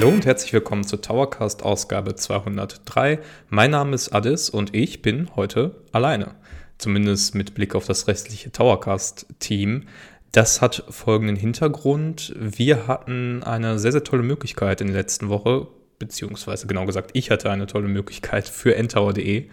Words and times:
Hallo 0.00 0.14
und 0.14 0.24
herzlich 0.24 0.54
willkommen 0.54 0.82
zur 0.82 1.02
Towercast 1.02 1.62
Ausgabe 1.62 2.14
203. 2.14 3.18
Mein 3.50 3.72
Name 3.72 3.94
ist 3.94 4.14
Addis 4.14 4.48
und 4.48 4.74
ich 4.74 5.02
bin 5.02 5.28
heute 5.36 5.76
alleine. 5.92 6.36
Zumindest 6.78 7.34
mit 7.34 7.52
Blick 7.52 7.74
auf 7.74 7.84
das 7.84 8.08
restliche 8.08 8.50
Towercast-Team. 8.50 9.88
Das 10.32 10.62
hat 10.62 10.84
folgenden 10.88 11.36
Hintergrund. 11.36 12.34
Wir 12.34 12.86
hatten 12.86 13.42
eine 13.42 13.78
sehr, 13.78 13.92
sehr 13.92 14.02
tolle 14.02 14.22
Möglichkeit 14.22 14.80
in 14.80 14.86
der 14.86 14.96
letzten 14.96 15.28
Woche, 15.28 15.66
beziehungsweise 15.98 16.66
genau 16.66 16.86
gesagt, 16.86 17.10
ich 17.12 17.30
hatte 17.30 17.50
eine 17.50 17.66
tolle 17.66 17.88
Möglichkeit 17.88 18.48
für 18.48 18.74
ntower.de 18.82 19.50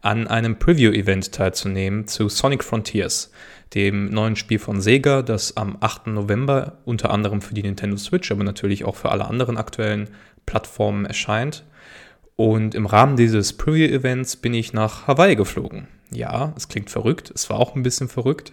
an 0.00 0.28
einem 0.28 0.58
Preview-Event 0.58 1.32
teilzunehmen 1.32 2.06
zu 2.06 2.30
Sonic 2.30 2.64
Frontiers, 2.64 3.32
dem 3.74 4.10
neuen 4.10 4.36
Spiel 4.36 4.58
von 4.58 4.80
Sega, 4.80 5.22
das 5.22 5.56
am 5.56 5.76
8. 5.80 6.08
November 6.08 6.78
unter 6.84 7.10
anderem 7.10 7.40
für 7.40 7.54
die 7.54 7.62
Nintendo 7.62 7.96
Switch, 7.96 8.30
aber 8.30 8.44
natürlich 8.44 8.84
auch 8.84 8.96
für 8.96 9.10
alle 9.10 9.26
anderen 9.26 9.56
aktuellen 9.56 10.10
Plattformen 10.46 11.04
erscheint. 11.04 11.64
Und 12.36 12.74
im 12.74 12.86
Rahmen 12.86 13.16
dieses 13.16 13.52
Preview-Events 13.52 14.36
bin 14.36 14.54
ich 14.54 14.72
nach 14.72 15.06
Hawaii 15.06 15.36
geflogen. 15.36 15.88
Ja, 16.10 16.52
es 16.56 16.68
klingt 16.68 16.90
verrückt, 16.90 17.30
es 17.34 17.50
war 17.50 17.58
auch 17.58 17.76
ein 17.76 17.82
bisschen 17.82 18.08
verrückt. 18.08 18.52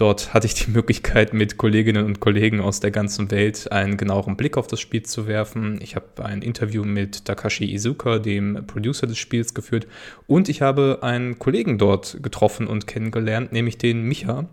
Dort 0.00 0.32
hatte 0.32 0.46
ich 0.46 0.54
die 0.54 0.70
Möglichkeit, 0.70 1.34
mit 1.34 1.58
Kolleginnen 1.58 2.06
und 2.06 2.20
Kollegen 2.20 2.62
aus 2.62 2.80
der 2.80 2.90
ganzen 2.90 3.30
Welt 3.30 3.70
einen 3.70 3.98
genaueren 3.98 4.34
Blick 4.34 4.56
auf 4.56 4.66
das 4.66 4.80
Spiel 4.80 5.02
zu 5.02 5.26
werfen. 5.26 5.78
Ich 5.82 5.94
habe 5.94 6.24
ein 6.24 6.40
Interview 6.40 6.84
mit 6.84 7.26
Takashi 7.26 7.74
Izuka, 7.74 8.18
dem 8.18 8.64
Producer 8.66 9.06
des 9.06 9.18
Spiels, 9.18 9.52
geführt. 9.52 9.86
Und 10.26 10.48
ich 10.48 10.62
habe 10.62 11.00
einen 11.02 11.38
Kollegen 11.38 11.76
dort 11.76 12.22
getroffen 12.22 12.66
und 12.66 12.86
kennengelernt, 12.86 13.52
nämlich 13.52 13.76
den 13.76 14.04
Micha, 14.04 14.48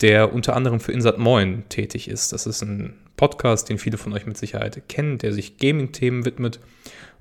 der 0.00 0.32
unter 0.32 0.54
anderem 0.54 0.78
für 0.78 0.92
Insat 0.92 1.18
Moin 1.18 1.64
tätig 1.68 2.06
ist. 2.06 2.32
Das 2.32 2.46
ist 2.46 2.62
ein 2.62 2.94
Podcast, 3.16 3.68
den 3.70 3.78
viele 3.78 3.98
von 3.98 4.12
euch 4.12 4.26
mit 4.26 4.38
Sicherheit 4.38 4.88
kennen, 4.88 5.18
der 5.18 5.32
sich 5.32 5.58
Gaming-Themen 5.58 6.24
widmet. 6.24 6.60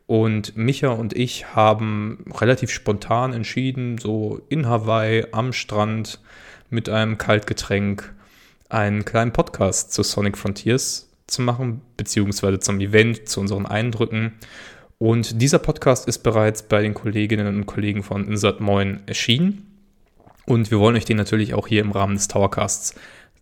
Und 0.06 0.56
Micha 0.56 0.90
und 0.90 1.18
ich 1.18 1.56
haben 1.56 2.24
relativ 2.40 2.70
spontan 2.70 3.34
entschieden, 3.34 3.98
so 3.98 4.42
in 4.48 4.68
Hawaii 4.68 5.26
am 5.32 5.54
Strand 5.54 6.20
mit 6.70 6.90
einem 6.90 7.18
Kaltgetränk 7.18 8.14
einen 8.70 9.06
kleinen 9.06 9.32
Podcast 9.32 9.94
zu 9.94 10.04
Sonic 10.04 10.38
Frontiers 10.38 11.10
zu 11.28 11.42
machen, 11.42 11.82
beziehungsweise 11.96 12.60
zum 12.60 12.80
Event, 12.80 13.30
zu 13.30 13.40
unseren 13.40 13.66
Eindrücken. 13.66 14.34
Und 14.98 15.42
dieser 15.42 15.60
Podcast 15.60 16.08
ist 16.08 16.20
bereits 16.20 16.64
bei 16.64 16.82
den 16.82 16.94
Kolleginnen 16.94 17.48
und 17.48 17.66
Kollegen 17.66 18.04
von 18.04 18.28
Insert 18.28 18.60
Moin 18.62 19.02
erschienen. 19.06 19.68
Und 20.46 20.72
wir 20.72 20.80
wollen 20.80 20.96
euch 20.96 21.06
den 21.06 21.18
natürlich 21.18 21.54
auch 21.54 21.68
hier 21.68 21.82
im 21.82 21.92
Rahmen 21.92 22.16
des 22.16 22.28
Towercasts 22.28 22.96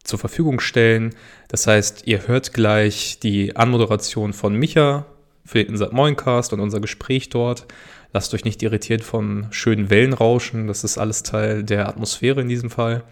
zur 0.04 0.20
Verfügung 0.20 0.60
stellen. 0.60 1.16
Das 1.48 1.67
heißt, 1.67 2.08
ihr 2.08 2.28
hört 2.28 2.54
gleich 2.54 3.20
die 3.20 3.56
Anmoderation 3.56 4.34
von 4.34 4.56
Micha 4.56 5.06
für 5.45 5.64
den 5.64 5.73
Insert 5.73 5.94
Moincast 5.94 6.54
und 6.54 6.60
unser 6.60 6.80
Gespräch 6.80 7.30
dort. 7.30 7.67
Lasst 8.16 8.33
euch 8.33 8.45
nicht 8.45 8.63
irritiert 8.63 9.03
vom 9.03 9.47
schönen 9.52 9.89
Wellenrauschen. 9.89 10.67
Das 10.67 10.85
ist 10.85 10.97
alles 10.97 11.23
Teil 11.23 11.66
der 11.66 11.89
Atmosphäre 11.89 12.39
in 12.39 12.47
diesem 12.47 12.69
Fall. 12.69 13.03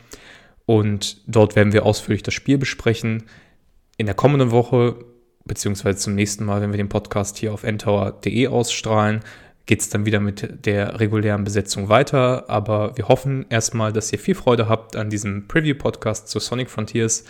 Und 0.66 1.18
dort 1.28 1.58
werden 1.58 1.74
wir 1.74 1.86
ausführlich 1.86 2.24
das 2.24 2.34
Spiel 2.34 2.58
besprechen. 2.58 3.24
In 3.98 4.06
der 4.06 4.16
kommenden 4.16 4.52
Woche, 4.52 4.96
beziehungsweise 5.44 5.98
zum 5.98 6.16
nächsten 6.16 6.46
Mal, 6.46 6.62
wenn 6.62 6.72
wir 6.72 6.78
den 6.78 6.88
Podcast 6.88 7.38
hier 7.38 7.54
auf 7.54 7.66
ntower.de 7.66 8.48
ausstrahlen, 8.48 9.20
geht 9.66 9.82
es 9.82 9.90
dann 9.90 10.06
wieder 10.06 10.22
mit 10.22 10.66
der 10.66 11.02
regulären 11.02 11.44
Besetzung 11.44 11.90
weiter. 11.90 12.50
Aber 12.50 12.96
wir 12.96 13.10
hoffen 13.10 13.46
erstmal, 13.50 13.92
dass 13.92 14.14
ihr 14.14 14.20
viel 14.20 14.36
Freude 14.36 14.70
habt 14.70 14.96
an 14.96 15.10
diesem 15.10 15.50
Preview-Podcast 15.50 16.30
zu 16.30 16.40
Sonic 16.40 16.70
Frontiers, 16.70 17.26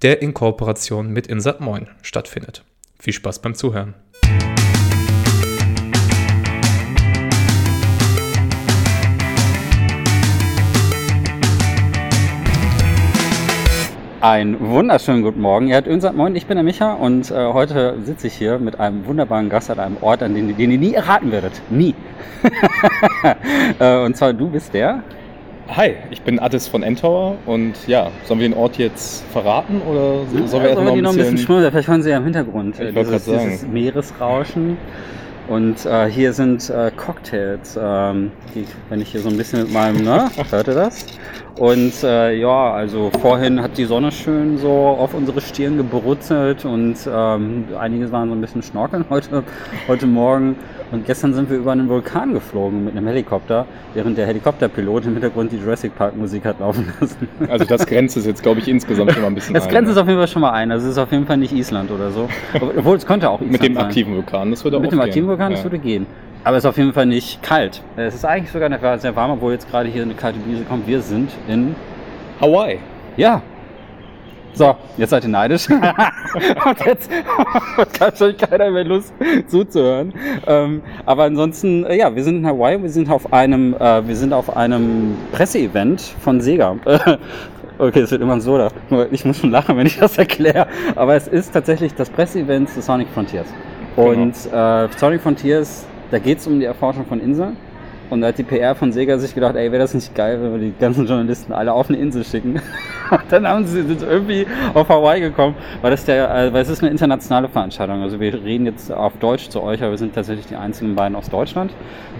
der 0.00 0.22
in 0.22 0.32
Kooperation 0.32 1.12
mit 1.12 1.26
Insat 1.26 1.60
Moin 1.60 1.86
stattfindet. 2.00 2.64
Viel 2.98 3.12
Spaß 3.12 3.42
beim 3.42 3.54
Zuhören. 3.54 3.94
Einen 14.22 14.60
wunderschönen 14.60 15.22
guten 15.22 15.40
Morgen. 15.40 15.68
Ihr 15.68 15.76
hört 15.76 15.86
Önsat 15.86 16.14
Moin, 16.14 16.36
ich 16.36 16.44
bin 16.44 16.56
der 16.56 16.62
Micha 16.62 16.92
und 16.92 17.30
äh, 17.30 17.52
heute 17.54 17.96
sitze 18.04 18.26
ich 18.26 18.34
hier 18.34 18.58
mit 18.58 18.78
einem 18.78 19.06
wunderbaren 19.06 19.48
Gast 19.48 19.70
an 19.70 19.80
einem 19.80 19.96
Ort, 20.02 20.22
an 20.22 20.34
den, 20.34 20.54
den 20.54 20.70
ihr 20.70 20.76
nie 20.76 20.92
erraten 20.92 21.32
werdet. 21.32 21.52
Nie. 21.70 21.94
äh, 23.78 24.04
und 24.04 24.14
zwar 24.18 24.34
du 24.34 24.50
bist 24.50 24.74
der? 24.74 25.02
Hi, 25.74 25.94
ich 26.10 26.20
bin 26.20 26.38
Addis 26.38 26.68
von 26.68 26.82
Entower 26.82 27.36
und 27.46 27.72
ja, 27.86 28.10
sollen 28.24 28.40
wir 28.40 28.48
den 28.50 28.58
Ort 28.58 28.76
jetzt 28.76 29.24
verraten 29.32 29.80
oder 29.90 30.26
sollen 30.46 30.64
wir 30.64 30.70
ja, 30.70 30.76
erst 30.76 30.82
noch 30.82 30.92
ein 30.92 31.02
bisschen, 31.02 31.16
bisschen 31.16 31.38
schmüren? 31.38 31.70
Vielleicht 31.70 31.88
hören 31.88 32.02
Sie 32.02 32.10
ja 32.10 32.18
im 32.18 32.24
Hintergrund 32.24 32.74
ich 32.78 32.88
äh, 32.88 32.92
dieses, 32.92 33.24
dieses 33.24 33.66
Meeresrauschen. 33.68 34.76
Und 35.48 35.84
äh, 35.84 36.08
hier 36.08 36.32
sind 36.32 36.70
äh, 36.70 36.92
Cocktails. 36.96 37.76
Ähm, 37.80 38.30
die, 38.54 38.66
wenn 38.88 39.00
ich 39.00 39.08
hier 39.08 39.20
so 39.20 39.28
ein 39.28 39.36
bisschen 39.36 39.62
mit 39.62 39.72
meinem, 39.72 40.04
ne? 40.04 40.30
Hört 40.50 40.68
ihr 40.68 40.74
das? 40.74 41.06
Und 41.60 41.92
äh, 42.04 42.36
ja, 42.38 42.72
also 42.72 43.10
vorhin 43.20 43.60
hat 43.60 43.76
die 43.76 43.84
Sonne 43.84 44.12
schön 44.12 44.56
so 44.56 44.70
auf 44.70 45.12
unsere 45.12 45.42
Stirn 45.42 45.76
gebrutzelt 45.76 46.64
und 46.64 46.96
ähm, 47.06 47.64
einige 47.78 48.10
waren 48.10 48.30
so 48.30 48.34
ein 48.34 48.40
bisschen 48.40 48.62
schnorkeln 48.62 49.04
heute, 49.10 49.44
heute 49.86 50.06
Morgen. 50.06 50.56
Und 50.90 51.04
gestern 51.04 51.34
sind 51.34 51.50
wir 51.50 51.58
über 51.58 51.72
einen 51.72 51.90
Vulkan 51.90 52.32
geflogen 52.32 52.86
mit 52.86 52.96
einem 52.96 53.06
Helikopter, 53.06 53.66
während 53.92 54.16
der 54.16 54.26
Helikopterpilot 54.26 55.04
im 55.04 55.12
Hintergrund 55.12 55.52
die 55.52 55.58
Jurassic 55.58 55.94
Park 55.94 56.16
Musik 56.16 56.46
hat 56.46 56.60
laufen 56.60 56.90
lassen. 56.98 57.28
Also 57.50 57.66
das 57.66 57.86
grenzt 57.86 58.16
es 58.16 58.24
jetzt, 58.24 58.42
glaube 58.42 58.60
ich, 58.60 58.66
insgesamt 58.66 59.12
schon 59.12 59.20
mal 59.20 59.28
ein 59.28 59.34
bisschen 59.34 59.52
Das 59.52 59.68
grenzt 59.68 59.92
es 59.92 59.98
auf 59.98 60.06
jeden 60.06 60.18
Fall 60.18 60.28
schon 60.28 60.40
mal 60.40 60.52
ein. 60.52 60.72
Also 60.72 60.86
es 60.86 60.92
ist 60.92 60.98
auf 60.98 61.12
jeden 61.12 61.26
Fall 61.26 61.36
nicht 61.36 61.52
Island 61.52 61.90
oder 61.90 62.10
so. 62.10 62.26
Obwohl 62.54 62.96
es 62.96 63.04
könnte 63.04 63.28
auch 63.28 63.42
Island 63.42 63.52
Mit 63.52 63.62
dem 63.62 63.76
aktiven 63.76 64.16
Vulkan, 64.16 64.50
das 64.50 64.64
würde 64.64 64.78
auch 64.78 64.80
Mit 64.80 64.92
dem 64.92 65.00
aktiven 65.00 65.28
Vulkan, 65.28 65.50
ja. 65.50 65.56
das 65.56 65.64
würde 65.64 65.78
gehen. 65.78 66.06
Aber 66.42 66.56
es 66.56 66.64
ist 66.64 66.68
auf 66.68 66.78
jeden 66.78 66.92
Fall 66.92 67.06
nicht 67.06 67.42
kalt. 67.42 67.82
Es 67.96 68.14
ist 68.14 68.24
eigentlich 68.24 68.50
sogar 68.50 68.98
sehr 68.98 69.14
warm, 69.14 69.32
obwohl 69.32 69.52
jetzt 69.52 69.70
gerade 69.70 69.88
hier 69.88 70.02
eine 70.02 70.14
kalte 70.14 70.38
Brise 70.38 70.64
kommt. 70.64 70.86
Wir 70.86 71.02
sind 71.02 71.30
in 71.46 71.74
Hawaii. 72.40 72.78
Ja. 73.16 73.42
So, 74.54 74.74
jetzt 74.96 75.10
seid 75.10 75.24
ihr 75.24 75.30
neidisch. 75.30 75.68
Und 75.70 76.86
jetzt 76.86 77.10
hat 78.00 78.18
schon 78.18 78.36
keiner 78.36 78.70
mehr 78.70 78.84
Lust 78.84 79.12
zuzuhören. 79.46 80.12
Ähm, 80.46 80.82
aber 81.06 81.24
ansonsten, 81.24 81.84
äh, 81.84 81.98
ja, 81.98 82.14
wir 82.14 82.24
sind 82.24 82.38
in 82.38 82.46
Hawaii. 82.46 82.82
Wir 82.82 82.90
sind 82.90 83.10
auf 83.10 83.32
einem, 83.32 83.74
äh, 83.74 84.06
wir 84.06 84.16
sind 84.16 84.32
auf 84.32 84.56
einem 84.56 85.16
Presseevent 85.32 86.00
von 86.00 86.40
Sega. 86.40 86.76
Okay, 87.78 88.00
es 88.00 88.10
wird 88.10 88.20
immer 88.20 88.38
so, 88.42 88.68
ich 89.10 89.24
muss 89.24 89.38
schon 89.38 89.50
lachen, 89.50 89.74
wenn 89.78 89.86
ich 89.86 89.96
das 89.96 90.18
erkläre. 90.18 90.66
Aber 90.96 91.14
es 91.14 91.26
ist 91.26 91.54
tatsächlich 91.54 91.94
das 91.94 92.10
Presseevent 92.10 92.68
zu 92.68 92.82
Sonic 92.82 93.08
Frontiers. 93.08 93.46
Genau. 93.96 94.10
Und 94.10 94.34
genau. 94.44 94.84
äh, 94.84 94.88
Sonic 94.98 95.22
Frontiers 95.22 95.86
da 96.10 96.18
geht 96.18 96.38
es 96.38 96.46
um 96.46 96.58
die 96.58 96.66
Erforschung 96.66 97.06
von 97.06 97.20
Inseln. 97.20 97.56
Und 98.10 98.22
da 98.22 98.28
hat 98.28 98.38
die 98.38 98.42
PR 98.42 98.74
von 98.74 98.92
Sega 98.92 99.18
sich 99.18 99.34
gedacht, 99.34 99.54
ey, 99.54 99.70
wäre 99.70 99.82
das 99.82 99.94
nicht 99.94 100.14
geil, 100.16 100.40
wenn 100.42 100.52
wir 100.52 100.58
die 100.58 100.74
ganzen 100.78 101.06
Journalisten 101.06 101.52
alle 101.52 101.72
auf 101.72 101.88
eine 101.88 101.98
Insel 101.98 102.24
schicken. 102.24 102.60
Und 103.10 103.22
dann 103.30 103.46
haben 103.46 103.64
sie 103.64 103.82
sind 103.82 104.02
irgendwie 104.02 104.46
auf 104.74 104.88
Hawaii 104.88 105.20
gekommen, 105.20 105.54
äh, 105.82 105.84
weil 105.84 106.62
es 106.62 106.68
ist 106.68 106.82
eine 106.82 106.90
internationale 106.90 107.48
Veranstaltung. 107.48 108.02
Also 108.02 108.18
wir 108.18 108.34
reden 108.34 108.66
jetzt 108.66 108.92
auf 108.92 109.12
Deutsch 109.18 109.48
zu 109.48 109.62
euch, 109.62 109.80
aber 109.80 109.92
wir 109.92 109.98
sind 109.98 110.14
tatsächlich 110.14 110.46
die 110.46 110.56
einzigen 110.56 110.96
beiden 110.96 111.16
aus 111.16 111.28
Deutschland. 111.28 111.72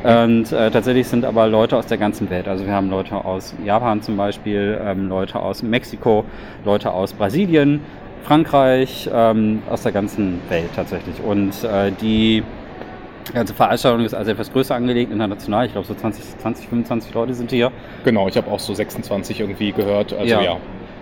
Und 0.04 0.52
äh, 0.52 0.70
tatsächlich 0.70 1.08
sind 1.08 1.24
aber 1.24 1.48
Leute 1.48 1.76
aus 1.76 1.86
der 1.86 1.98
ganzen 1.98 2.30
Welt. 2.30 2.46
Also 2.46 2.66
wir 2.66 2.72
haben 2.72 2.88
Leute 2.88 3.24
aus 3.24 3.54
Japan 3.64 4.00
zum 4.00 4.16
Beispiel, 4.16 4.80
ähm, 4.84 5.08
Leute 5.08 5.40
aus 5.40 5.62
Mexiko, 5.62 6.24
Leute 6.64 6.92
aus 6.92 7.12
Brasilien, 7.12 7.80
Frankreich, 8.22 9.10
ähm, 9.12 9.62
aus 9.68 9.82
der 9.82 9.92
ganzen 9.92 10.40
Welt 10.48 10.70
tatsächlich. 10.74 11.16
Und 11.24 11.64
äh, 11.64 11.90
die 12.00 12.44
die 13.30 13.36
ganze 13.36 13.54
Veranstaltung 13.54 14.04
ist 14.04 14.14
also 14.14 14.30
etwas 14.30 14.52
größer 14.52 14.74
angelegt, 14.74 15.12
international. 15.12 15.66
Ich 15.66 15.72
glaube, 15.72 15.86
so 15.86 15.94
20, 15.94 16.38
20, 16.38 16.68
25 16.68 17.14
Leute 17.14 17.34
sind 17.34 17.50
hier. 17.50 17.70
Genau, 18.04 18.26
ich 18.28 18.36
habe 18.36 18.50
auch 18.50 18.58
so 18.58 18.74
26 18.74 19.40
irgendwie 19.40 19.72
gehört. 19.72 20.12
Also 20.12 20.24
ja. 20.24 20.42
ja. 20.42 20.56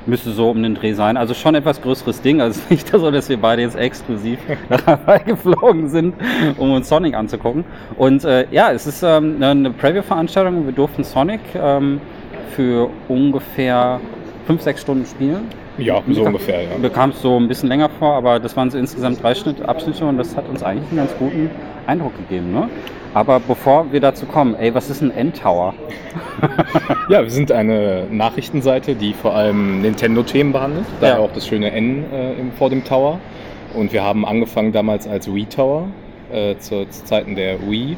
Müsste 0.06 0.30
so 0.30 0.50
um 0.50 0.62
den 0.62 0.74
Dreh 0.74 0.92
sein. 0.92 1.16
Also 1.16 1.34
schon 1.34 1.54
etwas 1.54 1.80
größeres 1.82 2.20
Ding. 2.20 2.40
Also 2.40 2.60
nicht 2.68 2.88
so, 2.92 3.10
dass 3.10 3.28
wir 3.28 3.38
beide 3.38 3.62
jetzt 3.62 3.76
exklusiv 3.76 4.38
dabei 4.86 5.18
geflogen 5.20 5.88
sind, 5.88 6.14
um 6.58 6.72
uns 6.72 6.88
Sonic 6.88 7.14
anzugucken. 7.14 7.64
Und 7.96 8.24
äh, 8.24 8.46
ja, 8.50 8.72
es 8.72 8.86
ist 8.86 9.02
ähm, 9.02 9.42
eine 9.42 9.70
Preview-Veranstaltung. 9.70 10.66
Wir 10.66 10.74
durften 10.74 11.04
Sonic 11.04 11.40
ähm, 11.54 12.00
für 12.54 12.90
ungefähr 13.08 14.00
5, 14.46 14.62
6 14.62 14.80
Stunden 14.80 15.06
spielen. 15.06 15.48
Ja, 15.78 16.02
so 16.10 16.24
ungefähr, 16.24 16.62
ja. 16.62 16.68
Bekam 16.80 17.10
es 17.10 17.22
so 17.22 17.36
ein 17.36 17.46
bisschen 17.46 17.68
länger 17.68 17.88
vor, 17.88 18.14
aber 18.14 18.40
das 18.40 18.56
waren 18.56 18.70
so 18.70 18.78
insgesamt 18.78 19.22
drei 19.22 19.34
Schnitt, 19.34 19.62
Abschnitte 19.62 20.04
und 20.04 20.18
das 20.18 20.36
hat 20.36 20.48
uns 20.48 20.62
eigentlich 20.62 20.88
einen 20.88 20.98
ganz 20.98 21.16
guten 21.18 21.50
Eindruck 21.86 22.16
gegeben. 22.16 22.52
Ne? 22.52 22.68
Aber 23.14 23.40
bevor 23.40 23.90
wir 23.92 24.00
dazu 24.00 24.26
kommen, 24.26 24.54
ey, 24.56 24.74
was 24.74 24.90
ist 24.90 25.00
ein 25.00 25.10
N-Tower? 25.10 25.74
ja, 27.08 27.22
wir 27.22 27.30
sind 27.30 27.52
eine 27.52 28.06
Nachrichtenseite, 28.10 28.94
die 28.94 29.14
vor 29.14 29.34
allem 29.34 29.82
Nintendo-Themen 29.82 30.52
behandelt. 30.52 30.86
Da 31.00 31.08
ja. 31.08 31.18
auch 31.18 31.32
das 31.32 31.46
schöne 31.46 31.70
N 31.70 32.04
äh, 32.12 32.34
vor 32.56 32.70
dem 32.70 32.84
Tower. 32.84 33.18
Und 33.74 33.92
wir 33.92 34.02
haben 34.02 34.24
angefangen 34.26 34.72
damals 34.72 35.06
als 35.06 35.32
Wii 35.32 35.46
Tower, 35.46 35.88
äh, 36.32 36.56
zu, 36.58 36.86
zu 36.88 37.04
Zeiten 37.04 37.34
der 37.34 37.60
Wii. 37.68 37.96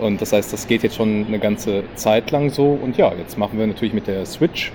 Und 0.00 0.20
das 0.20 0.32
heißt, 0.32 0.52
das 0.52 0.66
geht 0.66 0.82
jetzt 0.82 0.96
schon 0.96 1.26
eine 1.26 1.38
ganze 1.38 1.84
Zeit 1.94 2.30
lang 2.30 2.50
so. 2.50 2.78
Und 2.82 2.96
ja, 2.96 3.12
jetzt 3.18 3.38
machen 3.38 3.58
wir 3.58 3.66
natürlich 3.66 3.94
mit 3.94 4.06
der 4.06 4.26
Switch 4.26 4.72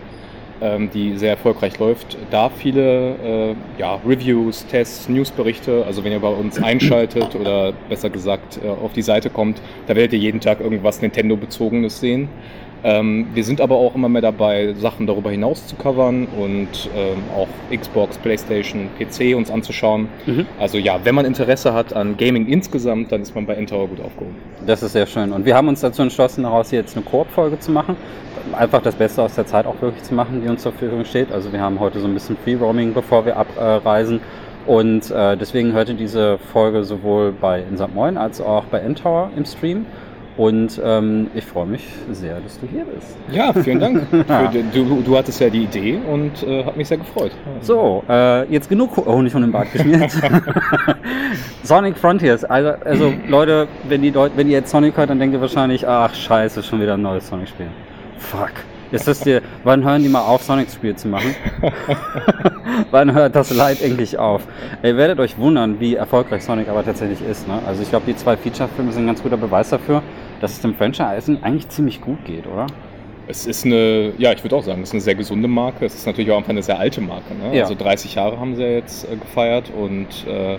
die 0.93 1.17
sehr 1.17 1.31
erfolgreich 1.31 1.77
läuft, 1.79 2.17
da 2.31 2.49
viele 2.49 3.51
äh, 3.51 3.55
ja, 3.77 3.99
Reviews, 4.05 4.65
Tests, 4.65 5.07
Newsberichte. 5.07 5.83
Also 5.85 6.03
wenn 6.03 6.11
ihr 6.11 6.19
bei 6.19 6.29
uns 6.29 6.61
einschaltet 6.61 7.35
oder 7.35 7.73
besser 7.89 8.09
gesagt 8.09 8.59
äh, 8.63 8.67
auf 8.67 8.93
die 8.93 9.01
Seite 9.01 9.29
kommt, 9.29 9.61
da 9.87 9.95
werdet 9.95 10.13
ihr 10.13 10.19
jeden 10.19 10.39
Tag 10.39 10.59
irgendwas 10.59 11.01
Nintendo-bezogenes 11.01 11.99
sehen. 11.99 12.29
Ähm, 12.83 13.27
wir 13.33 13.43
sind 13.43 13.59
aber 13.59 13.75
auch 13.75 13.95
immer 13.95 14.09
mehr 14.09 14.21
dabei, 14.21 14.73
Sachen 14.73 15.07
darüber 15.07 15.31
hinaus 15.31 15.67
zu 15.67 15.75
covern 15.75 16.27
und 16.37 16.89
ähm, 16.95 17.23
auch 17.35 17.47
Xbox, 17.75 18.17
PlayStation, 18.17 18.89
PC 18.99 19.35
uns 19.35 19.49
anzuschauen. 19.49 20.09
Mhm. 20.25 20.45
Also 20.59 20.77
ja, 20.77 20.99
wenn 21.03 21.15
man 21.15 21.25
Interesse 21.25 21.73
hat 21.73 21.93
an 21.93 22.17
Gaming 22.17 22.47
insgesamt, 22.47 23.11
dann 23.11 23.21
ist 23.21 23.33
man 23.33 23.45
bei 23.45 23.55
Intower 23.55 23.87
gut 23.87 23.99
aufgehoben. 23.99 24.35
Das 24.65 24.83
ist 24.83 24.93
sehr 24.93 25.07
schön. 25.07 25.31
Und 25.31 25.45
wir 25.45 25.55
haben 25.55 25.67
uns 25.67 25.81
dazu 25.81 26.01
entschlossen, 26.01 26.43
daraus 26.43 26.71
jetzt 26.71 26.95
eine 26.95 27.05
Koop-Folge 27.05 27.59
zu 27.59 27.71
machen. 27.71 27.95
Einfach 28.53 28.81
das 28.81 28.95
Beste 28.95 29.21
aus 29.23 29.35
der 29.35 29.45
Zeit 29.45 29.65
auch 29.65 29.81
wirklich 29.81 30.03
zu 30.03 30.13
machen, 30.13 30.41
die 30.43 30.49
uns 30.49 30.61
zur 30.61 30.71
Verfügung 30.71 31.03
steht. 31.03 31.31
Also 31.31 31.51
wir 31.51 31.59
haben 31.59 31.79
heute 31.79 31.99
so 31.99 32.07
ein 32.07 32.13
bisschen 32.13 32.37
Free-Roaming, 32.43 32.93
bevor 32.93 33.25
wir 33.25 33.35
abreisen. 33.35 34.21
Und 34.67 35.11
äh, 35.11 35.37
deswegen 35.37 35.71
hörte 35.71 35.95
diese 35.95 36.37
Folge 36.37 36.83
sowohl 36.83 37.31
bei 37.31 37.63
Insat 37.69 37.95
Moin 37.95 38.17
als 38.17 38.41
auch 38.41 38.65
bei 38.65 38.79
Endtower 38.79 39.31
im 39.35 39.45
Stream. 39.45 39.85
Und 40.37 40.79
ähm, 40.83 41.31
ich 41.33 41.45
freue 41.45 41.65
mich 41.65 41.83
sehr, 42.11 42.39
dass 42.39 42.59
du 42.59 42.67
hier 42.67 42.85
bist. 42.85 43.17
Ja, 43.31 43.51
vielen 43.53 43.79
Dank. 43.79 44.07
du, 44.73 45.01
du 45.01 45.17
hattest 45.17 45.41
ja 45.41 45.49
die 45.49 45.63
Idee 45.63 45.99
und 46.07 46.43
äh, 46.43 46.63
hat 46.63 46.77
mich 46.77 46.87
sehr 46.87 46.97
gefreut. 46.97 47.31
So, 47.61 48.03
äh, 48.07 48.43
jetzt 48.51 48.69
genug 48.69 48.95
Honig 48.97 49.31
von 49.31 49.41
dem 49.41 49.51
Bart 49.51 49.73
geschmiert. 49.73 50.11
Sonic 51.63 51.97
Frontiers. 51.97 52.45
Also, 52.45 52.69
also 52.85 53.13
Leute, 53.27 53.67
wenn, 53.89 54.03
die 54.03 54.11
Leute, 54.11 54.37
wenn 54.37 54.47
ihr 54.47 54.59
jetzt 54.59 54.69
Sonic 54.69 54.95
hört, 54.95 55.09
dann 55.09 55.19
denkt 55.19 55.33
ihr 55.33 55.41
wahrscheinlich, 55.41 55.87
ach 55.87 56.13
scheiße, 56.13 56.61
schon 56.61 56.81
wieder 56.81 56.93
ein 56.93 57.01
neues 57.01 57.27
Sonic-Spiel. 57.27 57.67
Fuck. 58.19 58.53
Ist 58.91 59.07
das 59.07 59.19
dir, 59.19 59.41
wann 59.63 59.83
hören 59.83 60.01
die 60.01 60.09
mal 60.09 60.21
auf, 60.21 60.43
Sonic-Spiel 60.43 60.95
zu 60.95 61.07
machen? 61.07 61.35
wann 62.91 63.13
hört 63.13 63.35
das 63.35 63.53
Leid 63.53 63.81
endlich 63.81 64.17
auf? 64.17 64.43
Ihr 64.81 64.95
werdet 64.95 65.19
euch 65.19 65.37
wundern, 65.37 65.79
wie 65.79 65.95
erfolgreich 65.95 66.43
Sonic 66.43 66.69
aber 66.69 66.85
tatsächlich 66.85 67.21
ist. 67.21 67.47
Ne? 67.47 67.59
Also 67.65 67.83
ich 67.83 67.89
glaube, 67.89 68.05
die 68.07 68.15
zwei 68.15 68.37
Feature-Filme 68.37 68.91
sind 68.91 69.03
ein 69.03 69.07
ganz 69.07 69.21
guter 69.21 69.37
Beweis 69.37 69.69
dafür, 69.69 70.01
dass 70.39 70.53
es 70.53 70.61
dem 70.61 70.73
Franchise 70.75 71.37
eigentlich 71.41 71.67
ziemlich 71.69 71.99
gut 71.99 72.23
geht, 72.25 72.47
oder? 72.47 72.67
Es 73.27 73.45
ist 73.45 73.65
eine, 73.65 74.13
ja, 74.17 74.31
ich 74.31 74.41
würde 74.43 74.55
auch 74.55 74.63
sagen, 74.63 74.81
es 74.81 74.89
ist 74.89 74.93
eine 74.93 75.01
sehr 75.01 75.15
gesunde 75.15 75.49
Marke. 75.49 75.85
Es 75.85 75.95
ist 75.95 76.05
natürlich 76.05 76.31
auch 76.31 76.37
einfach 76.37 76.51
eine 76.51 76.63
sehr 76.63 76.79
alte 76.79 77.01
Marke. 77.01 77.35
Ne? 77.35 77.57
Ja. 77.57 77.63
Also 77.63 77.75
30 77.75 78.15
Jahre 78.15 78.39
haben 78.39 78.55
sie 78.55 78.61
ja 78.61 78.69
jetzt 78.69 79.05
äh, 79.11 79.17
gefeiert 79.17 79.69
und 79.77 80.07
äh, 80.25 80.57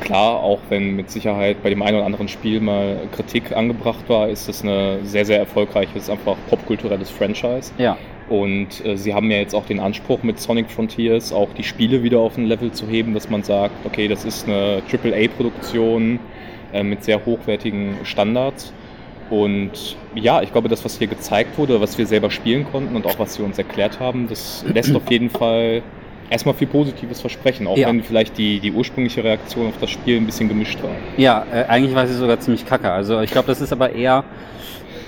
klar, 0.00 0.40
auch 0.42 0.60
wenn 0.68 0.96
mit 0.96 1.10
Sicherheit 1.10 1.62
bei 1.62 1.70
dem 1.70 1.82
einen 1.82 1.96
oder 1.96 2.06
anderen 2.06 2.28
Spiel 2.28 2.60
mal 2.60 3.08
Kritik 3.12 3.56
angebracht 3.56 4.08
war, 4.08 4.28
ist 4.28 4.48
es 4.48 4.62
ein 4.62 5.04
sehr, 5.04 5.24
sehr 5.24 5.38
erfolgreiches, 5.38 6.10
einfach 6.10 6.36
popkulturelles 6.48 7.10
Franchise. 7.10 7.72
Ja. 7.78 7.96
Und 8.28 8.84
äh, 8.84 8.96
sie 8.96 9.14
haben 9.14 9.30
ja 9.30 9.38
jetzt 9.38 9.54
auch 9.54 9.66
den 9.66 9.78
Anspruch 9.78 10.22
mit 10.22 10.40
Sonic 10.40 10.70
Frontiers 10.70 11.32
auch 11.32 11.48
die 11.56 11.62
Spiele 11.62 12.02
wieder 12.02 12.18
auf 12.18 12.36
ein 12.36 12.46
Level 12.46 12.72
zu 12.72 12.86
heben, 12.88 13.14
dass 13.14 13.30
man 13.30 13.42
sagt, 13.42 13.74
okay, 13.84 14.08
das 14.08 14.24
ist 14.24 14.48
eine 14.48 14.82
AAA-Produktion 14.90 16.18
äh, 16.72 16.82
mit 16.82 17.04
sehr 17.04 17.24
hochwertigen 17.24 17.94
Standards. 18.02 18.72
Und 19.30 19.96
ja, 20.14 20.42
ich 20.42 20.52
glaube, 20.52 20.68
das, 20.68 20.84
was 20.84 20.98
hier 20.98 21.08
gezeigt 21.08 21.58
wurde, 21.58 21.80
was 21.80 21.98
wir 21.98 22.06
selber 22.06 22.30
spielen 22.30 22.64
konnten 22.70 22.94
und 22.94 23.06
auch 23.06 23.18
was 23.18 23.34
sie 23.34 23.42
uns 23.42 23.58
erklärt 23.58 23.98
haben, 23.98 24.28
das 24.28 24.64
lässt 24.72 24.94
auf 24.94 25.10
jeden 25.10 25.30
Fall 25.30 25.82
erstmal 26.30 26.54
viel 26.54 26.66
Positives 26.66 27.20
versprechen, 27.20 27.66
auch 27.66 27.76
ja. 27.76 27.88
wenn 27.88 28.02
vielleicht 28.02 28.38
die, 28.38 28.60
die 28.60 28.72
ursprüngliche 28.72 29.22
Reaktion 29.24 29.68
auf 29.68 29.78
das 29.80 29.90
Spiel 29.90 30.16
ein 30.16 30.26
bisschen 30.26 30.48
gemischt 30.48 30.82
war. 30.82 30.90
Ja, 31.16 31.46
äh, 31.52 31.64
eigentlich 31.64 31.94
war 31.94 32.06
sie 32.06 32.14
sogar 32.14 32.40
ziemlich 32.40 32.66
kacke. 32.66 32.90
Also 32.90 33.20
ich 33.20 33.30
glaube, 33.30 33.48
das 33.48 33.60
ist 33.60 33.72
aber 33.72 33.92
eher 33.92 34.24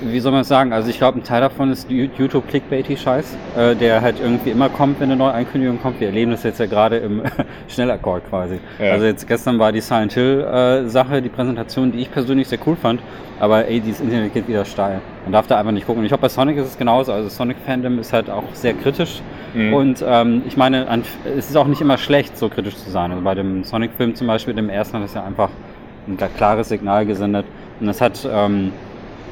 wie 0.01 0.21
soll 0.21 0.33
man 0.33 0.43
es 0.43 0.49
sagen? 0.49 0.73
Also 0.73 0.91
ich 0.91 0.99
glaube, 0.99 1.19
ein 1.19 1.25
Teil 1.25 1.41
davon 1.41 1.73
ist 1.73 1.91
YouTube-Clickbaity-Scheiß, 1.91 3.37
äh, 3.57 3.75
der 3.75 4.01
halt 4.01 4.21
irgendwie 4.21 4.51
immer 4.51 4.69
kommt, 4.69 5.01
wenn 5.01 5.11
eine 5.11 5.17
neue 5.17 5.33
Ankündigung 5.33 5.81
kommt. 5.81 6.01
Wir 6.01 6.09
erleben 6.09 6.31
das 6.31 6.45
jetzt 6.45 6.61
ja 6.61 6.67
gerade 6.67 6.99
im 6.99 7.23
Schnellakkord 7.69 8.29
quasi. 8.29 8.61
Ja. 8.79 8.93
Also 8.93 9.07
jetzt 9.07 9.27
gestern 9.27 9.59
war 9.59 9.73
die 9.73 9.81
Silent 9.81 10.13
Hill-Sache, 10.13 11.17
äh, 11.17 11.23
die 11.23 11.29
Präsentation, 11.29 11.93
die 11.93 11.99
ich 11.99 12.11
persönlich 12.11 12.49
sehr 12.49 12.59
cool 12.67 12.77
fand. 12.77 13.01
Aber 13.41 13.67
ey, 13.67 13.81
dieses 13.81 14.01
Internet 14.01 14.35
geht 14.35 14.49
wieder 14.49 14.65
steil. 14.65 15.01
Man 15.25 15.33
darf 15.33 15.47
da 15.47 15.59
einfach 15.59 15.73
nicht 15.73 15.87
gucken. 15.87 16.01
Und 16.01 16.05
ich 16.05 16.11
glaube, 16.11 16.23
bei 16.23 16.29
Sonic 16.29 16.57
ist 16.59 16.67
es 16.67 16.79
genauso. 16.79 17.13
Also 17.13 17.29
Sonic-Fandom 17.29 17.99
ist 17.99 18.13
halt 18.13 18.31
auch 18.31 18.45
sehr 18.53 18.75
kritisch. 18.75 19.21
Mhm. 19.55 19.75
Und 19.75 20.05
ähm, 20.07 20.43
ich 20.47 20.57
meine, 20.57 20.87
es 21.37 21.51
ist 21.51 21.57
auch 21.57 21.67
nicht 21.67 21.81
immer 21.81 21.99
schlecht, 21.99 22.37
so 22.37 22.49
kritisch 22.49 22.77
zu 22.77 22.91
sein. 22.91 23.11
Also 23.11 23.23
bei 23.23 23.35
dem 23.35 23.65
Sonic-Film 23.65 24.15
zum 24.15 24.27
Beispiel, 24.27 24.55
dem 24.55 24.71
ersten, 24.71 24.99
hat 24.99 25.05
es 25.05 25.15
ja 25.15 25.25
einfach 25.25 25.51
ein 26.07 26.17
klares 26.37 26.69
Signal 26.69 27.07
gesendet. 27.07 27.47
Und 27.81 27.87
das 27.87 28.01
hat... 28.01 28.29
Ähm, 28.31 28.73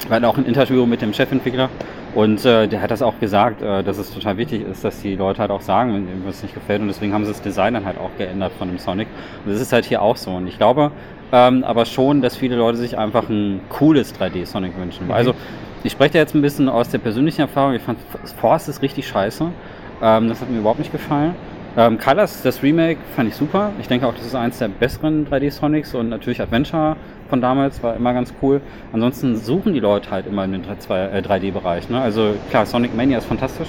wir 0.09 0.17
hatten 0.17 0.25
auch 0.25 0.37
ein 0.37 0.45
Interview 0.45 0.87
mit 0.87 1.03
dem 1.03 1.13
Chefentwickler 1.13 1.69
und 2.15 2.45
äh, 2.45 2.67
der 2.67 2.81
hat 2.81 2.91
das 2.91 3.03
auch 3.03 3.19
gesagt, 3.19 3.61
äh, 3.63 3.83
dass 3.83 3.99
es 3.99 4.13
total 4.13 4.37
wichtig 4.37 4.67
ist, 4.67 4.85
dass 4.85 5.03
die 5.03 5.17
Leute 5.17 5.41
halt 5.41 5.51
auch 5.51 5.61
sagen, 5.61 5.95
wenn 5.95 6.03
ihnen 6.03 6.23
was 6.27 6.43
nicht 6.43 6.55
gefällt. 6.55 6.81
Und 6.81 6.89
deswegen 6.89 7.13
haben 7.13 7.25
sie 7.25 7.33
das 7.33 7.43
Design 7.43 7.75
dann 7.75 7.85
halt 7.85 7.99
auch 7.99 8.11
geändert 8.17 8.53
von 8.59 8.69
dem 8.69 8.79
Sonic. 8.79 9.09
Und 9.45 9.53
das 9.53 9.61
ist 9.61 9.73
halt 9.73 9.85
hier 9.85 10.03
auch 10.03 10.17
so. 10.17 10.31
Und 10.31 10.47
ich 10.47 10.59
glaube 10.59 10.93
ähm, 11.33 11.65
aber 11.65 11.85
schon, 11.87 12.23
dass 12.23 12.37
viele 12.37 12.57
Leute 12.57 12.79
sich 12.79 12.97
einfach 12.97 13.29
ein 13.29 13.61
cooles 13.69 14.15
3D-Sonic 14.15 14.79
wünschen. 14.79 15.07
Mhm. 15.07 15.13
Also 15.13 15.35
ich 15.83 15.93
spreche 15.93 16.15
da 16.15 16.19
jetzt 16.21 16.35
ein 16.35 16.43
bisschen 16.43 16.69
aus 16.69 16.89
der 16.89 16.99
persönlichen 16.99 17.43
Erfahrung. 17.43 17.75
Ich 17.75 17.83
fand 17.83 17.99
Force 18.41 18.69
ist 18.69 18.83
richtig 18.83 19.09
scheiße. 19.09 19.49
Ähm, 20.03 20.29
das 20.29 20.41
hat 20.41 20.51
mir 20.51 20.59
überhaupt 20.59 20.79
nicht 20.79 20.93
gefallen. 20.93 21.35
Ähm, 21.79 21.99
Colors, 21.99 22.43
das 22.43 22.63
Remake, 22.63 22.99
fand 23.15 23.29
ich 23.29 23.35
super. 23.35 23.71
Ich 23.81 23.87
denke 23.87 24.07
auch, 24.07 24.15
das 24.15 24.25
ist 24.25 24.35
eins 24.35 24.59
der 24.59 24.69
besseren 24.69 25.27
3D-Sonics 25.27 25.95
und 25.95 26.09
natürlich 26.09 26.41
Adventure 26.41 26.97
von 27.29 27.43
damals 27.43 27.83
war 27.83 27.97
immer 27.97 28.15
ganz 28.15 28.33
cool. 28.41 28.63
Ansonsten 28.93 29.37
suchen 29.37 29.75
die 29.75 29.81
Leute 29.81 30.11
halt 30.11 30.27
immer 30.27 30.45
in 30.45 30.53
den 30.53 30.65
3D-Bereich. 30.65 31.91
Ne? 31.91 32.01
Also 32.01 32.35
klar, 32.51 32.65
Sonic 32.65 32.97
Mania 32.97 33.19
ist 33.19 33.27
fantastisch. 33.27 33.69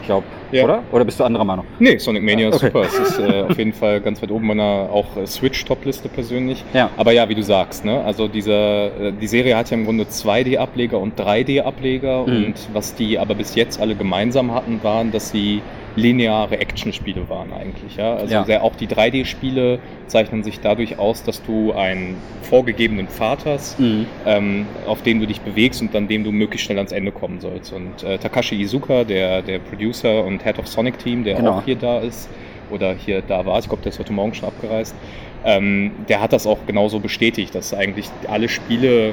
Ich 0.00 0.06
glaube, 0.06 0.26
ja. 0.54 0.64
oder? 0.64 0.82
Oder 0.92 1.04
bist 1.04 1.20
du 1.20 1.24
anderer 1.24 1.44
Meinung? 1.44 1.66
Nee, 1.78 1.98
Sonic 1.98 2.22
Mania 2.22 2.48
ist 2.48 2.56
okay. 2.56 2.66
super. 2.66 2.82
Es 2.82 2.98
ist 2.98 3.18
äh, 3.18 3.42
auf 3.42 3.58
jeden 3.58 3.72
Fall 3.72 4.00
ganz 4.00 4.22
weit 4.22 4.30
oben 4.30 4.46
meiner 4.46 4.88
auch 4.92 5.16
äh, 5.16 5.26
Switch-Top-Liste 5.26 6.08
persönlich. 6.08 6.64
Ja. 6.72 6.90
Aber 6.96 7.12
ja, 7.12 7.28
wie 7.28 7.34
du 7.34 7.42
sagst, 7.42 7.84
ne? 7.84 8.02
also 8.04 8.28
diese, 8.28 8.52
äh, 8.52 9.12
die 9.12 9.26
Serie 9.26 9.56
hat 9.56 9.70
ja 9.70 9.76
im 9.76 9.84
Grunde 9.84 10.04
2D-Ableger 10.04 10.98
und 10.98 11.18
3D-Ableger. 11.18 12.26
Mhm. 12.26 12.44
Und 12.44 12.54
was 12.72 12.94
die 12.94 13.18
aber 13.18 13.34
bis 13.34 13.54
jetzt 13.54 13.80
alle 13.80 13.94
gemeinsam 13.94 14.54
hatten, 14.54 14.80
waren, 14.82 15.12
dass 15.12 15.30
sie 15.30 15.62
lineare 15.96 16.58
Actionspiele 16.58 17.28
waren 17.28 17.52
eigentlich. 17.52 17.96
Ja? 17.96 18.14
Also 18.14 18.34
ja. 18.34 18.44
Sehr, 18.44 18.62
auch 18.62 18.74
die 18.76 18.88
3D-Spiele 18.88 19.78
zeichnen 20.06 20.42
sich 20.42 20.60
dadurch 20.60 20.98
aus, 20.98 21.22
dass 21.22 21.42
du 21.42 21.72
einen 21.72 22.16
vorgegebenen 22.42 23.08
Pfad 23.08 23.46
hast, 23.46 23.78
mhm. 23.78 24.06
ähm, 24.26 24.66
auf 24.86 25.02
dem 25.02 25.20
du 25.20 25.26
dich 25.26 25.40
bewegst 25.40 25.80
und 25.80 25.94
an 25.94 26.08
dem 26.08 26.24
du 26.24 26.32
möglichst 26.32 26.66
schnell 26.66 26.78
ans 26.78 26.92
Ende 26.92 27.12
kommen 27.12 27.40
sollst. 27.40 27.72
Und 27.72 28.02
äh, 28.02 28.18
Takashi 28.18 28.60
Izuka, 28.60 29.04
der, 29.04 29.42
der 29.42 29.58
Producer 29.58 30.24
und 30.24 30.42
Head 30.42 30.58
of 30.58 30.68
Sonic 30.68 30.98
Team, 30.98 31.24
der 31.24 31.36
genau. 31.36 31.58
auch 31.58 31.64
hier 31.64 31.76
da 31.76 32.00
ist 32.00 32.28
oder 32.70 32.94
hier 32.94 33.22
da 33.22 33.44
war, 33.44 33.58
ich 33.58 33.68
glaube, 33.68 33.82
der 33.82 33.92
ist 33.92 33.98
heute 33.98 34.12
Morgen 34.12 34.34
schon 34.34 34.48
abgereist, 34.48 34.94
ähm, 35.44 35.92
der 36.08 36.20
hat 36.20 36.32
das 36.32 36.46
auch 36.46 36.58
genauso 36.66 37.00
bestätigt, 37.00 37.54
dass 37.54 37.74
eigentlich 37.74 38.08
alle 38.28 38.48
Spiele 38.48 39.12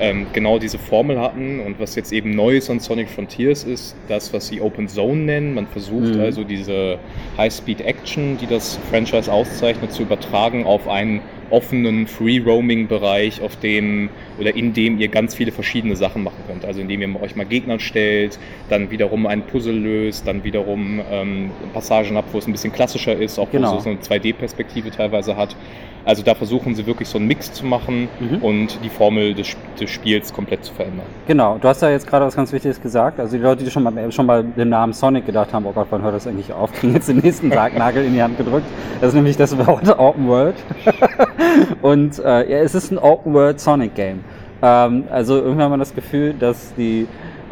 ähm, 0.00 0.26
genau 0.32 0.58
diese 0.58 0.78
Formel 0.78 1.20
hatten. 1.20 1.60
Und 1.60 1.78
was 1.78 1.94
jetzt 1.94 2.12
eben 2.12 2.30
neu 2.30 2.56
ist 2.56 2.70
an 2.70 2.80
Sonic 2.80 3.08
Frontiers 3.08 3.64
ist 3.64 3.94
das, 4.08 4.32
was 4.32 4.48
sie 4.48 4.60
Open 4.60 4.88
Zone 4.88 5.20
nennen. 5.20 5.54
Man 5.54 5.66
versucht 5.66 6.14
mhm. 6.14 6.20
also 6.20 6.42
diese 6.42 6.98
High-Speed-Action, 7.36 8.38
die 8.38 8.46
das 8.46 8.78
Franchise 8.90 9.30
auszeichnet, 9.30 9.92
zu 9.92 10.02
übertragen 10.02 10.64
auf 10.64 10.88
einen 10.88 11.20
offenen 11.50 12.06
Free-Roaming-Bereich, 12.06 13.42
auf 13.42 13.56
dem 13.56 14.08
oder 14.38 14.54
in 14.54 14.72
dem 14.72 14.98
ihr 14.98 15.08
ganz 15.08 15.34
viele 15.34 15.52
verschiedene 15.52 15.96
Sachen 15.96 16.22
machen 16.22 16.42
könnt. 16.46 16.64
Also 16.64 16.80
indem 16.80 17.02
ihr 17.02 17.22
euch 17.22 17.36
mal 17.36 17.44
Gegner 17.44 17.78
stellt, 17.78 18.38
dann 18.68 18.90
wiederum 18.90 19.26
ein 19.26 19.42
Puzzle 19.42 19.76
löst, 19.76 20.26
dann 20.26 20.44
wiederum 20.44 21.00
ähm, 21.10 21.50
Passagen 21.74 22.16
habt, 22.16 22.32
wo 22.32 22.38
es 22.38 22.46
ein 22.46 22.52
bisschen 22.52 22.72
klassischer 22.72 23.16
ist, 23.16 23.38
auch 23.38 23.50
genau. 23.50 23.74
wo 23.74 23.78
es 23.78 23.84
so 23.84 23.90
eine 23.90 23.98
2D-Perspektive 23.98 24.90
teilweise 24.90 25.36
hat. 25.36 25.56
Also 26.04 26.22
da 26.22 26.34
versuchen 26.34 26.74
sie 26.74 26.86
wirklich 26.86 27.08
so 27.08 27.18
einen 27.18 27.26
Mix 27.26 27.52
zu 27.52 27.66
machen 27.66 28.08
mhm. 28.18 28.36
und 28.42 28.84
die 28.84 28.88
Formel 28.88 29.34
des, 29.34 29.56
des, 29.78 29.90
Spiels 29.90 30.32
komplett 30.32 30.64
zu 30.64 30.72
verändern. 30.72 31.06
Genau, 31.26 31.58
du 31.60 31.68
hast 31.68 31.82
ja 31.82 31.90
jetzt 31.90 32.06
gerade 32.06 32.24
was 32.24 32.36
ganz 32.36 32.52
Wichtiges 32.52 32.80
gesagt. 32.80 33.20
Also 33.20 33.36
die 33.36 33.42
Leute, 33.42 33.64
die 33.64 33.70
schon 33.70 33.82
mal, 33.82 34.12
schon 34.12 34.26
mal 34.26 34.42
den 34.42 34.70
Namen 34.70 34.92
Sonic 34.92 35.26
gedacht 35.26 35.52
haben, 35.52 35.66
oh 35.66 35.72
Gott, 35.72 35.88
wann 35.90 36.02
hört 36.02 36.14
das 36.14 36.26
eigentlich 36.26 36.52
auf, 36.52 36.72
kriegen 36.72 36.94
jetzt 36.94 37.08
den 37.08 37.18
nächsten 37.18 37.50
Sargnagel 37.52 38.04
in 38.04 38.14
die 38.14 38.22
Hand 38.22 38.38
gedrückt. 38.38 38.66
Das 39.00 39.08
ist 39.08 39.14
nämlich 39.14 39.36
das 39.36 39.56
Wort 39.58 39.88
Open 39.98 40.26
World. 40.26 40.56
und 41.82 42.18
äh, 42.18 42.50
ja, 42.50 42.58
es 42.58 42.74
ist 42.74 42.90
ein 42.90 42.98
Open 42.98 43.34
World 43.34 43.60
Sonic 43.60 43.94
Game. 43.94 44.24
Ähm, 44.62 45.04
also 45.10 45.36
irgendwann 45.36 45.64
hat 45.64 45.70
man 45.70 45.80
das 45.80 45.94
Gefühl, 45.94 46.34
dass 46.34 46.74
die 46.74 47.06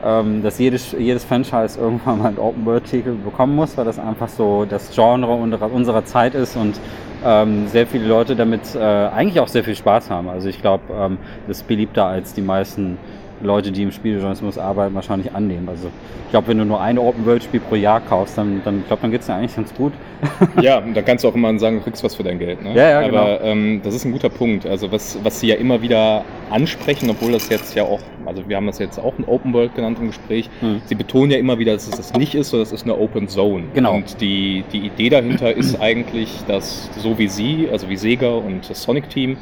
ähm, 0.05 0.43
dass 0.43 0.59
jedes, 0.59 0.93
jedes 0.93 1.25
Franchise 1.25 1.79
irgendwann 1.79 2.19
mal 2.19 2.29
einen 2.29 2.39
Open-World-Titel 2.39 3.15
bekommen 3.25 3.57
muss, 3.57 3.77
weil 3.77 3.85
das 3.85 3.99
einfach 3.99 4.29
so 4.29 4.65
das 4.65 4.95
Genre 4.95 5.33
unserer, 5.33 5.73
unserer 5.73 6.05
Zeit 6.05 6.35
ist 6.35 6.57
und 6.57 6.79
ähm, 7.25 7.69
sehr 7.69 7.87
viele 7.87 8.07
Leute 8.07 8.37
damit 8.37 8.75
äh, 8.75 8.79
eigentlich 8.79 9.41
auch 9.41 9.49
sehr 9.49 9.65
viel 9.65 9.75
Spaß 9.75 10.11
haben. 10.11 10.29
Also 10.29 10.49
ich 10.49 10.61
glaube, 10.61 10.85
ähm, 10.93 11.19
das 11.47 11.59
ist 11.59 11.69
beliebter 11.69 12.05
als 12.05 12.35
die 12.35 12.43
meisten 12.43 12.99
Leute, 13.43 13.73
die 13.73 13.83
im 13.83 13.93
Spieljournalismus 13.93 14.59
arbeiten, 14.59 14.95
wahrscheinlich 14.95 15.35
annehmen. 15.35 15.69
Also 15.69 15.89
ich 16.27 16.31
glaube, 16.31 16.49
wenn 16.49 16.59
du 16.59 16.65
nur 16.65 16.81
ein 16.81 16.99
Open-World-Spiel 16.99 17.61
pro 17.61 17.77
Jahr 17.77 18.01
kaufst, 18.01 18.37
dann, 18.37 18.61
dann 18.65 18.85
glaube 18.87 19.03
dann 19.03 19.11
geht 19.11 19.21
es 19.21 19.27
dir 19.27 19.35
eigentlich 19.35 19.55
ganz 19.55 19.75
gut. 19.75 19.93
ja, 20.61 20.81
da 20.81 21.03
kannst 21.03 21.25
du 21.25 21.29
auch 21.29 21.35
immer 21.35 21.57
sagen, 21.59 21.77
du 21.77 21.83
kriegst 21.83 22.03
was 22.03 22.15
für 22.15 22.25
dein 22.25 22.39
Geld. 22.39 22.63
Ne? 22.63 22.75
Ja, 22.75 22.91
ja, 22.91 22.99
Aber 23.01 23.39
genau. 23.39 23.45
ähm, 23.45 23.81
das 23.85 23.95
ist 23.95 24.05
ein 24.05 24.13
guter 24.13 24.29
Punkt. 24.29 24.67
Also 24.67 24.91
was, 24.91 25.19
was 25.23 25.41
sie 25.41 25.49
ja 25.49 25.55
immer 25.55 25.81
wieder 25.81 26.25
ansprechen, 26.51 27.09
obwohl 27.11 27.33
das 27.33 27.49
jetzt 27.49 27.75
ja 27.75 27.85
auch, 27.85 28.01
also 28.27 28.49
wir 28.49 28.57
haben 28.57 28.67
das 28.67 28.79
jetzt 28.79 28.99
auch 28.99 29.17
ein 29.19 29.25
Open 29.27 29.53
World 29.53 29.75
genannt 29.75 29.99
im 30.01 30.09
Gespräch, 30.09 30.51
hm. 30.61 30.83
sie 30.85 30.95
betonen 30.95 31.31
ja 31.31 31.39
immer 31.39 31.59
wieder, 31.59 31.75
dass 31.75 31.87
es 31.87 31.97
das 31.97 32.13
nicht 32.15 32.35
ist, 32.35 32.51
sondern 32.51 32.67
es 32.67 32.73
ist 32.73 32.85
eine 32.85 32.99
Open 32.99 33.29
Zone. 33.29 33.65
Genau. 33.75 33.95
Und 33.95 34.21
die, 34.21 34.65
die 34.73 34.87
Idee 34.87 35.11
dahinter 35.11 35.55
ist 35.55 35.77
eigentlich, 35.81 36.31
dass 36.49 36.91
so 36.99 37.19
wie 37.19 37.29
sie, 37.29 37.69
also 37.71 37.89
wie 37.89 37.97
Sega 37.97 38.31
und 38.31 38.69
das 38.69 38.83
Sonic-Team, 38.83 39.37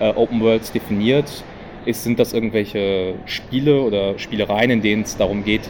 äh, 0.00 0.12
Open 0.14 0.40
Worlds 0.40 0.72
definiert, 0.72 1.44
ist, 1.86 2.04
sind 2.04 2.18
das 2.18 2.32
irgendwelche 2.32 3.14
Spiele 3.26 3.82
oder 3.82 4.18
Spielereien, 4.18 4.70
in 4.70 4.82
denen 4.82 5.02
es 5.02 5.16
darum 5.16 5.44
geht, 5.44 5.62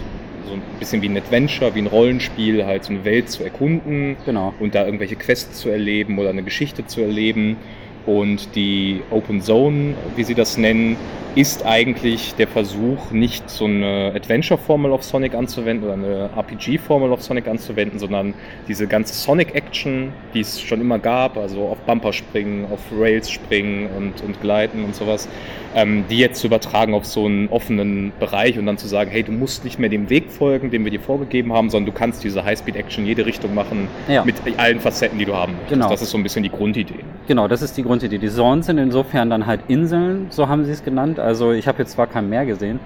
so 0.47 0.55
ein 0.55 0.63
bisschen 0.79 1.03
wie 1.03 1.09
ein 1.09 1.17
Adventure, 1.17 1.75
wie 1.75 1.81
ein 1.81 1.87
Rollenspiel, 1.87 2.65
halt 2.65 2.85
so 2.85 2.93
eine 2.93 3.05
Welt 3.05 3.31
zu 3.31 3.45
erkunden 3.45 4.17
genau. 4.25 4.55
und 4.61 4.75
da 4.75 4.85
irgendwelche 4.85 5.17
Quests 5.17 5.61
zu 5.61 5.69
erleben 5.69 6.19
oder 6.19 6.31
eine 6.31 6.43
Geschichte 6.43 6.87
zu 6.87 7.01
erleben. 7.01 7.57
Und 8.07 8.55
die 8.55 9.01
Open 9.11 9.41
Zone, 9.41 9.95
wie 10.17 10.25
sie 10.25 10.35
das 10.35 10.59
nennen, 10.59 10.97
ist 11.35 11.67
eigentlich 11.67 12.35
der 12.37 12.47
Versuch, 12.47 13.11
nicht 13.11 13.51
so 13.51 13.65
eine 13.65 14.13
Adventure-Formel 14.15 14.93
auf 14.93 15.03
Sonic 15.03 15.35
anzuwenden 15.35 15.85
oder 15.85 15.95
eine 15.95 16.31
RPG-Formel 16.37 17.13
auf 17.13 17.23
Sonic 17.23 17.49
anzuwenden, 17.49 17.99
sondern 17.99 18.35
diese 18.69 18.87
ganze 18.87 19.15
Sonic-Action, 19.15 20.13
die 20.33 20.41
es 20.41 20.61
schon 20.61 20.81
immer 20.81 21.01
gab, 21.01 21.37
also 21.37 21.67
auf 21.67 21.79
Bumper 21.79 22.13
springen, 22.13 22.67
auf 22.71 22.81
Rails 22.97 23.31
springen 23.31 23.89
und, 23.97 24.23
und 24.23 24.41
gleiten 24.41 24.85
und 24.85 24.95
sowas, 24.95 25.29
ähm, 25.75 26.05
die 26.09 26.19
jetzt 26.19 26.41
zu 26.41 26.47
übertragen 26.47 26.95
auf 26.95 27.05
so 27.05 27.25
einen 27.25 27.49
offenen 27.49 28.13
Bereich 28.21 28.57
und 28.57 28.67
dann 28.67 28.79
zu 28.79 28.87
sagen, 28.87 29.11
hey, 29.11 29.25
du 29.25 29.33
musst 29.33 29.65
nicht 29.65 29.81
mehr 29.81 29.91
dem 29.91 30.11
Weg 30.11 30.31
folgen, 30.31 30.71
den 30.71 30.85
wir 30.85 30.93
dir 30.93 31.01
vorgegeben 31.01 31.53
haben, 31.53 31.69
sondern 31.69 31.93
du 31.93 31.99
kannst 31.99 32.23
diese 32.23 32.45
High-Speed-Action 32.45 33.05
jede 33.07 33.27
Richtung 33.27 33.55
machen 33.55 33.89
ja. 34.09 34.25
mit 34.25 34.37
allen 34.57 34.79
Facetten, 34.79 35.19
die 35.19 35.25
du 35.25 35.35
haben 35.35 35.53
möchtest. 35.53 35.73
Genau. 35.73 35.89
Das 35.89 36.01
ist 36.01 36.11
so 36.11 36.19
ein 36.19 36.23
bisschen 36.23 36.45
die 36.45 36.51
Grundidee. 36.51 37.01
Genau, 37.27 37.49
das 37.49 37.63
ist 37.63 37.77
die 37.77 37.83
Grundidee. 37.83 37.94
Die 38.03 38.29
Zones 38.29 38.67
sind 38.67 38.79
insofern 38.79 39.31
dann 39.31 39.47
halt 39.47 39.61
Inseln, 39.69 40.27
so 40.31 40.49
haben 40.49 40.65
sie 40.65 40.73
es 40.73 40.85
genannt. 40.85 41.19
Also 41.19 41.53
ich 41.53 41.69
habe 41.69 41.79
jetzt 41.79 41.93
zwar 41.93 42.07
kein 42.07 42.29
Meer 42.29 42.47
gesehen, 42.47 42.81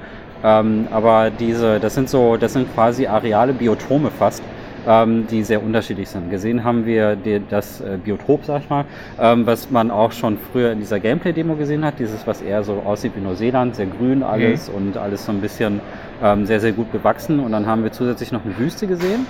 ähm, 0.45 0.87
aber 0.91 1.31
diese, 1.31 1.81
das 1.81 1.95
sind 1.95 2.09
so, 2.09 2.37
das 2.37 2.53
sind 2.53 2.73
quasi 2.75 3.07
Areale, 3.07 3.53
Biotome 3.53 4.11
fast, 4.11 4.43
ähm, 4.87 5.27
die 5.31 5.43
sehr 5.43 5.63
unterschiedlich 5.63 6.09
sind. 6.09 6.31
Gesehen 6.31 6.65
haben 6.65 6.87
wir 6.87 7.17
die, 7.17 7.41
das 7.49 7.81
äh, 7.81 7.99
Biotop, 8.03 8.45
sag 8.45 8.63
ich 8.63 8.71
mal, 8.71 8.85
ähm, 9.21 9.47
was 9.47 9.71
man 9.71 9.91
auch 9.91 10.13
schon 10.13 10.39
früher 10.53 10.73
in 10.73 10.79
dieser 10.79 11.01
Gameplay-Demo 11.01 11.57
gesehen 11.57 11.85
hat. 11.85 11.99
Dieses, 11.99 12.27
was 12.27 12.41
eher 12.41 12.63
so 12.63 12.83
aussieht 12.85 13.13
wie 13.17 13.21
Neuseeland, 13.21 13.77
sehr 13.77 13.87
grün 13.87 14.23
alles 14.23 14.69
mhm. 14.69 14.75
und 14.75 14.97
alles 14.97 15.27
so 15.27 15.33
ein 15.33 15.41
bisschen 15.41 15.81
ähm, 16.23 16.47
sehr, 16.47 16.61
sehr 16.61 16.73
gut 16.73 16.93
bewachsen. 16.93 17.41
Und 17.41 17.53
dann 17.53 17.67
haben 17.67 17.83
wir 17.83 17.93
zusätzlich 17.93 18.33
noch 18.33 18.45
eine 18.45 18.57
Wüste 18.59 18.87
gesehen 18.87 19.27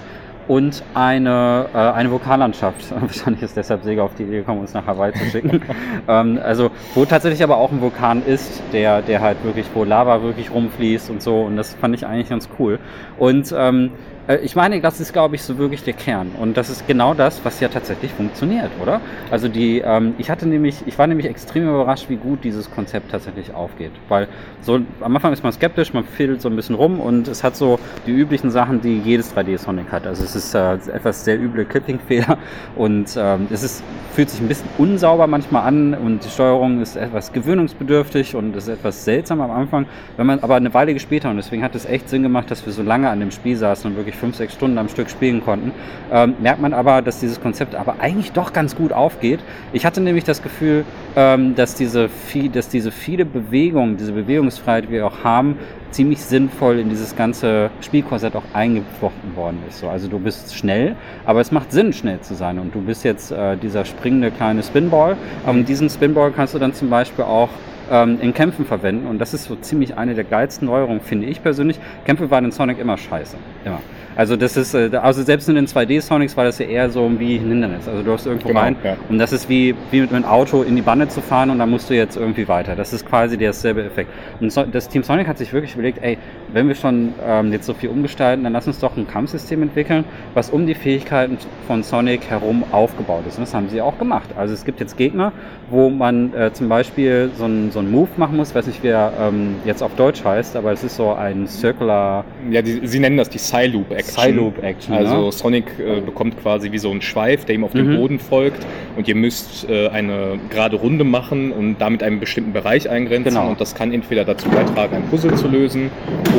und 0.49 0.83
eine, 0.95 1.67
äh, 1.75 1.79
eine 1.79 2.11
Vulkanlandschaft. 2.11 2.91
Wahrscheinlich 3.01 3.43
ist 3.43 3.57
deshalb 3.57 3.85
Sega 3.85 4.03
auf 4.03 4.15
die 4.15 4.25
Idee 4.25 4.39
gekommen, 4.39 4.61
uns 4.61 4.75
nach 4.75 4.87
Hawaii 4.87 5.13
zu 5.13 5.25
schicken. 5.27 5.63
ähm, 6.09 6.41
also, 6.43 6.71
wo 6.95 7.05
tatsächlich 7.05 7.43
aber 7.43 7.59
auch 7.59 7.71
ein 7.71 7.81
Vulkan 7.81 8.25
ist, 8.25 8.63
der, 8.73 9.03
der 9.03 9.21
halt 9.21 9.45
wirklich, 9.45 9.67
wo 9.75 9.85
Lava 9.85 10.23
wirklich 10.23 10.51
rumfließt 10.51 11.11
und 11.11 11.23
so. 11.23 11.43
Und 11.43 11.57
das 11.57 11.75
fand 11.75 11.95
ich 11.95 12.07
eigentlich 12.07 12.31
ganz 12.31 12.49
cool. 12.59 12.79
Und 13.19 13.55
ähm, 13.57 13.91
äh, 13.91 14.18
ich 14.37 14.55
meine, 14.57 14.81
das 14.81 15.01
ist, 15.01 15.13
glaube 15.13 15.37
ich, 15.37 15.43
so 15.43 15.57
wirklich 15.57 15.83
der 15.83 15.95
Kern. 15.95 16.33
Und 16.39 16.57
das 16.57 16.69
ist 16.69 16.87
genau 16.87 17.15
das, 17.15 17.45
was 17.45 17.61
ja 17.61 17.69
tatsächlich 17.69 18.13
funktioniert, 18.13 18.71
oder? 18.83 19.01
Also 19.31 19.49
die, 19.49 19.79
ähm, 19.79 20.15
ich 20.19 20.31
hatte 20.31 20.47
nämlich, 20.47 20.83
ich 20.87 20.99
war 20.99 21.07
nämlich 21.07 21.27
extrem 21.27 21.69
überrascht, 21.69 22.11
wie 22.11 22.17
gut 22.17 22.45
dieses 22.45 22.71
Konzept 22.71 23.11
tatsächlich 23.11 23.55
aufgeht. 23.55 23.93
Weil 24.09 24.29
so 24.61 24.81
am 25.01 25.17
Anfang 25.17 25.33
ist 25.33 25.43
man 25.43 25.53
skeptisch, 25.53 25.95
man 25.95 26.05
fädelt 26.05 26.43
so 26.43 26.49
ein 26.49 26.57
bisschen 26.57 26.75
rum 26.75 27.01
und 27.01 27.27
es 27.27 27.43
hat 27.43 27.57
so 27.57 27.79
die 28.07 28.13
üblichen 28.13 28.51
Sachen, 28.51 28.83
die 28.83 28.99
jedes 28.99 29.35
3D-Sonic 29.35 29.91
hat. 29.91 30.07
Also 30.07 30.25
es 30.25 30.37
ist 30.37 30.55
äh, 30.55 30.75
etwas 30.75 31.25
sehr 31.25 31.41
üble 31.41 31.65
Clipping-Fehler 31.65 32.37
und 32.77 33.17
ähm, 33.17 33.47
es 33.51 33.63
ist, 33.63 33.83
fühlt 34.15 34.29
sich 34.29 34.41
ein 34.41 34.49
bisschen 34.49 34.69
unsauber 34.77 35.27
manchmal 35.27 35.67
an 35.67 35.95
und 35.95 36.23
die 36.23 36.29
Steuerung 36.29 36.83
ist 36.83 36.97
etwas 36.97 37.33
gewöhnungsbedürftig 37.33 38.35
und 38.35 38.55
ist 38.57 38.69
etwas 38.69 39.07
seltsam 39.07 39.41
am 39.41 39.51
Anfang. 39.51 39.87
Wenn 40.19 40.27
man 40.27 40.41
aber 40.41 40.57
eine 40.57 40.75
Weile 40.75 40.95
hat 40.95 41.25
und 41.25 41.37
deswegen 41.37 41.63
hat 41.63 41.75
es 41.75 41.87
echt 41.87 42.11
Sinn 42.11 42.23
gemacht, 42.23 42.51
dass 42.51 42.67
wir 42.67 42.73
so 42.73 42.83
lange 42.83 43.09
an 43.09 43.21
dem 43.21 43.31
Spiel 43.31 43.57
saßen 43.57 43.91
und 43.91 43.97
wirklich 43.97 44.18
fünf, 44.19 44.37
sechs 44.37 44.55
Stunden 44.55 44.77
am 44.79 44.89
Stück 44.89 45.09
spielen 45.09 45.43
konnten, 45.43 45.73
ähm, 46.13 46.35
merkt 46.41 46.61
man 46.61 46.73
aber, 46.73 47.03
dass 47.03 47.21
dieses 47.21 47.41
Konzept 47.41 47.75
aber 47.75 47.97
eigentlich 48.01 48.33
doch 48.33 48.53
ganz 48.53 48.77
gut 48.77 48.93
aufgeht. 48.93 49.41
Ich 49.73 49.87
hatte 49.87 50.01
nämlich 50.01 50.25
das 50.25 50.43
Gefühl, 50.43 50.85
ähm, 51.17 51.55
dass, 51.55 51.75
diese 51.75 52.09
viel, 52.09 52.51
dass 52.51 52.69
diese 52.69 52.91
viele 52.91 53.25
Bewegungen, 53.25 53.97
diese 53.97 54.13
Bewegungsfreiheit, 54.13 54.85
die 54.85 54.91
wir 54.91 55.07
auch 55.07 55.25
haben, 55.25 55.57
ziemlich 55.91 56.21
sinnvoll 56.21 56.79
in 56.79 56.91
dieses 56.91 57.17
ganze 57.17 57.71
Spielkonzept 57.81 58.37
auch 58.37 58.45
eingeflochten 58.53 59.37
worden 59.37 59.59
ist. 59.69 59.79
So, 59.79 59.89
also 59.89 60.09
du 60.09 60.19
bist 60.19 60.55
schnell, 60.55 60.97
aber 61.25 61.41
es 61.41 61.51
macht 61.51 61.73
Sinn, 61.73 61.93
schnell 61.93 62.21
zu 62.21 62.35
sein. 62.35 62.59
Und 62.59 62.75
du 62.75 62.81
bist 62.81 63.05
jetzt 63.05 63.31
äh, 63.31 63.57
dieser 63.57 63.85
springende 63.85 64.31
kleine 64.31 64.63
Spinball. 64.63 65.17
Und 65.47 65.69
diesen 65.69 65.89
Spinball 65.89 66.31
kannst 66.33 66.55
du 66.55 66.59
dann 66.59 66.75
zum 66.75 66.91
Beispiel 66.91 67.25
auch 67.25 67.49
ähm, 67.91 68.19
in 68.21 68.35
Kämpfen 68.35 68.67
verwenden. 68.67 69.07
Und 69.07 69.19
das 69.19 69.35
ist 69.35 69.45
so 69.45 69.57
ziemlich 69.57 69.97
eine 69.97 70.15
der 70.15 70.25
geilsten 70.25 70.67
Neuerungen, 70.67 71.01
finde 71.01 71.27
ich 71.27 71.43
persönlich. 71.43 71.79
Kämpfe 72.05 72.31
waren 72.31 72.45
in 72.45 72.53
Sonic 72.53 72.79
immer 72.79 72.97
scheiße. 72.97 73.37
Immer. 73.65 73.81
Also 74.19 74.35
das 74.35 74.57
ist, 74.57 74.75
äh, 74.75 74.91
also 75.01 75.23
selbst 75.23 75.49
in 75.49 75.55
den 75.55 75.69
2D-Sonics 75.69 76.37
war 76.37 76.43
das 76.43 76.59
ja 76.59 76.67
eher 76.67 76.91
so 76.91 77.09
wie 77.21 77.37
ein 77.37 77.51
Hindernis. 77.51 77.87
Also 77.87 78.03
du 78.03 78.13
hast 78.13 78.27
irgendwo 78.27 78.49
genau, 78.49 78.61
rein 78.63 78.77
ja. 78.83 78.97
und 79.09 79.19
das 79.19 79.33
ist 79.33 79.49
wie, 79.49 79.77
wie 79.93 80.01
mit 80.01 80.13
einem 80.13 80.25
Auto 80.25 80.65
in 80.65 80.75
die 80.75 80.83
Bande 80.83 81.07
zu 81.07 81.21
fahren 81.21 81.51
und 81.51 81.61
dann 81.61 81.71
musst 81.71 81.89
du 81.89 81.95
jetzt 81.95 82.17
irgendwie 82.17 82.49
weiter. 82.49 82.75
Das 82.75 82.93
ist 82.93 83.07
quasi 83.07 83.39
derselbe 83.39 83.85
Effekt. 83.85 84.11
Und 84.41 84.53
das 84.73 84.89
Team 84.89 85.05
Sonic 85.05 85.29
hat 85.29 85.39
sich 85.39 85.53
wirklich 85.53 85.75
überlegt, 85.75 86.03
ey, 86.03 86.19
wenn 86.53 86.67
wir 86.67 86.75
schon 86.75 87.15
ähm, 87.25 87.53
jetzt 87.53 87.67
so 87.67 87.75
viel 87.75 87.91
umgestalten, 87.91 88.43
dann 88.43 88.55
lass 88.55 88.67
uns 88.67 88.81
doch 88.81 88.97
ein 88.97 89.07
Kampfsystem 89.07 89.63
entwickeln, 89.63 90.05
was 90.35 90.51
um 90.51 90.67
die 90.67 90.75
Fähigkeiten 90.75 91.39
von 91.69 91.85
Sonic 91.85 92.29
herum 92.29 92.65
aufgebaut 92.73 93.23
ist. 93.29 93.39
Und 93.39 93.47
das 93.47 93.55
haben 93.55 93.69
sie 93.69 93.81
auch 93.81 94.01
gemacht. 94.01 94.31
Also 94.37 94.53
es 94.53 94.65
gibt 94.65 94.81
jetzt 94.81 94.97
Gegner, 94.97 95.33
wo 95.71 95.91
man 95.91 96.35
äh, 96.35 96.53
zum 96.53 96.69
Beispiel 96.69 97.31
so 97.39 97.45
einen 97.45 97.71
so 97.71 97.83
Move 97.83 98.09
machen 98.17 98.37
muss, 98.37 98.53
weiß 98.53 98.67
nicht, 98.67 98.83
wie 98.83 98.89
er 98.89 99.13
ähm, 99.21 99.55
jetzt 99.65 99.81
auf 99.81 99.95
Deutsch 99.95 100.25
heißt, 100.25 100.57
aber 100.57 100.73
es 100.73 100.83
ist 100.83 100.97
so 100.97 101.13
ein 101.13 101.47
Circular... 101.47 102.25
Ja, 102.51 102.63
die, 102.63 102.85
sie 102.85 102.99
nennen 102.99 103.17
das 103.17 103.29
die 103.29 103.39
Side-Loop-Action. 103.39 104.08
Side-Loop-Action. 104.09 104.95
Also 104.95 105.27
ja. 105.27 105.33
Sonic 105.33 105.67
äh, 105.79 106.01
bekommt 106.01 106.41
quasi 106.41 106.73
wie 106.73 106.79
so 106.79 106.91
einen 106.91 107.03
Schweif, 107.03 107.45
der 107.45 107.55
ihm 107.55 107.65
auf 107.65 107.75
mhm. 107.75 107.79
den 107.79 107.97
Boden 107.97 108.19
folgt 108.19 108.67
und 108.97 109.09
ihr 109.09 109.15
müsst 109.15 109.69
äh, 109.69 109.89
eine 109.89 110.39
gerade 110.51 110.77
Runde 110.77 111.05
machen 111.05 111.53
und 111.53 111.77
damit 111.79 112.03
einen 112.03 112.21
bestimmten 112.21 112.53
Bereich 112.53 112.89
eingrenzen 112.89 113.35
genau. 113.35 113.49
und 113.49 113.61
das 113.61 113.75
kann 113.75 113.93
entweder 113.93 114.25
dazu 114.25 114.49
beitragen, 114.49 114.97
ein 114.97 115.05
Puzzle 115.09 115.35
zu 115.35 115.49
lösen 115.49 115.91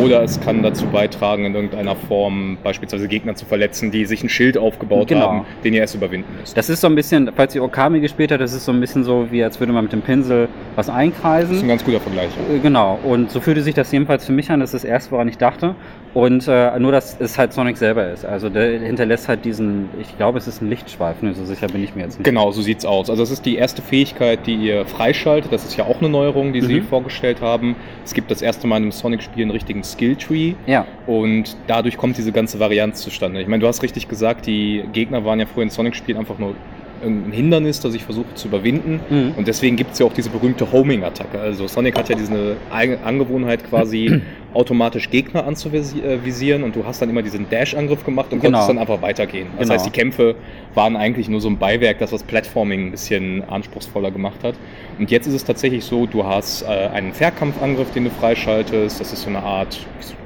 oder 0.04 0.24
es 0.24 0.40
kann 0.40 0.64
dazu 0.64 0.86
beitragen, 0.88 1.46
in 1.46 1.56
irgendeiner 1.56 1.96
Form 1.96 2.58
beispielsweise 2.64 3.08
Gegner 3.08 3.36
zu 3.36 3.46
verletzen, 3.46 3.92
die 3.92 4.06
sich 4.06 4.24
ein 4.24 4.30
Schild 4.30 4.58
aufgebaut 4.58 5.08
genau. 5.08 5.22
haben, 5.22 5.46
den 5.64 5.74
ihr 5.74 5.82
erst 5.82 5.96
überwinden 5.96 6.30
müsst. 6.40 6.58
Das 6.58 6.70
ist 6.70 6.82
so 6.82 6.88
ein 6.88 6.96
bisschen, 6.96 7.32
falls 7.36 7.56
ihr 7.56 7.64
Okami 7.64 8.00
gespielt 8.00 8.32
habt, 8.32 8.42
das 8.42 8.54
ist 8.54 8.66
so 8.66 8.72
ein 8.72 8.80
bisschen 8.80 9.04
so, 9.04 9.28
wie 9.32 9.44
als 9.44 9.60
würde 9.60 9.74
man 9.74 9.84
mit 9.84 9.94
dem 9.94 10.02
Pinsel 10.02 10.48
was 10.76 10.90
einkreisen. 10.90 11.50
Das 11.50 11.58
ist 11.58 11.64
ein 11.64 11.70
ganz 11.70 11.84
guter 11.84 12.00
Vergleich. 12.00 12.30
Äh, 12.54 12.60
genau, 12.60 13.00
und 13.04 13.32
so 13.32 13.40
fühlte 13.40 13.62
sich 13.62 13.76
das 13.76 13.92
jedenfalls 13.92 14.26
für 14.26 14.32
mich 14.32 14.50
an, 14.52 14.60
das 14.60 14.74
ist 14.74 14.84
das 14.84 14.90
erste, 14.90 15.12
woran 15.12 15.28
ich 15.28 15.38
dachte. 15.38 15.76
Und 16.14 16.48
äh, 16.48 16.80
nur, 16.80 16.92
dass 16.92 17.18
es 17.20 17.38
halt 17.38 17.54
Sonic 17.54 17.78
selber 17.78 18.12
ist. 18.12 18.26
Also 18.26 18.50
der 18.50 18.80
hinterlässt 18.80 19.28
halt 19.28 19.46
diesen, 19.46 19.90
ich 20.02 20.18
glaube, 20.18 20.40
es 20.40 20.48
ist 20.48 20.62
ein 20.62 20.70
Lichtschweif, 20.70 21.22
ne? 21.22 21.34
so 21.34 21.46
sicher 21.46 21.68
bin 21.68 21.84
ich 21.84 21.96
mir 21.96 22.04
jetzt 22.04 22.18
nicht. 22.18 22.26
Genau, 22.26 22.52
so 22.52 22.62
sieht's 22.62 22.86
aus. 22.86 23.10
Also 23.10 23.22
das 23.22 23.32
ist 23.32 23.46
die 23.46 23.58
erste 23.58 23.82
Fähigkeit, 23.82 24.48
die 24.48 24.56
ihr 24.56 24.86
freischaltet. 24.86 25.54
Das 25.54 25.66
ist 25.66 25.78
ja 25.78 25.86
auch 25.86 26.00
eine 26.00 26.10
Neuerung, 26.10 26.52
die 26.54 26.62
mhm. 26.62 26.66
sie 26.66 26.82
vorgestellt 26.82 27.42
haben. 27.42 27.76
Es 28.04 28.14
gibt 28.14 28.32
das 28.32 28.42
erste 28.42 28.66
Mal 28.66 28.78
in 28.78 28.84
einem 28.84 28.92
Sonic-Spiel 28.92 29.44
einen 29.44 29.52
richtigen 29.52 29.84
Skill-Tree. 29.84 30.56
Ja. 30.66 30.88
Und 31.06 31.56
dadurch 31.68 31.98
kommt 31.98 32.18
diese 32.18 32.32
ganze 32.32 32.60
Varianz 32.60 33.02
zustande. 33.02 33.42
Ich 33.42 33.48
meine, 33.48 33.62
du 33.62 33.68
hast 33.68 33.84
richtig 33.84 34.08
gesagt, 34.08 34.48
die 34.48 34.84
Gegner 34.94 35.26
waren 35.26 35.40
ja 35.40 35.46
früher 35.46 35.64
in 35.64 35.70
Sonic-Spielen 35.70 36.18
einfach 36.18 36.40
nur 36.40 36.56
ein 37.04 37.32
Hindernis, 37.32 37.80
das 37.80 37.94
ich 37.94 38.04
versuche 38.04 38.34
zu 38.36 38.48
überwinden. 38.48 39.00
Mhm. 39.10 39.34
Und 39.38 39.48
deswegen 39.48 39.76
gibt 39.76 39.94
es 39.94 40.00
ja 40.00 40.06
auch 40.06 40.14
diese 40.14 40.30
berühmte 40.30 40.72
Homing-Attacke. 40.72 41.40
Also 41.40 41.68
Sonic 41.68 41.98
hat 41.98 42.10
ja 42.10 42.16
diese 42.16 42.58
Angewohnheit 42.72 43.68
quasi 43.70 44.22
automatisch 44.54 45.10
Gegner 45.10 45.46
anzuvisieren 45.46 46.64
und 46.64 46.76
du 46.76 46.86
hast 46.86 47.02
dann 47.02 47.10
immer 47.10 47.22
diesen 47.22 47.50
Dash-Angriff 47.50 48.04
gemacht 48.04 48.34
und 48.34 48.40
genau. 48.40 48.60
konntest 48.60 48.70
dann 48.70 48.78
einfach 48.80 49.02
weitergehen. 49.02 49.48
Das 49.58 49.68
genau. 49.68 49.74
heißt, 49.76 49.86
die 49.86 49.92
Kämpfe 49.92 50.36
waren 50.74 50.96
eigentlich 50.96 51.30
nur 51.30 51.42
so 51.42 51.50
ein 51.50 51.58
Beiwerk, 51.58 52.00
das 52.00 52.12
was 52.12 52.24
Platforming 52.24 52.88
ein 52.88 52.92
bisschen 52.92 53.44
anspruchsvoller 53.44 54.12
gemacht 54.12 54.44
hat. 54.44 54.56
Und 54.98 55.12
jetzt 55.12 55.28
ist 55.28 55.34
es 55.34 55.46
tatsächlich 55.46 55.86
so, 55.86 56.06
du 56.06 56.26
hast 56.26 56.64
äh, 56.64 56.66
einen 56.66 57.14
Fernkampfangriff, 57.14 57.92
den 57.92 58.06
du 58.06 58.10
freischaltest. 58.10 59.00
Das 59.00 59.14
ist 59.14 59.22
so 59.22 59.30
eine 59.30 59.44
Art 59.44 59.80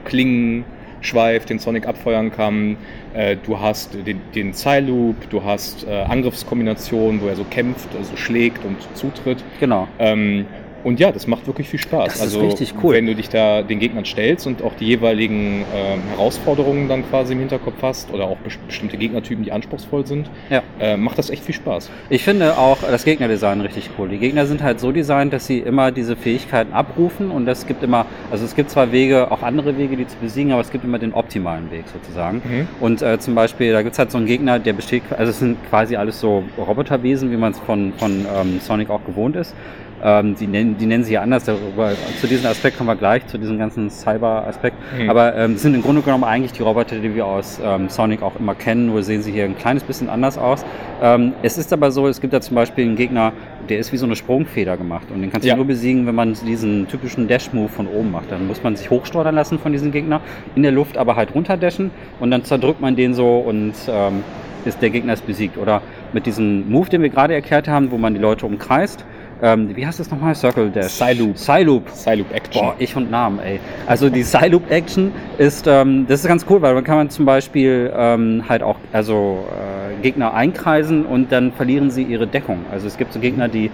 Klingen. 0.06 0.66
Schweif, 1.04 1.46
den 1.46 1.60
Sonic 1.60 1.86
abfeuern 1.86 2.32
kann. 2.32 2.78
Äh, 3.14 3.38
du 3.46 3.60
hast 3.60 3.94
den, 3.94 4.22
den 4.34 4.54
Loop, 4.86 5.30
du 5.30 5.44
hast 5.44 5.86
äh, 5.88 6.02
Angriffskombinationen, 6.02 7.22
wo 7.22 7.28
er 7.28 7.36
so 7.36 7.44
kämpft, 7.44 7.90
also 7.96 8.16
schlägt 8.18 8.66
und 8.66 8.78
zutritt. 8.96 9.44
Genau. 9.60 9.88
Ähm, 10.00 10.46
Und 10.84 11.00
ja, 11.00 11.12
das 11.12 11.28
macht 11.28 11.48
wirklich 11.48 11.70
viel 11.70 11.80
Spaß. 11.80 12.06
Das 12.06 12.16
ist 12.16 12.22
also, 12.22 12.42
richtig 12.42 12.74
cool. 12.84 12.94
wenn 12.96 13.06
du 13.06 13.16
dich 13.16 13.30
da 13.30 13.62
den 13.62 13.80
Gegnern 13.80 14.06
stellst 14.06 14.46
und 14.48 14.62
auch 14.62 14.74
die 14.80 14.86
jeweiligen 14.86 15.64
ähm, 15.74 16.02
Herausforderungen 16.10 16.90
dann 16.90 17.08
quasi 17.10 17.34
im 17.34 17.40
Hinterkopf 17.40 17.82
hast 17.82 18.12
oder 18.14 18.26
auch 18.26 18.38
bes- 18.46 18.58
bestimmte 18.68 18.98
Gegnertypen, 18.98 19.44
die 19.44 19.52
anspruchsvoll 19.52 20.06
sind, 20.06 20.30
Ja. 20.50 20.62
äh, 20.80 20.98
macht 20.98 21.18
das 21.18 21.30
echt 21.30 21.44
viel 21.44 21.56
Spaß. 21.56 21.90
Ich 22.10 22.24
finde 22.24 22.58
auch 22.58 22.78
das 22.82 23.06
Gegnerdesign 23.06 23.62
richtig 23.62 23.90
cool. 23.98 24.10
Die 24.10 24.18
Gegner 24.18 24.46
sind 24.46 24.62
halt 24.62 24.80
so 24.80 24.92
designt, 24.92 25.34
dass 25.34 25.48
sie 25.48 25.60
immer 25.60 25.92
diese 25.92 26.16
Fähigkeiten 26.16 26.74
abrufen 26.74 27.32
und 27.32 27.48
es 27.48 27.66
gibt 27.66 27.82
immer, 27.84 28.06
also 28.32 28.44
es 28.44 28.56
gibt 28.56 28.70
zwar 28.70 28.92
Wege, 28.92 29.32
auch 29.32 29.42
andere 29.42 29.78
Wege, 29.78 29.96
die 29.96 30.08
zu 30.08 30.18
besiegen, 30.18 30.52
aber 30.52 30.62
es 30.62 30.72
gibt 30.72 30.84
immer 30.84 31.00
den 31.00 31.14
optimalen 31.14 31.72
Weg 31.72 31.86
sozusagen. 31.92 32.42
Mhm. 32.44 32.68
Und 32.80 33.02
äh, 33.02 33.20
zum 33.20 33.36
Beispiel, 33.36 33.72
da 33.72 33.82
gibt 33.82 33.94
es 33.94 34.00
halt 34.00 34.12
so 34.12 34.18
einen 34.18 34.28
Gegner, 34.28 34.60
der 34.60 34.74
besteht, 34.74 35.04
also 35.18 35.30
es 35.30 35.40
sind 35.40 35.58
quasi 35.70 35.96
alles 35.96 36.20
so 36.20 36.44
Roboterwesen, 36.58 37.32
wie 37.32 37.38
man 37.38 37.52
es 37.54 37.60
von, 37.60 37.94
von 37.98 38.26
ähm, 38.36 38.60
Sonic 38.60 38.90
auch 38.90 39.06
gewohnt 39.06 39.36
ist. 39.36 39.56
Ähm, 40.06 40.36
die, 40.36 40.48
nennen, 40.48 40.76
die 40.78 40.86
nennen 40.86 41.06
sie 41.06 41.14
ja 41.14 41.22
anders, 41.22 41.46
darüber, 41.46 41.94
zu 42.20 42.28
diesem 42.28 42.46
Aspekt 42.48 42.78
kommen 42.78 42.90
wir 42.90 42.98
gleich, 42.98 43.26
zu 43.28 43.38
diesem 43.38 43.58
ganzen 43.58 43.90
Cyber-Aspekt. 43.90 44.76
Mhm. 45.00 45.10
Aber 45.10 45.34
ähm, 45.36 45.54
es 45.54 45.62
sind 45.62 45.76
im 45.76 45.82
Grunde 45.82 46.02
genommen 46.02 46.26
eigentlich 46.26 46.52
die 46.52 46.62
Roboter, 46.62 46.98
die 46.98 47.16
wir 47.16 47.26
aus 47.26 47.58
ähm, 47.64 47.88
Sonic 47.88 48.22
auch 48.22 48.36
immer 48.38 48.54
kennen, 48.54 48.88
nur 48.88 49.02
sehen 49.04 49.22
sie 49.22 49.32
hier 49.32 49.46
ein 49.46 49.58
kleines 49.58 49.84
bisschen 49.84 50.10
anders 50.10 50.38
aus. 50.38 50.66
Ähm, 51.02 51.32
es 51.42 51.58
ist 51.58 51.72
aber 51.72 51.90
so, 51.92 52.08
es 52.10 52.20
gibt 52.20 52.34
da 52.34 52.42
zum 52.42 52.56
Beispiel 52.56 52.86
einen 52.86 52.98
Gegner, 52.98 53.32
der 53.70 53.80
ist 53.80 53.94
wie 53.94 53.98
so 53.98 54.06
eine 54.06 54.18
Sprungfeder 54.18 54.76
gemacht 54.76 55.08
und 55.10 55.22
den 55.22 55.32
kannst 55.32 55.46
du 55.46 55.50
Ja. 55.50 55.56
nur 55.56 55.66
besiegen, 55.66 56.06
wenn 56.06 56.16
man 56.16 56.34
diesen 56.46 56.86
typischen 56.90 57.30
Dash-Move 57.30 57.70
von 57.70 57.88
oben 57.88 58.12
macht. 58.12 58.30
Dann 58.30 58.46
muss 58.46 58.62
man 58.62 58.76
sich 58.76 58.90
hochsteuern 58.90 59.34
lassen 59.34 59.58
von 59.58 59.72
diesem 59.72 59.94
Gegner, 59.94 60.20
in 60.56 60.64
der 60.64 60.74
Luft 60.74 60.98
aber 60.98 61.16
halt 61.16 61.34
runterdashen 61.34 61.92
und 62.20 62.30
dann 62.30 62.44
zerdrückt 62.44 62.82
man 62.82 62.98
den 62.98 63.14
so 63.14 63.38
und 63.38 63.74
ähm, 63.88 64.24
ist, 64.66 64.82
der 64.82 64.90
Gegner 64.90 65.14
ist 65.14 65.26
besiegt. 65.26 65.58
Oder 65.58 65.82
mit 66.12 66.26
diesem 66.26 66.70
Move, 66.70 66.90
den 66.90 67.02
wir 67.02 67.10
gerade 67.10 67.34
erklärt 67.34 67.68
haben, 67.70 67.92
wo 67.92 67.98
man 67.98 68.14
die 68.14 68.20
Leute 68.20 68.46
umkreist. 68.46 69.06
Ähm, 69.44 69.76
wie 69.76 69.86
heißt 69.86 70.00
das 70.00 70.10
nochmal? 70.10 70.34
Circle 70.34 70.72
Dash. 70.72 70.94
Psyloop. 70.94 71.36
Psyloop. 71.36 71.86
Psyloop 71.88 72.34
Action. 72.34 72.62
Boah, 72.64 72.76
ich 72.80 72.96
und 72.96 73.12
Namen, 73.12 73.40
ey. 73.40 73.60
Also 73.86 74.10
die 74.10 74.22
Psyloop 74.22 74.72
Action 74.72 75.12
ist, 75.38 75.68
ähm, 75.68 76.06
das 76.08 76.22
ist 76.22 76.28
ganz 76.30 76.46
cool, 76.50 76.62
weil 76.62 76.74
dann 76.74 76.86
kann 76.86 76.96
man 76.96 77.10
zum 77.10 77.26
Beispiel 77.26 77.92
ähm, 77.94 78.44
halt 78.48 78.64
auch 78.64 78.78
also 78.94 79.46
äh, 79.52 80.02
Gegner 80.02 80.34
einkreisen 80.34 81.06
und 81.06 81.34
dann 81.34 81.52
verlieren 81.52 81.92
sie 81.92 82.04
ihre 82.04 82.26
Deckung. 82.26 82.60
Also 82.72 82.88
es 82.88 82.98
gibt 82.98 83.12
so 83.12 83.20
Gegner, 83.20 83.50
die 83.50 83.70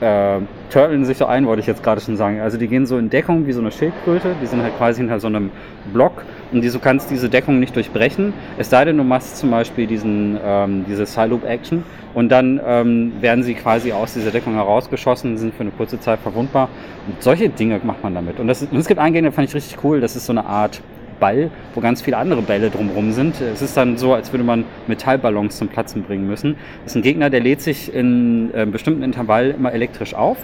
äh, 0.00 0.40
turteln 0.70 1.04
sich 1.04 1.18
so 1.18 1.26
ein, 1.26 1.46
wollte 1.46 1.60
ich 1.60 1.68
jetzt 1.68 1.84
gerade 1.84 2.00
schon 2.00 2.16
sagen. 2.16 2.40
Also 2.40 2.58
die 2.58 2.66
gehen 2.66 2.86
so 2.86 2.98
in 2.98 3.08
Deckung 3.08 3.46
wie 3.46 3.52
so 3.52 3.60
eine 3.60 3.70
Schildkröte, 3.70 4.34
die 4.42 4.46
sind 4.46 4.60
halt 4.60 4.76
quasi 4.76 5.02
hinter 5.02 5.20
so 5.20 5.28
einem 5.28 5.50
Block 5.92 6.24
und 6.50 6.62
die, 6.62 6.70
du 6.70 6.80
kannst 6.80 7.12
diese 7.12 7.28
Deckung 7.28 7.60
nicht 7.60 7.76
durchbrechen. 7.76 8.32
Es 8.58 8.70
sei 8.70 8.84
denn, 8.84 8.96
du 8.96 9.04
machst 9.04 9.36
zum 9.36 9.52
Beispiel 9.52 9.86
diesen, 9.86 10.36
ähm, 10.44 10.84
diese 10.88 11.04
Psyloop 11.04 11.44
Action 11.44 11.84
und 12.14 12.30
dann 12.30 12.60
ähm, 12.64 13.12
werden 13.20 13.42
sie 13.44 13.54
quasi 13.54 13.92
aus 13.92 14.14
dieser 14.14 14.30
Deckung 14.30 14.54
herausgeschossen, 14.54 15.38
sind 15.38 15.54
für 15.54 15.62
eine 15.62 15.70
kurze 15.70 15.98
Zeit 16.00 16.20
verwundbar. 16.20 16.68
Und 17.06 17.22
solche 17.22 17.48
Dinge 17.48 17.80
macht 17.82 18.02
man 18.02 18.14
damit. 18.14 18.38
Und, 18.38 18.48
das 18.48 18.62
und 18.62 18.76
es 18.76 18.86
gibt 18.86 19.00
einen 19.00 19.14
Gegner, 19.14 19.30
den 19.30 19.34
fand 19.34 19.48
ich 19.48 19.54
richtig 19.54 19.82
cool, 19.82 20.00
das 20.00 20.16
ist 20.16 20.26
so 20.26 20.32
eine 20.32 20.44
Art 20.44 20.82
Ball, 21.22 21.50
wo 21.74 21.80
ganz 21.80 22.02
viele 22.02 22.16
andere 22.16 22.42
Bälle 22.42 22.68
drumherum 22.68 23.12
sind. 23.12 23.40
Es 23.40 23.62
ist 23.62 23.76
dann 23.76 23.96
so, 23.96 24.12
als 24.12 24.32
würde 24.32 24.44
man 24.44 24.64
Metallballons 24.88 25.56
zum 25.56 25.68
Platzen 25.68 26.02
bringen 26.02 26.26
müssen. 26.26 26.56
Das 26.82 26.92
ist 26.92 26.96
ein 26.96 27.02
Gegner, 27.02 27.30
der 27.30 27.40
lädt 27.40 27.62
sich 27.62 27.94
in 27.94 28.50
äh, 28.52 28.62
einem 28.62 28.72
bestimmten 28.72 29.04
Intervall 29.04 29.50
immer 29.50 29.72
elektrisch 29.72 30.14
auf, 30.14 30.36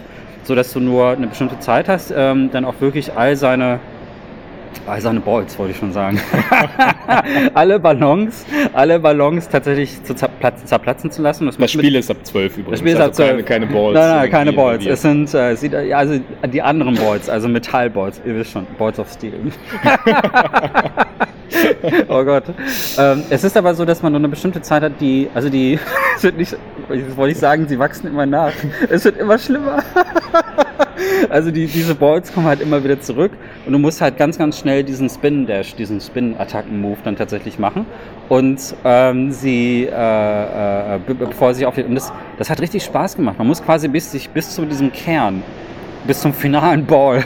sodass 0.44 0.72
du 0.72 0.78
nur 0.78 1.08
eine 1.10 1.26
bestimmte 1.26 1.58
Zeit 1.58 1.88
hast, 1.88 2.14
ähm, 2.16 2.50
dann 2.52 2.64
auch 2.64 2.80
wirklich 2.80 3.12
all 3.16 3.34
seine 3.34 3.80
all 4.86 5.00
seine 5.00 5.20
Balls, 5.20 5.58
wollte 5.58 5.72
ich 5.72 5.78
schon 5.78 5.92
sagen. 5.92 6.20
alle 7.54 7.78
Ballons, 7.78 8.44
alle 8.72 8.98
Ballons 8.98 9.48
tatsächlich 9.48 10.02
zu 10.02 10.14
zerplatzen, 10.14 10.66
zerplatzen 10.66 11.10
zu 11.10 11.22
lassen. 11.22 11.50
das 11.58 11.70
Spiel 11.70 11.94
ist 11.94 12.10
ab 12.10 12.18
12 12.22 12.58
übrigens. 12.58 12.70
das 12.70 12.80
Spiel 12.80 12.92
ist 12.92 13.00
ab 13.00 13.08
also 13.08 13.22
12. 13.24 13.44
Keine, 13.44 13.66
keine 13.66 13.66
Balls. 13.66 13.94
Nein, 13.94 14.16
nein, 14.16 14.30
keine 14.30 14.52
Balls. 14.52 14.86
Es 14.86 15.02
sind 15.02 15.34
äh, 15.34 15.54
sieht, 15.56 15.74
also 15.74 16.20
die 16.52 16.62
anderen 16.62 16.94
Balls, 16.94 17.28
also 17.28 17.48
Metallballs. 17.48 18.20
Ihr 18.24 18.36
wisst 18.36 18.52
schon, 18.52 18.66
Balls 18.78 18.98
of 18.98 19.10
Steel. 19.10 19.34
oh 22.08 22.24
Gott. 22.24 22.44
Ähm, 22.98 23.22
es 23.30 23.44
ist 23.44 23.56
aber 23.56 23.74
so, 23.74 23.84
dass 23.84 24.02
man 24.02 24.12
nur 24.12 24.20
eine 24.20 24.28
bestimmte 24.28 24.60
Zeit 24.62 24.82
hat, 24.82 24.92
die, 25.00 25.28
also 25.34 25.48
die, 25.48 25.78
es 26.16 26.22
wird 26.22 26.36
nicht, 26.36 26.56
ich 26.92 27.16
wollte 27.16 27.32
ich 27.32 27.38
sagen, 27.38 27.66
sie 27.68 27.78
wachsen 27.78 28.06
immer 28.08 28.26
nach. 28.26 28.52
Es 28.88 29.04
wird 29.04 29.18
immer 29.18 29.38
schlimmer. 29.38 29.82
also 31.30 31.50
die, 31.50 31.66
diese 31.66 31.94
Balls 31.94 32.32
kommen 32.32 32.46
halt 32.46 32.60
immer 32.60 32.82
wieder 32.82 33.00
zurück 33.00 33.32
und 33.66 33.72
du 33.72 33.78
musst 33.78 34.00
halt 34.00 34.16
ganz, 34.16 34.38
ganz 34.38 34.58
schnell 34.58 34.84
diesen 34.84 35.08
Spin 35.08 35.46
Dash, 35.46 35.74
diesen 35.74 36.00
Spin 36.00 36.36
Attacken 36.38 36.80
Move 36.80 36.98
dann 37.04 37.16
tatsächlich 37.16 37.58
machen 37.58 37.86
und 38.28 38.60
ähm, 38.84 39.30
sie, 39.30 39.84
äh, 39.86 40.96
äh, 40.96 40.98
be- 41.06 41.14
bevor 41.14 41.54
sie 41.54 41.66
auf 41.66 41.76
und 41.78 41.94
das, 41.94 42.12
das 42.38 42.50
hat 42.50 42.60
richtig 42.60 42.82
Spaß 42.84 43.16
gemacht. 43.16 43.38
Man 43.38 43.46
muss 43.46 43.62
quasi 43.62 43.88
bis 43.88 44.10
sich 44.12 44.28
bis 44.30 44.54
zu 44.54 44.64
diesem 44.66 44.92
Kern 44.92 45.42
bis 46.06 46.20
zum 46.20 46.32
finalen 46.32 46.86
Ball 46.86 47.22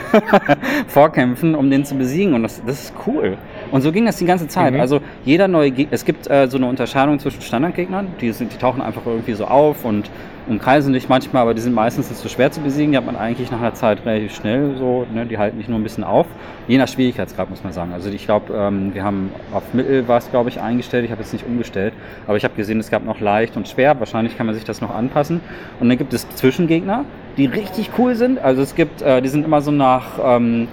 vorkämpfen, 0.87 1.55
um 1.55 1.69
den 1.69 1.85
zu 1.85 1.95
besiegen. 1.95 2.33
Und 2.33 2.43
das, 2.43 2.61
das 2.65 2.85
ist 2.85 2.93
cool. 3.07 3.37
Und 3.71 3.81
so 3.81 3.91
ging 3.91 4.05
das 4.05 4.17
die 4.17 4.25
ganze 4.25 4.47
Zeit. 4.47 4.73
Mhm. 4.73 4.79
Also 4.79 5.01
jeder 5.25 5.47
neue 5.47 5.71
Gegner, 5.71 5.93
es 5.93 6.05
gibt 6.05 6.29
äh, 6.29 6.47
so 6.47 6.57
eine 6.57 6.67
Unterscheidung 6.67 7.19
zwischen 7.19 7.41
Standardgegnern, 7.41 8.07
die, 8.21 8.31
sind, 8.31 8.53
die 8.53 8.57
tauchen 8.57 8.81
einfach 8.81 9.01
irgendwie 9.05 9.33
so 9.33 9.45
auf 9.45 9.85
und 9.85 10.09
umkreisen 10.47 10.93
dich 10.93 11.07
manchmal, 11.07 11.43
aber 11.43 11.53
die 11.53 11.61
sind 11.61 11.73
meistens 11.73 12.09
nicht 12.09 12.21
so 12.21 12.27
schwer 12.27 12.51
zu 12.51 12.61
besiegen. 12.61 12.91
Die 12.91 12.97
hat 12.97 13.05
man 13.05 13.15
eigentlich 13.15 13.49
nach 13.51 13.59
einer 13.59 13.73
Zeit 13.73 14.05
relativ 14.05 14.35
schnell 14.35 14.75
so, 14.77 15.05
ne? 15.13 15.25
die 15.25 15.37
halten 15.37 15.57
dich 15.57 15.67
nur 15.69 15.79
ein 15.79 15.83
bisschen 15.83 16.03
auf. 16.03 16.27
Je 16.67 16.77
nach 16.77 16.87
Schwierigkeitsgrad 16.87 17.49
muss 17.49 17.63
man 17.63 17.73
sagen. 17.73 17.93
Also 17.93 18.09
ich 18.09 18.25
glaube, 18.25 18.53
ähm, 18.53 18.93
wir 18.93 19.03
haben 19.03 19.31
auf 19.53 19.73
Mittel 19.73 20.07
war 20.07 20.17
es, 20.17 20.29
glaube 20.29 20.49
ich, 20.49 20.59
eingestellt. 20.59 21.05
Ich 21.05 21.11
habe 21.11 21.21
jetzt 21.21 21.33
nicht 21.33 21.45
umgestellt, 21.45 21.93
aber 22.27 22.37
ich 22.37 22.43
habe 22.43 22.55
gesehen, 22.55 22.79
es 22.79 22.89
gab 22.89 23.05
noch 23.05 23.19
leicht 23.19 23.55
und 23.55 23.67
schwer. 23.67 23.99
Wahrscheinlich 23.99 24.37
kann 24.37 24.45
man 24.45 24.55
sich 24.55 24.65
das 24.65 24.81
noch 24.81 24.93
anpassen. 24.93 25.39
Und 25.79 25.89
dann 25.89 25.97
gibt 25.97 26.13
es 26.13 26.27
Zwischengegner, 26.29 27.05
die 27.37 27.45
richtig 27.45 27.91
cool 27.97 28.15
sind. 28.15 28.39
Also 28.39 28.61
es 28.61 28.75
gibt, 28.75 29.01
äh, 29.01 29.21
die 29.21 29.29
sind 29.29 29.45
immer 29.45 29.61
so 29.61 29.71
nach 29.71 30.19
ähm, 30.23 30.67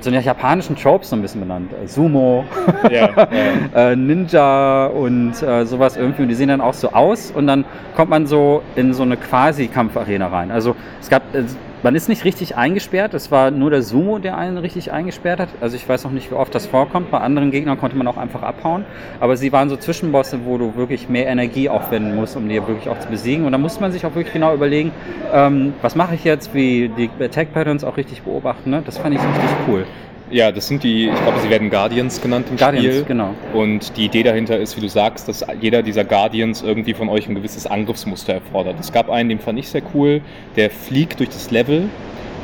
so 0.00 0.10
nach 0.10 0.22
japanischen 0.22 0.76
Tropes 0.76 1.10
so 1.10 1.16
ein 1.16 1.22
bisschen 1.22 1.40
benannt. 1.40 1.72
Äh, 1.72 1.86
Sumo, 1.86 2.44
ja, 2.90 3.10
ja. 3.10 3.28
äh, 3.90 3.96
Ninja 3.96 4.86
und 4.86 5.42
äh, 5.42 5.64
sowas 5.66 5.96
irgendwie. 5.96 6.22
Und 6.22 6.28
die 6.28 6.34
sehen 6.34 6.48
dann 6.48 6.60
auch 6.60 6.74
so 6.74 6.92
aus 6.92 7.30
und 7.30 7.46
dann 7.46 7.64
kommt 7.96 8.10
man 8.10 8.26
so 8.26 8.62
in 8.76 8.92
so 8.94 9.02
eine 9.02 9.16
Quasi-Kampfarena 9.16 10.28
rein. 10.28 10.50
Also 10.50 10.76
es 11.00 11.08
gab, 11.08 11.22
äh, 11.34 11.44
man 11.82 11.94
ist 11.94 12.08
nicht 12.08 12.24
richtig 12.24 12.56
eingesperrt. 12.56 13.14
Es 13.14 13.30
war 13.30 13.50
nur 13.50 13.70
der 13.70 13.82
Sumo, 13.82 14.18
der 14.18 14.36
einen 14.36 14.58
richtig 14.58 14.92
eingesperrt 14.92 15.40
hat. 15.40 15.48
Also 15.60 15.76
ich 15.76 15.88
weiß 15.88 16.04
noch 16.04 16.10
nicht, 16.10 16.30
wie 16.30 16.34
oft 16.34 16.54
das 16.54 16.66
vorkommt. 16.66 17.10
Bei 17.10 17.18
anderen 17.18 17.50
Gegnern 17.50 17.78
konnte 17.78 17.96
man 17.96 18.06
auch 18.06 18.16
einfach 18.16 18.42
abhauen. 18.42 18.84
Aber 19.20 19.36
sie 19.36 19.52
waren 19.52 19.68
so 19.68 19.76
Zwischenbosse, 19.76 20.40
wo 20.44 20.58
du 20.58 20.74
wirklich 20.76 21.08
mehr 21.08 21.26
Energie 21.26 21.68
aufwenden 21.68 22.16
musst, 22.16 22.36
um 22.36 22.48
die 22.48 22.56
wirklich 22.56 22.88
auch 22.88 22.98
zu 22.98 23.08
besiegen. 23.08 23.44
Und 23.46 23.52
da 23.52 23.58
musste 23.58 23.80
man 23.80 23.92
sich 23.92 24.04
auch 24.04 24.14
wirklich 24.14 24.32
genau 24.32 24.54
überlegen, 24.54 24.92
ähm, 25.32 25.74
was 25.82 25.94
mache 25.94 26.14
ich 26.14 26.24
jetzt, 26.24 26.54
wie 26.54 26.90
die 26.96 27.10
Attack 27.22 27.52
Patterns 27.52 27.84
auch 27.84 27.96
richtig 27.96 28.22
beobachten. 28.22 28.70
Ne? 28.70 28.82
Das 28.84 28.98
fand 28.98 29.14
ich 29.14 29.20
richtig 29.20 29.50
cool. 29.68 29.86
Ja, 30.30 30.52
das 30.52 30.68
sind 30.68 30.82
die, 30.82 31.08
ich 31.08 31.22
glaube, 31.22 31.38
sie 31.40 31.50
werden 31.50 31.70
Guardians 31.70 32.20
genannt 32.20 32.46
im 32.50 32.56
Guardians, 32.56 32.86
Spiel. 32.86 33.04
genau. 33.04 33.34
Und 33.52 33.96
die 33.96 34.04
Idee 34.06 34.22
dahinter 34.22 34.58
ist, 34.58 34.76
wie 34.76 34.80
du 34.80 34.88
sagst, 34.88 35.28
dass 35.28 35.44
jeder 35.60 35.82
dieser 35.82 36.04
Guardians 36.04 36.62
irgendwie 36.62 36.94
von 36.94 37.08
euch 37.08 37.28
ein 37.28 37.34
gewisses 37.34 37.66
Angriffsmuster 37.66 38.34
erfordert. 38.34 38.76
Es 38.80 38.92
gab 38.92 39.10
einen, 39.10 39.28
den 39.28 39.40
fand 39.40 39.58
ich 39.58 39.68
sehr 39.68 39.82
cool, 39.94 40.20
der 40.56 40.70
fliegt 40.70 41.20
durch 41.20 41.30
das 41.30 41.50
Level 41.50 41.88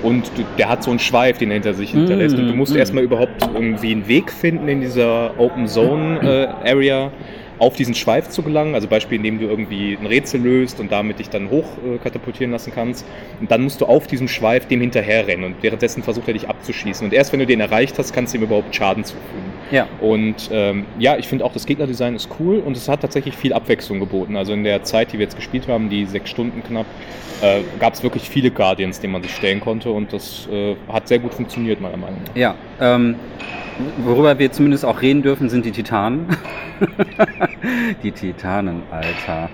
und 0.03 0.31
der 0.59 0.68
hat 0.68 0.83
so 0.83 0.90
einen 0.90 0.99
Schweif, 0.99 1.38
den 1.38 1.51
er 1.51 1.55
hinter 1.55 1.75
sich 1.75 1.90
hinterlässt. 1.90 2.37
Und 2.37 2.49
du 2.49 2.55
musst 2.55 2.75
mm. 2.75 2.79
erstmal 2.79 3.05
überhaupt 3.05 3.49
irgendwie 3.55 3.92
einen 3.92 4.07
Weg 4.07 4.31
finden 4.31 4.68
in 4.68 4.81
dieser 4.81 5.38
Open 5.38 5.66
Zone 5.66 6.20
äh, 6.64 6.70
Area 6.70 7.11
auf 7.59 7.77
diesen 7.77 7.95
Schweif 7.95 8.29
zu 8.29 8.43
gelangen, 8.43 8.75
also 8.75 8.88
Beispiel, 8.88 9.17
indem 9.17 9.38
du 9.38 9.47
irgendwie 9.47 9.97
ein 10.01 10.07
Rätsel 10.07 10.40
löst 10.40 10.81
und 10.81 10.90
damit 10.90 11.19
dich 11.19 11.31
dann 11.31 11.51
hoch 11.51 11.67
äh, 11.85 11.99
katapultieren 11.99 12.53
lassen 12.53 12.73
kannst. 12.75 13.07
Und 13.40 13.51
dann 13.51 13.62
musst 13.62 13.81
du 13.81 13.87
auf 13.87 14.07
diesem 14.07 14.29
Schweif 14.29 14.67
dem 14.67 14.81
hinterherrennen 14.81 15.45
und 15.45 15.62
währenddessen 15.62 16.03
versucht 16.03 16.29
er 16.29 16.35
dich 16.35 16.49
abzuschießen. 16.49 17.07
Und 17.07 17.12
erst 17.12 17.33
wenn 17.33 17.40
du 17.40 17.47
den 17.47 17.61
erreicht 17.61 17.99
hast, 17.99 18.12
kannst 18.12 18.35
du 18.35 18.38
ihm 18.38 18.45
überhaupt 18.45 18.75
Schaden 18.75 19.05
zufügen. 19.05 19.55
Ja. 19.71 19.88
Und 20.01 20.51
ähm, 20.53 20.85
ja, 20.99 21.17
ich 21.17 21.29
finde 21.29 21.45
auch 21.45 21.53
das 21.53 21.67
Gegnerdesign 21.67 22.14
ist 22.14 22.29
cool 22.38 22.59
und 22.59 22.77
es 22.77 22.88
hat 22.88 23.01
tatsächlich 23.01 23.37
viel 23.37 23.53
Abwechslung 23.53 24.01
geboten. 24.01 24.37
Also 24.37 24.53
in 24.53 24.64
der 24.64 24.83
Zeit, 24.83 25.12
die 25.12 25.19
wir 25.19 25.25
jetzt 25.25 25.37
gespielt 25.37 25.69
haben, 25.69 25.88
die 25.88 26.07
sechs 26.07 26.31
Stunden 26.31 26.62
knapp, 26.62 26.87
äh, 27.40 27.61
gab 27.79 27.95
es 27.95 28.03
wirklich 28.03 28.29
viele 28.29 28.51
Guardians, 28.51 29.01
denen 29.01 29.12
man 29.12 29.23
sich 29.23 29.35
stellen 29.35 29.61
konnte 29.61 29.90
und 29.90 30.12
das 30.12 30.49
äh, 30.51 30.77
hat 30.93 31.09
sehr 31.09 31.19
gut 31.19 31.35
funktioniert, 31.35 31.81
meiner 31.81 31.97
Meinung 31.97 32.21
nach. 32.27 32.37
Ja, 32.37 32.55
ähm, 32.81 33.17
worüber 33.98 34.38
wir 34.38 34.52
zumindest 34.52 34.84
auch 34.84 35.02
reden 35.02 35.22
dürfen, 35.22 35.48
sind 35.48 35.64
die 35.64 35.72
Titanen. 35.72 36.26
die 38.02 38.12
Titanen, 38.12 38.82
Alter. 38.90 39.48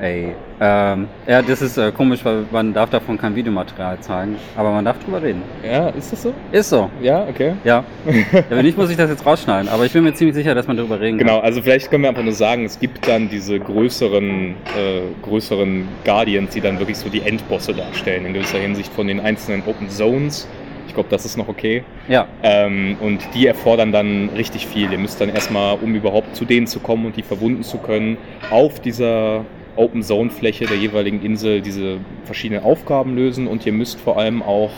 Ey. 0.00 0.34
Ähm, 0.60 1.08
ja, 1.26 1.40
das 1.40 1.62
ist 1.62 1.78
äh, 1.78 1.92
komisch, 1.92 2.24
weil 2.24 2.46
man 2.50 2.74
darf 2.74 2.90
davon 2.90 3.16
kein 3.16 3.34
Videomaterial 3.36 3.98
zeigen, 4.00 4.36
aber 4.56 4.72
man 4.72 4.84
darf 4.84 4.98
drüber 4.98 5.22
reden. 5.22 5.42
Ja, 5.64 5.88
ist 5.90 6.12
das 6.12 6.22
so? 6.22 6.34
Ist 6.50 6.70
so, 6.70 6.90
Ja, 7.00 7.26
okay. 7.28 7.54
ja. 7.64 7.84
ja 8.32 8.44
wenn 8.50 8.64
nicht, 8.64 8.76
muss 8.76 8.90
ich 8.90 8.96
das 8.96 9.10
jetzt 9.10 9.24
rausschneiden, 9.24 9.68
aber 9.68 9.84
ich 9.84 9.92
bin 9.92 10.02
mir 10.04 10.14
ziemlich 10.14 10.34
sicher, 10.34 10.54
dass 10.54 10.66
man 10.66 10.76
darüber 10.76 11.00
reden 11.00 11.18
Genau, 11.18 11.38
also 11.40 11.62
vielleicht 11.62 11.90
können 11.90 12.02
wir 12.02 12.10
einfach 12.10 12.22
nur 12.22 12.32
sagen, 12.32 12.64
es 12.64 12.78
gibt 12.78 13.06
dann 13.06 13.28
diese 13.28 13.58
größeren, 13.58 14.50
äh, 14.76 15.00
größeren 15.22 15.86
Guardians, 16.04 16.52
die 16.52 16.60
dann 16.60 16.78
wirklich 16.78 16.98
so 16.98 17.08
die 17.08 17.22
Endbosse 17.22 17.72
darstellen, 17.72 18.26
in 18.26 18.34
gewisser 18.34 18.58
Hinsicht 18.58 18.92
von 18.92 19.06
den 19.06 19.20
einzelnen 19.20 19.62
Open 19.66 19.88
Zones. 19.88 20.48
Ich 20.94 20.96
glaube, 20.96 21.08
das 21.10 21.24
ist 21.24 21.36
noch 21.36 21.48
okay. 21.48 21.82
Ja, 22.08 22.28
Ähm, 22.44 22.96
und 23.00 23.18
die 23.34 23.48
erfordern 23.48 23.90
dann 23.90 24.28
richtig 24.36 24.68
viel. 24.68 24.92
Ihr 24.92 24.98
müsst 24.98 25.20
dann 25.20 25.28
erstmal, 25.28 25.76
um 25.82 25.92
überhaupt 25.96 26.36
zu 26.36 26.44
denen 26.44 26.68
zu 26.68 26.78
kommen 26.78 27.04
und 27.04 27.16
die 27.16 27.22
verwunden 27.24 27.64
zu 27.64 27.78
können, 27.78 28.16
auf 28.52 28.78
dieser 28.78 29.44
Open 29.74 30.04
Zone 30.04 30.30
Fläche 30.30 30.66
der 30.66 30.76
jeweiligen 30.76 31.20
Insel 31.20 31.60
diese 31.62 31.96
verschiedenen 32.22 32.62
Aufgaben 32.62 33.16
lösen 33.16 33.48
und 33.48 33.66
ihr 33.66 33.72
müsst 33.72 33.98
vor 34.00 34.18
allem 34.18 34.40
auch 34.40 34.70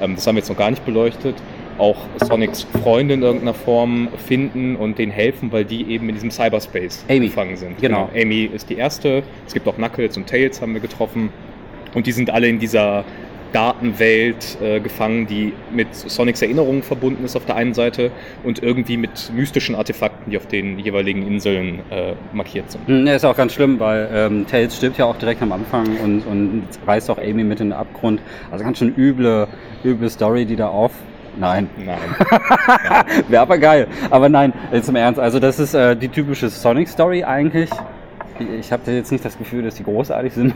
Ähm, 0.00 0.14
das 0.14 0.24
haben 0.26 0.36
wir 0.36 0.40
jetzt 0.42 0.48
noch 0.48 0.56
gar 0.56 0.70
nicht 0.70 0.84
beleuchtet. 0.86 1.34
Auch 1.78 1.96
Sonics 2.22 2.66
Freunde 2.84 3.14
in 3.14 3.22
irgendeiner 3.22 3.54
Form 3.54 4.08
finden 4.28 4.76
und 4.76 4.98
denen 4.98 5.10
helfen, 5.10 5.50
weil 5.50 5.64
die 5.64 5.90
eben 5.90 6.08
in 6.08 6.14
diesem 6.14 6.30
Cyberspace 6.30 7.04
Amy. 7.08 7.26
gefangen 7.26 7.56
sind. 7.56 7.80
Genau. 7.80 8.08
Amy 8.14 8.44
ist 8.44 8.70
die 8.70 8.76
erste. 8.76 9.24
Es 9.44 9.54
gibt 9.54 9.66
auch 9.66 9.74
Knuckles 9.74 10.16
und 10.16 10.28
Tails 10.28 10.60
haben 10.62 10.72
wir 10.74 10.80
getroffen. 10.80 11.30
Und 11.94 12.06
die 12.06 12.12
sind 12.12 12.30
alle 12.30 12.46
in 12.48 12.58
dieser 12.60 13.04
Datenwelt 13.54 14.58
äh, 14.60 14.80
gefangen, 14.80 15.26
die 15.26 15.52
mit 15.70 15.94
Sonics 15.94 16.42
Erinnerungen 16.42 16.82
verbunden 16.82 17.24
ist 17.24 17.36
auf 17.36 17.46
der 17.46 17.54
einen 17.54 17.72
Seite 17.72 18.10
und 18.42 18.62
irgendwie 18.62 18.96
mit 18.96 19.30
mystischen 19.32 19.76
Artefakten, 19.76 20.30
die 20.30 20.36
auf 20.36 20.46
den 20.46 20.78
jeweiligen 20.78 21.26
Inseln 21.26 21.78
äh, 21.90 22.14
markiert 22.32 22.70
sind. 22.72 22.86
Hm, 22.88 23.06
Ja, 23.06 23.14
ist 23.14 23.24
auch 23.24 23.36
ganz 23.36 23.54
schlimm, 23.54 23.78
weil 23.78 24.08
ähm, 24.12 24.46
Tails 24.46 24.76
stirbt 24.76 24.98
ja 24.98 25.04
auch 25.04 25.16
direkt 25.16 25.40
am 25.40 25.52
Anfang 25.52 25.86
und, 26.02 26.26
und 26.26 26.64
reißt 26.84 27.08
auch 27.10 27.18
Amy 27.18 27.44
mit 27.44 27.60
in 27.60 27.68
den 27.68 27.72
Abgrund. 27.78 28.20
Also 28.50 28.64
ganz 28.64 28.78
schön 28.78 28.92
üble, 28.96 29.46
üble 29.84 30.10
Story, 30.10 30.44
die 30.44 30.56
da 30.56 30.68
auf. 30.68 30.92
Nein. 31.36 31.68
Nein. 31.84 31.98
Wäre 33.28 33.42
aber 33.42 33.58
geil. 33.58 33.86
Aber 34.10 34.28
nein, 34.28 34.52
jetzt 34.72 34.88
im 34.88 34.96
Ernst. 34.96 35.20
Also 35.20 35.38
das 35.38 35.58
ist 35.60 35.74
äh, 35.74 35.96
die 35.96 36.08
typische 36.08 36.48
Sonic-Story 36.48 37.24
eigentlich. 37.24 37.70
Ich 38.60 38.72
habe 38.72 38.90
jetzt 38.90 39.12
nicht 39.12 39.24
das 39.24 39.38
Gefühl, 39.38 39.62
dass 39.62 39.76
die 39.76 39.84
großartig 39.84 40.32
sind, 40.32 40.54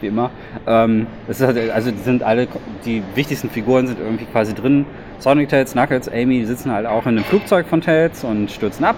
wie 0.00 0.06
immer. 0.08 0.30
Ähm, 0.66 1.06
es 1.28 1.40
ist 1.40 1.46
halt, 1.46 1.70
also 1.70 1.90
die 1.90 1.98
sind 1.98 2.22
alle, 2.22 2.48
die 2.84 3.02
wichtigsten 3.14 3.50
Figuren 3.50 3.86
sind 3.86 3.98
irgendwie 3.98 4.24
quasi 4.26 4.54
drin. 4.54 4.86
Sonic, 5.18 5.48
Tails, 5.48 5.72
Knuckles, 5.72 6.08
Amy, 6.08 6.44
sitzen 6.44 6.70
halt 6.70 6.86
auch 6.86 7.02
in 7.02 7.16
einem 7.16 7.24
Flugzeug 7.24 7.66
von 7.66 7.80
Tails 7.80 8.24
und 8.24 8.50
stürzen 8.50 8.84
ab, 8.84 8.96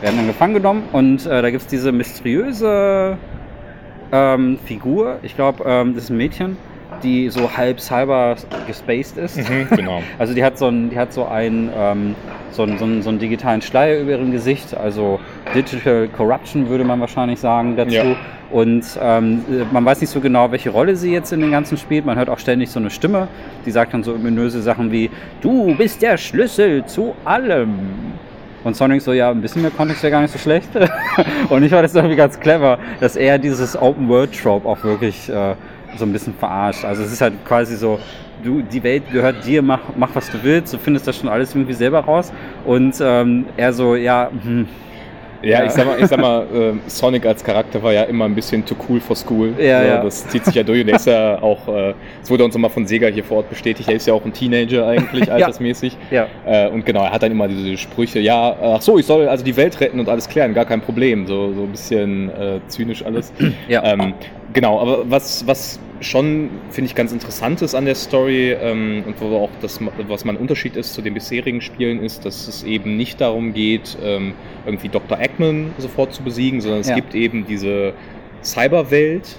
werden 0.00 0.16
dann 0.16 0.26
gefangen 0.26 0.54
genommen 0.54 0.82
und 0.92 1.26
äh, 1.26 1.42
da 1.42 1.50
gibt 1.50 1.62
es 1.62 1.68
diese 1.68 1.92
mysteriöse 1.92 3.18
ähm, 4.12 4.58
Figur, 4.64 5.18
ich 5.22 5.36
glaube, 5.36 5.64
ähm, 5.66 5.94
das 5.94 6.04
ist 6.04 6.10
ein 6.10 6.16
Mädchen, 6.16 6.56
die 7.02 7.28
so 7.30 7.56
halb 7.56 7.80
cyber 7.80 8.36
gespaced 8.66 9.16
ist. 9.16 9.36
Mhm, 9.36 9.68
genau. 9.70 10.02
Also 10.18 10.34
die 10.34 10.44
hat 10.44 10.58
so 10.58 10.68
ein, 10.68 10.90
die 10.90 10.98
hat 10.98 11.12
so 11.12 11.26
einen, 11.26 11.70
ähm, 11.76 12.14
so 12.52 12.62
einen, 12.62 12.78
so 12.78 12.84
einen, 12.84 13.02
so 13.02 13.08
einen 13.10 13.18
digitalen 13.18 13.62
Schleier 13.62 14.00
über 14.00 14.12
ihrem 14.12 14.32
Gesicht, 14.32 14.76
also 14.76 15.20
Digital 15.54 16.08
Corruption 16.08 16.68
würde 16.68 16.84
man 16.84 17.00
wahrscheinlich 17.00 17.40
sagen 17.40 17.76
dazu. 17.76 17.94
Ja. 17.94 18.16
Und 18.50 18.84
ähm, 19.00 19.44
man 19.70 19.84
weiß 19.84 20.00
nicht 20.00 20.10
so 20.10 20.20
genau, 20.20 20.50
welche 20.50 20.70
Rolle 20.70 20.96
sie 20.96 21.12
jetzt 21.12 21.32
in 21.32 21.40
den 21.40 21.52
Ganzen 21.52 21.76
spielt. 21.76 22.04
Man 22.04 22.18
hört 22.18 22.28
auch 22.28 22.38
ständig 22.38 22.70
so 22.70 22.80
eine 22.80 22.90
Stimme, 22.90 23.28
die 23.64 23.70
sagt 23.70 23.94
dann 23.94 24.02
so 24.02 24.12
ominöse 24.12 24.60
Sachen 24.60 24.90
wie, 24.90 25.08
du 25.40 25.76
bist 25.76 26.02
der 26.02 26.16
Schlüssel 26.16 26.84
zu 26.86 27.14
allem. 27.24 27.78
Und 28.64 28.76
Sonic 28.76 29.00
so, 29.00 29.12
ja, 29.12 29.30
ein 29.30 29.40
bisschen 29.40 29.62
mehr 29.62 29.70
Kontext 29.70 30.02
wäre 30.02 30.10
gar 30.10 30.20
nicht 30.20 30.32
so 30.32 30.38
schlecht. 30.38 30.68
und 31.48 31.62
ich 31.62 31.70
fand 31.70 31.84
das 31.84 31.94
irgendwie 31.94 32.16
ganz 32.16 32.38
clever, 32.38 32.78
dass 32.98 33.16
er 33.16 33.38
dieses 33.38 33.80
Open-World-Trope 33.80 34.68
auch 34.68 34.82
wirklich 34.82 35.28
äh, 35.28 35.54
so 35.96 36.04
ein 36.04 36.12
bisschen 36.12 36.34
verarscht. 36.34 36.84
Also 36.84 37.04
es 37.04 37.12
ist 37.12 37.20
halt 37.20 37.34
quasi 37.46 37.76
so, 37.76 38.00
du, 38.42 38.62
die 38.62 38.82
Welt 38.82 39.04
gehört 39.12 39.46
dir, 39.46 39.62
mach, 39.62 39.80
mach 39.96 40.14
was 40.14 40.30
du 40.30 40.38
willst, 40.42 40.72
du 40.72 40.78
findest 40.78 41.06
das 41.06 41.16
schon 41.16 41.28
alles 41.28 41.54
irgendwie 41.54 41.74
selber 41.74 42.00
raus. 42.00 42.32
Und 42.64 42.94
ähm, 43.00 43.46
er 43.56 43.72
so, 43.72 43.94
ja, 43.96 44.30
hm, 44.42 44.66
Ja, 45.42 45.60
Ja. 45.60 45.64
ich 45.64 45.72
sag 45.72 45.86
mal, 45.86 45.98
ich 45.98 46.06
sag 46.06 46.20
mal 46.20 46.42
äh, 46.54 46.72
Sonic 46.90 47.24
als 47.24 47.42
Charakter 47.42 47.82
war 47.82 47.94
ja 47.94 48.02
immer 48.02 48.26
ein 48.26 48.34
bisschen 48.34 48.62
too 48.64 48.74
cool 48.88 49.00
for 49.00 49.16
school. 49.16 49.54
Ja, 49.58 49.80
so, 49.80 49.86
ja. 49.88 50.02
Das 50.02 50.28
zieht 50.28 50.44
sich 50.44 50.54
ja 50.54 50.62
durch 50.62 50.82
und 50.82 50.86
der 50.88 50.96
ist 50.96 51.06
ja 51.06 51.40
auch, 51.40 51.66
äh, 51.66 51.94
es 52.22 52.28
wurde 52.30 52.44
uns 52.44 52.54
immer 52.54 52.68
von 52.68 52.86
Sega 52.86 53.06
hier 53.08 53.24
vor 53.24 53.38
Ort 53.38 53.48
bestätigt, 53.48 53.88
er 53.88 53.96
ist 53.96 54.06
ja 54.06 54.12
auch 54.12 54.24
ein 54.24 54.34
Teenager 54.34 54.86
eigentlich, 54.86 55.32
altersmäßig. 55.32 55.96
ja. 56.10 56.26
Äh, 56.44 56.68
und 56.68 56.84
genau, 56.84 57.04
er 57.04 57.12
hat 57.12 57.22
dann 57.22 57.32
immer 57.32 57.48
diese 57.48 57.78
Sprüche, 57.78 58.18
ja, 58.20 58.54
ach 58.62 58.82
so, 58.82 58.98
ich 58.98 59.06
soll 59.06 59.28
also 59.28 59.42
die 59.42 59.56
Welt 59.56 59.80
retten 59.80 59.98
und 59.98 60.10
alles 60.10 60.28
klären, 60.28 60.52
gar 60.52 60.66
kein 60.66 60.82
Problem. 60.82 61.26
So, 61.26 61.54
so 61.54 61.62
ein 61.62 61.70
bisschen 61.70 62.28
äh, 62.30 62.60
zynisch 62.68 63.02
alles. 63.02 63.32
Ja. 63.66 63.82
Ähm, 63.84 64.12
genau, 64.52 64.78
aber 64.78 65.10
was, 65.10 65.46
was 65.46 65.80
schon, 66.00 66.50
finde 66.70 66.88
ich, 66.88 66.94
ganz 66.94 67.12
interessant 67.12 67.62
ist 67.62 67.74
an 67.74 67.84
der 67.84 67.94
Story 67.94 68.52
ähm, 68.52 69.04
und 69.06 69.20
wo 69.20 69.36
auch 69.36 69.50
das, 69.60 69.80
was 70.08 70.24
mein 70.24 70.36
Unterschied 70.36 70.76
ist 70.76 70.94
zu 70.94 71.02
den 71.02 71.14
bisherigen 71.14 71.60
Spielen, 71.60 72.02
ist, 72.02 72.24
dass 72.24 72.48
es 72.48 72.62
eben 72.62 72.96
nicht 72.96 73.20
darum 73.20 73.52
geht, 73.52 73.96
ähm, 74.02 74.32
irgendwie 74.66 74.88
Dr. 74.88 75.18
Eggman 75.20 75.72
sofort 75.78 76.12
zu 76.14 76.22
besiegen, 76.22 76.60
sondern 76.60 76.80
es 76.80 76.88
Ja. 76.88 76.94
gibt 76.94 77.14
eben 77.14 77.46
diese 77.46 77.92
Cyberwelt. 78.42 79.38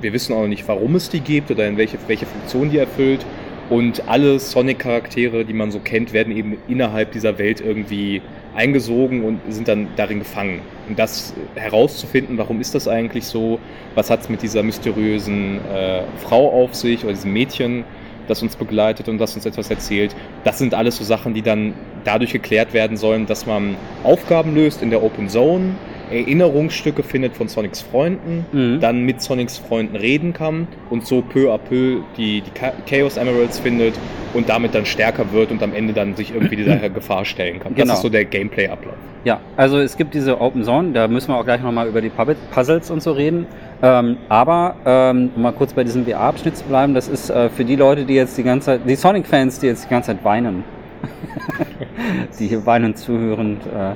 Wir 0.00 0.12
wissen 0.12 0.34
auch 0.34 0.46
nicht, 0.46 0.66
warum 0.66 0.96
es 0.96 1.08
die 1.10 1.20
gibt 1.20 1.50
oder 1.50 1.66
in 1.68 1.76
welche, 1.76 1.98
welche 2.08 2.26
Funktion 2.26 2.70
die 2.70 2.78
erfüllt. 2.78 3.24
Und 3.70 4.08
alle 4.08 4.38
Sonic-Charaktere, 4.38 5.44
die 5.44 5.52
man 5.52 5.70
so 5.70 5.78
kennt, 5.78 6.12
werden 6.12 6.36
eben 6.36 6.58
innerhalb 6.68 7.12
dieser 7.12 7.38
Welt 7.38 7.60
irgendwie 7.60 8.20
eingesogen 8.54 9.22
und 9.24 9.40
sind 9.48 9.68
dann 9.68 9.88
darin 9.96 10.18
gefangen. 10.18 10.60
Und 10.88 10.98
das 10.98 11.32
herauszufinden, 11.54 12.38
warum 12.38 12.60
ist 12.60 12.74
das 12.74 12.88
eigentlich 12.88 13.24
so, 13.26 13.58
was 13.94 14.10
hat 14.10 14.20
es 14.22 14.28
mit 14.28 14.42
dieser 14.42 14.62
mysteriösen 14.62 15.60
äh, 15.72 16.02
Frau 16.18 16.50
auf 16.50 16.74
sich 16.74 17.04
oder 17.04 17.12
diesem 17.12 17.32
Mädchen, 17.32 17.84
das 18.28 18.42
uns 18.42 18.56
begleitet 18.56 19.08
und 19.08 19.18
das 19.18 19.34
uns 19.34 19.46
etwas 19.46 19.70
erzählt, 19.70 20.14
das 20.44 20.58
sind 20.58 20.74
alles 20.74 20.96
so 20.96 21.04
Sachen, 21.04 21.34
die 21.34 21.42
dann 21.42 21.74
dadurch 22.04 22.32
geklärt 22.32 22.72
werden 22.72 22.96
sollen, 22.96 23.26
dass 23.26 23.46
man 23.46 23.76
Aufgaben 24.04 24.54
löst 24.54 24.82
in 24.82 24.90
der 24.90 25.02
Open 25.02 25.28
Zone, 25.28 25.74
Erinnerungsstücke 26.12 27.02
findet 27.02 27.34
von 27.36 27.48
Sonics 27.48 27.80
Freunden, 27.82 28.44
Mhm. 28.52 28.80
dann 28.80 29.04
mit 29.04 29.20
Sonics 29.22 29.58
Freunden 29.58 29.96
reden 29.96 30.32
kann 30.32 30.68
und 30.90 31.06
so 31.06 31.22
peu 31.22 31.52
à 31.52 31.58
peu 31.58 31.98
die, 32.16 32.42
die 32.42 32.50
Cha- 32.58 32.72
Chaos 32.88 33.16
Emeralds 33.16 33.58
findet 33.58 33.94
und 34.34 34.48
damit 34.48 34.74
dann 34.74 34.86
stärker 34.86 35.32
wird 35.32 35.50
und 35.50 35.62
am 35.62 35.74
Ende 35.74 35.92
dann 35.92 36.14
sich 36.14 36.32
irgendwie 36.34 36.56
dieser 36.56 36.76
Gefahr 36.90 37.24
stellen 37.24 37.58
kann. 37.60 37.74
Genau. 37.74 37.86
Das 37.88 37.96
ist 37.96 38.02
so 38.02 38.08
der 38.08 38.24
Gameplay-Ablauf. 38.24 38.94
Ja, 39.24 39.40
also 39.56 39.78
es 39.78 39.96
gibt 39.96 40.14
diese 40.14 40.40
Open 40.40 40.64
Zone, 40.64 40.90
da 40.92 41.06
müssen 41.06 41.28
wir 41.28 41.36
auch 41.36 41.44
gleich 41.44 41.62
nochmal 41.62 41.86
über 41.86 42.00
die 42.00 42.10
Puzzles 42.50 42.90
und 42.90 43.02
so 43.02 43.12
reden. 43.12 43.46
Ähm, 43.80 44.16
aber 44.28 44.74
ähm, 44.84 45.30
um 45.36 45.42
mal 45.42 45.52
kurz 45.52 45.72
bei 45.74 45.84
diesem 45.84 46.04
VR-Abschnitt 46.04 46.56
zu 46.56 46.64
bleiben, 46.64 46.92
das 46.94 47.06
ist 47.08 47.30
äh, 47.30 47.48
für 47.48 47.64
die 47.64 47.76
Leute, 47.76 48.04
die 48.04 48.14
jetzt 48.14 48.36
die 48.36 48.42
ganze 48.42 48.66
Zeit, 48.66 48.80
die 48.84 48.96
Sonic-Fans, 48.96 49.60
die 49.60 49.66
jetzt 49.68 49.84
die 49.84 49.90
ganze 49.90 50.08
Zeit 50.08 50.24
weinen, 50.24 50.64
die 52.38 52.48
hier 52.48 52.64
weinend 52.66 52.98
zuhören, 52.98 53.58
äh, 53.74 53.94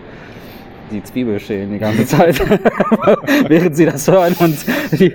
die 0.91 1.03
Zwiebel 1.03 1.39
schälen 1.41 1.73
die 1.73 1.79
ganze 1.79 2.07
Zeit, 2.07 2.41
während 3.49 3.77
sie 3.77 3.87
das 3.87 4.07
hören 4.09 4.35
und 4.39 4.57
die, 4.99 5.13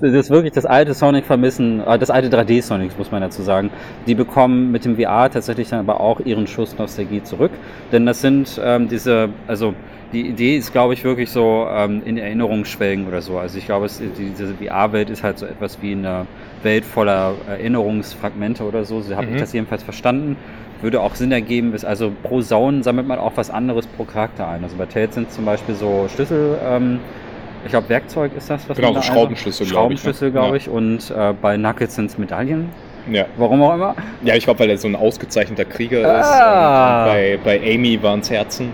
das 0.00 0.30
wirklich 0.30 0.52
das 0.52 0.66
alte 0.66 0.94
Sonic 0.94 1.24
vermissen, 1.24 1.80
äh, 1.86 1.98
das 1.98 2.10
alte 2.10 2.28
3D-Sonic, 2.28 2.96
muss 2.98 3.10
man 3.10 3.22
dazu 3.22 3.42
sagen. 3.42 3.70
Die 4.06 4.14
bekommen 4.14 4.70
mit 4.72 4.84
dem 4.84 4.96
VR 4.96 5.30
tatsächlich 5.30 5.68
dann 5.70 5.80
aber 5.80 6.00
auch 6.00 6.20
ihren 6.20 6.46
Schuss 6.46 6.76
Nostalgie 6.78 7.22
zurück, 7.22 7.52
denn 7.92 8.06
das 8.06 8.20
sind 8.20 8.60
ähm, 8.62 8.88
diese, 8.88 9.28
also 9.46 9.74
die 10.12 10.28
Idee 10.28 10.56
ist, 10.58 10.70
glaube 10.70 10.94
ich, 10.94 11.02
wirklich 11.02 11.30
so 11.30 11.66
ähm, 11.68 12.02
in 12.04 12.18
Erinnerung 12.18 12.64
schwelgen 12.64 13.08
oder 13.08 13.20
so. 13.20 13.36
Also 13.38 13.58
ich 13.58 13.66
glaube, 13.66 13.86
es, 13.86 13.98
die- 13.98 14.30
diese 14.30 14.54
VR-Welt 14.54 15.10
ist 15.10 15.24
halt 15.24 15.38
so 15.38 15.46
etwas 15.46 15.82
wie 15.82 15.90
eine 15.92 16.26
Welt 16.62 16.84
voller 16.84 17.34
Erinnerungsfragmente 17.48 18.62
oder 18.62 18.84
so. 18.84 19.00
So 19.00 19.16
habe 19.16 19.26
Mhm. 19.26 19.34
ich 19.34 19.40
das 19.40 19.52
jedenfalls 19.52 19.82
verstanden. 19.82 20.36
Würde 20.82 21.00
auch 21.00 21.14
Sinn 21.14 21.32
ergeben, 21.32 21.72
ist 21.74 21.84
also 21.84 22.12
pro 22.22 22.40
Zone 22.42 22.82
sammelt 22.82 23.06
man 23.06 23.18
auch 23.18 23.32
was 23.36 23.50
anderes 23.50 23.86
pro 23.86 24.04
Charakter 24.04 24.46
ein. 24.48 24.62
Also 24.64 24.76
bei 24.76 24.86
Tails 24.86 25.14
sind 25.14 25.30
zum 25.32 25.44
Beispiel 25.44 25.74
so 25.74 26.06
Schlüssel, 26.14 26.58
ähm, 26.66 27.00
ich 27.64 27.70
glaube 27.70 27.88
Werkzeug 27.88 28.32
ist 28.36 28.50
das, 28.50 28.68
was 28.68 28.76
Genau, 28.76 28.92
man 28.92 29.02
so 29.02 29.08
da 29.08 29.14
Schraubenschlüssel, 29.14 29.62
einsetzt. 29.64 29.70
glaub 29.72 29.90
ich, 29.90 29.96
ne? 29.96 30.00
Schraubenschlüssel, 30.14 30.30
glaube 30.30 30.48
Ja. 30.50 30.54
ich. 30.56 30.68
Und 30.68 31.10
äh, 31.10 31.32
bei 31.40 31.56
Knuckles 31.56 31.94
sind 31.94 32.06
es 32.10 32.18
Medaillen, 32.18 32.68
Ja. 33.10 33.24
warum 33.38 33.62
auch 33.62 33.74
immer. 33.74 33.94
Ja, 34.22 34.34
ich 34.34 34.44
glaube, 34.44 34.60
weil 34.60 34.68
er 34.70 34.76
so 34.76 34.88
ein 34.88 34.96
ausgezeichneter 34.96 35.64
Krieger 35.64 36.04
Ah. 36.06 37.06
ist. 37.06 37.12
Bei, 37.12 37.38
bei 37.42 37.74
Amy 37.74 38.02
waren 38.02 38.20
es 38.20 38.30
Herzen. 38.30 38.68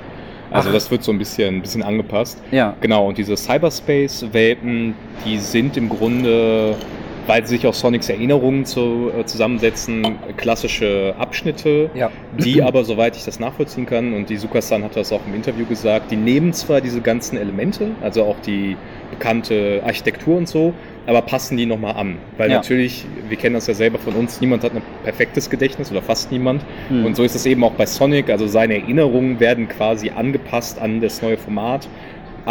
Also 0.50 0.70
Ach. 0.70 0.74
das 0.74 0.90
wird 0.90 1.04
so 1.04 1.12
ein 1.12 1.18
bisschen, 1.18 1.56
ein 1.58 1.62
bisschen 1.62 1.84
angepasst. 1.84 2.42
Ja, 2.50 2.74
Genau, 2.80 3.06
und 3.06 3.16
diese 3.18 3.36
Cyberspace-Welten, 3.36 4.94
die 5.24 5.38
sind 5.38 5.76
im 5.76 5.88
Grunde, 5.88 6.74
weil 7.30 7.46
sich 7.46 7.64
aus 7.64 7.78
Sonics 7.78 8.08
Erinnerungen 8.08 8.64
zu, 8.64 9.12
äh, 9.16 9.24
zusammensetzen, 9.24 10.18
klassische 10.36 11.14
Abschnitte, 11.16 11.88
ja. 11.94 12.10
die 12.36 12.60
aber, 12.60 12.82
soweit 12.82 13.14
ich 13.14 13.24
das 13.24 13.38
nachvollziehen 13.38 13.86
kann, 13.86 14.14
und 14.14 14.30
die 14.30 14.36
Sukasan 14.36 14.82
hat 14.82 14.96
das 14.96 15.12
auch 15.12 15.20
im 15.28 15.36
Interview 15.36 15.64
gesagt, 15.64 16.10
die 16.10 16.16
nehmen 16.16 16.52
zwar 16.52 16.80
diese 16.80 17.00
ganzen 17.00 17.38
Elemente, 17.38 17.92
also 18.02 18.24
auch 18.24 18.40
die 18.40 18.76
bekannte 19.10 19.80
Architektur 19.84 20.38
und 20.38 20.48
so, 20.48 20.74
aber 21.06 21.22
passen 21.22 21.56
die 21.56 21.66
nochmal 21.66 21.94
an. 21.94 22.16
Weil 22.36 22.50
Ja. 22.50 22.56
natürlich, 22.56 23.06
wir 23.28 23.36
kennen 23.36 23.54
das 23.54 23.68
ja 23.68 23.74
selber 23.74 24.00
von 24.00 24.14
uns, 24.14 24.40
niemand 24.40 24.64
hat 24.64 24.74
ein 24.74 24.82
perfektes 25.04 25.48
Gedächtnis 25.50 25.92
oder 25.92 26.02
fast 26.02 26.32
niemand. 26.32 26.62
Hm. 26.88 27.04
Und 27.04 27.14
so 27.14 27.22
ist 27.22 27.36
es 27.36 27.46
eben 27.46 27.62
auch 27.62 27.72
bei 27.72 27.86
Sonic. 27.86 28.28
Also 28.28 28.48
seine 28.48 28.74
Erinnerungen 28.74 29.38
werden 29.38 29.68
quasi 29.68 30.10
angepasst 30.10 30.80
an 30.80 31.00
das 31.00 31.22
neue 31.22 31.36
Format. 31.36 31.88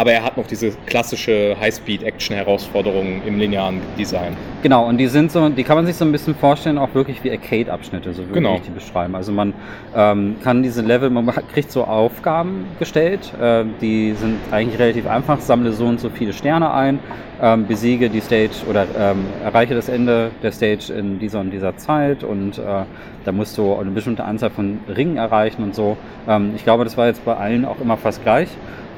Aber 0.00 0.12
er 0.12 0.24
hat 0.24 0.38
noch 0.38 0.46
diese 0.46 0.70
klassische 0.86 1.54
High-Speed-Action-Herausforderung 1.60 3.20
im 3.26 3.38
linearen 3.38 3.82
Design. 3.98 4.34
Genau, 4.62 4.88
und 4.88 4.96
die 4.96 5.08
sind 5.08 5.30
so, 5.30 5.46
die 5.50 5.62
kann 5.62 5.76
man 5.76 5.84
sich 5.84 5.94
so 5.96 6.06
ein 6.06 6.12
bisschen 6.12 6.34
vorstellen, 6.34 6.78
auch 6.78 6.94
wirklich 6.94 7.22
wie 7.22 7.30
Arcade-Abschnitte, 7.30 8.14
so 8.14 8.22
würde 8.22 8.32
Genau. 8.32 8.54
ich 8.54 8.62
die 8.62 8.70
beschreiben. 8.70 9.14
Also 9.14 9.30
man 9.30 9.52
ähm, 9.94 10.36
kann 10.42 10.62
diese 10.62 10.80
Level, 10.80 11.10
man 11.10 11.26
kriegt 11.52 11.70
so 11.70 11.84
Aufgaben 11.84 12.64
gestellt, 12.78 13.30
äh, 13.38 13.64
die 13.82 14.14
sind 14.14 14.38
eigentlich 14.50 14.78
relativ 14.78 15.06
einfach, 15.06 15.38
sammle 15.38 15.70
so 15.72 15.84
und 15.84 16.00
so 16.00 16.08
viele 16.08 16.32
Sterne 16.32 16.72
ein, 16.72 16.98
ähm, 17.42 17.66
besiege 17.66 18.10
die 18.10 18.20
Stage 18.20 18.66
oder 18.68 18.86
ähm, 18.98 19.24
erreiche 19.42 19.74
das 19.74 19.88
Ende 19.88 20.30
der 20.42 20.52
Stage 20.52 20.92
in 20.92 21.18
dieser 21.18 21.40
und 21.40 21.50
dieser 21.50 21.76
Zeit 21.76 22.24
und 22.24 22.58
äh, 22.58 22.84
da 23.24 23.32
musst 23.32 23.56
du 23.58 23.74
eine 23.74 23.90
bestimmte 23.90 24.24
Anzahl 24.24 24.50
von 24.50 24.78
Ringen 24.88 25.16
erreichen 25.16 25.62
und 25.62 25.74
so. 25.74 25.96
Ähm, 26.28 26.52
ich 26.56 26.64
glaube, 26.64 26.84
das 26.84 26.96
war 26.96 27.06
jetzt 27.06 27.24
bei 27.24 27.36
allen 27.36 27.64
auch 27.64 27.80
immer 27.80 27.96
fast 27.96 28.22
gleich. 28.22 28.48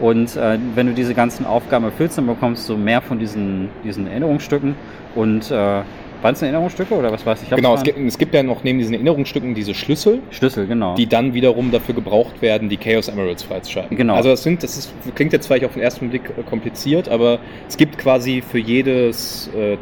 Und 0.01 0.37
äh, 0.37 0.59
wenn 0.75 0.87
du 0.87 0.95
diese 0.95 1.15
ganzen 1.15 1.47
Aufgaben 1.47 1.85
erfüllst, 1.85 2.19
dann 2.19 2.27
bekommst 2.27 2.69
du 2.69 2.77
mehr 2.77 3.01
von 3.01 3.19
diesen, 3.19 3.69
diesen 3.85 4.09
Erinnerungsstücken 4.09 4.75
und 5.15 5.51
äh, 5.51 5.83
Waren 6.23 6.35
es 6.35 6.43
Erinnerungsstücke 6.43 6.95
oder 6.95 7.11
was 7.11 7.27
weiß 7.27 7.43
ich? 7.43 7.51
Genau, 7.51 7.75
es 7.75 7.83
gibt, 7.83 7.99
es 7.99 8.17
gibt, 8.17 8.33
ja 8.33 8.45
noch 8.45 8.63
neben 8.63 8.79
diesen 8.79 8.95
Erinnerungsstücken 8.95 9.55
diese 9.55 9.75
Schlüssel. 9.75 10.21
Schlüssel, 10.31 10.69
genau. 10.69 10.95
Die 10.95 11.09
dann 11.09 11.35
wiederum 11.35 11.73
dafür 11.73 11.97
gebraucht 11.97 12.41
werden, 12.41 12.69
die 12.69 12.77
Chaos 12.77 13.09
Emeralds 13.09 13.43
freizuschalten. 13.43 13.97
Genau. 13.97 14.15
Also 14.15 14.31
das 14.31 14.45
sind, 14.45 14.63
das 14.63 14.79
ist, 14.79 14.93
klingt 15.17 15.33
jetzt 15.33 15.49
vielleicht 15.49 15.65
auf 15.65 15.73
den 15.73 15.83
ersten 15.83 16.11
Blick 16.11 16.23
äh, 16.31 16.43
kompliziert, 16.43 17.09
aber 17.09 17.41
es 17.69 17.77
gibt 17.77 17.99
quasi 17.99 18.41
für 18.41 18.59
jedes 18.59 19.51
äh, 19.57 19.77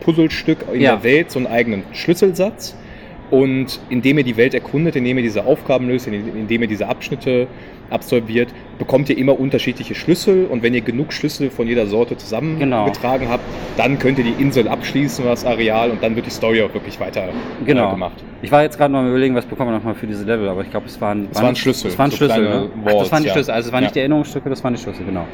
Puzzlestück 0.00 0.58
in 0.72 0.80
ja. 0.80 0.96
der 0.96 1.04
Welt 1.04 1.30
so 1.30 1.38
einen 1.38 1.46
eigenen 1.46 1.84
Schlüsselsatz. 1.92 2.76
Und 3.30 3.80
indem 3.90 4.18
ihr 4.18 4.24
die 4.24 4.36
Welt 4.36 4.54
erkundet, 4.54 4.96
indem 4.96 5.16
ihr 5.18 5.22
diese 5.22 5.44
Aufgaben 5.44 5.88
löst, 5.88 6.06
indem 6.06 6.62
ihr 6.62 6.68
diese 6.68 6.88
Abschnitte 6.88 7.48
absolviert, 7.90 8.48
bekommt 8.78 9.08
ihr 9.08 9.18
immer 9.18 9.38
unterschiedliche 9.38 9.94
Schlüssel 9.94 10.46
und 10.46 10.62
wenn 10.62 10.74
ihr 10.74 10.80
genug 10.80 11.12
Schlüssel 11.12 11.50
von 11.50 11.66
jeder 11.66 11.86
Sorte 11.86 12.16
zusammengetragen 12.16 13.20
genau. 13.20 13.32
habt, 13.32 13.44
dann 13.76 13.98
könnt 13.98 14.18
ihr 14.18 14.24
die 14.24 14.42
Insel 14.42 14.68
abschließen 14.68 15.24
das 15.24 15.44
Areal 15.44 15.90
und 15.90 16.02
dann 16.02 16.16
wird 16.16 16.26
die 16.26 16.30
Story 16.30 16.62
auch 16.62 16.72
wirklich 16.74 16.98
weiter 17.00 17.28
genau. 17.64 17.92
Gemacht. 17.92 18.22
Ich 18.42 18.52
war 18.52 18.62
jetzt 18.62 18.76
gerade 18.76 18.92
mal 18.92 19.08
überlegen, 19.08 19.34
was 19.34 19.46
bekommen 19.46 19.70
wir 19.70 19.76
nochmal 19.76 19.94
für 19.94 20.06
diese 20.06 20.24
Level, 20.24 20.48
aber 20.48 20.62
ich 20.62 20.70
glaube, 20.70 20.86
es 20.86 21.00
waren, 21.00 21.28
es 21.30 21.40
waren 21.40 21.56
Schlüssel. 21.56 21.88
Es 21.88 21.98
waren 21.98 22.10
so 22.10 22.16
Schlüssel, 22.18 22.42
ne? 22.42 22.70
Ach, 22.84 22.92
das 22.92 23.12
waren 23.12 23.22
die 23.22 23.30
Schlüssel, 23.30 23.52
also 23.52 23.68
es 23.68 23.72
waren 23.72 23.82
ja. 23.82 23.86
nicht 23.86 23.94
die 23.94 24.00
Erinnerungsstücke, 24.00 24.48
das 24.48 24.62
waren 24.62 24.74
die 24.74 24.80
Schlüssel, 24.80 25.04
genau. 25.04 25.26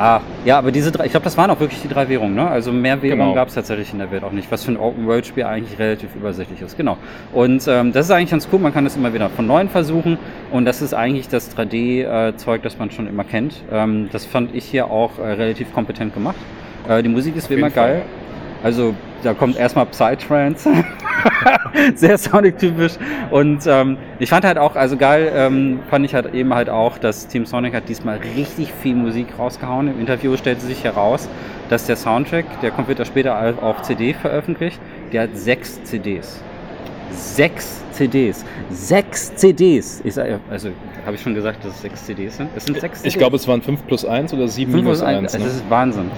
Ah, 0.00 0.22
ja, 0.46 0.56
aber 0.56 0.72
diese 0.72 0.90
drei, 0.90 1.04
ich 1.04 1.10
glaube, 1.10 1.24
das 1.24 1.36
waren 1.36 1.50
auch 1.50 1.60
wirklich 1.60 1.82
die 1.82 1.88
drei 1.88 2.08
Währungen, 2.08 2.34
ne? 2.34 2.48
Also 2.48 2.72
mehr 2.72 3.02
Währungen 3.02 3.20
genau. 3.20 3.34
gab 3.34 3.48
es 3.48 3.54
tatsächlich 3.54 3.92
in 3.92 3.98
der 3.98 4.10
Welt 4.10 4.24
auch 4.24 4.32
nicht, 4.32 4.50
was 4.50 4.64
für 4.64 4.72
ein 4.72 4.78
Open-World-Spiel 4.78 5.44
eigentlich 5.44 5.78
relativ 5.78 6.16
übersichtlich 6.16 6.62
ist, 6.62 6.78
genau. 6.78 6.96
Und 7.34 7.68
ähm, 7.68 7.92
das 7.92 8.06
ist 8.06 8.10
eigentlich 8.10 8.30
ganz 8.30 8.48
cool, 8.50 8.60
man 8.60 8.72
kann 8.72 8.84
das 8.84 8.96
immer 8.96 9.12
wieder 9.12 9.28
von 9.28 9.46
neuem 9.46 9.68
versuchen 9.68 10.16
und 10.52 10.64
das 10.64 10.80
ist 10.80 10.94
eigentlich 10.94 11.28
das 11.28 11.54
3D-Zeug, 11.54 12.62
das 12.62 12.78
man 12.78 12.90
schon 12.90 13.08
immer 13.08 13.24
kennt. 13.24 13.56
Ähm, 13.70 14.08
das 14.10 14.24
fand 14.24 14.54
ich 14.54 14.64
hier 14.64 14.90
auch 14.90 15.18
äh, 15.18 15.32
relativ 15.32 15.70
kompetent 15.74 16.14
gemacht. 16.14 16.36
Äh, 16.88 17.02
die 17.02 17.10
Musik 17.10 17.36
ist 17.36 17.50
wie 17.50 17.54
immer 17.54 17.68
geil. 17.68 18.00
Also 18.62 18.94
da 19.22 19.34
kommt 19.34 19.56
erstmal 19.56 19.86
Psytrance, 19.86 20.68
sehr 21.94 22.18
Sonic-typisch. 22.18 22.94
Und 23.30 23.66
ähm, 23.66 23.96
ich 24.18 24.28
fand 24.28 24.44
halt 24.44 24.58
auch, 24.58 24.76
also 24.76 24.96
geil, 24.96 25.30
ähm, 25.34 25.80
fand 25.88 26.04
ich 26.04 26.14
halt 26.14 26.34
eben 26.34 26.54
halt 26.54 26.68
auch, 26.68 26.98
dass 26.98 27.26
Team 27.28 27.46
Sonic 27.46 27.74
hat 27.74 27.88
diesmal 27.88 28.18
richtig 28.36 28.72
viel 28.82 28.94
Musik 28.94 29.28
rausgehauen. 29.38 29.88
Im 29.88 30.00
Interview 30.00 30.36
stellte 30.36 30.62
sich 30.62 30.84
heraus, 30.84 31.28
dass 31.68 31.86
der 31.86 31.96
Soundtrack, 31.96 32.60
der 32.60 32.70
kommt 32.70 32.88
wird 32.88 33.06
später 33.06 33.54
auf 33.62 33.82
CD 33.82 34.12
veröffentlicht, 34.14 34.80
der 35.12 35.22
hat 35.22 35.36
sechs 35.36 35.82
CDs. 35.84 36.42
Sechs 37.12 37.82
CDs. 37.92 38.44
Sechs 38.70 39.34
CDs. 39.34 40.00
Ich 40.04 40.14
sag, 40.14 40.40
also 40.50 40.70
habe 41.06 41.16
ich 41.16 41.22
schon 41.22 41.34
gesagt, 41.34 41.64
dass 41.64 41.74
es 41.74 41.82
sechs 41.82 42.04
CDs 42.04 42.36
sind? 42.36 42.50
Es 42.56 42.64
sind 42.64 42.80
sechs 42.80 42.98
CDs. 42.98 43.14
Ich 43.14 43.18
glaube, 43.18 43.36
es 43.36 43.46
waren 43.48 43.62
fünf 43.62 43.86
plus 43.86 44.04
eins 44.04 44.32
oder 44.32 44.48
sieben 44.48 44.72
plus 44.82 45.02
eins. 45.02 45.32
Ne? 45.32 45.44
Es 45.44 45.56
ist 45.56 45.70
Wahnsinn. 45.70 46.10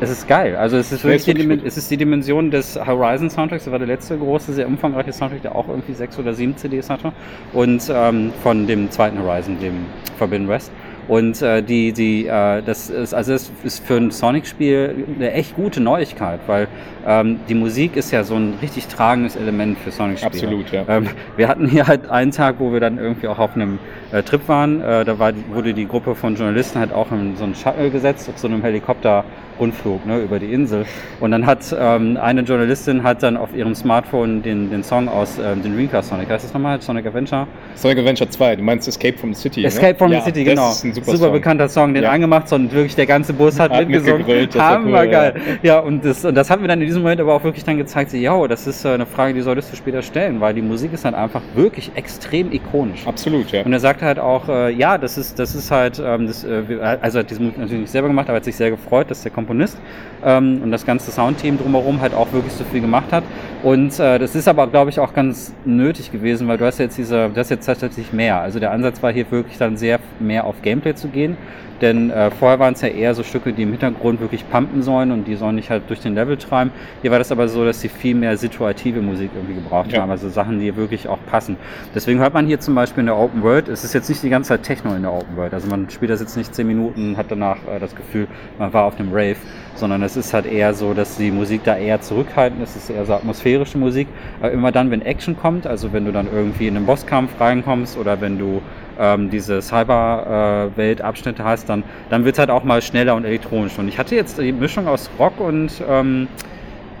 es 0.00 0.10
ist 0.10 0.28
geil. 0.28 0.56
Also 0.56 0.76
es 0.76 0.92
ist 0.92 1.04
wirklich, 1.04 1.24
die, 1.24 1.66
es 1.66 1.76
ist 1.76 1.90
die 1.90 1.96
Dimension 1.96 2.50
des 2.50 2.76
Horizon 2.76 3.30
Soundtracks. 3.30 3.64
Das 3.64 3.72
war 3.72 3.78
der 3.78 3.88
letzte 3.88 4.16
große, 4.16 4.52
sehr 4.52 4.66
umfangreiche 4.66 5.12
Soundtrack, 5.12 5.42
der 5.42 5.54
auch 5.54 5.68
irgendwie 5.68 5.94
sechs 5.94 6.18
oder 6.18 6.34
sieben 6.34 6.56
CDs 6.56 6.90
hatte. 6.90 7.12
Und 7.52 7.90
ähm, 7.92 8.32
von 8.42 8.66
dem 8.66 8.90
zweiten 8.90 9.18
Horizon, 9.22 9.58
dem 9.60 9.86
Forbidden 10.18 10.48
West. 10.48 10.70
Und 11.08 11.42
äh, 11.42 11.62
die, 11.62 11.92
die, 11.92 12.26
äh, 12.26 12.62
das 12.62 12.88
ist, 12.88 13.12
also 13.12 13.32
das 13.32 13.50
ist 13.64 13.84
für 13.84 13.96
ein 13.96 14.10
Sonic-Spiel 14.10 15.06
eine 15.16 15.32
echt 15.32 15.56
gute 15.56 15.80
Neuigkeit, 15.80 16.40
weil 16.46 16.68
ähm, 17.06 17.40
die 17.48 17.54
Musik 17.54 17.96
ist 17.96 18.12
ja 18.12 18.22
so 18.22 18.36
ein 18.36 18.54
richtig 18.62 18.86
tragendes 18.86 19.34
Element 19.34 19.78
für 19.78 19.90
Sonic-Spiele. 19.90 20.32
Absolut, 20.32 20.70
ja. 20.70 20.84
Ähm, 20.88 21.08
wir 21.36 21.48
hatten 21.48 21.66
hier 21.66 21.88
halt 21.88 22.08
einen 22.08 22.30
Tag, 22.30 22.56
wo 22.58 22.72
wir 22.72 22.80
dann 22.80 22.98
irgendwie 22.98 23.26
auch 23.26 23.38
auf 23.38 23.54
einem 23.56 23.78
äh, 24.12 24.22
Trip 24.22 24.46
waren. 24.48 24.80
Äh, 24.80 25.04
da 25.04 25.18
war, 25.18 25.32
wurde 25.52 25.74
die 25.74 25.88
Gruppe 25.88 26.14
von 26.14 26.36
Journalisten 26.36 26.78
halt 26.78 26.92
auch 26.92 27.10
in 27.10 27.36
so 27.36 27.44
einen 27.44 27.54
Shuttle 27.56 27.90
gesetzt, 27.90 28.28
auf 28.28 28.38
so 28.38 28.46
einem 28.46 28.62
Helikopter 28.62 29.24
Rundflug 29.58 30.06
ne, 30.06 30.20
über 30.20 30.38
die 30.38 30.52
Insel. 30.52 30.84
Und 31.20 31.30
dann 31.30 31.46
hat 31.46 31.74
ähm, 31.78 32.16
eine 32.20 32.42
Journalistin 32.42 33.02
hat 33.02 33.22
dann 33.22 33.36
auf 33.36 33.54
ihrem 33.54 33.74
Smartphone 33.74 34.42
den, 34.42 34.70
den 34.70 34.82
Song 34.82 35.08
aus 35.08 35.38
ähm, 35.38 35.62
den 35.62 35.74
Dreamcast 35.76 36.10
Sonic, 36.10 36.28
heißt 36.30 36.44
das 36.44 36.54
nochmal? 36.54 36.80
Sonic 36.80 37.06
Adventure? 37.06 37.46
Sonic 37.74 37.98
Adventure 37.98 38.28
2, 38.28 38.56
du 38.56 38.62
meinst 38.62 38.88
Escape 38.88 39.16
from 39.16 39.34
the 39.34 39.40
City. 39.40 39.60
Ne? 39.60 39.66
Escape 39.66 39.92
ne? 39.92 39.98
from 39.98 40.12
ja, 40.12 40.20
the 40.20 40.24
City, 40.26 40.44
genau. 40.44 40.70
super, 40.70 41.04
super 41.04 41.16
Song. 41.16 41.32
bekannter 41.32 41.68
Song, 41.68 41.94
den 41.94 42.04
ja. 42.04 42.10
angemacht, 42.10 42.48
sondern 42.48 42.72
wirklich 42.72 42.94
der 42.94 43.06
ganze 43.06 43.32
Bus 43.32 43.58
hat, 43.58 43.72
hat 43.72 43.88
mitgesungen. 43.88 44.24
Hammer 44.54 45.06
geil. 45.06 45.34
Ja. 45.62 45.74
ja, 45.74 45.78
und, 45.80 46.04
das, 46.04 46.24
und 46.24 46.34
das 46.34 46.50
hat 46.50 46.60
mir 46.60 46.68
dann 46.68 46.80
in 46.80 46.86
diesem 46.86 47.02
Moment 47.02 47.20
aber 47.20 47.34
auch 47.34 47.44
wirklich 47.44 47.64
dann 47.64 47.76
gezeigt, 47.76 48.10
so, 48.10 48.16
ja, 48.16 48.46
das 48.46 48.66
ist 48.66 48.84
äh, 48.84 48.88
eine 48.88 49.06
Frage, 49.06 49.34
die 49.34 49.40
solltest 49.40 49.72
du 49.72 49.76
später 49.76 50.02
stellen, 50.02 50.40
weil 50.40 50.54
die 50.54 50.62
Musik 50.62 50.92
ist 50.92 51.04
halt 51.04 51.14
einfach 51.14 51.42
wirklich 51.54 51.90
extrem 51.94 52.52
ikonisch. 52.52 53.06
Absolut, 53.06 53.50
ja. 53.52 53.62
Und 53.62 53.72
er 53.72 53.80
sagte 53.80 54.04
halt 54.04 54.18
auch, 54.18 54.48
äh, 54.48 54.70
ja, 54.70 54.98
das 54.98 55.18
ist, 55.18 55.38
das 55.38 55.54
ist 55.54 55.70
halt, 55.70 56.02
ähm, 56.04 56.26
das, 56.26 56.44
äh, 56.44 56.62
also 57.00 57.18
er 57.18 57.22
hat 57.22 57.30
diese 57.30 57.40
Musik 57.40 57.58
natürlich 57.58 57.80
nicht 57.82 57.90
selber 57.90 58.08
gemacht, 58.08 58.28
aber 58.28 58.34
er 58.34 58.40
hat 58.40 58.44
sich 58.44 58.56
sehr 58.56 58.70
gefreut, 58.70 59.10
dass 59.10 59.22
der 59.22 59.32
Komponist 59.42 59.76
ähm, 60.24 60.60
und 60.62 60.70
das 60.70 60.86
ganze 60.86 61.10
Soundteam 61.10 61.58
drumherum 61.58 62.00
halt 62.00 62.14
auch 62.14 62.32
wirklich 62.32 62.52
so 62.52 62.64
viel 62.64 62.80
gemacht 62.80 63.12
hat. 63.12 63.24
Und 63.62 63.98
äh, 64.00 64.18
das 64.18 64.34
ist 64.34 64.48
aber, 64.48 64.66
glaube 64.66 64.90
ich, 64.90 64.98
auch 64.98 65.14
ganz 65.14 65.54
nötig 65.64 66.10
gewesen, 66.10 66.48
weil 66.48 66.58
du 66.58 66.66
hast 66.66 66.78
jetzt 66.78 66.98
diese, 66.98 67.28
du 67.28 67.36
hast 67.36 67.50
jetzt 67.50 67.64
tatsächlich 67.64 68.12
mehr. 68.12 68.40
Also 68.40 68.58
der 68.58 68.72
Ansatz 68.72 69.02
war 69.02 69.12
hier 69.12 69.30
wirklich 69.30 69.56
dann 69.56 69.76
sehr 69.76 70.00
mehr 70.18 70.44
auf 70.44 70.62
Gameplay 70.62 70.94
zu 70.94 71.08
gehen. 71.08 71.36
Denn 71.82 72.10
äh, 72.10 72.30
vorher 72.30 72.60
waren 72.60 72.74
es 72.74 72.80
ja 72.80 72.88
eher 72.88 73.12
so 73.12 73.24
Stücke, 73.24 73.52
die 73.52 73.64
im 73.64 73.70
Hintergrund 73.70 74.20
wirklich 74.20 74.48
pumpen 74.48 74.82
sollen 74.82 75.10
und 75.10 75.26
die 75.26 75.34
sollen 75.34 75.56
nicht 75.56 75.68
halt 75.68 75.82
durch 75.88 75.98
den 75.98 76.14
Level 76.14 76.36
treiben. 76.36 76.70
Hier 77.02 77.10
war 77.10 77.18
das 77.18 77.32
aber 77.32 77.48
so, 77.48 77.64
dass 77.64 77.80
sie 77.80 77.88
viel 77.88 78.14
mehr 78.14 78.36
situative 78.36 79.02
Musik 79.02 79.30
irgendwie 79.34 79.54
gebraucht 79.56 79.90
ja. 79.90 80.00
haben, 80.00 80.10
also 80.10 80.28
Sachen, 80.28 80.60
die 80.60 80.76
wirklich 80.76 81.08
auch 81.08 81.18
passen. 81.28 81.56
Deswegen 81.92 82.20
hört 82.20 82.34
man 82.34 82.46
hier 82.46 82.60
zum 82.60 82.76
Beispiel 82.76 83.00
in 83.00 83.06
der 83.06 83.16
Open 83.16 83.42
World, 83.42 83.66
es 83.66 83.82
ist 83.82 83.94
jetzt 83.94 84.08
nicht 84.08 84.22
die 84.22 84.30
ganze 84.30 84.50
Zeit 84.50 84.62
Techno 84.62 84.94
in 84.94 85.02
der 85.02 85.12
Open 85.12 85.36
World. 85.36 85.54
Also 85.54 85.68
man 85.68 85.90
spielt 85.90 86.12
das 86.12 86.20
jetzt 86.20 86.36
nicht 86.36 86.54
zehn 86.54 86.68
Minuten, 86.68 87.16
hat 87.16 87.26
danach 87.30 87.56
äh, 87.66 87.80
das 87.80 87.96
Gefühl, 87.96 88.28
man 88.60 88.72
war 88.72 88.84
auf 88.84 89.00
einem 89.00 89.12
Rave, 89.12 89.38
sondern 89.74 90.02
es 90.02 90.16
ist 90.16 90.34
halt 90.34 90.46
eher 90.46 90.74
so, 90.74 90.94
dass 90.94 91.16
die 91.16 91.30
Musik 91.30 91.64
da 91.64 91.76
eher 91.76 92.00
zurückhaltend 92.00 92.62
ist, 92.62 92.76
es 92.76 92.84
ist 92.84 92.90
eher 92.90 93.04
so 93.04 93.14
atmosphärische 93.14 93.78
Musik. 93.78 94.08
Aber 94.40 94.50
immer 94.52 94.72
dann, 94.72 94.90
wenn 94.90 95.02
Action 95.02 95.36
kommt, 95.36 95.66
also 95.66 95.92
wenn 95.92 96.04
du 96.04 96.12
dann 96.12 96.28
irgendwie 96.32 96.68
in 96.68 96.76
einen 96.76 96.86
Bosskampf 96.86 97.40
reinkommst 97.40 97.96
oder 97.96 98.20
wenn 98.20 98.38
du 98.38 98.62
ähm, 98.98 99.30
diese 99.30 99.62
Cyber-Welt-Abschnitte 99.62 101.44
hast, 101.44 101.68
dann, 101.68 101.84
dann 102.10 102.24
wird 102.24 102.34
es 102.34 102.38
halt 102.38 102.50
auch 102.50 102.64
mal 102.64 102.82
schneller 102.82 103.14
und 103.14 103.24
elektronisch. 103.24 103.78
Und 103.78 103.88
ich 103.88 103.98
hatte 103.98 104.14
jetzt 104.14 104.38
die 104.38 104.52
Mischung 104.52 104.86
aus 104.86 105.10
Rock 105.18 105.40
und 105.40 105.82
ähm, 105.88 106.28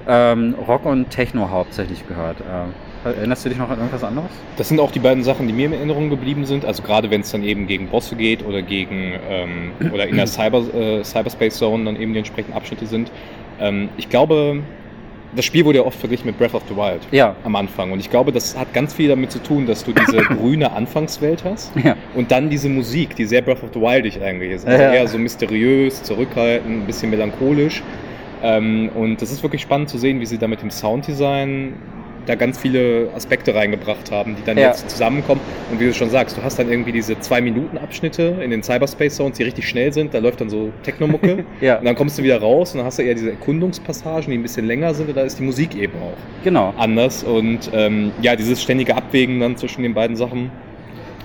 ähm, 0.08 0.54
Rock 0.66 0.86
und 0.86 1.10
Techno 1.10 1.50
hauptsächlich 1.50 2.06
gehört. 2.08 2.40
Äh, 2.40 2.91
erinnerst 3.04 3.44
du 3.44 3.48
dich 3.48 3.58
noch 3.58 3.70
an 3.70 3.78
irgendwas 3.78 4.04
anderes? 4.04 4.30
Das 4.56 4.68
sind 4.68 4.80
auch 4.80 4.90
die 4.90 4.98
beiden 4.98 5.24
Sachen, 5.24 5.46
die 5.46 5.52
mir 5.52 5.66
in 5.66 5.72
Erinnerung 5.72 6.10
geblieben 6.10 6.44
sind. 6.44 6.64
Also 6.64 6.82
gerade 6.82 7.10
wenn 7.10 7.22
es 7.22 7.30
dann 7.30 7.42
eben 7.42 7.66
gegen 7.66 7.88
Bosse 7.88 8.16
geht 8.16 8.44
oder 8.44 8.62
gegen 8.62 9.14
ähm, 9.28 9.72
oder 9.92 10.06
in 10.06 10.16
der 10.16 10.26
Cyber, 10.26 10.62
äh, 10.74 11.04
Cyberspace 11.04 11.56
Zone 11.56 11.84
dann 11.84 11.96
eben 11.96 12.12
die 12.12 12.18
entsprechenden 12.18 12.56
Abschnitte 12.56 12.86
sind. 12.86 13.10
Ähm, 13.60 13.88
ich 13.96 14.08
glaube, 14.08 14.62
das 15.34 15.44
Spiel 15.44 15.64
wurde 15.64 15.78
ja 15.78 15.84
oft 15.84 15.98
verglichen 15.98 16.26
mit 16.26 16.38
Breath 16.38 16.54
of 16.54 16.62
the 16.68 16.76
Wild 16.76 17.00
ja. 17.10 17.34
am 17.44 17.56
Anfang. 17.56 17.90
Und 17.92 18.00
ich 18.00 18.10
glaube, 18.10 18.32
das 18.32 18.56
hat 18.56 18.72
ganz 18.74 18.92
viel 18.92 19.08
damit 19.08 19.32
zu 19.32 19.42
tun, 19.42 19.66
dass 19.66 19.84
du 19.84 19.92
diese 19.92 20.16
grüne 20.36 20.72
Anfangswelt 20.72 21.44
hast 21.44 21.72
ja. 21.82 21.96
und 22.14 22.30
dann 22.30 22.50
diese 22.50 22.68
Musik, 22.68 23.16
die 23.16 23.24
sehr 23.24 23.42
Breath 23.42 23.62
of 23.62 23.70
the 23.72 23.80
Wildig 23.80 24.20
eigentlich 24.22 24.52
ist. 24.52 24.66
Also 24.66 24.82
ja. 24.82 24.92
eher 24.92 25.08
so 25.08 25.18
mysteriös, 25.18 26.02
zurückhaltend, 26.02 26.82
ein 26.82 26.86
bisschen 26.86 27.10
melancholisch. 27.10 27.82
Ähm, 28.42 28.90
und 28.94 29.22
das 29.22 29.30
ist 29.30 29.42
wirklich 29.42 29.62
spannend 29.62 29.88
zu 29.88 29.98
sehen, 29.98 30.20
wie 30.20 30.26
sie 30.26 30.38
da 30.38 30.48
mit 30.48 30.60
dem 30.62 30.70
Sounddesign 30.70 31.74
da 32.26 32.34
ganz 32.34 32.58
viele 32.58 33.08
Aspekte 33.14 33.54
reingebracht 33.54 34.10
haben, 34.10 34.36
die 34.36 34.44
dann 34.44 34.56
ja. 34.56 34.68
jetzt 34.68 34.88
zusammenkommen. 34.90 35.40
Und 35.70 35.80
wie 35.80 35.86
du 35.86 35.94
schon 35.94 36.10
sagst, 36.10 36.36
du 36.36 36.42
hast 36.42 36.58
dann 36.58 36.70
irgendwie 36.70 36.92
diese 36.92 37.18
zwei 37.20 37.40
Minuten 37.40 37.78
Abschnitte 37.78 38.36
in 38.42 38.50
den 38.50 38.62
Cyberspace 38.62 39.16
Zones, 39.16 39.38
die 39.38 39.42
richtig 39.42 39.68
schnell 39.68 39.92
sind. 39.92 40.14
Da 40.14 40.18
läuft 40.18 40.40
dann 40.40 40.50
so 40.50 40.72
Technomucke. 40.82 41.44
ja. 41.60 41.78
Und 41.78 41.84
dann 41.84 41.96
kommst 41.96 42.18
du 42.18 42.22
wieder 42.22 42.40
raus 42.40 42.72
und 42.72 42.78
dann 42.78 42.86
hast 42.86 42.98
du 42.98 43.02
eher 43.02 43.14
diese 43.14 43.30
Erkundungspassagen, 43.30 44.30
die 44.30 44.38
ein 44.38 44.42
bisschen 44.42 44.66
länger 44.66 44.94
sind. 44.94 45.08
Und 45.08 45.16
da 45.16 45.22
ist 45.22 45.38
die 45.38 45.44
Musik 45.44 45.74
eben 45.74 45.94
auch 45.94 46.44
genau. 46.44 46.72
anders. 46.76 47.24
Und 47.24 47.70
ähm, 47.72 48.12
ja, 48.20 48.36
dieses 48.36 48.62
ständige 48.62 48.96
Abwägen 48.96 49.40
dann 49.40 49.56
zwischen 49.56 49.82
den 49.82 49.94
beiden 49.94 50.16
Sachen. 50.16 50.50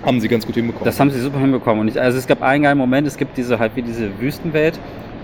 Haben 0.06 0.22
sie 0.22 0.28
ganz 0.28 0.46
gut 0.46 0.54
hinbekommen. 0.54 0.86
Das 0.86 1.00
haben 1.00 1.10
sie 1.10 1.20
super 1.20 1.40
hinbekommen. 1.40 1.82
Und 1.82 1.88
ich, 1.88 2.00
also 2.00 2.20
es 2.20 2.28
gab 2.28 2.44
einen 2.44 2.64
geilen 2.64 2.78
Moment, 2.78 3.08
es 3.08 3.18
gibt 3.18 3.36
diese 3.36 3.58
halt 3.58 3.76
wie 3.76 3.82
diese 3.82 4.22
Wüstenwelt 4.22 4.80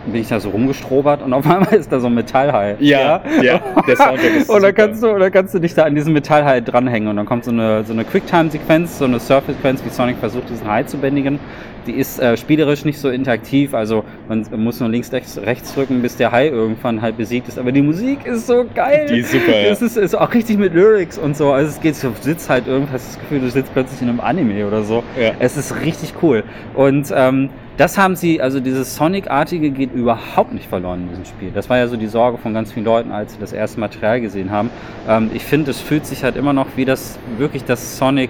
bin 0.05 0.21
ich 0.21 0.27
da 0.27 0.39
so 0.39 0.49
rumgestrobert 0.49 1.21
und 1.21 1.33
auf 1.33 1.45
einmal 1.49 1.73
ist 1.73 1.91
da 1.91 1.99
so 1.99 2.07
ein 2.07 2.13
Metallhai. 2.13 2.75
Ja, 2.79 3.23
ja, 3.37 3.43
ja 3.43 3.61
der 3.87 3.95
Soundtrack 3.95 4.35
ist 4.35 4.49
Und 4.53 4.61
dann 4.61 4.73
kannst, 4.73 5.03
du, 5.03 5.17
dann 5.17 5.31
kannst 5.31 5.53
du 5.53 5.59
dich 5.59 5.73
da 5.73 5.83
an 5.83 5.95
diesem 5.95 6.13
Metallhai 6.13 6.61
dranhängen 6.61 7.09
und 7.09 7.15
dann 7.15 7.25
kommt 7.25 7.45
so 7.45 7.51
eine, 7.51 7.83
so 7.83 7.93
eine 7.93 8.03
Quicktime-Sequenz, 8.03 8.99
so 8.99 9.05
eine 9.05 9.19
Surf-Sequenz, 9.19 9.83
wie 9.85 9.89
Sonic 9.89 10.17
versucht, 10.17 10.49
diesen 10.49 10.67
Hai 10.67 10.83
zu 10.83 10.97
bändigen. 10.97 11.39
Die 11.85 11.93
ist 11.93 12.19
äh, 12.19 12.37
spielerisch 12.37 12.85
nicht 12.85 12.97
so 12.97 13.09
interaktiv, 13.09 13.73
also 13.73 14.05
man 14.29 14.45
muss 14.55 14.79
nur 14.79 14.87
links, 14.87 15.11
rechts, 15.11 15.37
rechts 15.37 15.73
drücken, 15.73 16.01
bis 16.01 16.15
der 16.15 16.31
Hai 16.31 16.47
irgendwann 16.47 17.01
halt 17.01 17.17
besiegt 17.17 17.49
ist. 17.49 17.59
Aber 17.59 17.73
die 17.73 17.81
Musik 17.81 18.25
ist 18.25 18.47
so 18.47 18.65
geil. 18.73 19.07
Die 19.09 19.19
ist 19.19 19.31
super, 19.31 19.51
ja. 19.51 19.69
Es 19.69 19.81
ist, 19.81 19.97
ist 19.97 20.15
auch 20.15 20.33
richtig 20.33 20.57
mit 20.57 20.73
Lyrics 20.73 21.17
und 21.17 21.35
so. 21.35 21.51
Also 21.51 21.69
es 21.69 21.81
geht, 21.81 22.01
du 22.01 22.13
sitzt 22.21 22.49
halt 22.49 22.67
irgendwas, 22.67 23.05
das 23.05 23.19
Gefühl, 23.19 23.41
du 23.41 23.49
sitzt 23.49 23.73
plötzlich 23.73 24.01
in 24.01 24.07
einem 24.07 24.21
Anime 24.21 24.65
oder 24.65 24.83
so. 24.83 25.03
Ja. 25.19 25.31
Es 25.39 25.57
ist 25.57 25.81
richtig 25.81 26.13
cool. 26.21 26.43
Und 26.73 27.13
ähm, 27.13 27.49
das 27.77 27.97
haben 27.97 28.15
sie, 28.15 28.41
also 28.41 28.59
dieses 28.59 28.95
Sonic-artige 28.95 29.71
geht 29.71 29.93
überhaupt 29.93 30.53
nicht 30.53 30.67
verloren 30.67 31.03
in 31.03 31.09
diesem 31.09 31.25
Spiel. 31.25 31.51
Das 31.53 31.69
war 31.69 31.77
ja 31.77 31.87
so 31.87 31.97
die 31.97 32.07
Sorge 32.07 32.37
von 32.37 32.53
ganz 32.53 32.71
vielen 32.71 32.85
Leuten, 32.85 33.11
als 33.11 33.33
sie 33.33 33.39
das 33.39 33.53
erste 33.53 33.79
Material 33.79 34.21
gesehen 34.21 34.51
haben. 34.51 34.69
Ähm, 35.07 35.31
ich 35.33 35.43
finde, 35.43 35.71
es 35.71 35.79
fühlt 35.79 36.05
sich 36.05 36.23
halt 36.23 36.35
immer 36.35 36.53
noch 36.53 36.67
wie 36.75 36.85
das 36.85 37.17
wirklich 37.37 37.63
das 37.63 37.97
Sonic 37.97 38.29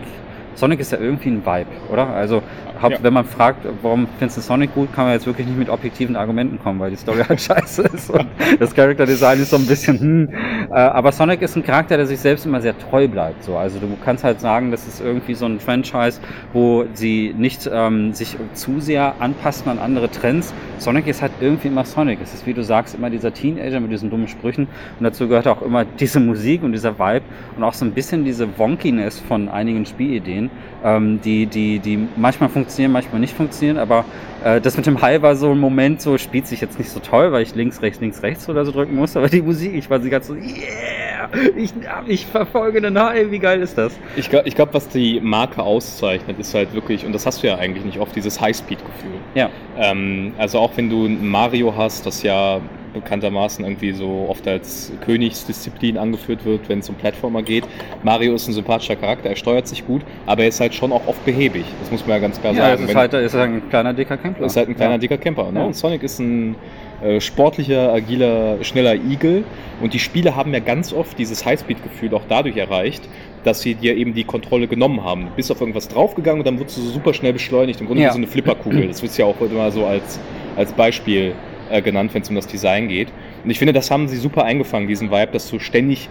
Sonic 0.56 0.80
ist 0.80 0.92
ja 0.92 1.00
irgendwie 1.00 1.30
ein 1.30 1.46
Vibe, 1.46 1.70
oder? 1.92 2.08
Also, 2.10 2.44
hab, 2.84 2.92
Ja. 2.92 2.98
wenn 3.02 3.14
man 3.14 3.26
fragt, 3.26 3.66
warum 3.82 4.08
findest 4.20 4.38
du 4.38 4.42
Sonic 4.42 4.74
gut, 4.76 4.94
kann 4.94 5.06
man 5.06 5.14
jetzt 5.14 5.26
wirklich 5.26 5.48
nicht 5.48 5.58
mit 5.58 5.70
objektiven 5.70 6.16
Argumenten 6.16 6.60
kommen, 6.60 6.80
weil 6.80 6.92
die 6.92 6.98
Story 6.98 7.24
halt 7.28 7.42
scheiße 7.42 7.84
ist 7.84 8.10
und 8.10 8.28
das 8.60 8.76
Character 8.76 9.06
Design 9.06 9.40
ist 9.40 9.50
so 9.50 9.58
ein 9.58 9.66
bisschen, 9.66 10.00
hm. 10.00 10.30
Äh, 10.70 10.76
aber 10.76 11.12
Sonic 11.12 11.42
ist 11.42 11.56
ein 11.56 11.64
Charakter, 11.64 11.98
der 11.98 12.06
sich 12.06 12.20
selbst 12.20 12.46
immer 12.46 12.62
sehr 12.62 12.78
treu 12.78 13.08
bleibt. 13.08 13.44
So. 13.44 13.58
Also, 13.58 13.80
du 13.80 13.88
kannst 14.04 14.24
halt 14.24 14.40
sagen, 14.40 14.72
das 14.72 14.88
ist 14.88 15.02
irgendwie 15.02 15.34
so 15.34 15.46
ein 15.46 15.60
Franchise, 15.60 16.20
wo 16.52 16.86
sie 16.94 17.34
nicht 17.38 17.70
ähm, 17.72 18.14
sich 18.14 18.38
zu 18.54 18.80
sehr 18.80 19.16
anpassen 19.20 19.70
an 19.70 19.80
andere 19.80 20.10
Trends. 20.10 20.54
Sonic 20.78 21.08
ist 21.08 21.22
halt 21.22 21.32
irgendwie 21.40 21.68
immer 21.70 21.86
Sonic. 21.86 22.20
Es 22.22 22.34
ist, 22.34 22.46
wie 22.46 22.54
du 22.54 22.64
sagst, 22.64 22.96
immer 22.96 23.10
dieser 23.10 23.34
Teenager 23.34 23.80
mit 23.80 23.92
diesen 23.92 24.10
dummen 24.10 24.28
Sprüchen. 24.28 24.68
Und 25.00 25.04
dazu 25.04 25.28
gehört 25.28 25.48
auch 25.48 25.62
immer 25.62 25.86
diese 26.00 26.20
Musik 26.20 26.64
und 26.64 26.72
dieser 26.72 26.98
Vibe 27.00 27.26
und 27.56 27.64
auch 27.64 27.74
so 27.74 27.86
ein 27.86 27.92
bisschen 27.92 28.26
diese 28.26 28.48
Wonkiness 28.58 29.20
von 29.20 29.50
einigen 29.50 29.86
Spielideen, 29.86 30.50
ähm, 30.84 31.20
die, 31.22 31.46
die, 31.46 31.80
die 31.80 32.08
manchmal 32.16 32.50
funktionieren, 32.50 32.92
manchmal 32.92 33.20
nicht 33.20 33.36
funktionieren. 33.36 33.78
Aber 33.78 34.06
äh, 34.44 34.60
das 34.62 34.78
mit 34.78 34.86
dem 34.86 35.02
High 35.02 35.22
war 35.22 35.36
so 35.36 35.52
ein 35.52 35.60
Moment, 35.60 36.02
so 36.02 36.18
spielt 36.18 36.48
sich 36.48 36.62
jetzt 36.62 36.78
nicht 36.78 36.90
so 36.90 37.00
toll, 37.00 37.32
weil 37.32 37.44
ich 37.44 37.56
links, 37.56 37.82
rechts, 37.82 38.00
links, 38.02 38.22
rechts 38.24 38.50
oder 38.50 38.66
so 38.66 38.72
drücken 38.72 38.96
muss. 38.96 39.16
Aber 39.16 39.30
die 39.30 39.42
Musik, 39.42 39.74
ich 39.74 39.90
war 39.90 40.00
sie 40.00 40.10
ganz 40.10 40.28
so, 40.28 40.36
yeah, 40.36 41.30
ich, 41.56 41.74
ich 42.08 42.26
verfolge 42.26 42.82
den 42.82 43.00
High, 43.00 43.32
wie 43.32 43.40
geil 43.40 43.62
ist 43.62 43.78
das? 43.78 43.98
Ich 44.16 44.30
glaube, 44.30 44.48
ich 44.48 44.56
glaub, 44.56 44.74
was 44.74 44.88
die 44.90 45.20
Marke 45.22 45.62
auszeichnet, 45.64 46.40
ist 46.40 46.54
halt 46.54 46.74
wirklich, 46.74 47.06
und 47.06 47.14
das 47.14 47.26
hast 47.26 47.44
du 47.44 47.48
ja 47.48 47.58
eigentlich 47.58 47.86
nicht 47.86 48.00
oft, 48.00 48.16
dieses 48.16 48.40
Highspeed-Gefühl. 48.40 49.20
Ja. 49.36 49.50
Ähm, 49.78 50.34
also 50.38 50.60
auch 50.60 50.72
wenn 50.76 50.90
du 50.90 51.06
ein 51.06 51.28
Mario 51.28 51.76
hast, 51.76 52.06
das 52.06 52.24
ja 52.24 52.62
bekanntermaßen 52.94 53.64
irgendwie 53.66 53.92
so 53.92 54.26
oft 54.30 54.48
als 54.48 54.92
Königsdisziplin 55.06 55.98
angeführt 55.98 56.46
wird, 56.46 56.70
wenn 56.70 56.80
es 56.80 56.90
um 56.90 56.96
Plattformer 56.96 57.42
geht. 57.42 57.64
Mario 58.04 58.34
ist 58.36 58.48
ein 58.48 58.54
sympathischer 58.54 58.96
Charakter, 58.96 59.30
er 59.30 59.36
steuert 59.36 59.68
sich 59.68 59.86
gut, 59.86 60.02
aber 60.26 60.44
er 60.44 60.50
ist 60.50 60.60
halt 60.60 60.74
schon 60.74 60.92
auch 60.92 61.08
oft 61.08 61.24
behäbig. 61.26 61.66
Das 61.82 61.92
muss 61.92 62.02
man 62.02 62.18
ja 62.18 62.20
ganz 62.20 62.40
klar 62.40 62.54
Ja, 62.54 62.70
sagen. 62.70 62.84
es 62.84 62.90
ist 62.90 62.96
halt, 62.96 63.14
ist 63.14 63.34
halt 63.34 63.52
ein 63.52 63.70
kleiner, 63.70 63.94
dicker 63.94 64.18
Kämpfer. 64.18 64.46
ist 64.46 64.58
halt 64.58 64.70
ein 64.70 64.76
kleiner, 64.76 64.94
ja. 64.94 64.98
dicker 65.00 65.18
Camper. 65.18 65.52
Ne? 65.52 65.60
Ja. 65.60 65.66
Und 65.66 65.76
Sonic 65.76 66.04
ist 66.04 66.20
ein 66.20 66.56
äh, 67.04 67.20
sportlicher, 67.20 67.92
agiler, 67.94 68.64
schneller 68.64 68.96
Igel. 68.96 69.44
Und 69.82 69.94
die 69.94 70.00
Spiele 70.00 70.36
haben 70.36 70.54
ja 70.54 70.60
ganz 70.60 70.94
oft 70.94 71.18
dieses 71.18 71.46
Highspeed-Gefühl 71.46 72.14
auch 72.14 72.24
dadurch 72.30 72.56
erreicht, 72.58 73.04
dass 73.44 73.62
sie 73.62 73.76
dir 73.76 73.98
eben 73.98 74.14
die 74.14 74.24
Kontrolle 74.24 74.68
genommen 74.68 75.04
haben. 75.04 75.26
Du 75.26 75.32
bist 75.36 75.52
auf 75.52 75.60
irgendwas 75.60 75.90
draufgegangen 75.90 76.40
und 76.40 76.48
dann 76.48 76.60
wurdest 76.60 76.78
du 76.78 76.82
so 76.82 76.92
super 76.92 77.14
schnell 77.14 77.34
beschleunigt. 77.34 77.82
Im 77.82 77.88
Grunde 77.88 78.04
Ja. 78.04 78.10
wie 78.10 78.14
so 78.14 78.18
eine 78.20 78.28
Flipperkugel. 78.28 78.88
Das 78.88 79.02
wird 79.02 79.18
ja 79.18 79.26
auch 79.26 79.40
immer 79.42 79.70
so 79.72 79.86
als, 79.86 80.18
als 80.56 80.72
Beispiel 80.72 81.34
äh, 81.74 81.82
genannt, 81.82 82.14
wenn 82.14 82.22
es 82.22 82.30
um 82.30 82.36
das 82.36 82.48
Design 82.48 82.88
geht. 82.88 83.10
Und 83.44 83.50
ich 83.50 83.58
finde, 83.58 83.74
das 83.74 83.90
haben 83.92 84.08
sie 84.08 84.18
super 84.18 84.44
eingefangen, 84.46 84.88
diesen 84.88 85.10
Vibe, 85.12 85.32
dass 85.32 85.50
du 85.50 85.60
ständig 85.60 86.08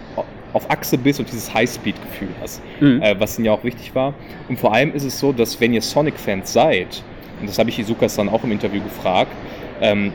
auf 0.53 0.69
Achse 0.69 0.97
bist 0.97 1.19
und 1.19 1.29
dieses 1.31 1.51
Highspeed-Gefühl 1.53 2.27
hast 2.41 2.61
Mhm. 2.79 3.01
äh, 3.01 3.15
was 3.19 3.39
ihnen 3.39 3.45
ja 3.45 3.53
auch 3.53 3.63
wichtig 3.63 3.95
war. 3.95 4.13
Und 4.49 4.59
vor 4.59 4.73
allem 4.73 4.93
ist 4.93 5.03
es 5.03 5.19
so, 5.19 5.31
dass 5.31 5.59
wenn 5.59 5.73
ihr 5.73 5.81
Sonic-Fans 5.81 6.51
seid, 6.53 7.01
und 7.39 7.49
das 7.49 7.57
habe 7.57 7.69
ich 7.69 7.79
Izukas 7.79 8.15
dann 8.15 8.29
auch 8.29 8.43
im 8.43 8.51
Interview 8.51 8.81
gefragt, 8.83 9.31
ähm, 9.81 10.11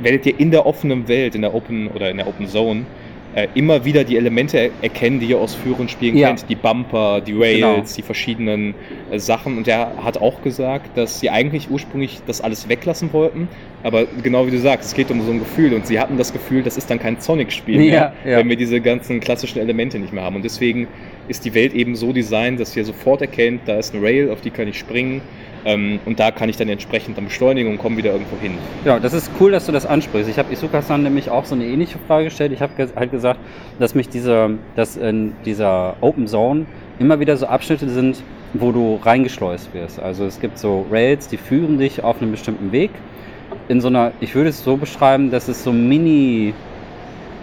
werdet 0.00 0.26
ihr 0.26 0.40
in 0.40 0.50
der 0.50 0.64
offenen 0.64 1.06
Welt, 1.08 1.34
in 1.34 1.42
der 1.42 1.54
Open 1.54 1.88
oder 1.88 2.10
in 2.10 2.16
der 2.16 2.26
Open 2.26 2.46
Zone, 2.48 2.84
äh, 3.34 3.48
immer 3.54 3.84
wieder 3.84 4.04
die 4.04 4.16
Elemente 4.16 4.58
er 4.58 4.70
erkennen, 4.82 5.18
die 5.20 5.26
ihr 5.26 5.38
aus 5.38 5.54
früheren 5.54 5.88
Spielen 5.88 6.16
Ja. 6.16 6.28
kennt. 6.28 6.48
Die 6.48 6.54
Bumper, 6.54 7.20
die 7.20 7.32
Rails, 7.32 7.58
Genau. 7.60 7.82
die 7.96 8.02
verschiedenen 8.02 8.74
äh, 9.10 9.18
Sachen. 9.18 9.56
Und 9.58 9.66
er 9.68 9.92
hat 10.04 10.18
auch 10.18 10.42
gesagt, 10.42 10.96
dass 10.96 11.20
sie 11.20 11.30
eigentlich 11.30 11.68
ursprünglich 11.70 12.20
das 12.26 12.40
alles 12.40 12.68
weglassen 12.68 13.12
wollten. 13.12 13.48
Aber 13.82 14.06
genau 14.22 14.46
wie 14.46 14.50
du 14.52 14.58
sagst, 14.58 14.88
es 14.88 14.94
geht 14.94 15.10
um 15.10 15.20
so 15.22 15.30
ein 15.32 15.40
Gefühl. 15.40 15.74
Und 15.74 15.86
sie 15.86 15.98
hatten 15.98 16.16
das 16.16 16.32
Gefühl, 16.32 16.62
das 16.62 16.76
ist 16.76 16.88
dann 16.90 16.98
kein 16.98 17.20
Sonic-Spiel 17.20 17.78
mehr, 17.78 18.14
Ja, 18.24 18.30
ja. 18.30 18.38
wenn 18.38 18.48
wir 18.48 18.56
diese 18.56 18.80
ganzen 18.80 19.20
klassischen 19.20 19.58
Elemente 19.58 19.98
nicht 19.98 20.12
mehr 20.12 20.22
haben. 20.22 20.36
Und 20.36 20.44
deswegen 20.44 20.86
ist 21.28 21.44
die 21.44 21.54
Welt 21.54 21.74
eben 21.74 21.96
so 21.96 22.12
designt, 22.12 22.60
dass 22.60 22.76
ihr 22.76 22.84
sofort 22.84 23.20
erkennt, 23.20 23.62
da 23.66 23.78
ist 23.78 23.94
eine 23.94 24.02
Rail, 24.04 24.30
auf 24.30 24.40
die 24.42 24.50
kann 24.50 24.68
ich 24.68 24.78
springen. 24.78 25.20
Ähm, 25.64 26.00
und 26.04 26.20
da 26.20 26.30
kann 26.30 26.48
ich 26.48 26.56
dann 26.56 26.68
entsprechend 26.68 27.16
dann 27.16 27.24
beschleunigen 27.24 27.70
und 27.72 27.78
komme 27.78 27.96
wieder 27.96 28.12
irgendwo 28.12 28.36
hin. 28.36 28.58
Ja, 28.84 28.98
das 28.98 29.14
ist 29.14 29.30
cool, 29.40 29.52
dass 29.52 29.66
du 29.66 29.72
das 29.72 29.86
ansprichst. 29.86 30.28
Ich 30.28 30.38
habe 30.38 30.52
Isuka-san 30.52 31.02
nämlich 31.02 31.30
auch 31.30 31.44
so 31.44 31.54
eine 31.54 31.64
ähnliche 31.64 31.98
Frage 32.06 32.24
gestellt. 32.24 32.52
Ich 32.52 32.60
habe 32.60 32.72
halt 32.96 33.10
gesagt, 33.10 33.40
dass 33.78 33.94
mich 33.94 34.08
diese, 34.08 34.50
dass 34.76 34.96
in 34.96 35.32
dieser 35.44 35.96
Open 36.00 36.26
Zone 36.26 36.66
immer 36.98 37.18
wieder 37.18 37.36
so 37.36 37.46
Abschnitte 37.46 37.88
sind, 37.88 38.22
wo 38.52 38.72
du 38.72 39.00
reingeschleust 39.02 39.72
wirst. 39.74 40.00
Also 40.00 40.26
es 40.26 40.40
gibt 40.40 40.58
so 40.58 40.86
Rails, 40.90 41.28
die 41.28 41.36
führen 41.36 41.78
dich 41.78 42.04
auf 42.04 42.20
einen 42.20 42.30
bestimmten 42.30 42.70
Weg. 42.70 42.90
In 43.68 43.80
so 43.80 43.88
einer, 43.88 44.12
ich 44.20 44.34
würde 44.34 44.50
es 44.50 44.62
so 44.62 44.76
beschreiben, 44.76 45.30
dass 45.30 45.48
es 45.48 45.64
so 45.64 45.72
Mini 45.72 46.54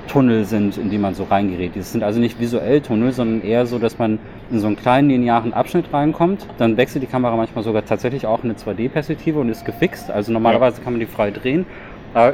Tunnel 0.08 0.46
sind, 0.46 0.78
in 0.78 0.90
die 0.90 0.98
man 0.98 1.16
so 1.16 1.24
reingerät. 1.24 1.72
Das 1.76 1.92
sind 1.92 2.04
also 2.04 2.20
nicht 2.20 2.40
visuell 2.40 2.82
Tunnel, 2.82 3.12
sondern 3.12 3.48
eher 3.48 3.66
so, 3.66 3.80
dass 3.80 3.98
man 3.98 4.20
in 4.52 4.60
so 4.60 4.68
einen 4.68 4.76
kleinen 4.76 5.10
linearen 5.10 5.54
Abschnitt 5.54 5.94
reinkommt. 5.94 6.46
Dann 6.58 6.78
wechselt 6.78 7.04
die 7.04 7.08
Kamera 7.08 7.36
manchmal 7.36 7.64
sogar 7.64 7.86
tatsächlich 7.86 8.26
auch 8.26 8.44
in 8.44 8.52
eine 8.52 8.60
2D-Perspektive 8.60 9.40
und 9.40 9.50
ist 9.50 9.66
gefixt. 9.66 10.12
Also 10.12 10.32
normalerweise 10.32 10.82
kann 10.82 10.94
man 10.94 11.00
die 11.00 11.06
frei 11.06 11.32
drehen, 11.32 11.66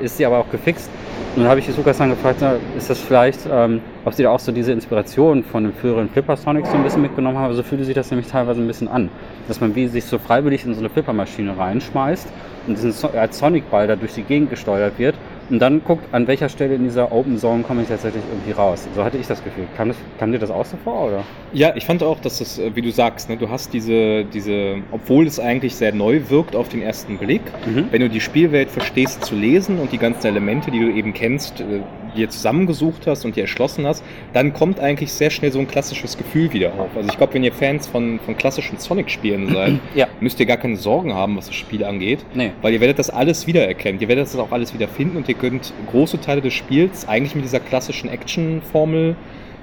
ist 0.02 0.18
sie 0.18 0.26
aber 0.26 0.40
auch 0.40 0.50
gefixt. 0.50 0.90
Und 1.36 1.44
dann 1.44 1.52
habe 1.52 1.60
ich 1.60 1.68
die 1.68 1.72
Sukas 1.72 2.00
dann 2.00 2.10
gefragt, 2.10 2.44
ist 2.76 2.90
das 2.90 3.00
vielleicht, 3.00 3.42
ähm, 3.52 3.80
ob 4.06 4.14
sie 4.16 4.24
da 4.24 4.32
auch 4.32 4.40
so 4.40 4.52
diese 4.52 4.72
Inspiration 4.72 5.44
von 5.44 5.64
dem 5.64 5.74
früheren 5.74 6.10
Flipper 6.10 6.36
Sonic 6.36 6.66
so 6.66 6.76
ein 6.76 6.84
bisschen 6.84 7.04
mitgenommen 7.04 7.38
haben. 7.38 7.54
So 7.54 7.62
fühlte 7.62 7.86
sich 7.86 7.94
das 7.94 8.10
nämlich 8.10 8.28
teilweise 8.28 8.60
ein 8.60 8.66
bisschen 8.66 8.88
an. 8.88 9.10
Dass 9.48 9.62
man 9.62 9.76
wie 9.76 9.88
sich 9.88 10.06
so 10.06 10.18
freiwillig 10.18 10.66
in 10.66 10.74
so 10.74 10.80
eine 10.80 10.90
Flippermaschine 10.90 11.56
reinschmeißt 11.56 12.28
und 12.66 12.76
diesen 12.76 12.92
so 12.92 13.10
als 13.10 13.38
Sonic-Ball 13.38 13.86
da 13.86 13.96
durch 13.96 14.16
die 14.16 14.24
Gegend 14.24 14.50
gesteuert 14.50 14.98
wird 14.98 15.14
und 15.50 15.60
dann 15.60 15.84
guckt, 15.84 16.04
an 16.14 16.28
welcher 16.28 16.50
Stelle 16.50 16.76
in 16.76 16.84
dieser 16.84 17.12
Open 17.12 17.38
Zone 17.38 17.64
komme 17.64 17.82
ich 17.84 17.88
tatsächlich 17.88 18.24
irgendwie 18.32 18.52
raus. 18.52 18.88
So 18.96 19.04
hatte 19.04 19.18
ich 19.18 19.28
das 19.28 19.44
Gefühl. 19.44 19.66
Kam, 19.78 19.88
das, 19.90 19.98
kam 20.20 20.32
dir 20.32 20.40
das 20.40 20.52
auch 20.52 20.66
so 20.66 20.78
vor, 20.84 21.08
oder? 21.08 21.24
Ja, 21.54 21.74
ich 21.76 21.86
fand 21.86 22.04
auch, 22.04 22.20
dass 22.20 22.40
das, 22.40 22.60
äh, 22.60 22.76
wie 22.76 22.82
du 22.82 22.92
sagst, 22.92 23.30
ne, 23.30 23.38
du 23.38 23.50
hast 23.50 23.74
diese, 23.74 24.26
diese, 24.26 24.78
obwohl 24.92 25.26
es 25.28 25.40
eigentlich 25.40 25.76
sehr 25.76 25.94
neu 25.94 26.22
wirkt 26.30 26.56
auf 26.56 26.70
den 26.70 26.82
ersten 26.82 27.18
Blick, 27.18 27.42
Mhm. 27.66 27.86
wenn 27.92 28.02
du 28.02 28.10
die 28.10 28.22
Spielwelt 28.22 28.70
verstehst 28.70 29.24
zu 29.24 29.36
lesen 29.36 29.80
und 29.80 29.92
die 29.92 29.98
ganzen 29.98 30.28
Elemente, 30.28 30.72
die 30.72 30.80
du 30.80 30.92
eben 30.92 31.14
kennst, 31.14 31.62
äh, 31.62 31.82
dir 32.18 32.30
zusammengesucht 32.30 33.08
hast 33.08 33.24
und 33.26 33.36
dir 33.36 33.42
erschlossen 33.42 33.86
hast, 33.88 34.04
dann 34.34 34.54
kommt 34.54 34.80
eigentlich 34.80 35.12
sehr 35.14 35.30
schnell 35.30 35.52
so 35.52 35.60
ein 35.60 35.68
klassisches 35.68 36.18
Gefühl 36.18 36.52
wieder 36.54 36.74
auf. 36.74 36.90
Also 36.96 37.10
ich 37.10 37.18
glaube, 37.18 37.34
wenn 37.36 37.44
ihr 37.44 37.54
Fans 37.54 37.88
von, 37.88 38.20
von 38.26 38.36
klassischen 38.38 38.78
Sonic-Spielen 38.78 39.48
seid, 39.54 39.80
Ja. 39.96 40.08
müsst 40.20 40.40
ihr 40.40 40.46
gar 40.46 40.58
keine 40.58 40.76
Sorgen 40.78 41.14
haben, 41.14 41.38
was 41.38 41.46
das 41.48 41.56
Spiel 41.56 41.84
angeht. 41.86 42.20
Nee. 42.34 42.52
Weil 42.62 42.74
ihr 42.74 42.82
werdet 42.82 43.00
das 43.00 43.10
alles 43.10 43.48
wiedererkennen. 43.48 44.02
Ihr 44.02 44.08
werdet 44.08 44.26
das 44.26 44.36
auch 44.36 44.52
alles 44.52 44.74
wieder 44.74 44.88
finden 44.88 45.18
und 45.18 45.30
ihr 45.30 45.36
könnt 45.36 45.74
große 45.92 46.20
Teile 46.20 46.42
des 46.42 46.54
Spiels 46.54 47.08
eigentlich 47.08 47.36
mit 47.36 47.46
dieser 47.46 47.60
klassischen 47.60 48.10
Action-Formel 48.10 49.16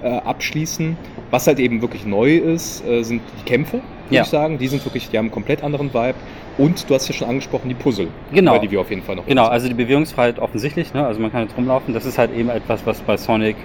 äh, 0.03 0.09
abschließen. 0.09 0.97
Was 1.31 1.47
halt 1.47 1.59
eben 1.59 1.81
wirklich 1.83 2.05
neu 2.07 2.37
ist, 2.37 2.87
äh, 2.87 3.03
sind 3.03 3.23
die 3.41 3.45
Kämpfe, 3.49 3.75
würde 3.75 3.83
Ja. 4.11 4.23
ich 4.23 4.29
sagen. 4.29 4.59
Die 4.59 4.69
sind 4.69 4.85
wirklich, 4.85 5.09
die 5.11 5.17
haben 5.19 5.27
einen 5.27 5.33
komplett 5.33 5.63
anderen 5.65 5.93
Vibe. 5.95 6.15
Und 6.57 6.89
du 6.89 6.95
hast 6.95 7.09
ja 7.09 7.15
schon 7.15 7.29
angesprochen, 7.29 7.69
die 7.69 7.75
Puzzle. 7.75 8.09
Genau. 8.33 8.53
Über 8.53 8.61
die 8.61 8.71
wir 8.71 8.81
auf 8.81 8.91
jeden 8.91 9.03
Fall 9.03 9.17
noch 9.17 9.27
Genau, 9.27 9.47
also 9.47 9.67
die 9.69 9.75
Bewegungsfreiheit 9.75 10.39
offensichtlich, 10.39 10.95
ne? 10.95 11.05
also 11.05 11.21
man 11.21 11.33
kann 11.33 11.43
jetzt 11.43 11.57
rumlaufen. 11.57 11.93
Das 11.95 12.05
ist 12.05 12.19
halt 12.19 12.35
eben 12.35 12.49
etwas, 12.49 12.87
was 12.87 13.01
bei 13.01 13.17
Sonic, 13.17 13.57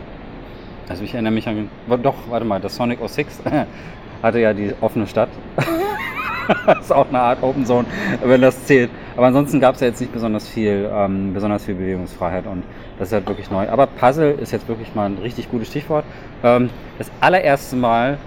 also 0.88 1.04
ich 1.04 1.14
erinnere 1.14 1.34
mich 1.34 1.48
an, 1.48 1.70
doch, 2.02 2.16
warte 2.30 2.46
mal, 2.46 2.60
das 2.60 2.76
Sonic 2.76 3.00
06 3.06 3.42
hatte 4.24 4.40
ja 4.40 4.54
die 4.54 4.74
offene 4.82 5.06
Stadt. 5.06 5.30
das 6.66 6.86
ist 6.86 6.92
auch 6.92 7.08
eine 7.10 7.20
Art 7.20 7.44
Open 7.44 7.66
Zone, 7.66 7.86
wenn 8.24 8.42
das 8.42 8.66
zählt. 8.66 8.90
Aber 9.16 9.28
ansonsten 9.28 9.60
gab 9.60 9.76
es 9.76 9.82
ja 9.82 9.88
jetzt 9.88 10.00
nicht 10.00 10.12
besonders 10.14 10.48
viel, 10.48 10.90
ähm, 10.92 11.34
besonders 11.34 11.66
viel 11.66 11.76
Bewegungsfreiheit 11.76 12.48
und 12.48 12.64
das 12.98 13.10
ist 13.10 13.14
halt 13.14 13.28
wirklich 13.28 13.52
neu. 13.52 13.70
Aber 13.70 13.88
Puzzle 13.88 14.32
ist 14.32 14.52
jetzt 14.52 14.68
wirklich 14.68 14.96
mal 14.96 15.06
ein 15.06 15.18
richtig 15.22 15.50
gutes 15.52 15.68
Stichwort. 15.68 16.06
Ähm, 16.44 16.70
das 16.98 17.12
allererste 17.22 17.76
Mal 17.76 18.18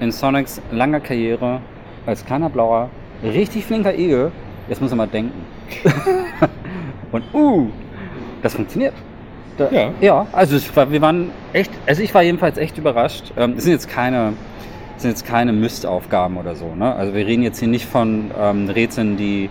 in 0.00 0.12
Sonics 0.12 0.60
langer 0.70 1.00
Karriere 1.00 1.60
als 2.06 2.24
kleiner 2.24 2.50
blauer, 2.50 2.90
richtig 3.24 3.64
flinker 3.64 3.94
Igel, 3.94 4.30
jetzt 4.68 4.80
muss 4.80 4.90
er 4.92 4.96
mal 4.96 5.06
denken. 5.06 5.44
Und 7.12 7.24
uh, 7.32 7.68
das 8.42 8.54
funktioniert. 8.54 8.94
Da, 9.56 9.70
Ja. 9.70 9.90
ja, 10.00 10.26
also 10.32 10.56
ich 10.56 10.74
war, 10.76 10.90
wir 10.90 11.00
waren 11.00 11.30
echt, 11.52 11.70
also 11.86 12.02
ich 12.02 12.12
war 12.12 12.22
jedenfalls 12.22 12.58
echt 12.58 12.76
überrascht. 12.76 13.32
Ähm, 13.36 13.54
es 13.56 13.64
sind 13.64 13.72
jetzt 13.72 13.88
keine, 13.88 14.32
sind 14.96 15.10
jetzt 15.10 15.24
keine 15.24 15.52
Mystaufgaben 15.52 16.36
oder 16.36 16.56
so. 16.56 16.74
Ne? 16.74 16.94
Also 16.94 17.14
wir 17.14 17.26
reden 17.26 17.42
jetzt 17.42 17.58
hier 17.60 17.68
nicht 17.68 17.86
von 17.86 18.30
ähm, 18.38 18.68
Rätseln, 18.68 19.16
die 19.16 19.48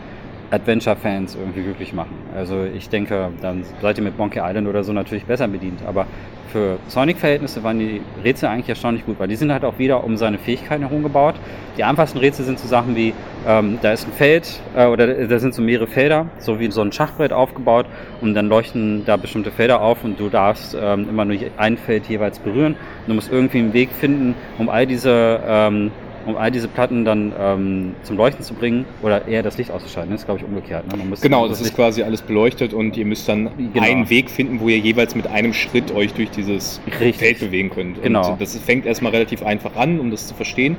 Adventure-Fans 0.53 1.35
irgendwie 1.35 1.63
glücklich 1.63 1.93
machen. 1.93 2.15
Also 2.35 2.63
ich 2.63 2.89
denke, 2.89 3.29
dann 3.41 3.63
seid 3.81 3.97
ihr 3.97 4.03
mit 4.03 4.17
Monkey 4.17 4.39
Island 4.39 4.67
oder 4.67 4.83
so 4.83 4.93
natürlich 4.93 5.25
besser 5.25 5.47
bedient. 5.47 5.79
Aber 5.87 6.05
für 6.51 6.77
Sonic-Verhältnisse 6.87 7.63
waren 7.63 7.79
die 7.79 8.01
Rätsel 8.23 8.47
eigentlich 8.47 8.69
erstaunlich 8.69 9.05
gut, 9.05 9.19
weil 9.19 9.27
die 9.27 9.35
sind 9.35 9.51
halt 9.51 9.65
auch 9.65 9.79
wieder 9.79 10.03
um 10.03 10.17
seine 10.17 10.37
Fähigkeiten 10.37 10.83
herum 10.83 11.01
gebaut. 11.01 11.33
Die 11.77 11.83
einfachsten 11.83 12.19
Rätsel 12.19 12.45
sind 12.45 12.59
so 12.59 12.67
Sachen 12.67 12.95
wie, 12.95 13.13
ähm, 13.47 13.79
da 13.81 13.91
ist 13.91 14.07
ein 14.07 14.13
Feld 14.13 14.61
äh, 14.75 14.85
oder 14.85 15.07
da 15.25 15.39
sind 15.39 15.55
so 15.55 15.63
mehrere 15.63 15.87
Felder, 15.87 16.27
so 16.37 16.59
wie 16.59 16.69
so 16.69 16.81
ein 16.81 16.91
Schachbrett 16.91 17.33
aufgebaut 17.33 17.87
und 18.21 18.35
dann 18.35 18.47
leuchten 18.47 19.03
da 19.05 19.17
bestimmte 19.17 19.49
Felder 19.49 19.81
auf 19.81 20.03
und 20.03 20.19
du 20.19 20.29
darfst 20.29 20.77
ähm, 20.79 21.09
immer 21.09 21.25
nur 21.25 21.37
ein 21.57 21.77
Feld 21.77 22.05
jeweils 22.05 22.37
berühren. 22.37 22.75
Du 23.07 23.15
musst 23.15 23.31
irgendwie 23.31 23.57
einen 23.57 23.73
Weg 23.73 23.89
finden, 23.89 24.35
um 24.59 24.69
all 24.69 24.85
diese 24.85 25.39
ähm, 25.43 25.91
um 26.25 26.35
all 26.37 26.51
diese 26.51 26.67
Platten 26.67 27.05
dann 27.05 27.33
ähm, 27.39 27.95
zum 28.03 28.17
Leuchten 28.17 28.43
zu 28.43 28.53
bringen 28.53 28.85
oder 29.01 29.27
eher 29.27 29.43
das 29.43 29.57
Licht 29.57 29.71
auszuschalten. 29.71 30.11
Das 30.11 30.21
ist, 30.21 30.25
glaube 30.25 30.39
ich, 30.41 30.45
umgekehrt. 30.45 30.85
Ne? 30.95 31.03
Genau, 31.21 31.47
das 31.47 31.59
ist 31.59 31.65
Licht- 31.67 31.75
quasi 31.75 32.03
alles 32.03 32.21
beleuchtet 32.21 32.73
und 32.73 32.95
ihr 32.97 33.05
müsst 33.05 33.27
dann 33.29 33.49
Genau. 33.73 33.85
einen 33.85 34.09
Weg 34.09 34.29
finden, 34.29 34.59
wo 34.59 34.69
ihr 34.69 34.77
jeweils 34.79 35.15
mit 35.15 35.27
einem 35.27 35.53
Schritt 35.53 35.91
euch 35.93 36.13
durch 36.13 36.29
dieses 36.31 36.81
Richtig. 36.87 37.17
Feld 37.17 37.39
bewegen 37.39 37.69
könnt. 37.69 38.01
Genau. 38.01 38.31
Und 38.33 38.41
das 38.41 38.57
fängt 38.57 38.85
erstmal 38.85 39.11
relativ 39.11 39.43
einfach 39.43 39.75
an, 39.75 39.99
um 39.99 40.11
das 40.11 40.27
zu 40.27 40.33
verstehen. 40.33 40.77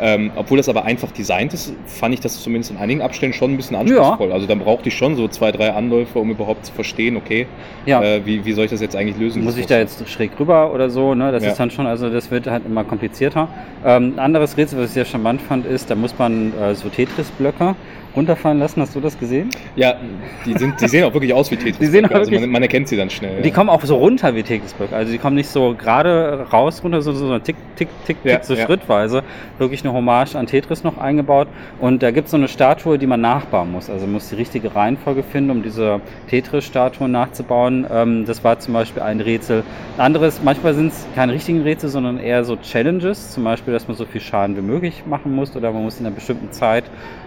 Ähm, 0.00 0.30
obwohl 0.36 0.58
das 0.58 0.68
aber 0.68 0.84
einfach 0.84 1.10
designt 1.10 1.54
ist, 1.54 1.72
fand 1.86 2.14
ich 2.14 2.20
das 2.20 2.42
zumindest 2.42 2.70
in 2.70 2.76
einigen 2.76 3.02
Abständen 3.02 3.34
schon 3.34 3.52
ein 3.52 3.56
bisschen 3.56 3.76
anspruchsvoll. 3.76 4.28
Ja. 4.28 4.34
Also 4.34 4.46
dann 4.46 4.58
brauchte 4.58 4.88
ich 4.88 4.96
schon 4.96 5.16
so 5.16 5.28
zwei, 5.28 5.52
drei 5.52 5.72
Anläufe, 5.72 6.18
um 6.18 6.30
überhaupt 6.30 6.66
zu 6.66 6.72
verstehen, 6.72 7.16
okay, 7.16 7.46
ja. 7.86 8.02
äh, 8.02 8.24
wie, 8.24 8.44
wie 8.44 8.52
soll 8.52 8.64
ich 8.64 8.70
das 8.70 8.80
jetzt 8.80 8.96
eigentlich 8.96 9.18
lösen? 9.18 9.44
Muss 9.44 9.56
ich 9.56 9.66
da 9.66 9.78
jetzt 9.78 10.08
schräg 10.08 10.32
rüber 10.38 10.72
oder 10.72 10.90
so? 10.90 11.14
Ne? 11.14 11.32
Das 11.32 11.42
ja. 11.42 11.50
ist 11.50 11.60
dann 11.60 11.70
schon, 11.70 11.86
also 11.86 12.10
das 12.10 12.30
wird 12.30 12.46
halt 12.46 12.66
immer 12.66 12.84
komplizierter. 12.84 13.48
Ähm, 13.84 14.14
ein 14.16 14.18
anderes 14.18 14.56
Rätsel, 14.56 14.78
was 14.78 14.86
ich 14.88 14.92
sehr 14.92 15.04
charmant 15.04 15.40
fand, 15.40 15.66
ist, 15.66 15.90
da 15.90 15.94
muss 15.94 16.18
man 16.18 16.52
äh, 16.58 16.74
so 16.74 16.88
Tetris-Blöcke 16.88 17.74
runterfallen 18.16 18.58
lassen. 18.58 18.80
Hast 18.80 18.94
du 18.94 19.00
das 19.00 19.18
gesehen? 19.18 19.50
Ja, 19.76 19.96
die, 20.44 20.54
sind, 20.54 20.80
die 20.80 20.88
sehen 20.88 21.04
auch 21.04 21.12
wirklich 21.12 21.32
aus 21.32 21.50
wie 21.50 21.56
Tetris. 21.56 21.78
Die 21.78 21.86
sehen 21.86 22.06
also 22.06 22.30
man, 22.30 22.50
man, 22.50 22.62
erkennt 22.62 22.88
sie 22.88 22.96
dann 22.96 23.10
schnell. 23.10 23.42
Die 23.42 23.48
ja. 23.48 23.54
kommen 23.54 23.70
auch 23.70 23.82
so 23.84 23.96
runter 23.96 24.34
wie 24.34 24.42
Tetris-Blöcke. 24.42 24.96
Also 24.96 25.12
die 25.12 25.18
kommen 25.18 25.36
nicht 25.36 25.48
so 25.48 25.74
gerade 25.78 26.46
raus 26.52 26.82
runter, 26.82 27.02
sondern 27.02 27.22
so 27.22 27.38
tick, 27.38 27.56
tick, 27.76 27.88
tick, 28.06 28.16
ja, 28.24 28.36
tick, 28.36 28.44
so 28.44 28.54
ja. 28.54 28.64
schrittweise. 28.64 29.22
Wirklich 29.58 29.84
eine 29.84 29.92
Hommage 29.92 30.34
an 30.34 30.46
Tetris 30.46 30.82
noch 30.82 30.98
eingebaut. 30.98 31.48
Und 31.80 32.02
da 32.02 32.10
gibt 32.10 32.26
es 32.26 32.30
so 32.30 32.36
eine 32.36 32.48
Statue, 32.48 32.98
die 32.98 33.06
man 33.06 33.20
nachbauen 33.20 33.70
muss. 33.70 33.90
Also 33.90 34.06
man 34.06 34.14
muss 34.14 34.30
die 34.30 34.36
richtige 34.36 34.74
Reihenfolge 34.74 35.22
finden, 35.22 35.50
um 35.50 35.62
diese 35.62 36.00
Tetris-Statue 36.28 37.08
nachzubauen. 37.08 37.86
Ähm, 37.92 38.24
das 38.24 38.42
war 38.42 38.58
zum 38.58 38.74
Beispiel 38.74 39.02
ein 39.02 39.20
Rätsel. 39.20 39.62
Ein 39.98 40.06
anderes, 40.06 40.40
manchmal 40.42 40.74
sind 40.74 40.88
es 40.88 41.06
keine 41.14 41.32
richtigen 41.32 41.62
Rätsel, 41.62 41.90
sondern 41.90 42.18
eher 42.18 42.44
so 42.44 42.56
Challenges. 42.56 43.32
Zum 43.32 43.44
Beispiel, 43.44 43.74
dass 43.74 43.86
man 43.88 43.96
so 43.96 44.06
viel 44.06 44.20
Schaden 44.20 44.56
wie 44.56 44.62
möglich 44.62 45.02
machen 45.06 45.34
muss 45.34 45.54
oder 45.54 45.70
man 45.72 45.82
muss 45.82 46.00
in 46.00 46.06
einer 46.06 46.14
bestimmten 46.14 46.52
Zeit 46.52 46.84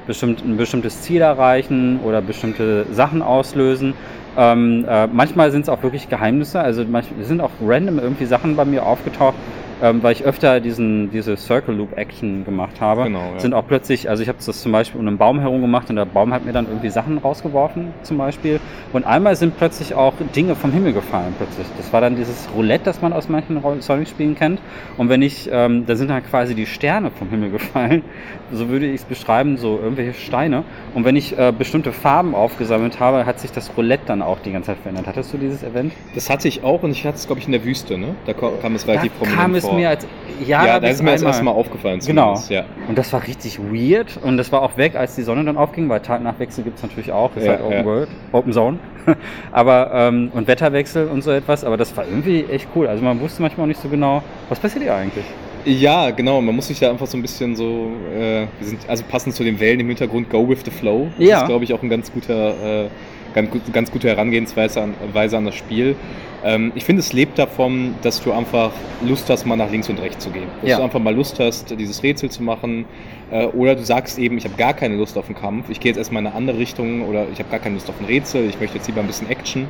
bestimmt, 0.09 0.43
ein 0.43 0.57
bestimmtes 0.57 1.03
Ziel 1.03 1.21
erreichen 1.21 1.99
oder 2.03 2.19
bestimmte 2.19 2.87
Sachen 2.91 3.21
auslösen. 3.21 3.93
Ähm, 4.35 4.83
äh, 4.89 5.05
manchmal 5.05 5.51
sind 5.51 5.61
es 5.61 5.69
auch 5.69 5.83
wirklich 5.83 6.09
Geheimnisse, 6.09 6.59
also 6.59 6.83
manchmal 6.83 7.23
sind 7.23 7.41
auch 7.41 7.51
random 7.63 7.99
irgendwie 7.99 8.25
Sachen 8.25 8.55
bei 8.55 8.65
mir 8.65 8.87
aufgetaucht, 8.87 9.35
ähm, 9.81 10.03
weil 10.03 10.13
ich 10.13 10.23
öfter 10.23 10.59
diesen, 10.59 11.11
diese 11.11 11.37
Circle 11.37 11.75
Loop 11.75 11.97
Action 11.97 12.45
gemacht 12.45 12.81
habe, 12.81 13.03
genau, 13.03 13.33
ja. 13.33 13.39
sind 13.39 13.53
auch 13.53 13.65
plötzlich, 13.67 14.09
also 14.09 14.21
ich 14.21 14.29
habe 14.29 14.39
das 14.43 14.61
zum 14.61 14.71
Beispiel 14.71 14.99
um 14.99 15.07
einen 15.07 15.17
Baum 15.17 15.39
herum 15.39 15.61
gemacht 15.61 15.89
und 15.89 15.95
der 15.95 16.05
Baum 16.05 16.33
hat 16.33 16.45
mir 16.45 16.51
dann 16.51 16.67
irgendwie 16.67 16.89
Sachen 16.89 17.17
rausgeworfen 17.17 17.93
zum 18.03 18.17
Beispiel. 18.17 18.59
Und 18.93 19.05
einmal 19.05 19.35
sind 19.35 19.57
plötzlich 19.57 19.93
auch 19.93 20.13
Dinge 20.35 20.55
vom 20.55 20.71
Himmel 20.71 20.93
gefallen 20.93 21.33
plötzlich. 21.37 21.67
Das 21.77 21.93
war 21.93 22.01
dann 22.01 22.15
dieses 22.15 22.49
Roulette, 22.55 22.85
das 22.85 23.01
man 23.01 23.13
aus 23.13 23.29
manchen 23.29 23.61
Sonic-Spielen 23.81 24.35
kennt. 24.35 24.59
Und 24.97 25.09
wenn 25.09 25.21
ich, 25.21 25.49
ähm, 25.51 25.85
da 25.85 25.95
sind 25.95 26.09
dann 26.09 26.23
quasi 26.25 26.55
die 26.55 26.65
Sterne 26.65 27.11
vom 27.11 27.29
Himmel 27.29 27.51
gefallen, 27.51 28.03
so 28.51 28.69
würde 28.69 28.87
ich 28.87 29.01
es 29.01 29.03
beschreiben, 29.03 29.57
so 29.57 29.79
irgendwelche 29.81 30.13
Steine. 30.13 30.63
Und 30.93 31.05
wenn 31.05 31.15
ich 31.15 31.37
äh, 31.37 31.53
bestimmte 31.57 31.91
Farben 31.91 32.35
aufgesammelt 32.35 32.99
habe, 32.99 33.25
hat 33.25 33.39
sich 33.39 33.51
das 33.51 33.71
Roulette 33.77 34.03
dann 34.07 34.21
auch 34.21 34.39
die 34.39 34.51
ganze 34.51 34.67
Zeit 34.67 34.77
verändert. 34.79 35.07
Hattest 35.07 35.33
du 35.33 35.37
dieses 35.37 35.63
Event? 35.63 35.93
Das 36.15 36.29
hatte 36.29 36.47
ich 36.47 36.63
auch 36.63 36.83
und 36.83 36.91
ich 36.91 37.05
hatte 37.05 37.17
es, 37.17 37.27
glaube 37.27 37.39
ich, 37.39 37.45
in 37.45 37.51
der 37.51 37.63
Wüste, 37.63 37.97
ne? 37.97 38.15
Da 38.25 38.33
kam 38.33 38.75
es 38.75 38.87
relativ 38.87 39.11
da 39.13 39.17
prominent 39.19 39.39
kam 39.39 39.55
es 39.55 39.68
vor. 39.69 39.79
mir 39.79 39.89
als 39.89 40.05
ja, 40.45 40.65
ja 40.65 40.79
da 40.79 40.87
ist 40.87 41.03
mir 41.03 41.11
das 41.11 41.21
erste 41.21 41.43
Mal 41.43 41.51
aufgefallen. 41.51 41.99
Genau. 42.05 42.41
Ja. 42.49 42.63
Und 42.87 42.97
das 42.97 43.11
war 43.11 43.25
richtig 43.27 43.59
weird 43.59 44.17
und 44.23 44.37
das 44.37 44.51
war 44.51 44.61
auch 44.61 44.77
weg, 44.77 44.95
als 44.95 45.15
die 45.15 45.23
Sonne 45.23 45.43
dann 45.43 45.57
aufging, 45.57 45.89
weil 45.89 45.99
Tagnachwechsel 45.99 46.63
gibt 46.63 46.77
es 46.77 46.83
natürlich 46.83 47.11
auch, 47.11 47.35
ist 47.35 47.45
ja, 47.45 47.53
halt 47.53 47.61
Open 47.61 47.77
ja. 47.77 47.85
World, 47.85 48.09
Open 48.31 48.53
Zone. 48.53 48.79
aber 49.51 49.91
ähm, 49.93 50.31
und 50.33 50.47
Wetterwechsel 50.47 51.07
und 51.07 51.23
so 51.23 51.31
etwas, 51.31 51.63
aber 51.63 51.77
das 51.77 51.95
war 51.97 52.05
irgendwie 52.05 52.45
echt 52.45 52.67
cool. 52.75 52.87
Also 52.87 53.03
man 53.03 53.19
wusste 53.19 53.41
manchmal 53.41 53.65
auch 53.65 53.67
nicht 53.67 53.81
so 53.81 53.89
genau, 53.89 54.21
was 54.47 54.59
passiert 54.59 54.83
hier 54.83 54.95
eigentlich. 54.95 55.25
Ja, 55.65 56.11
genau. 56.11 56.41
Man 56.41 56.55
muss 56.55 56.67
sich 56.67 56.79
da 56.79 56.89
einfach 56.89 57.07
so 57.07 57.17
ein 57.17 57.21
bisschen 57.21 57.55
so, 57.55 57.91
äh, 58.15 58.47
wir 58.59 58.67
sind 58.67 58.79
also 58.87 59.03
passend 59.09 59.35
zu 59.35 59.43
den 59.43 59.59
Wellen 59.59 59.81
im 59.81 59.87
Hintergrund, 59.87 60.29
go 60.29 60.47
with 60.47 60.59
the 60.63 60.71
flow. 60.71 61.07
Das 61.17 61.27
ja. 61.27 61.41
ist, 61.41 61.47
glaube 61.47 61.63
ich, 61.63 61.73
auch 61.73 61.83
ein 61.83 61.89
ganz 61.89 62.11
guter, 62.11 62.85
äh, 62.85 62.89
ganz, 63.33 63.49
ganz 63.73 63.91
gute 63.91 64.07
Herangehensweise 64.07 64.81
an, 64.81 64.93
Weise 65.13 65.37
an 65.37 65.45
das 65.45 65.55
Spiel. 65.55 65.95
Ähm, 66.43 66.71
ich 66.75 66.85
finde, 66.85 67.01
es 67.01 67.13
lebt 67.13 67.37
davon, 67.37 67.95
dass 68.01 68.21
du 68.21 68.31
einfach 68.31 68.71
Lust 69.05 69.29
hast, 69.29 69.45
mal 69.45 69.55
nach 69.55 69.71
links 69.71 69.89
und 69.89 69.99
rechts 69.99 70.23
zu 70.23 70.29
gehen. 70.29 70.47
Dass 70.61 70.69
ja. 70.69 70.77
du 70.77 70.83
einfach 70.83 70.99
mal 70.99 71.13
Lust 71.13 71.39
hast, 71.39 71.77
dieses 71.77 72.01
Rätsel 72.03 72.29
zu 72.29 72.43
machen. 72.43 72.85
Äh, 73.31 73.45
oder 73.47 73.75
du 73.75 73.83
sagst 73.83 74.17
eben, 74.17 74.37
ich 74.37 74.45
habe 74.45 74.55
gar 74.55 74.73
keine 74.73 74.95
Lust 74.95 75.17
auf 75.17 75.27
den 75.27 75.35
Kampf. 75.35 75.69
Ich 75.69 75.79
gehe 75.79 75.89
jetzt 75.89 75.97
erstmal 75.97 76.21
in 76.21 76.27
eine 76.27 76.35
andere 76.35 76.57
Richtung 76.57 77.07
oder 77.07 77.27
ich 77.31 77.39
habe 77.39 77.49
gar 77.49 77.59
keine 77.59 77.75
Lust 77.75 77.89
auf 77.89 77.99
ein 77.99 78.05
Rätsel. 78.05 78.47
Ich 78.47 78.59
möchte 78.59 78.77
jetzt 78.77 78.87
lieber 78.87 79.01
ein 79.01 79.07
bisschen 79.07 79.29
Action. 79.29 79.67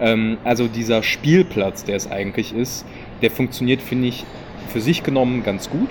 Ähm, 0.00 0.38
also 0.44 0.68
dieser 0.68 1.02
Spielplatz, 1.02 1.84
der 1.84 1.96
es 1.96 2.10
eigentlich 2.10 2.54
ist, 2.54 2.86
der 3.22 3.30
funktioniert, 3.30 3.82
finde 3.82 4.08
ich, 4.08 4.24
für 4.68 4.80
sich 4.80 5.02
genommen 5.02 5.42
ganz 5.42 5.70
gut. 5.70 5.90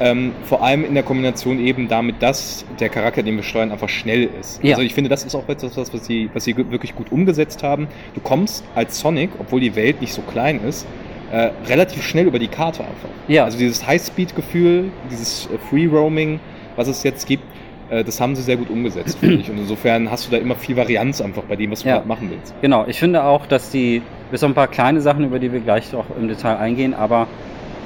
Ähm, 0.00 0.32
vor 0.44 0.62
allem 0.62 0.84
in 0.84 0.94
der 0.94 1.02
Kombination 1.02 1.58
eben 1.58 1.88
damit, 1.88 2.22
dass 2.22 2.64
der 2.80 2.88
Charakter, 2.88 3.22
den 3.22 3.36
wir 3.36 3.42
steuern, 3.42 3.70
einfach 3.70 3.88
schnell 3.88 4.28
ist. 4.40 4.62
Ja. 4.62 4.70
Also 4.72 4.82
ich 4.82 4.94
finde, 4.94 5.10
das 5.10 5.24
ist 5.24 5.34
auch 5.34 5.48
etwas, 5.48 5.76
was 5.76 6.06
sie, 6.06 6.30
was 6.32 6.44
sie 6.44 6.56
wirklich 6.56 6.94
gut 6.94 7.12
umgesetzt 7.12 7.62
haben. 7.62 7.88
Du 8.14 8.20
kommst 8.20 8.64
als 8.74 8.98
Sonic, 8.98 9.30
obwohl 9.38 9.60
die 9.60 9.76
Welt 9.76 10.00
nicht 10.00 10.12
so 10.12 10.22
klein 10.22 10.60
ist, 10.66 10.86
äh, 11.30 11.50
relativ 11.66 12.02
schnell 12.06 12.26
über 12.26 12.38
die 12.38 12.48
Karte 12.48 12.80
einfach. 12.80 13.08
Ja. 13.28 13.44
Also 13.44 13.58
dieses 13.58 13.86
High-Speed-Gefühl, 13.86 14.90
dieses 15.10 15.46
äh, 15.46 15.58
Free-Roaming, 15.70 16.40
was 16.76 16.88
es 16.88 17.02
jetzt 17.02 17.26
gibt, 17.26 17.44
äh, 17.90 18.02
das 18.02 18.20
haben 18.20 18.34
sie 18.34 18.42
sehr 18.42 18.56
gut 18.56 18.70
umgesetzt, 18.70 19.18
finde 19.18 19.36
ich. 19.36 19.50
Und 19.50 19.58
insofern 19.58 20.10
hast 20.10 20.26
du 20.26 20.30
da 20.30 20.38
immer 20.38 20.56
viel 20.56 20.76
Varianz 20.76 21.20
einfach 21.20 21.42
bei 21.42 21.56
dem, 21.56 21.70
was 21.70 21.82
du 21.82 21.88
ja. 21.88 22.02
machen 22.04 22.30
willst. 22.30 22.54
Genau, 22.60 22.86
ich 22.86 22.98
finde 22.98 23.24
auch, 23.24 23.46
dass 23.46 23.70
die, 23.70 24.02
bis 24.30 24.42
auf 24.42 24.50
ein 24.50 24.54
paar 24.54 24.68
kleine 24.68 25.00
Sachen, 25.00 25.24
über 25.24 25.38
die 25.38 25.52
wir 25.52 25.60
gleich 25.60 25.94
auch 25.94 26.06
im 26.18 26.28
Detail 26.28 26.56
eingehen, 26.56 26.94
aber 26.94 27.28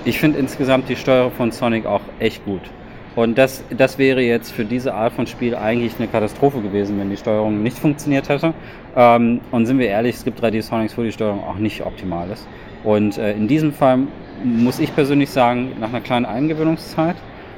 ich 0.07 0.20
finde 0.20 0.38
insgesamt 0.38 0.88
die 0.88 0.96
Steuerung 0.96 1.32
von 1.32 1.50
Sonic 1.50 1.84
auch 1.84 2.00
echt 2.20 2.44
gut. 2.44 2.62
Und 3.16 3.36
das, 3.38 3.64
das 3.76 3.98
wäre 3.98 4.20
jetzt 4.20 4.52
für 4.52 4.64
diese 4.64 4.94
Art 4.94 5.14
von 5.14 5.26
Spiel 5.26 5.57
eigentlich 5.57 5.94
eine 5.98 6.07
Katastrophe 6.07 6.61
gewesen, 6.61 6.98
wenn 7.00 7.11
die 7.11 7.16
Steuerung 7.16 7.62
nicht 7.62 7.78
funktioniert 7.78 8.28
hätte. 8.28 8.54
Ähm, 8.94 9.40
und 9.50 9.66
sind 9.66 9.78
wir 9.78 9.88
ehrlich, 9.88 10.16
es 10.16 10.24
gibt 10.24 10.40
3D 10.40 10.62
Sonics, 10.62 10.96
wo 10.96 11.02
die 11.02 11.12
Steuerung 11.12 11.42
auch 11.42 11.57
nicht 11.57 11.84
optimal 11.84 12.30
ist. 12.30 12.46
Und 12.84 13.18
äh, 13.18 13.32
in 13.32 13.48
diesem 13.48 13.72
Fall 13.72 14.00
muss 14.44 14.78
ich 14.78 14.94
persönlich 14.94 15.30
sagen, 15.30 15.72
nach 15.80 15.88
einer 15.88 16.02
kleinen 16.02 16.26
Eingewöhnungszeit, 16.26 17.16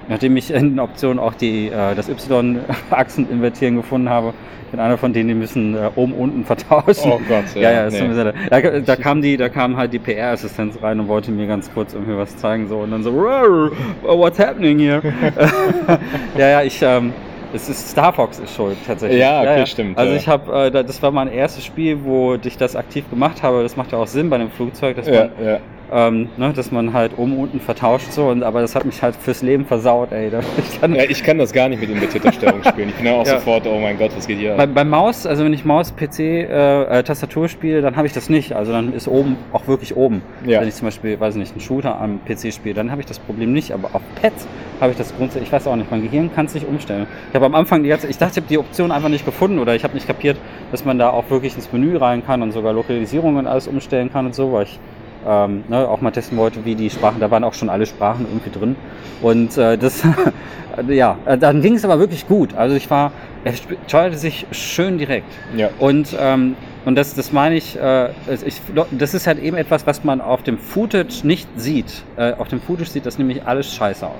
nachdem 0.09 0.36
ich 0.36 0.50
in 0.50 0.70
den 0.70 0.80
Optionen 0.80 1.18
auch 1.18 1.34
die, 1.34 1.68
äh, 1.68 1.94
das 1.94 2.09
Y-Achsen 2.09 3.30
invertieren 3.30 3.76
gefunden 3.76 4.09
habe, 4.09 4.34
bin 4.70 4.80
einer 4.80 4.98
von 4.98 5.12
denen, 5.12 5.28
die 5.28 5.34
müssen 5.34 5.74
äh, 5.74 5.90
oben 5.96 6.12
unten 6.12 6.44
vertauschen. 6.44 7.12
Oh 7.12 7.20
Gott, 7.28 7.54
ja. 7.54 7.62
ja, 7.62 7.70
ja 7.70 7.90
nee. 7.90 8.14
sehr, 8.14 8.32
da, 8.50 8.80
da, 8.80 8.96
kam 8.96 9.22
die, 9.22 9.36
da 9.36 9.48
kam 9.48 9.76
halt 9.76 9.92
die 9.92 9.98
PR-Assistenz 9.98 10.82
rein 10.82 11.00
und 11.00 11.09
wollte 11.09 11.30
mir 11.30 11.46
ganz 11.46 11.72
kurz 11.72 11.94
irgendwie 11.94 12.16
was 12.16 12.36
zeigen 12.36 12.68
so 12.68 12.78
und 12.78 12.90
dann 12.90 13.02
so, 13.02 13.14
what's 13.14 14.38
happening 14.38 14.78
here? 14.78 15.02
ja, 16.36 16.48
ja, 16.48 16.62
ich, 16.62 16.80
ähm, 16.82 17.12
es 17.54 17.68
ist 17.68 17.90
Star 17.90 18.12
Fox 18.12 18.38
ist 18.38 18.54
schuld 18.54 18.76
tatsächlich. 18.86 19.20
Ja, 19.20 19.40
okay, 19.40 19.46
ja, 19.46 19.59
ja. 19.59 19.66
stimmt. 19.66 19.96
Also 19.96 20.14
ich 20.14 20.28
habe, 20.28 20.66
äh, 20.66 20.70
das 20.70 21.02
war 21.02 21.11
mein 21.11 21.28
erstes 21.28 21.64
Spiel, 21.64 22.04
wo 22.04 22.34
ich 22.34 22.59
das 22.59 22.76
aktiv 22.76 23.09
gemacht 23.09 23.42
habe. 23.42 23.62
Das 23.62 23.76
macht 23.76 23.92
ja 23.92 23.98
auch 23.98 24.06
Sinn 24.06 24.28
bei 24.28 24.36
einem 24.36 24.50
Flugzeug, 24.50 24.96
dass 24.96 25.06
ja, 25.06 25.30
man 25.38 25.61
ähm, 25.93 26.28
ne, 26.36 26.53
dass 26.53 26.70
man 26.70 26.93
halt 26.93 27.12
oben 27.16 27.32
und 27.32 27.49
unten 27.49 27.61
vertauscht 27.61 28.12
so 28.12 28.28
und 28.28 28.43
aber 28.43 28.61
das 28.61 28.74
hat 28.74 28.84
mich 28.84 29.03
halt 29.03 29.16
fürs 29.16 29.43
Leben 29.43 29.64
versaut, 29.64 30.12
ey. 30.12 30.30
Ich 30.59 30.80
kann, 30.80 30.95
ja, 30.95 31.05
ich 31.05 31.22
kann 31.22 31.39
das 31.39 31.53
gar 31.53 31.68
nicht 31.68 31.80
mit 31.80 31.91
invertierter 31.91 32.32
Stellung 32.32 32.62
spielen. 32.68 32.91
Ich 32.91 32.95
bin 32.97 33.07
ja 33.07 33.12
auch 33.14 33.26
ja. 33.26 33.39
sofort, 33.39 33.66
oh 33.66 33.78
mein 33.78 33.99
Gott, 33.99 34.12
was 34.16 34.26
geht 34.26 34.39
hier? 34.39 34.55
Bei, 34.57 34.66
beim 34.66 34.91
Maus, 34.91 35.26
also 35.26 35.45
wenn 35.45 35.53
ich 35.53 35.64
Maus, 35.64 35.93
PC, 35.93 36.18
äh, 36.18 36.82
äh, 36.82 37.03
Tastatur 37.03 37.49
spiele, 37.49 37.80
dann 37.80 37.97
habe 37.97 38.07
ich 38.07 38.12
das 38.12 38.28
nicht. 38.28 38.53
Also 38.53 38.72
dann 38.72 38.93
ist 38.93 39.09
oben 39.09 39.36
auch 39.53 39.66
wirklich 39.66 39.97
oben. 39.97 40.22
Ja. 40.45 40.61
Wenn 40.61 40.68
ich 40.68 40.74
zum 40.74 40.86
Beispiel, 40.86 41.18
weiß 41.18 41.36
nicht, 41.36 41.53
einen 41.53 41.61
Shooter 41.61 42.01
am 42.01 42.20
PC 42.24 42.53
spiele, 42.53 42.74
dann 42.74 42.91
habe 42.91 43.01
ich 43.01 43.07
das 43.07 43.18
Problem 43.18 43.53
nicht. 43.53 43.72
Aber 43.72 43.91
auf 43.95 44.03
Pads 44.20 44.47
habe 44.80 44.93
ich 44.93 44.99
das 44.99 45.16
grundsätzlich, 45.16 45.49
ich 45.49 45.53
weiß 45.53 45.66
auch 45.66 45.76
nicht, 45.76 45.91
mein 45.91 46.03
Gehirn 46.03 46.30
kann 46.34 46.47
es 46.47 46.55
nicht 46.55 46.68
umstellen. 46.68 47.07
Ich 47.30 47.34
habe 47.34 47.47
am 47.47 47.55
Anfang 47.55 47.82
die 47.82 47.89
ganze, 47.89 48.09
ich 48.09 48.18
dachte, 48.18 48.32
ich 48.32 48.36
habe 48.39 48.49
die 48.49 48.59
Option 48.59 48.93
einfach 48.93 49.09
nicht 49.09 49.24
gefunden 49.24 49.59
oder 49.59 49.74
ich 49.74 49.84
habe 49.84 49.95
nicht 49.95 50.07
kapiert, 50.07 50.36
dass 50.70 50.84
man 50.84 50.99
da 50.99 51.11
auch 51.11 51.30
wirklich 51.30 51.55
ins 51.57 51.72
Menü 51.72 51.97
rein 51.97 52.24
kann 52.24 52.43
und 52.43 52.53
sogar 52.53 52.72
Lokalisierungen 52.72 53.39
und 53.39 53.47
alles 53.47 53.68
umstellen 53.68 54.12
kann 54.12 54.26
und 54.26 54.34
so, 54.34 54.53
weil 54.53 54.64
ich 54.64 54.78
ähm, 55.27 55.64
ne, 55.69 55.89
auch 55.89 56.01
mal 56.01 56.11
testen 56.11 56.39
wollte, 56.39 56.64
wie 56.64 56.75
die 56.75 56.91
Sprachen, 56.91 57.21
da 57.21 57.31
waren 57.31 57.45
auch 57.45 57.55
schon 57.55 57.69
alle 57.69 57.87
Sprachen 57.87 58.27
irgendwie 58.27 58.51
drin. 58.51 58.77
Und 59.23 59.57
äh, 59.57 59.77
das, 59.77 60.03
ja, 60.89 61.16
äh, 61.27 61.39
dann 61.39 61.62
ging 61.62 61.75
es 61.75 61.85
aber 61.85 61.99
wirklich 61.99 62.27
gut. 62.27 62.55
Also 62.55 62.77
ich 62.77 62.91
war, 62.91 63.12
er 63.45 63.55
steuerte 63.87 64.16
sich 64.16 64.47
schön 64.53 64.99
direkt. 64.99 65.33
Ja. 65.57 65.71
Und, 65.79 66.16
ähm, 66.19 66.57
und 66.85 66.95
das, 66.95 67.14
das 67.14 67.33
meine 67.33 67.57
ich, 67.57 67.79
äh, 67.79 68.11
ich, 68.45 68.61
das 68.93 69.14
ist 69.14 69.27
halt 69.27 69.39
eben 69.41 69.57
etwas, 69.57 69.87
was 69.87 70.05
man 70.05 70.21
auf 70.21 70.43
dem 70.43 70.59
Footage 70.59 71.27
nicht 71.27 71.49
sieht. 71.57 72.03
Äh, 72.16 72.33
auf 72.35 72.49
dem 72.49 72.61
Footage 72.61 72.91
sieht 72.91 73.07
das 73.07 73.19
nämlich 73.19 73.45
alles 73.45 73.75
scheiße 73.75 74.07
aus. 74.07 74.14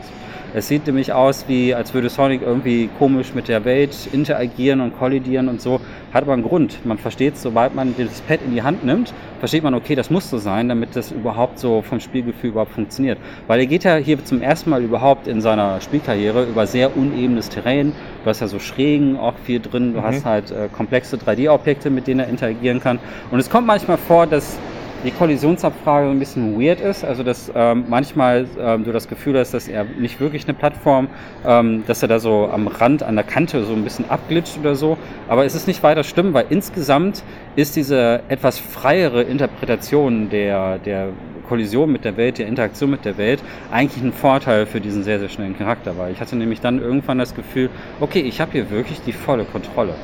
Es 0.55 0.67
sieht 0.67 0.87
nämlich 0.87 1.13
aus, 1.13 1.45
wie 1.47 1.75
als 1.75 1.93
würde 1.93 2.09
Sonic 2.09 2.41
irgendwie 2.41 2.89
komisch 2.99 3.35
mit 3.35 3.49
der 3.49 3.67
Welt 3.67 3.95
interagieren 4.13 4.81
und 4.81 4.99
kollidieren 4.99 5.47
und 5.49 5.61
so. 5.61 5.79
Hat 6.15 6.23
aber 6.23 6.33
einen 6.33 6.43
Grund. 6.43 6.87
Man 6.87 6.97
versteht, 6.97 7.37
sobald 7.37 7.75
man 7.75 7.95
das 7.99 8.23
Pad 8.23 8.41
in 8.47 8.55
die 8.55 8.63
Hand 8.63 8.83
nimmt, 8.83 9.13
versteht 9.41 9.63
man, 9.63 9.75
okay, 9.75 9.95
das 9.95 10.09
muss 10.09 10.31
so 10.31 10.39
sein, 10.39 10.71
damit 10.71 10.97
das 10.97 11.13
überhaupt 11.13 11.59
so 11.59 11.83
vom 11.83 12.01
Spielgefühl 12.01 12.51
überhaupt 12.51 12.73
funktioniert. 12.73 13.19
Weil 13.47 13.61
er 13.61 13.67
geht 13.67 13.85
ja 13.85 13.97
hier 13.97 14.25
zum 14.25 14.41
ersten 14.41 14.71
Mal 14.71 14.83
überhaupt 14.83 15.29
in 15.29 15.43
seiner 15.43 15.83
Spielkarriere 15.83 16.45
über 16.45 16.67
sehr 16.67 16.97
unebenes 16.97 17.51
Terrain. 17.51 17.93
Du 18.25 18.31
hast 18.31 18.41
ja 18.41 18.49
so 18.49 18.59
Schrägen 18.59 19.19
auch 19.19 19.35
viel 19.45 19.61
drin. 19.61 19.93
Du 19.93 20.01
mhm. 20.01 20.05
hast 20.05 20.25
halt 20.25 20.51
äh, 20.51 20.69
komplexe 20.73 21.17
3D-Objekte, 21.17 21.91
mit 21.91 22.07
denen 22.07 22.21
er 22.21 22.29
interagieren 22.29 22.81
kann. 22.81 22.99
Und 23.31 23.39
es 23.39 23.51
kommt 23.51 23.67
manchmal 23.67 23.99
vor, 23.99 24.27
dass 24.27 24.59
die 25.05 25.11
Kollisionsabfrage 25.11 26.09
ein 26.09 26.19
bisschen 26.19 26.61
weird 26.61 26.81
ist. 26.81 27.05
Also 27.05 27.23
dass 27.23 27.51
ähm, 27.55 27.85
manchmal 27.89 28.47
ähm, 28.59 28.85
du 28.85 28.93
das 28.93 29.09
Gefühl 29.09 29.39
hast, 29.39 29.55
dass 29.55 29.69
er 29.69 29.85
nicht 29.85 30.21
wirklich 30.21 30.45
eine 30.45 30.55
Plattform, 30.55 31.09
ähm, 31.47 31.85
dass 31.87 32.03
er 32.03 32.09
da 32.09 32.19
so 32.19 32.49
am 32.53 32.67
Rand, 32.67 33.03
an 33.03 33.15
der 33.15 33.25
Kante 33.25 33.65
so 33.65 33.73
ein 33.73 33.85
bisschen 33.85 34.11
abglitscht 34.11 34.59
oder 34.59 34.75
so. 34.75 34.99
Aber 35.29 35.45
es 35.45 35.55
ist 35.55 35.67
nicht 35.67 35.83
weiter 35.83 36.05
schlimm, 36.05 36.35
weil 36.35 36.47
insgesamt 36.51 37.23
ist 37.57 37.77
diese 37.77 38.23
etwas 38.29 38.59
freiere 38.59 39.23
Interpretation 39.23 40.31
der, 40.31 40.79
der 40.79 41.09
Kollision 41.49 41.91
mit 41.91 42.05
der 42.05 42.17
Welt, 42.17 42.39
die 42.39 42.43
Interaktion 42.43 42.91
mit 42.91 43.05
der 43.05 43.17
Welt 43.17 43.43
eigentlich 43.73 44.03
ein 44.05 44.13
Vorteil 44.13 44.67
für 44.67 44.81
diesen 44.81 45.03
sehr, 45.03 45.19
sehr 45.19 45.29
schnellen 45.29 45.57
Charakter 45.57 45.97
war. 45.97 46.11
Ich 46.11 46.21
hatte 46.21 46.37
nämlich 46.37 46.61
dann 46.61 46.81
irgendwann 46.81 47.19
das 47.19 47.35
Gefühl, 47.35 47.71
okay, 48.01 48.21
ich 48.21 48.41
habe 48.41 48.53
hier 48.53 48.71
wirklich 48.71 49.01
die 49.01 49.13
volle 49.13 49.45
Kontrolle. 49.45 49.95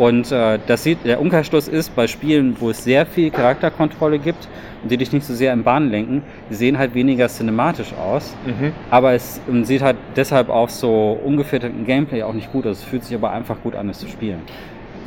Und 0.00 0.32
äh, 0.32 0.58
das 0.66 0.82
sieht, 0.82 1.04
der 1.04 1.20
Umkehrschluss 1.20 1.68
ist 1.68 1.94
bei 1.94 2.06
Spielen, 2.06 2.56
wo 2.58 2.70
es 2.70 2.82
sehr 2.82 3.04
viel 3.04 3.30
Charakterkontrolle 3.30 4.18
gibt 4.18 4.48
und 4.82 4.90
die 4.90 4.96
dich 4.96 5.12
nicht 5.12 5.26
so 5.26 5.34
sehr 5.34 5.52
im 5.52 5.62
Bahn 5.62 5.90
lenken, 5.90 6.22
die 6.48 6.54
sehen 6.54 6.78
halt 6.78 6.94
weniger 6.94 7.28
cinematisch 7.28 7.92
aus. 7.92 8.34
Mhm. 8.46 8.72
Aber 8.90 9.12
es 9.12 9.42
sieht 9.64 9.82
halt 9.82 9.98
deshalb 10.16 10.48
auch 10.48 10.70
so 10.70 11.20
ungefilterten 11.22 11.84
Gameplay 11.84 12.22
auch 12.22 12.32
nicht 12.32 12.50
gut 12.50 12.66
aus. 12.66 12.78
Es 12.78 12.84
fühlt 12.84 13.04
sich 13.04 13.14
aber 13.14 13.30
einfach 13.30 13.60
gut 13.62 13.76
an, 13.76 13.90
es 13.90 13.98
zu 13.98 14.08
spielen. 14.08 14.40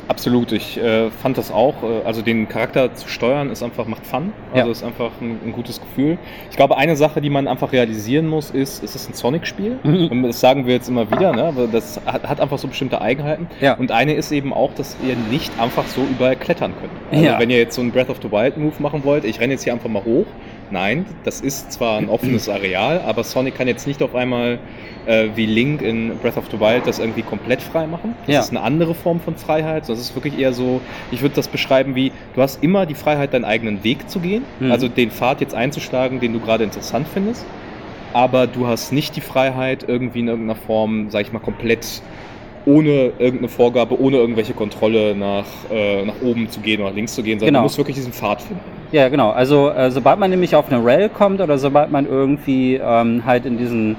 Absolut, 0.08 0.52
ich 0.52 0.76
äh, 0.76 1.10
fand 1.10 1.38
das 1.38 1.50
auch. 1.50 1.82
Äh, 1.82 2.02
also 2.04 2.22
den 2.22 2.48
Charakter 2.48 2.94
zu 2.94 3.08
steuern 3.08 3.50
ist 3.50 3.62
einfach, 3.62 3.86
macht 3.86 4.06
Fun. 4.06 4.32
Also 4.52 4.66
Ja. 4.66 4.70
ist 4.72 4.84
einfach 4.84 5.10
ein, 5.20 5.38
ein 5.44 5.52
gutes 5.52 5.80
Gefühl. 5.80 6.18
Ich 6.50 6.56
glaube, 6.56 6.76
eine 6.76 6.96
Sache, 6.96 7.20
die 7.20 7.30
man 7.30 7.48
einfach 7.48 7.72
realisieren 7.72 8.26
muss, 8.28 8.50
ist, 8.50 8.82
es 8.82 8.94
ist 8.94 9.08
ein 9.08 9.14
Sonic-Spiel. 9.14 9.78
Mhm. 9.82 10.08
Und 10.08 10.22
das 10.24 10.40
sagen 10.40 10.66
wir 10.66 10.74
jetzt 10.74 10.88
immer 10.88 11.10
wieder, 11.10 11.32
ne? 11.32 11.68
das 11.72 12.00
hat, 12.06 12.28
hat 12.28 12.40
einfach 12.40 12.58
so 12.58 12.68
bestimmte 12.68 13.00
Eigenheiten. 13.00 13.48
Ja. 13.60 13.74
Und 13.74 13.90
eine 13.92 14.14
ist 14.14 14.30
eben 14.32 14.52
auch, 14.52 14.74
dass 14.74 14.96
ihr 15.06 15.16
nicht 15.30 15.52
einfach 15.58 15.86
so 15.86 16.02
überall 16.02 16.36
klettern 16.36 16.72
könnt. 16.80 16.92
Also 17.10 17.24
Ja. 17.24 17.38
wenn 17.38 17.50
ihr 17.50 17.58
jetzt 17.58 17.74
so 17.74 17.80
einen 17.80 17.90
Breath 17.92 18.10
of 18.10 18.18
the 18.22 18.30
Wild 18.30 18.56
Move 18.56 18.74
machen 18.80 19.04
wollt, 19.04 19.24
ich 19.24 19.40
renne 19.40 19.54
jetzt 19.54 19.64
hier 19.64 19.72
einfach 19.72 19.88
mal 19.88 20.04
hoch. 20.04 20.26
Nein, 20.70 21.06
das 21.24 21.40
ist 21.40 21.72
zwar 21.72 21.98
ein 21.98 22.08
offenes 22.08 22.48
Areal, 22.48 23.00
aber 23.06 23.22
Sonic 23.22 23.54
kann 23.56 23.68
jetzt 23.68 23.86
nicht 23.86 24.02
auf 24.02 24.14
einmal 24.14 24.58
äh, 25.06 25.28
wie 25.34 25.44
Link 25.46 25.82
in 25.82 26.16
Breath 26.18 26.36
of 26.38 26.44
the 26.50 26.58
Wild 26.58 26.86
das 26.86 26.98
irgendwie 26.98 27.22
komplett 27.22 27.60
frei 27.62 27.86
machen. 27.86 28.14
Das 28.26 28.34
Ja. 28.34 28.40
ist 28.40 28.50
eine 28.50 28.62
andere 28.62 28.94
Form 28.94 29.20
von 29.20 29.36
Freiheit. 29.36 29.84
sondern 29.86 30.00
es 30.00 30.08
ist 30.10 30.14
wirklich 30.16 30.38
eher 30.38 30.52
so, 30.54 30.80
ich 31.10 31.20
würde 31.22 31.34
das 31.34 31.48
beschreiben 31.48 31.94
wie, 31.94 32.10
du 32.34 32.40
hast 32.42 32.62
immer 32.62 32.86
die 32.86 32.94
Freiheit, 32.94 33.34
deinen 33.34 33.44
eigenen 33.44 33.84
Weg 33.84 34.08
zu 34.08 34.20
gehen, 34.20 34.44
Mhm. 34.60 34.72
also 34.72 34.88
den 34.88 35.10
Pfad 35.10 35.40
jetzt 35.42 35.54
einzuschlagen, 35.54 36.20
den 36.20 36.32
du 36.32 36.40
gerade 36.40 36.64
interessant 36.64 37.06
findest. 37.12 37.44
Aber 38.14 38.46
du 38.46 38.66
hast 38.66 38.92
nicht 38.92 39.16
die 39.16 39.20
Freiheit, 39.20 39.84
irgendwie 39.88 40.20
in 40.20 40.28
irgendeiner 40.28 40.58
Form, 40.58 41.10
sag 41.10 41.22
ich 41.22 41.32
mal, 41.32 41.40
komplett 41.40 42.00
ohne 42.66 43.12
irgendeine 43.18 43.48
Vorgabe, 43.48 44.00
ohne 44.00 44.16
irgendwelche 44.16 44.54
Kontrolle 44.54 45.14
nach, 45.14 45.44
äh, 45.70 46.04
nach 46.04 46.14
oben 46.22 46.48
zu 46.48 46.60
gehen 46.60 46.80
oder 46.80 46.90
nach 46.90 46.96
links 46.96 47.14
zu 47.14 47.22
gehen, 47.22 47.38
sondern 47.38 47.48
Genau. 47.52 47.58
du 47.60 47.64
musst 47.64 47.78
wirklich 47.78 47.96
diesen 47.96 48.12
Pfad 48.12 48.40
finden. 48.42 48.62
Ja, 48.92 49.08
genau. 49.08 49.30
Also 49.30 49.68
äh, 49.70 49.90
sobald 49.90 50.18
man 50.18 50.30
nämlich 50.30 50.54
auf 50.56 50.70
eine 50.72 50.84
Rail 50.84 51.08
kommt 51.08 51.40
oder 51.40 51.58
sobald 51.58 51.90
man 51.90 52.06
irgendwie 52.08 52.76
ähm, 52.82 53.22
halt 53.26 53.44
in 53.44 53.58
diesen, 53.58 53.96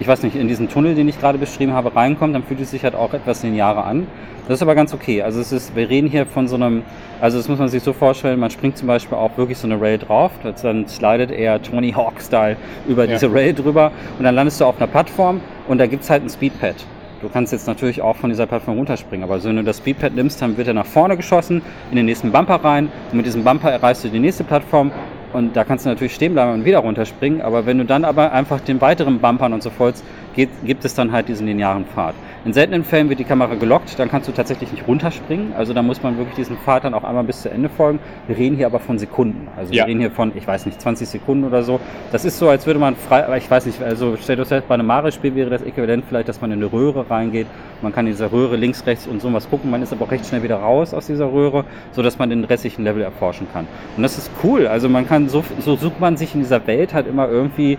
ich 0.00 0.06
weiß 0.08 0.22
nicht, 0.24 0.36
in 0.36 0.48
diesen 0.48 0.68
Tunnel, 0.68 0.94
den 0.94 1.08
ich 1.08 1.18
gerade 1.20 1.38
beschrieben 1.38 1.72
habe, 1.72 1.94
reinkommt, 1.94 2.34
dann 2.34 2.42
fühlt 2.42 2.60
es 2.60 2.70
sich 2.70 2.84
halt 2.84 2.94
auch 2.94 3.14
etwas 3.14 3.42
linearer 3.44 3.84
an. 3.86 4.06
Das 4.48 4.56
ist 4.58 4.62
aber 4.62 4.74
ganz 4.74 4.92
okay. 4.92 5.22
Also 5.22 5.40
es 5.40 5.52
ist, 5.52 5.74
wir 5.76 5.88
reden 5.88 6.08
hier 6.08 6.26
von 6.26 6.48
so 6.48 6.56
einem, 6.56 6.82
also 7.20 7.38
das 7.38 7.48
muss 7.48 7.60
man 7.60 7.68
sich 7.68 7.82
so 7.82 7.92
vorstellen, 7.92 8.40
man 8.40 8.50
springt 8.50 8.76
zum 8.76 8.88
Beispiel 8.88 9.16
auch 9.16 9.30
wirklich 9.38 9.56
so 9.56 9.68
eine 9.68 9.80
Rail 9.80 9.98
drauf, 9.98 10.32
dann 10.62 10.86
slidet 10.88 11.30
er 11.30 11.62
Tony 11.62 11.92
Hawk-Style 11.92 12.56
über 12.88 13.04
Ja. 13.04 13.12
diese 13.12 13.32
Rail 13.32 13.54
drüber 13.54 13.92
und 14.18 14.24
dann 14.24 14.34
landest 14.34 14.60
du 14.60 14.64
auf 14.64 14.76
einer 14.78 14.88
Plattform 14.88 15.40
und 15.68 15.78
da 15.78 15.86
gibt's 15.86 16.10
halt 16.10 16.24
ein 16.24 16.28
Speedpad. 16.28 16.74
Du 17.22 17.28
kannst 17.28 17.52
jetzt 17.52 17.68
natürlich 17.68 18.02
auch 18.02 18.16
von 18.16 18.30
dieser 18.30 18.46
Plattform 18.46 18.78
runterspringen, 18.78 19.22
aber 19.22 19.42
wenn 19.44 19.54
du 19.54 19.62
das 19.62 19.78
Speedpad 19.78 20.12
nimmst, 20.12 20.42
dann 20.42 20.56
wird 20.56 20.66
er 20.66 20.74
nach 20.74 20.86
vorne 20.86 21.16
geschossen, 21.16 21.62
in 21.90 21.96
den 21.96 22.06
nächsten 22.06 22.32
Bumper 22.32 22.56
rein 22.56 22.88
und 23.12 23.16
mit 23.16 23.26
diesem 23.26 23.44
Bumper 23.44 23.70
erreichst 23.70 24.02
du 24.02 24.08
die 24.08 24.18
nächste 24.18 24.42
Plattform 24.42 24.90
und 25.32 25.54
da 25.56 25.62
kannst 25.62 25.86
du 25.86 25.90
natürlich 25.90 26.16
stehen 26.16 26.32
bleiben 26.32 26.52
und 26.52 26.64
wieder 26.64 26.80
runterspringen, 26.80 27.40
aber 27.40 27.64
wenn 27.64 27.78
du 27.78 27.84
dann 27.84 28.04
aber 28.04 28.32
einfach 28.32 28.58
den 28.58 28.80
weiteren 28.80 29.20
Bumpern 29.20 29.52
und 29.52 29.62
so 29.62 29.70
folgst, 29.70 30.04
gibt 30.34 30.84
es 30.84 30.94
dann 30.94 31.12
halt 31.12 31.28
diesen 31.28 31.46
linearen 31.46 31.84
Pfad. 31.84 32.16
In 32.44 32.52
seltenen 32.52 32.82
Fällen 32.82 33.08
wird 33.08 33.20
die 33.20 33.24
Kamera 33.24 33.54
gelockt, 33.54 33.96
dann 34.00 34.10
kannst 34.10 34.26
du 34.28 34.32
tatsächlich 34.32 34.72
nicht 34.72 34.88
runterspringen, 34.88 35.52
also 35.52 35.72
da 35.74 35.82
muss 35.82 36.02
man 36.02 36.18
wirklich 36.18 36.34
diesen 36.34 36.56
Pfad 36.56 36.82
dann 36.82 36.92
auch 36.92 37.04
einmal 37.04 37.22
bis 37.22 37.42
zu 37.42 37.48
Ende 37.48 37.68
folgen. 37.68 38.00
Wir 38.26 38.36
reden 38.36 38.56
hier 38.56 38.66
aber 38.66 38.80
von 38.80 38.98
Sekunden, 38.98 39.46
also 39.56 39.72
Ja. 39.72 39.84
wir 39.84 39.90
reden 39.90 40.00
hier 40.00 40.10
von, 40.10 40.32
ich 40.34 40.44
weiß 40.44 40.66
nicht, 40.66 40.80
20 40.80 41.08
Sekunden 41.08 41.44
oder 41.44 41.62
so. 41.62 41.78
Das 42.10 42.24
ist 42.24 42.40
so, 42.40 42.48
als 42.48 42.66
würde 42.66 42.80
man 42.80 42.96
frei, 42.96 43.24
aber 43.24 43.36
ich 43.36 43.48
weiß 43.48 43.66
nicht, 43.66 43.80
also 43.80 44.16
stellt 44.16 44.40
euch 44.40 44.48
selbst 44.48 44.66
bei 44.66 44.74
einem 44.74 44.86
Mario-Spiel 44.86 45.36
wäre 45.36 45.50
das 45.50 45.62
äquivalent 45.62 46.04
vielleicht, 46.08 46.28
dass 46.28 46.40
man 46.40 46.50
in 46.50 46.58
eine 46.58 46.72
Röhre 46.72 47.08
reingeht, 47.08 47.46
man 47.80 47.92
kann 47.92 48.06
in 48.08 48.12
dieser 48.12 48.32
Röhre 48.32 48.56
links, 48.56 48.84
rechts 48.86 49.06
und 49.06 49.22
sowas 49.22 49.48
gucken, 49.48 49.70
man 49.70 49.80
ist 49.80 49.92
aber 49.92 50.04
auch 50.06 50.10
recht 50.10 50.26
schnell 50.26 50.42
wieder 50.42 50.56
raus 50.56 50.94
aus 50.94 51.06
dieser 51.06 51.32
Röhre, 51.32 51.64
so 51.92 52.02
dass 52.02 52.18
man 52.18 52.28
den 52.28 52.42
restlichen 52.42 52.82
Level 52.82 53.02
erforschen 53.02 53.46
kann. 53.52 53.68
Und 53.96 54.02
das 54.02 54.18
ist 54.18 54.32
cool, 54.42 54.66
also 54.66 54.88
man 54.88 55.06
kann, 55.06 55.28
so, 55.28 55.44
so 55.60 55.76
sucht 55.76 56.00
man 56.00 56.16
sich 56.16 56.34
in 56.34 56.40
dieser 56.40 56.66
Welt 56.66 56.92
halt 56.92 57.06
immer 57.06 57.28
irgendwie 57.28 57.78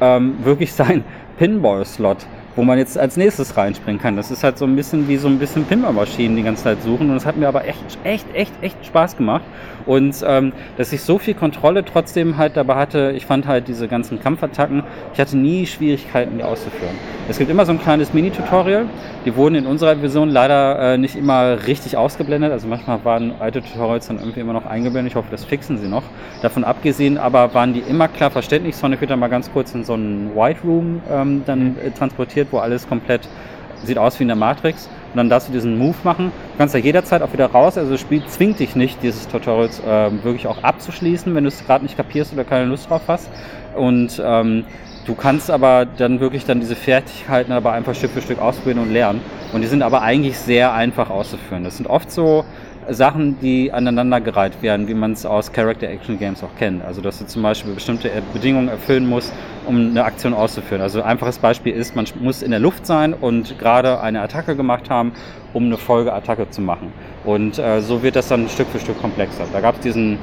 ähm, 0.00 0.34
wirklich 0.42 0.72
sein 0.72 1.04
Pinball-Slot, 1.38 2.26
wo 2.56 2.62
man 2.62 2.78
jetzt 2.78 2.98
als 2.98 3.16
nächstes 3.16 3.56
reinspringen 3.56 4.00
kann. 4.00 4.16
Das 4.16 4.30
ist 4.30 4.42
halt 4.42 4.58
so 4.58 4.64
ein 4.64 4.76
bisschen 4.76 5.08
wie 5.08 5.16
so 5.16 5.28
ein 5.28 5.38
bisschen 5.38 5.64
Pinball-Maschinen 5.64 6.36
die 6.36 6.42
ganze 6.42 6.64
Zeit 6.64 6.82
suchen 6.82 7.08
und 7.08 7.14
das 7.14 7.26
hat 7.26 7.36
mir 7.36 7.48
aber 7.48 7.66
echt, 7.66 7.98
echt, 8.04 8.26
echt, 8.34 8.52
echt 8.62 8.84
Spaß 8.84 9.16
gemacht. 9.16 9.44
Und 9.86 10.22
ähm, 10.26 10.52
dass 10.76 10.92
ich 10.92 11.02
so 11.02 11.18
viel 11.18 11.34
Kontrolle 11.34 11.84
trotzdem 11.84 12.36
halt 12.36 12.56
dabei 12.56 12.76
hatte, 12.76 13.12
ich 13.16 13.26
fand 13.26 13.46
halt 13.46 13.68
diese 13.68 13.88
ganzen 13.88 14.20
Kampfattacken, 14.20 14.82
ich 15.14 15.20
hatte 15.20 15.36
nie 15.36 15.66
Schwierigkeiten, 15.66 16.36
die 16.38 16.44
auszuführen. 16.44 16.94
Es 17.28 17.38
gibt 17.38 17.50
immer 17.50 17.64
so 17.64 17.72
ein 17.72 17.80
kleines 17.80 18.12
Mini-Tutorial, 18.12 18.86
die 19.24 19.34
wurden 19.36 19.54
in 19.54 19.66
unserer 19.66 19.96
Version 19.96 20.28
leider 20.28 20.94
äh, 20.94 20.98
nicht 20.98 21.16
immer 21.16 21.66
richtig 21.66 21.96
ausgeblendet, 21.96 22.52
also 22.52 22.68
manchmal 22.68 23.04
waren 23.04 23.32
alte 23.38 23.62
Tutorials 23.62 24.08
dann 24.08 24.18
irgendwie 24.18 24.40
immer 24.40 24.52
noch 24.52 24.66
eingeblendet, 24.66 25.12
ich 25.12 25.16
hoffe, 25.16 25.28
das 25.30 25.44
fixen 25.44 25.78
sie 25.78 25.88
noch. 25.88 26.02
Davon 26.42 26.64
abgesehen 26.64 27.18
aber 27.18 27.54
waren 27.54 27.72
die 27.72 27.80
immer 27.80 28.08
klar 28.08 28.30
verständlich, 28.30 28.76
Sonic 28.76 29.00
wird 29.00 29.10
dann 29.10 29.18
mal 29.18 29.28
ganz 29.28 29.52
kurz 29.52 29.74
in 29.74 29.84
so 29.84 29.94
einen 29.94 30.32
White 30.34 30.60
Room 30.64 31.00
ähm, 31.10 31.42
dann 31.46 31.76
äh, 31.84 31.90
transportiert, 31.90 32.49
wo 32.50 32.58
alles 32.58 32.88
komplett 32.88 33.28
sieht 33.84 33.98
aus 33.98 34.18
wie 34.18 34.24
in 34.24 34.28
der 34.28 34.36
Matrix. 34.36 34.88
Und 35.12 35.16
dann 35.16 35.28
darfst 35.28 35.48
du 35.48 35.52
diesen 35.52 35.76
Move 35.78 35.96
machen. 36.04 36.32
Du 36.52 36.58
kannst 36.58 36.74
da 36.74 36.78
jederzeit 36.78 37.22
auch 37.22 37.32
wieder 37.32 37.46
raus. 37.46 37.76
Also 37.76 37.92
das 37.92 38.00
Spiel 38.00 38.22
zwingt 38.26 38.60
dich 38.60 38.76
nicht, 38.76 39.02
dieses 39.02 39.26
Tutorial 39.26 39.70
ähm, 39.86 40.22
wirklich 40.22 40.46
auch 40.46 40.62
abzuschließen, 40.62 41.34
wenn 41.34 41.44
du 41.44 41.48
es 41.48 41.64
gerade 41.66 41.84
nicht 41.84 41.96
kapierst 41.96 42.32
oder 42.32 42.44
keine 42.44 42.66
Lust 42.66 42.88
drauf 42.88 43.02
hast. 43.08 43.28
Und 43.74 44.22
ähm, 44.24 44.64
du 45.06 45.14
kannst 45.14 45.50
aber 45.50 45.84
dann 45.84 46.20
wirklich 46.20 46.44
dann 46.44 46.60
diese 46.60 46.76
Fertigkeiten 46.76 47.52
aber 47.52 47.72
einfach 47.72 47.94
Stück 47.94 48.12
für 48.12 48.22
Stück 48.22 48.38
ausprobieren 48.40 48.78
und 48.78 48.92
lernen. 48.92 49.20
Und 49.52 49.62
die 49.62 49.66
sind 49.66 49.82
aber 49.82 50.02
eigentlich 50.02 50.38
sehr 50.38 50.72
einfach 50.72 51.10
auszuführen. 51.10 51.64
Das 51.64 51.76
sind 51.76 51.88
oft 51.88 52.12
so 52.12 52.44
Sachen, 52.94 53.38
die 53.40 53.72
aneinandergereiht 53.72 54.62
werden, 54.62 54.88
wie 54.88 54.94
man 54.94 55.12
es 55.12 55.26
aus 55.26 55.52
Character-Action-Games 55.52 56.42
auch 56.42 56.54
kennt. 56.58 56.84
Also 56.84 57.00
dass 57.00 57.18
du 57.18 57.26
zum 57.26 57.42
Beispiel 57.42 57.74
bestimmte 57.74 58.10
Bedingungen 58.32 58.68
erfüllen 58.68 59.06
musst, 59.06 59.32
um 59.66 59.76
eine 59.90 60.04
Aktion 60.04 60.34
auszuführen. 60.34 60.82
Also 60.82 61.02
ein 61.02 61.08
einfaches 61.08 61.38
Beispiel 61.38 61.74
ist, 61.74 61.96
man 61.96 62.06
muss 62.20 62.42
in 62.42 62.50
der 62.50 62.60
Luft 62.60 62.86
sein 62.86 63.14
und 63.14 63.58
gerade 63.58 64.00
eine 64.00 64.20
Attacke 64.20 64.56
gemacht 64.56 64.90
haben, 64.90 65.12
um 65.52 65.66
eine 65.66 65.76
Folgeattacke 65.76 66.50
zu 66.50 66.60
machen. 66.60 66.92
Und 67.24 67.58
äh, 67.58 67.80
so 67.80 68.02
wird 68.02 68.16
das 68.16 68.28
dann 68.28 68.48
Stück 68.48 68.68
für 68.68 68.78
Stück 68.78 69.00
komplexer. 69.00 69.44
Da 69.52 69.60
gab 69.60 69.76
es 69.76 69.80
diesen 69.80 70.18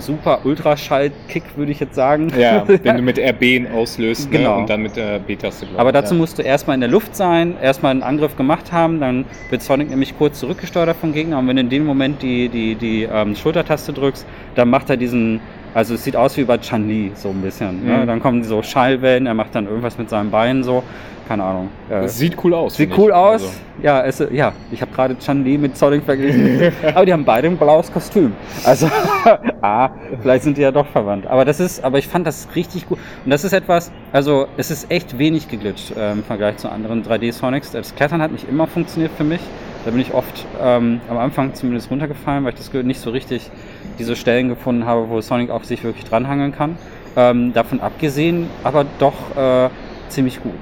super 0.00 0.40
Ultraschall-Kick, 0.44 1.42
würde 1.56 1.72
ich 1.72 1.80
jetzt 1.80 1.94
sagen. 1.94 2.32
Ja, 2.38 2.64
wenn 2.82 2.96
du 2.96 3.02
mit 3.02 3.18
RB 3.18 3.72
auslöst 3.74 4.30
Genau. 4.30 4.56
ne, 4.56 4.60
und 4.62 4.70
dann 4.70 4.82
mit 4.82 4.96
der 4.96 5.18
B-Taste. 5.18 5.66
Aber 5.76 5.92
dazu 5.92 6.14
ja. 6.14 6.20
musst 6.20 6.38
du 6.38 6.42
erstmal 6.42 6.74
in 6.74 6.80
der 6.80 6.90
Luft 6.90 7.14
sein, 7.16 7.56
erstmal 7.62 7.90
einen 7.90 8.02
Angriff 8.02 8.36
gemacht 8.36 8.72
haben, 8.72 9.00
dann 9.00 9.24
wird 9.50 9.62
Sonic 9.62 9.90
nämlich 9.90 10.16
kurz 10.16 10.40
zurückgesteuert 10.40 10.96
vom 10.96 11.12
Gegner 11.12 11.38
und 11.38 11.48
wenn 11.48 11.56
du 11.56 11.62
in 11.62 11.68
dem 11.68 11.84
Moment 11.84 12.22
die, 12.22 12.48
die, 12.48 12.74
die 12.74 13.02
ähm, 13.04 13.34
Schultertaste 13.36 13.92
drückst, 13.92 14.26
dann 14.54 14.70
macht 14.70 14.90
er 14.90 14.96
diesen, 14.96 15.40
also 15.74 15.94
es 15.94 16.04
sieht 16.04 16.16
aus 16.16 16.36
wie 16.36 16.44
bei 16.44 16.58
Chun-Li 16.58 17.12
so 17.14 17.30
ein 17.30 17.42
bisschen. 17.42 17.84
Ne? 17.84 17.98
Mhm. 17.98 18.06
Dann 18.06 18.20
kommen 18.20 18.44
so 18.44 18.62
Schallwellen, 18.62 19.26
er 19.26 19.34
macht 19.34 19.54
dann 19.54 19.66
irgendwas 19.66 19.98
mit 19.98 20.08
seinen 20.08 20.30
Beinen 20.30 20.62
so, 20.62 20.82
keine 21.28 21.44
Ahnung. 21.44 21.68
Äh, 21.90 22.04
Es 22.04 22.16
sieht 22.18 22.42
cool 22.42 22.54
aus. 22.54 22.76
Sieht 22.76 22.96
cool 22.96 23.10
ich. 23.10 23.14
aus. 23.14 23.42
Also, 23.42 23.48
Ja, 23.82 24.02
es, 24.04 24.24
ja, 24.32 24.52
ich 24.72 24.80
habe 24.80 24.90
gerade 24.92 25.16
Chun-Li 25.18 25.58
mit 25.58 25.76
Sonic 25.76 26.02
verglichen. 26.02 26.72
aber 26.94 27.04
die 27.04 27.12
haben 27.12 27.24
beide 27.24 27.48
ein 27.48 27.58
blaues 27.58 27.92
Kostüm. 27.92 28.32
Also, 28.64 28.88
ah, 29.62 29.90
vielleicht 30.22 30.44
sind 30.44 30.56
die 30.56 30.62
ja 30.62 30.72
doch 30.72 30.86
verwandt. 30.86 31.26
Aber 31.26 31.44
das 31.44 31.60
ist, 31.60 31.84
aber 31.84 31.98
ich 31.98 32.08
fand 32.08 32.26
das 32.26 32.48
richtig 32.56 32.88
gut. 32.88 32.98
Und 33.24 33.30
das 33.30 33.44
ist 33.44 33.52
etwas, 33.52 33.92
also 34.10 34.46
es 34.56 34.70
ist 34.70 34.90
echt 34.90 35.18
wenig 35.18 35.48
geglitscht 35.48 35.94
äh, 35.96 36.12
im 36.12 36.24
Vergleich 36.24 36.56
zu 36.56 36.70
anderen 36.70 37.04
3D-Sonics. 37.04 37.72
Das 37.72 37.94
Klettern 37.94 38.22
hat 38.22 38.32
nicht 38.32 38.48
immer 38.48 38.66
funktioniert 38.66 39.12
für 39.16 39.24
mich. 39.24 39.40
Da 39.84 39.90
bin 39.90 40.00
ich 40.00 40.14
oft 40.14 40.46
ähm, 40.60 41.00
am 41.08 41.18
Anfang 41.18 41.54
zumindest 41.54 41.90
runtergefallen, 41.90 42.44
weil 42.44 42.54
ich 42.54 42.58
das 42.58 42.72
nicht 42.72 43.00
so 43.00 43.10
richtig 43.10 43.50
diese 43.98 44.16
Stellen 44.16 44.48
gefunden 44.48 44.86
habe, 44.86 45.08
wo 45.08 45.20
Sonic 45.20 45.50
auch 45.50 45.64
sich 45.64 45.84
wirklich 45.84 46.04
dranhangeln 46.04 46.52
kann. 46.52 46.76
Ähm, 47.16 47.52
davon 47.52 47.80
abgesehen, 47.80 48.48
aber 48.64 48.86
doch 48.98 49.36
äh, 49.36 49.68
ziemlich 50.08 50.42
gut. 50.42 50.52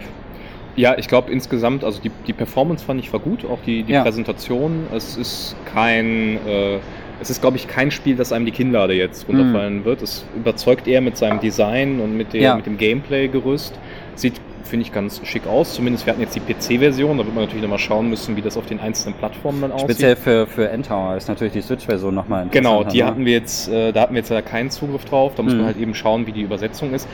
Ja, 0.76 0.96
ich 0.98 1.08
glaube 1.08 1.32
insgesamt, 1.32 1.82
also 1.84 2.00
die, 2.00 2.10
die 2.26 2.32
Performance 2.32 2.84
fand 2.84 3.00
ich 3.00 3.12
war 3.12 3.20
gut, 3.20 3.44
auch 3.44 3.58
die, 3.66 3.82
die 3.82 3.92
Ja. 3.92 4.02
Präsentation. 4.02 4.86
Es 4.94 5.16
ist 5.16 5.56
kein, 5.72 6.38
äh, 6.46 6.78
es 7.20 7.30
ist 7.30 7.40
glaube 7.40 7.56
ich 7.56 7.66
kein 7.66 7.90
Spiel, 7.90 8.14
das 8.16 8.32
einem 8.32 8.44
die 8.44 8.52
Kinnlade 8.52 8.92
jetzt 8.94 9.26
runterfallen 9.28 9.84
wird. 9.84 10.02
Es 10.02 10.24
überzeugt 10.36 10.86
eher 10.86 11.00
mit 11.00 11.16
seinem 11.16 11.40
Design 11.40 12.00
und 12.00 12.16
mit 12.16 12.32
dem, 12.34 12.42
Ja. 12.42 12.56
mit 12.56 12.66
dem 12.66 12.76
Gameplay-Gerüst. 12.76 13.74
Sieht 14.14 14.34
finde 14.66 14.84
ich, 14.86 14.92
ganz 14.92 15.20
schick 15.24 15.46
aus. 15.46 15.74
Zumindest 15.74 16.06
wir 16.06 16.12
hatten 16.12 16.22
jetzt 16.22 16.36
die 16.36 16.40
PC-Version, 16.40 17.18
da 17.18 17.24
wird 17.24 17.34
man 17.34 17.44
natürlich 17.44 17.62
nochmal 17.62 17.78
schauen 17.78 18.08
müssen, 18.08 18.36
wie 18.36 18.42
das 18.42 18.56
auf 18.56 18.66
den 18.66 18.80
einzelnen 18.80 19.14
Plattformen 19.14 19.62
dann 19.62 19.72
aussieht. 19.72 19.90
Speziell 19.90 20.16
für, 20.16 20.46
für 20.46 20.68
Endtower 20.68 21.16
ist 21.16 21.28
natürlich 21.28 21.52
die 21.52 21.62
Switch-Version 21.62 22.14
nochmal 22.14 22.46
Genau, 22.50 22.84
die 22.84 22.98
ne? 22.98 23.06
hatten 23.06 23.24
wir 23.24 23.32
jetzt, 23.32 23.68
äh, 23.68 23.92
da 23.92 24.02
hatten 24.02 24.14
wir 24.14 24.20
jetzt 24.20 24.30
leider 24.30 24.42
keinen 24.42 24.70
Zugriff 24.70 25.04
drauf. 25.04 25.32
Da 25.36 25.42
muss 25.42 25.52
mhm. 25.52 25.58
man 25.60 25.66
halt 25.66 25.78
eben 25.78 25.94
schauen, 25.94 26.26
wie 26.26 26.32
die 26.32 26.42
Übersetzung 26.42 26.92
ist. 26.92 27.08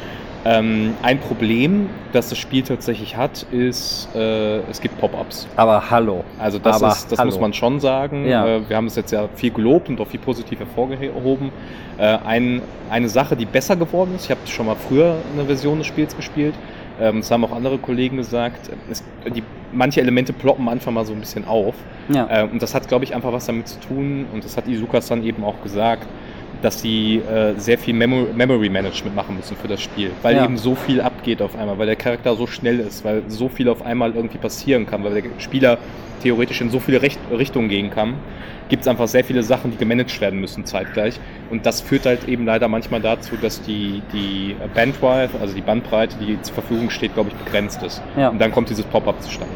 Ähm, 0.44 0.94
ein 1.02 1.20
Problem, 1.20 1.88
das 2.12 2.28
das 2.28 2.38
Spiel 2.38 2.62
tatsächlich 2.62 3.16
hat, 3.16 3.46
ist, 3.52 4.08
äh, 4.14 4.58
es 4.62 4.80
gibt 4.80 4.98
Pop-ups. 4.98 5.46
Aber 5.54 5.90
hallo. 5.90 6.24
Also 6.38 6.58
das, 6.58 6.82
Aber 6.82 6.92
ist, 6.92 7.12
das 7.12 7.24
muss 7.24 7.38
man 7.38 7.52
schon 7.52 7.78
sagen. 7.78 8.26
Ja. 8.26 8.46
Äh, 8.46 8.68
wir 8.68 8.76
haben 8.76 8.86
es 8.86 8.96
jetzt 8.96 9.12
ja 9.12 9.28
viel 9.36 9.52
gelobt 9.52 9.88
und 9.88 10.00
auch 10.00 10.08
viel 10.08 10.18
positiv 10.18 10.58
hervorgehoben. 10.58 11.52
Äh, 11.96 12.18
ein, 12.24 12.62
eine 12.90 13.08
Sache, 13.08 13.36
die 13.36 13.46
besser 13.46 13.76
geworden 13.76 14.14
ist, 14.16 14.24
ich 14.24 14.30
habe 14.30 14.40
schon 14.46 14.66
mal 14.66 14.74
früher 14.74 15.16
eine 15.32 15.44
Version 15.44 15.78
des 15.78 15.86
Spiels 15.86 16.16
gespielt, 16.16 16.54
das 16.98 17.30
haben 17.30 17.44
auch 17.44 17.52
andere 17.52 17.78
Kollegen 17.78 18.16
gesagt, 18.16 18.70
es, 18.90 19.02
die, 19.34 19.42
manche 19.72 20.00
Elemente 20.00 20.32
ploppen 20.32 20.68
einfach 20.68 20.92
mal 20.92 21.04
so 21.04 21.12
ein 21.12 21.20
bisschen 21.20 21.46
auf. 21.46 21.74
Ja. 22.08 22.28
Äh, 22.30 22.44
und 22.44 22.62
das 22.62 22.74
hat, 22.74 22.88
glaube 22.88 23.04
ich, 23.04 23.14
einfach 23.14 23.32
was 23.32 23.46
damit 23.46 23.68
zu 23.68 23.80
tun, 23.80 24.26
und 24.32 24.44
das 24.44 24.56
hat 24.56 24.68
Izukas 24.68 25.08
dann 25.08 25.24
eben 25.24 25.44
auch 25.44 25.60
gesagt, 25.62 26.06
dass 26.60 26.80
sie 26.80 27.16
äh, 27.16 27.54
sehr 27.56 27.76
viel 27.76 27.94
Memo 27.94 28.26
Memory 28.34 28.68
Management 28.68 29.16
machen 29.16 29.36
müssen 29.36 29.56
für 29.56 29.68
das 29.68 29.82
Spiel, 29.82 30.10
weil 30.22 30.36
ja. 30.36 30.44
eben 30.44 30.56
so 30.56 30.74
viel 30.74 31.00
abgeht 31.00 31.42
auf 31.42 31.58
einmal, 31.58 31.78
weil 31.78 31.86
der 31.86 31.96
Charakter 31.96 32.36
so 32.36 32.46
schnell 32.46 32.78
ist, 32.80 33.04
weil 33.04 33.22
so 33.28 33.48
viel 33.48 33.68
auf 33.68 33.84
einmal 33.84 34.14
irgendwie 34.14 34.38
passieren 34.38 34.86
kann, 34.86 35.02
weil 35.02 35.22
der 35.22 35.30
Spieler 35.38 35.78
theoretisch 36.22 36.60
in 36.60 36.70
so 36.70 36.78
viele 36.78 37.02
Recht 37.02 37.18
Richtungen 37.36 37.68
gehen 37.68 37.90
kann, 37.90 38.14
gibt 38.72 38.84
es 38.84 38.88
einfach 38.88 39.06
sehr 39.06 39.22
viele 39.22 39.42
Sachen, 39.42 39.70
die 39.70 39.76
gemanagt 39.76 40.18
werden 40.22 40.40
müssen 40.40 40.64
zeitgleich. 40.64 41.20
Und 41.50 41.66
das 41.66 41.82
führt 41.82 42.06
halt 42.06 42.26
eben 42.26 42.46
leider 42.46 42.68
manchmal 42.68 43.02
dazu, 43.02 43.36
dass 43.36 43.60
die, 43.60 44.00
die 44.14 44.56
Bandwidth, 44.74 45.38
also 45.38 45.54
die 45.54 45.60
Bandbreite, 45.60 46.16
die 46.16 46.40
zur 46.40 46.54
Verfügung 46.54 46.88
steht, 46.88 47.12
glaube 47.12 47.28
ich, 47.28 47.34
begrenzt 47.44 47.82
ist. 47.82 48.00
Ja. 48.16 48.30
Und 48.30 48.40
dann 48.40 48.50
kommt 48.50 48.70
dieses 48.70 48.86
Pop-up 48.86 49.20
zustande. 49.20 49.52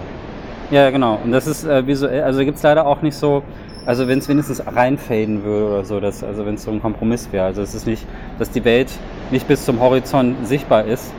Ja, 0.71 0.91
genau. 0.91 1.19
Und 1.25 1.33
das 1.33 1.47
ist 1.47 1.64
äh, 1.64 1.87
visuell, 1.87 2.25
also 2.25 2.41
gibt 2.41 2.59
es 2.59 2.62
leider 2.62 2.87
auch 2.87 3.01
nicht 3.01 3.14
so, 3.14 3.43
also 3.87 4.07
wenn 4.07 4.19
es 4.19 4.29
wenigstens 4.29 4.62
reinfaden 4.67 5.45
würde 5.45 5.67
oder 5.67 5.85
so, 5.87 5.99
dass, 5.99 6.23
also 6.23 6.45
wenn 6.45 6.57
es 6.57 6.64
so 6.64 6.71
ein 6.71 6.83
Kompromiss 6.83 7.33
wäre. 7.33 7.47
Also 7.47 7.62
es 7.62 7.75
ist 7.75 7.87
nicht, 7.87 8.05
dass 8.39 8.51
die 8.51 8.67
Welt 8.67 8.91
nicht 9.31 9.49
bis 9.49 9.64
zum 9.64 9.81
Horizont 9.81 10.47
sichtbar 10.47 10.85
ist, 10.85 11.14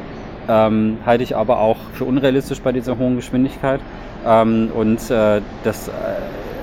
ähm, 0.48 1.00
halte 1.04 1.24
ich 1.24 1.36
aber 1.36 1.60
auch 1.60 1.78
für 1.94 2.06
unrealistisch 2.06 2.62
bei 2.62 2.74
dieser 2.74 3.00
hohen 3.00 3.16
Geschwindigkeit. 3.16 3.80
Ähm, 4.24 4.70
und 4.76 5.10
äh, 5.10 5.42
das 5.64 5.88
äh, 5.88 5.92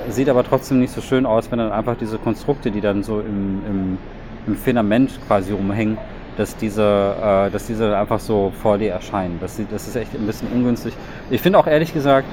sieht 0.08 0.28
aber 0.28 0.44
trotzdem 0.44 0.80
nicht 0.80 0.92
so 0.92 1.00
schön 1.00 1.26
aus, 1.26 1.50
wenn 1.50 1.58
dann 1.58 1.72
einfach 1.72 1.96
diese 1.96 2.18
Konstrukte, 2.18 2.70
die 2.70 2.80
dann 2.80 3.02
so 3.02 3.20
im, 3.20 3.62
im, 3.68 3.98
im 4.46 4.56
Filament 4.56 5.18
quasi 5.26 5.52
rumhängen, 5.52 5.98
dass 6.36 6.56
diese, 6.56 6.82
äh, 6.82 7.50
dass 7.50 7.66
diese 7.66 7.96
einfach 7.96 8.20
so 8.20 8.52
vor 8.62 8.78
dir 8.78 8.92
erscheinen. 8.92 9.38
Das, 9.40 9.56
sieht, 9.56 9.72
das 9.72 9.86
ist 9.86 9.96
echt 9.96 10.14
ein 10.14 10.26
bisschen 10.26 10.48
ungünstig. 10.52 10.94
Ich 11.30 11.40
finde 11.40 11.58
auch 11.58 11.66
ehrlich 11.66 11.92
gesagt, 11.94 12.26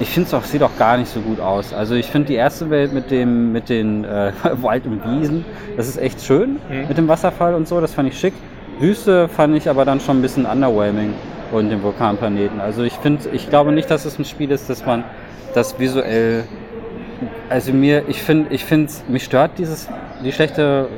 ich 0.00 0.08
finde 0.08 0.26
es 0.26 0.34
auch, 0.34 0.42
sieht 0.42 0.62
auch 0.62 0.76
gar 0.76 0.96
nicht 0.96 1.08
so 1.08 1.20
gut 1.20 1.38
aus. 1.38 1.72
Also 1.72 1.94
ich 1.94 2.06
finde 2.06 2.28
die 2.28 2.34
erste 2.34 2.68
Welt 2.70 2.92
mit 2.92 3.10
dem, 3.10 3.52
mit 3.52 3.68
den 3.68 4.04
äh, 4.04 4.32
Wald 4.62 4.86
und 4.86 5.04
Wiesen, 5.04 5.44
das 5.76 5.88
ist 5.88 5.98
echt 5.98 6.20
schön 6.20 6.58
mhm. 6.68 6.88
mit 6.88 6.98
dem 6.98 7.08
Wasserfall 7.08 7.54
und 7.54 7.68
so, 7.68 7.80
das 7.80 7.94
fand 7.94 8.08
ich 8.08 8.18
schick. 8.18 8.34
Wüste 8.80 9.28
fand 9.28 9.56
ich 9.56 9.68
aber 9.70 9.84
dann 9.84 10.00
schon 10.00 10.18
ein 10.18 10.22
bisschen 10.22 10.46
underwhelming 10.46 11.14
und 11.52 11.70
den 11.70 11.82
Vulkanplaneten. 11.82 12.60
Also 12.60 12.82
ich 12.82 12.94
finde, 12.94 13.28
ich 13.30 13.48
glaube 13.48 13.70
nicht, 13.70 13.88
dass 13.88 14.04
es 14.04 14.18
ein 14.18 14.24
Spiel 14.24 14.50
ist, 14.50 14.68
dass 14.68 14.84
man 14.84 15.04
das 15.54 15.78
visuell 15.78 16.44
also 17.48 17.72
mir, 17.72 18.04
ich 18.08 18.22
finde, 18.22 18.52
ich 18.54 18.64
finde, 18.64 18.92
mich 19.08 19.24
stört 19.24 19.52
dieses, 19.58 19.88
die 20.24 20.32
schlechte, 20.32 20.88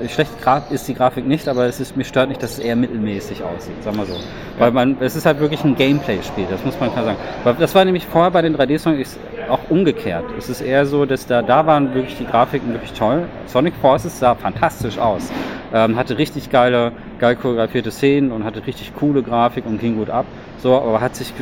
Graf 0.43 0.71
ist 0.71 0.87
die 0.89 0.95
Grafik 0.95 1.27
nicht, 1.27 1.49
aber 1.49 1.67
es 1.67 1.81
ist, 1.81 1.97
mich 1.97 2.09
stört 2.09 2.29
nicht, 2.29 2.43
dass 2.43 2.53
es 2.53 2.59
eher 2.59 2.77
mittelmäßig 2.77 3.43
aussieht, 3.43 3.83
sagen 3.83 3.97
wir 3.97 4.07
so. 4.07 4.14
Ja. 4.14 4.21
Weil 4.59 4.71
man, 4.73 4.97
es 5.01 5.17
ist 5.17 5.27
halt 5.27 5.41
wirklich 5.41 5.64
ein 5.64 5.75
Gameplay-Spiel, 5.75 6.47
das 6.51 6.64
muss 6.64 6.79
man 6.79 6.93
klar 6.93 7.05
sagen. 7.05 7.19
Weil 7.45 7.55
das 7.55 7.75
war 7.75 7.85
nämlich 7.85 8.07
vorher 8.07 8.31
bei 8.31 8.43
den 8.43 8.57
3D-Songs 8.57 9.19
auch 9.49 9.61
umgekehrt. 9.69 10.25
Es 10.39 10.49
ist 10.49 10.61
eher 10.61 10.87
so, 10.87 11.07
dass 11.07 11.27
da, 11.27 11.43
da 11.43 11.67
waren 11.67 11.95
wirklich 11.95 12.17
die 12.17 12.27
Grafiken 12.27 12.73
wirklich 12.73 12.93
toll. 12.93 13.25
Sonic 13.47 13.75
Forces 13.81 14.19
sah 14.19 14.35
fantastisch 14.35 14.99
aus. 14.99 15.31
Ähm, 15.73 15.97
hatte 15.97 16.19
richtig 16.19 16.51
geile, 16.51 16.93
geil 17.19 17.37
choreografierte 17.37 17.91
Szenen 17.91 18.33
und 18.33 18.45
hatte 18.45 18.67
richtig 18.67 18.95
coole 18.95 19.23
Grafik 19.23 19.67
und 19.67 19.81
ging 19.81 19.97
gut 19.97 20.11
ab. 20.11 20.27
So, 20.59 20.75
aber 20.75 21.01
hat 21.01 21.17
sich, 21.17 21.33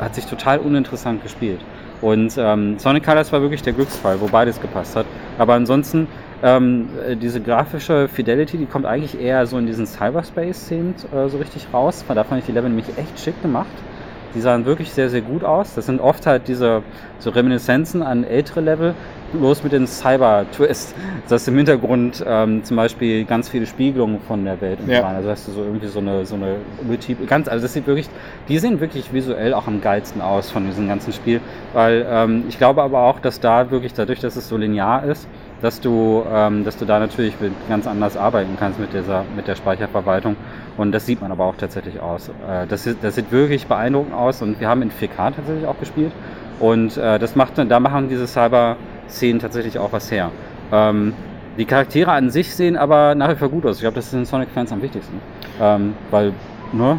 hat 0.00 0.14
sich 0.14 0.26
total 0.26 0.58
uninteressant 0.58 1.22
gespielt. 1.22 1.60
Und 2.00 2.34
ähm, 2.38 2.78
Sonic 2.78 3.04
Colors 3.04 3.32
war 3.32 3.40
wirklich 3.40 3.62
der 3.62 3.72
Glücksfall, 3.72 4.20
wo 4.20 4.26
beides 4.26 4.60
gepasst 4.60 4.96
hat. 4.96 5.06
Aber 5.38 5.54
ansonsten, 5.54 6.06
ähm, 6.42 6.88
diese 7.22 7.40
grafische 7.40 8.08
Fidelity, 8.08 8.58
die 8.58 8.66
kommt 8.66 8.84
eigentlich 8.84 9.18
eher 9.18 9.46
so 9.46 9.56
in 9.56 9.66
diesen 9.66 9.86
Cyberspace-Szenen 9.86 10.94
äh, 11.14 11.28
so 11.28 11.38
richtig 11.38 11.68
raus. 11.72 12.04
Da 12.06 12.24
fand 12.24 12.40
ich 12.40 12.46
die 12.46 12.52
Level 12.52 12.68
nämlich 12.68 12.88
echt 12.98 13.18
schick 13.18 13.40
gemacht. 13.40 13.66
Die 14.34 14.40
sahen 14.40 14.66
wirklich 14.66 14.92
sehr, 14.92 15.08
sehr 15.10 15.20
gut 15.20 15.44
aus. 15.44 15.74
Das 15.74 15.86
sind 15.86 16.00
oft 16.00 16.26
halt 16.26 16.48
diese 16.48 16.82
so 17.20 17.30
Reminiszenzen 17.30 18.02
an 18.02 18.24
ältere 18.24 18.60
Level, 18.60 18.94
bloß 19.38 19.62
mit 19.62 19.72
den 19.72 19.86
Cyber-Twist. 19.86 20.94
Das 21.24 21.32
heißt 21.32 21.48
im 21.48 21.56
Hintergrund 21.56 22.24
ähm, 22.26 22.64
zum 22.64 22.76
Beispiel 22.76 23.24
ganz 23.24 23.48
viele 23.48 23.66
Spiegelungen 23.66 24.20
von 24.20 24.44
der 24.44 24.60
Welt. 24.60 24.78
Ja. 24.86 25.06
Also 25.06 25.30
hast 25.30 25.48
du 25.48 25.52
so 25.52 25.62
irgendwie 25.62 25.88
so 25.88 26.00
eine, 26.00 26.26
so 26.26 26.36
eine 26.36 26.56
ganz, 27.26 27.48
also 27.48 27.62
das 27.62 27.72
sieht 27.72 27.86
wirklich, 27.86 28.08
die 28.48 28.58
sehen 28.58 28.80
wirklich 28.80 29.12
visuell 29.12 29.54
auch 29.54 29.66
am 29.66 29.80
geilsten 29.80 30.20
aus 30.20 30.50
von 30.50 30.66
diesem 30.66 30.88
ganzen 30.88 31.12
Spiel, 31.12 31.40
weil 31.72 32.06
ähm, 32.08 32.44
ich 32.48 32.58
glaube 32.58 32.82
aber 32.82 33.00
auch, 33.00 33.20
dass 33.20 33.40
da 33.40 33.70
wirklich 33.70 33.94
dadurch, 33.94 34.20
dass 34.20 34.36
es 34.36 34.48
so 34.48 34.56
linear 34.56 35.04
ist, 35.04 35.28
dass 35.62 35.80
du, 35.80 36.24
ähm, 36.30 36.64
dass 36.64 36.76
du 36.76 36.84
da 36.84 36.98
natürlich 36.98 37.34
ganz 37.68 37.86
anders 37.86 38.16
arbeiten 38.16 38.56
kannst 38.58 38.78
mit 38.78 38.92
dieser, 38.92 39.24
mit 39.34 39.48
der 39.48 39.56
Speicherverwaltung. 39.56 40.36
Und 40.76 40.92
das 40.92 41.06
sieht 41.06 41.22
man 41.22 41.32
aber 41.32 41.44
auch 41.44 41.56
tatsächlich 41.56 42.00
aus. 42.00 42.28
Äh, 42.28 42.66
das, 42.68 42.88
das 43.00 43.14
sieht 43.14 43.32
wirklich 43.32 43.66
beeindruckend 43.66 44.14
aus 44.14 44.42
und 44.42 44.60
wir 44.60 44.68
haben 44.68 44.82
in 44.82 44.90
4K 44.90 45.34
tatsächlich 45.34 45.66
auch 45.66 45.78
gespielt. 45.78 46.12
Und 46.60 46.96
äh, 46.96 47.18
das 47.18 47.34
macht, 47.34 47.54
da 47.56 47.80
machen 47.80 48.08
diese 48.08 48.26
Cyber-Szenen 49.08 49.40
tatsächlich 49.40 49.78
auch 49.78 49.92
was 49.92 50.10
her. 50.10 50.30
Ähm, 50.72 51.14
die 51.58 51.64
Charaktere 51.64 52.12
an 52.12 52.30
sich 52.30 52.54
sehen 52.54 52.76
aber 52.76 53.14
nach 53.14 53.30
wie 53.30 53.36
vor 53.36 53.48
gut 53.48 53.64
aus. 53.64 53.76
Ich 53.76 53.82
glaube, 53.82 53.94
das 53.94 54.06
ist 54.06 54.14
den 54.14 54.24
Sonic-Fans 54.24 54.72
am 54.72 54.82
wichtigsten. 54.82 55.20
Ähm, 55.60 55.94
weil, 56.10 56.32
ne? 56.72 56.98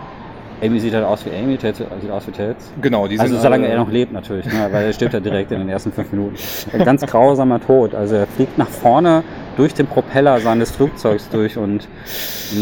Amy 0.64 0.80
sieht 0.80 0.94
halt 0.94 1.04
aus 1.04 1.26
wie 1.26 1.32
Amy, 1.32 1.58
Tails 1.58 1.80
sieht 1.80 2.12
aus 2.12 2.26
wie 2.28 2.32
Tails. 2.32 2.72
Genau, 2.82 3.08
die 3.08 3.20
Also 3.20 3.38
solange 3.38 3.68
er 3.68 3.78
noch 3.78 3.92
lebt 3.92 4.14
natürlich, 4.14 4.46
ne? 4.46 4.70
weil 4.72 4.86
er 4.86 4.94
stirbt 4.94 5.14
ja 5.14 5.20
direkt 5.20 5.52
in 5.52 5.60
den 5.60 5.68
ersten 5.68 5.92
fünf 5.92 6.10
Minuten. 6.14 6.38
Ein 6.72 6.86
ganz 6.86 7.06
grausamer 7.06 7.60
Tod. 7.60 7.94
Also 7.94 8.16
er 8.16 8.26
fliegt 8.26 8.58
nach 8.58 8.70
vorne 8.70 9.24
durch 9.58 9.74
den 9.74 9.86
Propeller 9.86 10.40
seines 10.40 10.72
Flugzeugs 10.72 11.28
durch 11.30 11.58
und 11.58 11.90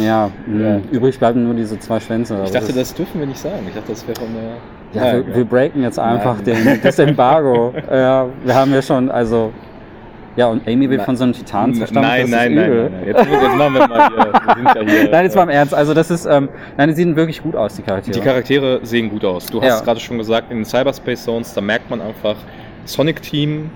ja, 0.02 0.32
ja. 0.48 0.82
übrig 0.92 1.20
bleiben 1.20 1.44
nur 1.44 1.54
diese 1.54 1.80
zwei 1.80 2.00
Schwänze. 2.00 2.42
Ich 2.46 2.52
dachte, 2.52 2.68
das, 2.68 2.76
das 2.76 2.94
dürfen 2.96 3.20
wir 3.20 3.28
nicht 3.28 3.40
sagen. 3.40 3.64
Ich 3.68 3.76
dachte, 3.76 3.92
das 3.92 4.08
wäre 4.08 4.22
eine. 4.22 4.58
Ja, 4.94 5.06
ja 5.06 5.14
wir, 5.14 5.36
wir, 5.36 5.46
breaken 5.46 5.84
jetzt 5.84 6.00
einfach 6.00 6.42
den, 6.42 6.80
das 6.82 7.00
Embargo. 7.00 7.74
ja, 7.92 8.28
wir 8.44 8.56
haben 8.56 8.74
ja 8.74 8.82
schon, 8.82 9.10
also 9.10 9.52
ja, 10.36 10.48
und 10.48 10.68
Amy 10.68 10.90
wird 10.90 11.04
von 11.04 11.16
so 11.16 11.26
einem 11.26 11.34
Titan 11.34 11.74
zerstampft. 11.76 12.10
Nein, 12.10 12.30
nein, 12.30 12.56
nein, 12.56 12.70
nein, 12.70 12.92
nein, 12.92 13.08
Jetzt, 13.08 13.20
jetzt 13.20 13.56
machen 13.56 13.74
wir 13.74 13.88
mal 13.88 14.10
hier. 14.10 14.18
Wir 14.18 14.84
ja 14.86 14.92
hier 15.02 15.12
nein, 15.12 15.26
jetzt 15.26 15.36
mal 15.36 15.44
im 15.44 15.50
Ernst. 15.50 15.74
Also 15.76 15.94
das 15.94 16.10
ist, 16.10 16.26
ähm, 16.26 16.50
nein, 16.76 16.90
die 16.90 16.96
sehen 16.96 17.16
wirklich 17.16 17.42
gut 17.42 17.56
aus, 17.56 17.76
die 17.76 17.84
Charaktere. 17.84 18.18
Die 18.18 18.24
Charaktere 18.24 18.80
sehen 18.84 19.10
gut 19.10 19.24
aus. 19.24 19.46
Du 19.46 19.62
hast 19.62 19.68
ja. 19.68 19.80
gerade 19.82 20.00
schon 20.00 20.18
gesagt, 20.18 20.50
in 20.50 20.58
den 20.58 20.66
Cyberspace 20.66 21.24
Zones, 21.24 21.54
da 21.54 21.62
merkt 21.62 21.90
man 21.90 22.02
einfach, 22.02 22.36
Sonic 22.86 23.22
Team 23.22 23.70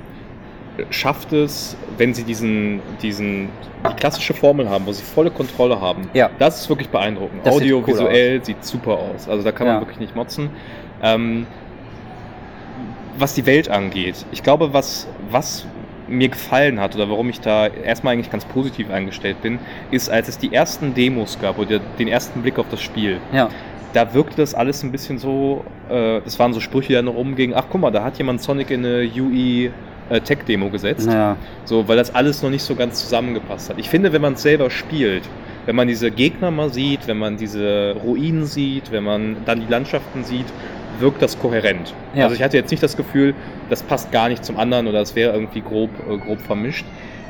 schafft 0.89 1.33
es, 1.33 1.75
wenn 1.97 2.13
sie 2.13 2.23
diesen, 2.23 2.81
diesen, 3.01 3.49
die 3.89 3.95
klassische 3.95 4.33
Formel 4.33 4.69
haben, 4.69 4.85
wo 4.85 4.91
sie 4.91 5.03
volle 5.03 5.31
Kontrolle 5.31 5.79
haben. 5.79 6.09
Ja. 6.13 6.29
Das 6.39 6.61
ist 6.61 6.69
wirklich 6.69 6.89
beeindruckend. 6.89 7.45
Das 7.45 7.55
Audio, 7.55 7.83
sieht 7.85 7.99
cool 7.99 8.41
sieht 8.43 8.63
super 8.63 8.93
aus. 8.93 9.27
Also 9.27 9.43
da 9.43 9.51
kann 9.51 9.67
man 9.67 9.75
ja. 9.77 9.81
wirklich 9.81 9.99
nicht 9.99 10.15
motzen. 10.15 10.49
Ähm, 11.01 11.45
was 13.17 13.33
die 13.33 13.45
Welt 13.45 13.69
angeht, 13.69 14.25
ich 14.31 14.43
glaube, 14.43 14.73
was, 14.73 15.07
was 15.31 15.65
mir 16.07 16.29
gefallen 16.29 16.79
hat 16.79 16.95
oder 16.95 17.09
warum 17.09 17.29
ich 17.29 17.41
da 17.41 17.67
erstmal 17.67 18.13
eigentlich 18.13 18.31
ganz 18.31 18.45
positiv 18.45 18.89
eingestellt 18.89 19.41
bin, 19.41 19.59
ist, 19.91 20.09
als 20.09 20.27
es 20.27 20.37
die 20.37 20.53
ersten 20.53 20.93
Demos 20.93 21.37
gab 21.39 21.57
oder 21.57 21.79
den 21.79 22.07
ersten 22.07 22.41
Blick 22.41 22.59
auf 22.59 22.67
das 22.69 22.81
Spiel. 22.81 23.19
Ja. 23.33 23.49
Da 23.93 24.13
wirkte 24.13 24.37
das 24.37 24.53
alles 24.53 24.83
ein 24.83 24.91
bisschen 24.91 25.17
so, 25.17 25.65
äh, 25.89 26.21
das 26.21 26.37
waren 26.39 26.53
so 26.53 26.59
Sprüche, 26.59 26.89
die 26.89 26.93
dann 26.93 27.07
rumgingen, 27.07 27.55
ach 27.57 27.65
guck 27.69 27.81
mal, 27.81 27.91
da 27.91 28.03
hat 28.03 28.17
jemand 28.17 28.41
Sonic 28.41 28.69
in 28.69 28.85
eine 28.85 29.09
UE 29.17 29.71
äh, 30.09 30.21
Tech-Demo 30.21 30.69
gesetzt. 30.69 31.07
Ja. 31.07 31.35
So, 31.65 31.87
weil 31.87 31.97
das 31.97 32.13
alles 32.13 32.41
noch 32.43 32.49
nicht 32.49 32.63
so 32.63 32.75
ganz 32.75 33.01
zusammengepasst 33.01 33.69
hat. 33.69 33.79
Ich 33.79 33.89
finde, 33.89 34.13
wenn 34.13 34.21
man 34.21 34.33
es 34.33 34.41
selber 34.41 34.69
spielt, 34.69 35.23
wenn 35.65 35.75
man 35.75 35.87
diese 35.87 36.11
Gegner 36.11 36.51
mal 36.51 36.71
sieht, 36.71 37.07
wenn 37.07 37.17
man 37.17 37.37
diese 37.37 37.95
Ruinen 38.03 38.45
sieht, 38.45 38.91
wenn 38.91 39.03
man 39.03 39.37
dann 39.45 39.59
die 39.59 39.67
Landschaften 39.67 40.23
sieht, 40.23 40.45
wirkt 40.99 41.21
das 41.21 41.39
kohärent. 41.39 41.93
Ja. 42.13 42.23
Also 42.23 42.35
ich 42.35 42.43
hatte 42.43 42.57
jetzt 42.57 42.71
nicht 42.71 42.83
das 42.83 42.97
Gefühl, 42.97 43.33
das 43.69 43.83
passt 43.83 44.11
gar 44.11 44.29
nicht 44.29 44.43
zum 44.43 44.57
anderen 44.57 44.87
oder 44.87 45.01
es 45.01 45.15
wäre 45.15 45.33
irgendwie 45.33 45.61
grob, 45.61 45.89
äh, 46.09 46.17
grob 46.17 46.41
vermischt. 46.41 46.85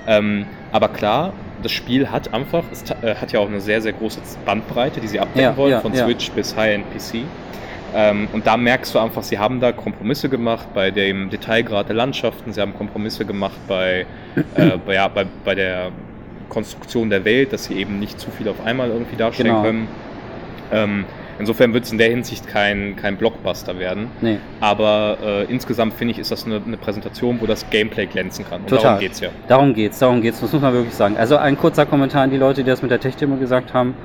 Ähm, 0.07 0.45
aber 0.71 0.89
klar, 0.89 1.33
das 1.63 1.71
Spiel 1.71 2.09
hat 2.09 2.33
einfach, 2.33 2.63
es 2.71 2.83
äh, 3.01 3.15
hat 3.15 3.31
ja 3.31 3.39
auch 3.39 3.47
eine 3.47 3.59
sehr, 3.59 3.81
sehr 3.81 3.93
große 3.93 4.19
Bandbreite, 4.45 5.01
die 5.01 5.07
sie 5.07 5.19
abdecken 5.19 5.41
ja, 5.41 5.57
wollen, 5.57 5.71
ja, 5.71 5.81
von 5.81 5.93
Switch 5.93 6.31
bis 6.31 6.55
High-End 6.55 6.85
PC. 6.91 7.25
Ähm, 7.95 8.27
und 8.33 8.45
da 8.45 8.57
merkst 8.57 8.93
du 8.93 8.99
einfach, 8.99 9.23
sie 9.23 9.39
haben 9.39 9.59
da 9.59 9.71
Kompromisse 9.71 10.29
gemacht 10.29 10.67
bei 10.73 10.91
dem 10.91 11.29
Detailgrad 11.29 11.87
der 11.87 11.95
Landschaften, 11.95 12.51
sie 12.53 12.61
haben 12.61 12.73
Kompromisse 12.73 13.25
gemacht 13.25 13.57
bei, 13.67 14.05
äh, 14.55 14.71
bei, 14.85 14.93
ja, 14.93 15.07
bei, 15.07 15.25
bei 15.45 15.55
der 15.55 15.91
Konstruktion 16.49 17.09
der 17.09 17.25
Welt, 17.25 17.53
dass 17.53 17.65
sie 17.65 17.75
eben 17.75 17.99
nicht 17.99 18.19
zu 18.19 18.31
viel 18.31 18.47
auf 18.49 18.65
einmal 18.65 18.89
irgendwie 18.89 19.15
darstellen 19.15 19.49
genau. 19.49 19.63
können. 19.63 19.87
Ähm, 20.71 21.05
Insofern 21.39 21.73
wird 21.73 21.85
es 21.85 21.91
in 21.91 21.97
der 21.97 22.09
Hinsicht 22.09 22.47
kein, 22.47 22.95
kein 22.95 23.17
Blockbuster 23.17 23.77
werden. 23.79 24.09
Nee. 24.21 24.37
Aber 24.59 25.17
äh, 25.23 25.43
insgesamt 25.45 25.93
finde 25.93 26.13
ich, 26.13 26.19
ist 26.19 26.31
das 26.31 26.45
eine, 26.45 26.61
eine, 26.65 26.77
Präsentation, 26.77 27.39
wo 27.41 27.45
das 27.45 27.69
Gameplay 27.69 28.05
glänzen 28.05 28.45
kann. 28.47 28.61
Und 28.61 28.69
Total. 28.69 28.83
darum 28.83 28.99
geht 28.99 29.11
es 29.13 29.19
ja. 29.19 29.29
Darum 29.47 29.73
geht 29.73 29.91
es, 29.91 29.99
darum 29.99 30.21
geht 30.21 30.33
es, 30.33 30.41
das 30.41 30.51
muss 30.51 30.61
man 30.61 30.73
wirklich 30.73 30.93
sagen. 30.93 31.17
Also 31.17 31.37
ein 31.37 31.57
kurzer 31.57 31.85
Kommentar 31.85 32.23
an 32.23 32.31
die 32.31 32.37
Leute, 32.37 32.63
die 32.63 32.69
das 32.69 32.81
mit 32.81 32.91
der 32.91 32.99
Tech-Demo 32.99 33.37
gesagt 33.37 33.73
haben 33.73 33.95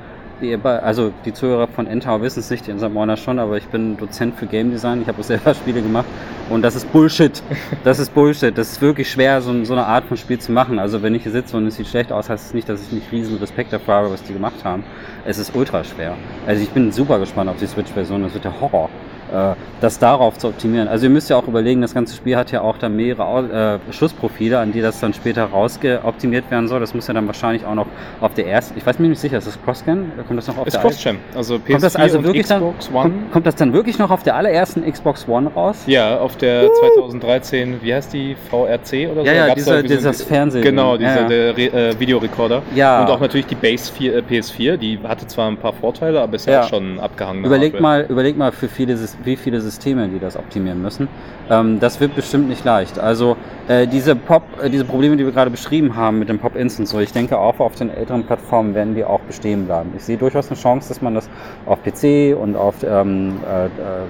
also 0.63 1.11
die 1.25 1.33
Zuhörer 1.33 1.67
von 1.67 1.87
Endtower 1.87 2.21
wissen 2.21 2.39
es 2.39 2.49
nicht, 2.49 2.67
die 2.67 2.71
in 2.71 2.79
St. 2.79 2.89
Moiner 2.89 3.17
schon, 3.17 3.39
aber 3.39 3.57
ich 3.57 3.67
bin 3.67 3.97
Dozent 3.97 4.35
für 4.35 4.45
Game 4.45 4.71
Design. 4.71 5.01
Ich 5.01 5.07
habe 5.07 5.19
auch 5.19 5.23
selber 5.23 5.53
Spiele 5.55 5.81
gemacht 5.81 6.05
und 6.49 6.61
das 6.61 6.75
ist 6.75 6.91
Bullshit. 6.91 7.41
Das 7.83 7.99
ist 7.99 8.13
Bullshit. 8.13 8.57
Das 8.57 8.71
ist 8.71 8.81
wirklich 8.81 9.09
schwer, 9.09 9.41
so, 9.41 9.63
so 9.63 9.73
eine 9.73 9.85
Art 9.85 10.05
von 10.05 10.17
Spiel 10.17 10.39
zu 10.39 10.51
machen. 10.51 10.79
Also 10.79 11.01
wenn 11.01 11.15
ich 11.15 11.23
hier 11.23 11.31
sitze 11.31 11.55
und 11.57 11.67
es 11.67 11.75
sieht 11.75 11.87
schlecht 11.87 12.11
aus, 12.11 12.29
heißt 12.29 12.47
es 12.47 12.53
nicht, 12.53 12.67
dass 12.67 12.81
ich 12.81 12.91
nicht 12.91 13.11
riesen 13.11 13.37
Respekt 13.37 13.71
dafür 13.71 13.93
habe, 13.93 14.11
was 14.11 14.23
die 14.23 14.33
gemacht 14.33 14.63
haben. 14.63 14.83
Es 15.25 15.37
ist 15.37 15.55
ultra 15.55 15.83
schwer. 15.83 16.15
Also 16.45 16.61
ich 16.61 16.69
bin 16.69 16.91
super 16.91 17.19
gespannt 17.19 17.49
auf 17.49 17.57
die 17.57 17.67
Switch-Version. 17.67 18.23
Das 18.23 18.33
wird 18.33 18.43
der 18.43 18.59
Horror. 18.59 18.89
Äh, 19.33 19.55
das 19.81 19.99
darauf 19.99 20.37
zu 20.37 20.47
optimieren. 20.47 20.87
Also 20.87 21.07
ihr 21.07 21.09
müsst 21.09 21.29
ja 21.29 21.35
auch 21.35 21.45
überlegen, 21.45 21.81
das 21.81 21.93
ganze 21.93 22.15
Spiel 22.15 22.37
hat 22.37 22.51
ja 22.51 22.61
auch 22.61 22.77
dann 22.77 22.95
mehrere 22.95 23.79
äh, 23.89 23.91
Schussprofile, 23.91 24.59
an 24.59 24.71
die 24.71 24.79
das 24.79 25.01
dann 25.01 25.13
später 25.13 25.43
rausgeoptimiert 25.43 26.49
werden 26.49 26.69
soll. 26.69 26.79
Das 26.79 26.93
muss 26.93 27.07
ja 27.07 27.13
dann 27.13 27.27
wahrscheinlich 27.27 27.65
auch 27.65 27.75
noch 27.75 27.87
auf 28.21 28.33
der 28.33 28.47
ersten, 28.47 28.77
ich 28.77 28.85
weiß 28.85 28.99
mir 28.99 29.09
nicht 29.09 29.19
sicher, 29.19 29.39
ist 29.39 29.47
das 29.47 29.61
Cross-Scan? 29.61 30.11
Kommt 30.25 30.37
das 30.37 30.47
noch 30.47 30.57
auf 30.57 30.67
ist 30.67 30.73
der 30.75 30.81
Cross-Scan, 30.81 31.17
also 31.35 31.55
PS4 31.55 31.71
kommt 31.71 31.83
das 31.83 31.95
also 31.97 32.17
und 32.19 32.23
wirklich 32.23 32.43
Xbox 32.45 32.87
dann, 32.87 32.95
One. 32.95 33.09
Kommt, 33.09 33.31
kommt, 33.33 33.45
das 33.45 33.55
dann 33.55 33.73
wirklich 33.73 33.99
noch 33.99 34.09
auf 34.09 34.23
der 34.23 34.35
allerersten 34.35 34.89
Xbox 34.89 35.27
One 35.27 35.51
raus? 35.53 35.83
Ja, 35.85 36.17
auf 36.17 36.37
der 36.37 36.69
uh. 36.69 36.79
2013, 36.79 37.79
wie 37.81 37.93
heißt 37.93 38.13
die, 38.13 38.37
VRC 38.49 39.11
oder 39.11 39.21
so? 39.21 39.27
Ja, 39.27 39.33
ja, 39.33 39.55
diese, 39.55 39.83
dieses 39.83 40.21
Fernsehen. 40.21 40.61
Genau, 40.61 40.95
dieser 40.95 41.27
ja. 41.29 41.53
der 41.53 41.57
äh, 41.57 41.99
Videorekorder. 41.99 42.61
Ja. 42.73 43.01
Und 43.01 43.09
auch 43.09 43.19
natürlich 43.19 43.47
die 43.47 43.55
Base 43.55 43.91
4, 43.91 44.15
äh, 44.15 44.19
PS4, 44.21 44.77
die 44.77 44.97
hatte 45.03 45.27
zwar 45.27 45.49
ein 45.49 45.57
paar 45.57 45.73
Vorteile, 45.73 46.21
aber 46.21 46.35
ist 46.35 46.47
ja, 46.47 46.61
ja. 46.61 46.63
schon 46.63 47.01
abgehangen. 47.01 47.43
Überleg 47.43 47.81
mal, 47.81 48.05
überleg 48.07 48.37
mal, 48.37 48.53
für 48.53 48.69
viele, 48.69 48.95
wie 49.25 49.35
viele 49.35 49.61
Systeme 49.61 50.07
die 50.07 50.19
das 50.19 50.37
optimieren 50.37 50.81
müssen. 50.81 51.07
Ähm, 51.49 51.79
das 51.79 51.99
wird 51.99 52.15
bestimmt 52.15 52.49
nicht 52.49 52.63
leicht. 52.63 52.99
Also 52.99 53.37
äh, 53.67 53.87
diese 53.87 54.15
Pop, 54.15 54.43
äh, 54.61 54.69
diese 54.69 54.85
Probleme, 54.85 55.17
die 55.17 55.25
wir 55.25 55.31
gerade 55.31 55.51
beschrieben 55.51 55.95
haben 55.95 56.19
mit 56.19 56.29
dem 56.29 56.39
Pop-Instance, 56.39 56.91
so 56.91 56.99
ich 56.99 57.11
denke 57.11 57.37
auch 57.37 57.59
auf 57.59 57.75
den 57.75 57.89
älteren 57.89 58.23
Plattformen 58.23 58.75
werden 58.75 58.95
die 58.95 59.03
auch 59.03 59.19
bestehen 59.21 59.65
bleiben. 59.65 59.91
Ich 59.95 60.03
sehe 60.03 60.17
durchaus 60.17 60.47
eine 60.49 60.59
Chance, 60.59 60.89
dass 60.89 61.01
man 61.01 61.15
das 61.15 61.29
auf 61.65 61.79
PC 61.83 62.35
und 62.37 62.55
auf 62.55 62.75
ähm, 62.83 63.39
äh, 63.47 63.65
äh, 63.65 63.69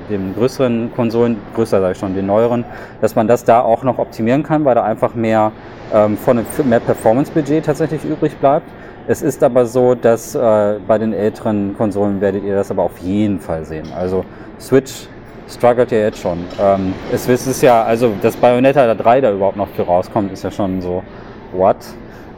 den 0.10 0.34
größeren 0.36 0.92
Konsolen, 0.96 1.38
größer 1.56 1.80
sage 1.80 1.94
ich 1.94 1.98
schon, 1.98 2.16
den 2.16 2.26
neueren, 2.26 2.66
dass 3.02 3.16
man 3.16 3.28
das 3.28 3.44
da 3.44 3.62
auch 3.62 3.84
noch 3.84 3.98
optimieren 3.98 4.44
kann, 4.44 4.66
weil 4.66 4.76
da 4.76 4.84
einfach 4.84 5.16
mehr 5.16 5.52
ähm, 5.94 6.18
von 6.18 6.46
mehr 6.66 6.80
Performance-Budget 6.80 7.66
tatsächlich 7.66 8.04
übrig 8.06 8.36
bleibt. 8.38 8.68
Es 9.06 9.22
ist 9.22 9.44
aber 9.44 9.66
so, 9.66 9.96
dass 9.96 10.34
äh, 10.34 10.76
bei 10.88 10.98
den 10.98 11.12
älteren 11.12 11.76
Konsolen 11.78 12.22
werdet 12.22 12.44
ihr 12.44 12.56
das 12.56 12.72
aber 12.72 12.84
auf 12.84 12.98
jeden 13.00 13.40
Fall 13.40 13.66
sehen. 13.66 13.88
Also 13.94 14.24
Switch 14.60 15.08
struggelt 15.50 15.92
ja 15.92 16.00
jetzt 16.00 16.20
schon. 16.20 16.40
Ähm, 16.60 16.94
es, 17.12 17.28
ist 17.28 17.62
ja, 17.62 17.84
also 17.84 18.14
dass 18.22 18.38
Bayonetta 18.38 18.94
3 18.94 19.22
da 19.22 19.32
überhaupt 19.32 19.58
noch 19.58 19.68
für 19.70 19.84
rauskommt, 19.84 20.32
ist 20.32 20.44
ja 20.44 20.52
schon 20.52 20.82
so, 20.82 21.04
what? 21.52 21.76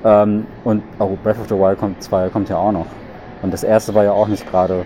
Ähm, 0.03 0.47
und 0.63 0.81
oh, 0.97 1.15
Breath 1.23 1.39
of 1.39 1.47
the 1.47 1.55
Wild 1.55 1.77
kommt 1.77 2.01
2 2.01 2.29
kommt 2.29 2.49
ja 2.49 2.57
auch 2.57 2.71
noch. 2.71 2.87
Und 3.43 3.53
das 3.53 3.63
erste 3.63 3.93
war 3.93 4.03
ja 4.03 4.11
auch 4.11 4.27
nicht 4.27 4.49
gerade. 4.49 4.85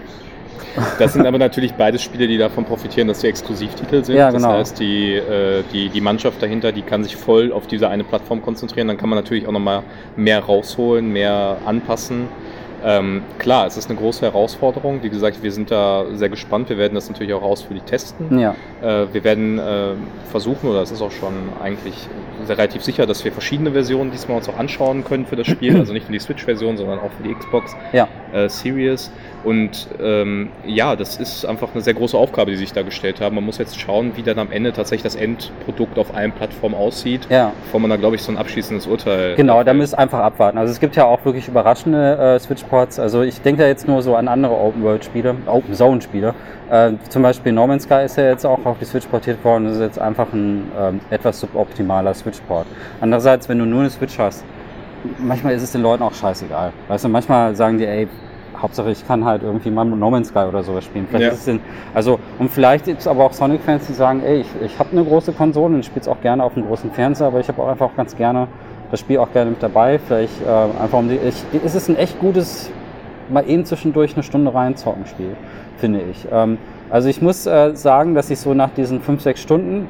Das 0.98 1.14
sind 1.14 1.26
aber 1.26 1.38
natürlich 1.38 1.74
beides 1.74 2.02
Spiele, 2.02 2.28
die 2.28 2.38
davon 2.38 2.66
profitieren, 2.66 3.08
dass 3.08 3.22
sie 3.22 3.28
Exklusivtitel 3.28 4.04
sind. 4.04 4.16
Ja, 4.16 4.32
genau. 4.32 4.50
Das 4.50 4.72
heißt, 4.72 4.80
die, 4.80 5.16
äh, 5.16 5.64
die, 5.74 5.90
die 5.90 6.02
Mannschaft 6.02 6.42
dahinter, 6.42 6.72
die 6.72 6.82
kann 6.82 7.04
sich 7.04 7.16
voll 7.16 7.52
auf 7.52 7.68
diese 7.68 7.90
eine 7.90 8.04
Plattform 8.04 8.42
konzentrieren. 8.42 8.88
Dann 8.88 8.98
kann 8.98 9.10
man 9.10 9.18
natürlich 9.18 9.48
auch 9.48 9.52
nochmal 9.52 9.84
mehr 10.16 10.40
rausholen, 10.40 11.12
mehr 11.12 11.58
anpassen. 11.66 12.28
Ähm, 12.84 13.24
klar, 13.40 13.68
es 13.68 13.78
ist 13.78 13.90
eine 13.90 14.00
große 14.00 14.22
Herausforderung. 14.22 15.04
Wie 15.04 15.10
gesagt, 15.10 15.44
wir 15.44 15.52
sind 15.52 15.72
da 15.72 16.06
sehr 16.14 16.30
gespannt. 16.30 16.70
Wir 16.70 16.78
werden 16.78 16.96
das 16.96 17.10
natürlich 17.10 17.34
auch 17.34 17.42
ausführlich 17.42 17.84
testen. 17.84 18.40
Ja. 18.40 18.56
Äh, 18.82 19.14
wir 19.14 19.24
werden 19.24 19.60
äh, 19.60 19.94
versuchen, 20.32 20.70
oder 20.70 20.82
es 20.82 20.92
ist 20.92 21.02
auch 21.02 21.12
schon 21.12 21.34
eigentlich 21.62 22.08
sehr 22.46 22.58
relativ 22.58 22.84
sicher, 22.84 23.06
dass 23.06 23.24
wir 23.26 23.32
verschiedene 23.32 23.72
Versionen 23.72 24.12
diesmal 24.12 24.38
uns 24.38 24.48
auch 24.48 24.58
anschauen 24.58 25.04
können 25.04 25.26
für 25.26 25.36
das 25.36 25.48
Spiel. 25.48 25.76
also 25.80 25.92
nicht 25.92 26.08
nur 26.08 26.14
die 26.14 26.24
Switch-Version, 26.24 26.78
sondern 26.78 27.00
auch 27.00 27.12
für 27.12 27.24
die 27.24 27.34
Xbox 27.34 27.76
ja. 27.92 28.08
äh, 28.32 28.48
Series. 28.48 29.12
Und 29.44 29.88
ähm, 30.02 30.50
ja, 30.66 30.96
das 30.96 31.18
ist 31.18 31.46
einfach 31.46 31.70
eine 31.74 31.82
sehr 31.82 31.94
große 31.94 32.18
Aufgabe, 32.18 32.52
die 32.52 32.58
sich 32.58 32.74
da 32.74 32.82
gestellt 32.82 33.22
haben. 33.22 33.36
Man 33.36 33.46
muss 33.46 33.58
jetzt 33.58 33.80
schauen, 33.80 34.12
wie 34.16 34.24
dann 34.24 34.38
am 34.40 34.52
Ende 34.52 34.74
tatsächlich 34.74 35.04
das 35.04 35.16
Endprodukt 35.16 35.98
auf 35.98 36.14
allen 36.14 36.32
Plattformen 36.32 36.76
aussieht, 36.76 37.28
ja. 37.30 37.54
bevor 37.64 37.80
man 37.80 37.90
da, 37.90 37.96
glaube 37.96 38.16
ich, 38.16 38.22
so 38.22 38.32
ein 38.32 38.38
abschließendes 38.38 38.88
Urteil. 38.88 39.36
Genau, 39.36 39.64
da 39.64 39.74
müsst 39.74 39.98
einfach 39.98 40.20
abwarten. 40.20 40.58
Also 40.58 40.72
es 40.72 40.80
gibt 40.80 40.96
ja 40.96 41.06
auch 41.06 41.24
wirklich 41.24 41.48
überraschende 41.48 42.18
äh, 42.36 42.40
Switch-Ports. 42.40 43.00
Also 43.00 43.22
ich 43.22 43.42
denke 43.42 43.62
da 43.62 43.68
jetzt 43.68 43.88
nur 43.88 44.02
so 44.02 44.16
an 44.16 44.28
andere 44.28 44.54
Open-World-Spiele, 44.54 45.36
Open-Zone-Spiele. 45.46 46.34
Äh, 46.70 46.92
zum 47.10 47.24
Beispiel 47.24 47.54
No 47.54 47.66
Man's 47.66 47.84
Sky 47.84 48.04
ist 48.06 48.18
ja 48.18 48.26
jetzt 48.26 48.46
auch 48.46 48.66
auf 48.66 48.78
die 48.80 48.86
Switch 48.86 49.08
portiert 49.08 49.44
worden. 49.44 49.66
Das 49.66 49.76
ist 49.76 49.82
jetzt 49.82 50.00
einfach 50.00 50.32
ein 50.34 50.72
ähm, 50.78 51.00
etwas 51.10 51.40
suboptimaler 51.40 52.14
Switch-Port. 52.14 52.68
Andererseits, 53.00 53.48
wenn 53.48 53.60
du 53.60 53.66
nur 53.66 53.82
eine 53.82 53.90
Switch 53.90 54.20
hast, 54.20 54.44
manchmal 55.18 55.54
ist 55.54 55.64
es 55.64 55.72
den 55.72 55.82
Leuten 55.82 56.04
auch 56.04 56.14
scheißegal. 56.14 56.74
Weißt 56.88 57.06
du, 57.06 57.10
manchmal 57.10 57.56
sagen 57.56 57.78
die, 57.78 57.86
ey, 57.86 58.08
Hauptsache 58.62 58.92
ich 58.92 59.08
kann 59.08 59.26
halt 59.26 59.44
irgendwie 59.44 59.72
mal 59.72 59.86
No 59.86 60.10
Man's 60.10 60.30
Sky 60.30 60.46
oder 60.48 60.64
sowas 60.64 60.86
spielen. 60.86 61.08
Vielleicht 61.08 61.26
ja. 61.26 61.32
ist 61.32 61.40
es 61.40 61.46
denn, 61.46 61.60
also, 61.94 62.20
und 62.38 62.50
vielleicht 62.52 62.86
gibt 62.86 63.02
es 63.02 63.08
aber 63.08 63.26
auch 63.26 63.34
Sonic-Fans, 63.34 63.88
die 63.88 63.94
sagen, 63.94 64.22
ey, 64.24 64.42
ich, 64.42 64.48
ich 64.64 64.80
habe 64.80 64.92
eine 64.92 65.04
große 65.04 65.32
Konsole 65.34 65.76
und 65.76 65.86
spiele 65.86 66.02
es 66.02 66.08
auch 66.08 66.22
gerne 66.22 66.44
auf 66.44 66.56
einem 66.56 66.68
großen 66.68 66.92
Fernseher, 66.92 67.28
aber 67.28 67.40
ich 67.40 67.48
habe 67.48 67.62
auch 67.62 67.68
einfach 67.68 67.90
ganz 67.96 68.16
gerne 68.16 68.48
das 68.92 69.00
Spiel 69.00 69.20
auch 69.20 69.32
gerne 69.32 69.52
mit 69.52 69.62
dabei. 69.62 70.00
Vielleicht 70.00 70.42
äh, 70.42 70.82
einfach 70.82 70.98
um 70.98 71.10
die. 71.10 71.16
Ich, 71.16 71.44
ist 71.64 71.76
es 71.76 71.88
ein 71.90 71.96
echt 71.96 72.20
gutes, 72.20 72.72
mal 73.30 73.48
eben 73.48 73.66
zwischendurch 73.66 74.14
eine 74.16 74.24
Stunde 74.24 74.54
reinzocken 74.54 75.06
Spiel, 75.06 75.36
finde 75.78 76.02
ich. 76.12 76.28
Ähm, 76.32 76.58
also 76.90 77.08
ich 77.08 77.22
muss 77.22 77.46
äh, 77.46 77.76
sagen, 77.76 78.16
dass 78.16 78.30
ich 78.30 78.40
so 78.40 78.54
nach 78.54 78.72
diesen 78.72 79.02
fünf, 79.02 79.22
sechs 79.22 79.42
Stunden 79.42 79.88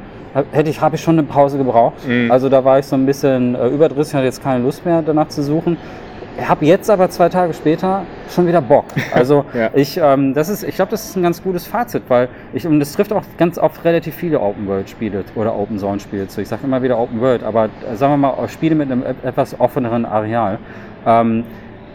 hätte 0.52 0.70
ich, 0.70 0.80
habe 0.80 0.96
ich 0.96 1.02
schon 1.02 1.18
eine 1.18 1.28
Pause 1.28 1.58
gebraucht. 1.58 2.08
Mhm. 2.08 2.30
Also 2.30 2.50
da 2.50 2.64
war 2.64 2.80
ich 2.80 2.86
so 2.86 2.96
ein 2.96 3.06
bisschen 3.06 3.56
äh, 3.56 3.68
überdrüssig, 3.68 4.14
hatte 4.14 4.26
jetzt 4.26 4.44
keine 4.44 4.64
Lust 4.64 4.86
mehr 4.86 5.02
danach 5.02 5.30
zu 5.30 5.42
suchen 5.42 5.78
habe 6.48 6.66
jetzt 6.66 6.90
aber 6.90 7.10
zwei 7.10 7.30
Tage 7.30 7.54
später 7.54 8.04
schon 8.30 8.48
wieder 8.48 8.62
Bock. 8.62 8.86
Also 9.14 9.44
ja. 9.54 9.72
ich, 9.74 9.98
ähm, 9.98 10.34
das 10.34 10.50
ist, 10.50 10.64
ich 10.64 10.76
glaube, 10.76 10.92
das 10.92 11.06
ist 11.06 11.16
ein 11.18 11.24
ganz 11.24 11.42
gutes 11.44 11.66
Fazit, 11.66 12.04
weil 12.08 12.30
ich 12.54 12.66
und 12.66 12.80
das 12.80 12.94
trifft 12.94 13.12
auch 13.12 13.24
ganz 13.38 13.58
oft 13.58 13.84
relativ 13.84 14.16
viele 14.16 14.40
Open 14.40 14.68
World 14.68 14.90
Spiele 14.90 15.24
oder 15.36 15.58
Open 15.58 15.80
Zone 15.80 16.00
Spiele 16.00 16.28
zu. 16.28 16.42
Ich 16.42 16.48
sage 16.48 16.62
immer 16.64 16.82
wieder 16.82 16.98
Open 16.98 17.20
World, 17.20 17.44
aber 17.44 17.66
äh, 17.66 17.96
sagen 17.96 18.14
wir 18.14 18.18
mal 18.18 18.50
Spiele 18.50 18.76
mit 18.76 18.92
einem 18.92 19.04
etwas 19.24 19.60
offeneren 19.60 20.06
Areal. 20.06 20.60
Ähm, 21.06 21.44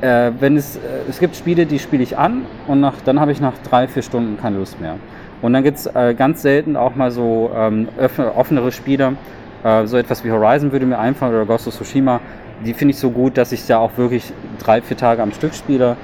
äh, 0.00 0.32
wenn 0.38 0.56
es, 0.56 0.76
äh, 0.76 0.80
es 1.08 1.18
gibt 1.18 1.36
Spiele, 1.36 1.66
die 1.66 1.78
spiele 1.78 2.02
ich 2.02 2.18
an 2.18 2.46
und 2.66 2.80
nach, 2.80 2.94
dann 3.04 3.20
habe 3.20 3.32
ich 3.32 3.40
nach 3.40 3.54
drei, 3.68 3.88
vier 3.88 4.02
Stunden 4.02 4.38
keine 4.38 4.58
Lust 4.58 4.80
mehr. 4.80 4.96
Und 5.40 5.52
dann 5.52 5.62
gibt 5.62 5.78
es 5.78 5.86
äh, 5.86 6.14
ganz 6.14 6.42
selten 6.42 6.76
auch 6.76 6.94
mal 6.94 7.10
so 7.10 7.50
ähm, 7.54 7.88
offenere 8.34 8.72
Spiele, 8.72 9.14
äh, 9.62 9.86
so 9.86 9.96
etwas 9.96 10.24
wie 10.24 10.30
Horizon 10.30 10.72
würde 10.72 10.86
mir 10.86 10.98
einfallen 10.98 11.34
oder 11.34 11.46
Ghost 11.46 11.68
of 11.68 11.74
Tsushima, 11.74 12.20
die 12.64 12.74
finde 12.74 12.92
ich 12.92 12.98
so 12.98 13.10
gut, 13.10 13.36
dass 13.36 13.52
ich 13.52 13.66
da 13.66 13.78
auch 13.78 13.96
wirklich 13.96 14.32
drei, 14.58 14.80
vier 14.82 14.96
Tage 14.96 15.22
am 15.22 15.32
Stück 15.32 15.54
spiele 15.54 15.96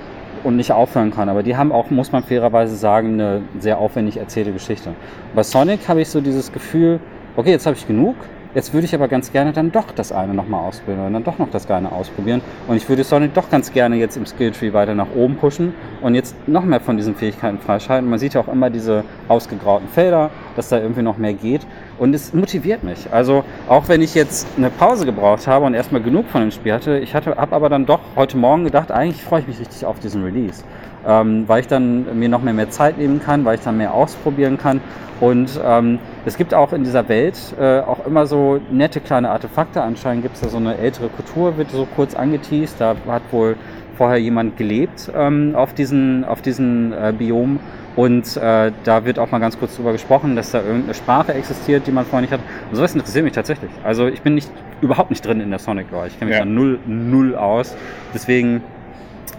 und 0.42 0.56
nicht 0.56 0.72
aufhören 0.72 1.10
kann. 1.10 1.28
Aber 1.28 1.42
die 1.42 1.56
haben 1.56 1.72
auch, 1.72 1.90
muss 1.90 2.12
man 2.12 2.22
fairerweise 2.22 2.76
sagen, 2.76 3.14
eine 3.14 3.42
sehr 3.58 3.78
aufwendig 3.78 4.16
erzählte 4.16 4.52
Geschichte. 4.52 4.90
Bei 5.34 5.42
Sonic 5.42 5.88
habe 5.88 6.00
ich 6.00 6.08
so 6.08 6.20
dieses 6.20 6.52
Gefühl, 6.52 7.00
okay, 7.36 7.50
jetzt 7.50 7.66
habe 7.66 7.76
ich 7.76 7.86
genug, 7.86 8.16
Jetzt 8.52 8.74
würde 8.74 8.84
ich 8.84 8.94
aber 8.96 9.06
ganz 9.06 9.30
gerne 9.30 9.52
dann 9.52 9.70
doch 9.70 9.92
das 9.94 10.10
eine 10.10 10.34
nochmal 10.34 10.66
ausprobieren 10.66 11.06
und 11.06 11.12
dann 11.12 11.22
doch 11.22 11.38
noch 11.38 11.50
das 11.50 11.70
eine 11.70 11.92
ausprobieren. 11.92 12.40
Und 12.66 12.76
ich 12.76 12.88
würde 12.88 13.04
Sonic 13.04 13.32
doch 13.32 13.48
ganz 13.48 13.72
gerne 13.72 13.94
jetzt 13.94 14.16
im 14.16 14.26
Skilltree 14.26 14.72
weiter 14.72 14.96
nach 14.96 15.06
oben 15.14 15.36
pushen 15.36 15.72
und 16.00 16.16
jetzt 16.16 16.34
noch 16.48 16.64
mehr 16.64 16.80
von 16.80 16.96
diesen 16.96 17.14
Fähigkeiten 17.14 17.58
freischalten. 17.58 18.10
Man 18.10 18.18
sieht 18.18 18.34
ja 18.34 18.40
auch 18.40 18.48
immer 18.48 18.68
diese 18.68 19.04
ausgegrauten 19.28 19.88
Felder, 19.88 20.30
dass 20.56 20.68
da 20.68 20.80
irgendwie 20.80 21.02
noch 21.02 21.16
mehr 21.16 21.34
geht. 21.34 21.64
Und 21.98 22.12
es 22.12 22.34
motiviert 22.34 22.82
mich. 22.82 23.12
Also 23.12 23.44
auch 23.68 23.88
wenn 23.88 24.02
ich 24.02 24.16
jetzt 24.16 24.48
eine 24.56 24.70
Pause 24.70 25.06
gebraucht 25.06 25.46
habe 25.46 25.66
und 25.66 25.74
erstmal 25.74 26.02
genug 26.02 26.28
von 26.28 26.40
dem 26.40 26.50
Spiel 26.50 26.72
hatte, 26.72 26.98
ich 26.98 27.14
hatte, 27.14 27.36
habe 27.36 27.54
aber 27.54 27.68
dann 27.68 27.86
doch 27.86 28.00
heute 28.16 28.36
Morgen 28.36 28.64
gedacht, 28.64 28.90
eigentlich 28.90 29.22
freue 29.22 29.42
ich 29.42 29.46
mich 29.46 29.60
richtig 29.60 29.84
auf 29.86 30.00
diesen 30.00 30.24
Release 30.24 30.64
ähm, 31.06 31.44
weil 31.46 31.60
ich 31.60 31.66
dann 31.66 32.18
mir 32.18 32.28
noch 32.28 32.42
mehr, 32.42 32.54
mehr 32.54 32.70
Zeit 32.70 32.98
nehmen 32.98 33.20
kann, 33.22 33.44
weil 33.44 33.56
ich 33.56 33.62
dann 33.62 33.76
mehr 33.76 33.94
ausprobieren 33.94 34.58
kann. 34.58 34.80
Und 35.20 35.60
ähm, 35.62 35.98
es 36.26 36.36
gibt 36.36 36.54
auch 36.54 36.72
in 36.72 36.84
dieser 36.84 37.08
Welt 37.08 37.38
äh, 37.58 37.80
auch 37.80 38.06
immer 38.06 38.26
so 38.26 38.60
nette 38.70 39.00
kleine 39.00 39.30
Artefakte. 39.30 39.82
Anscheinend 39.82 40.22
gibt 40.22 40.36
es 40.36 40.42
da 40.42 40.48
so 40.48 40.58
eine 40.58 40.76
ältere 40.76 41.08
Kultur, 41.08 41.56
wird 41.56 41.70
so 41.70 41.86
kurz 41.96 42.14
angeteased. 42.14 42.80
Da 42.80 42.94
hat 43.08 43.22
wohl 43.30 43.56
vorher 43.96 44.18
jemand 44.18 44.56
gelebt 44.56 45.10
ähm, 45.14 45.54
auf 45.54 45.74
diesen, 45.74 46.24
auf 46.24 46.42
diesen 46.42 46.92
äh, 46.92 47.12
Biom. 47.16 47.58
Und 47.96 48.36
äh, 48.36 48.72
da 48.84 49.04
wird 49.04 49.18
auch 49.18 49.30
mal 49.30 49.40
ganz 49.40 49.58
kurz 49.58 49.76
drüber 49.76 49.92
gesprochen, 49.92 50.36
dass 50.36 50.52
da 50.52 50.62
irgendeine 50.62 50.94
Sprache 50.94 51.34
existiert, 51.34 51.86
die 51.86 51.92
man 51.92 52.04
vorher 52.04 52.22
nicht 52.22 52.32
hat. 52.32 52.40
Und 52.70 52.76
sowas 52.76 52.94
interessiert 52.94 53.24
mich 53.24 53.34
tatsächlich. 53.34 53.70
Also 53.82 54.06
ich 54.06 54.22
bin 54.22 54.34
nicht 54.34 54.50
überhaupt 54.80 55.10
nicht 55.10 55.26
drin 55.26 55.40
in 55.40 55.50
der 55.50 55.58
Sonic-Lore. 55.58 56.06
Ich 56.06 56.18
kenne 56.18 56.30
mich 56.30 56.38
ja. 56.38 56.44
da 56.44 56.50
null, 56.50 56.78
null 56.86 57.34
aus. 57.34 57.76
Deswegen 58.14 58.62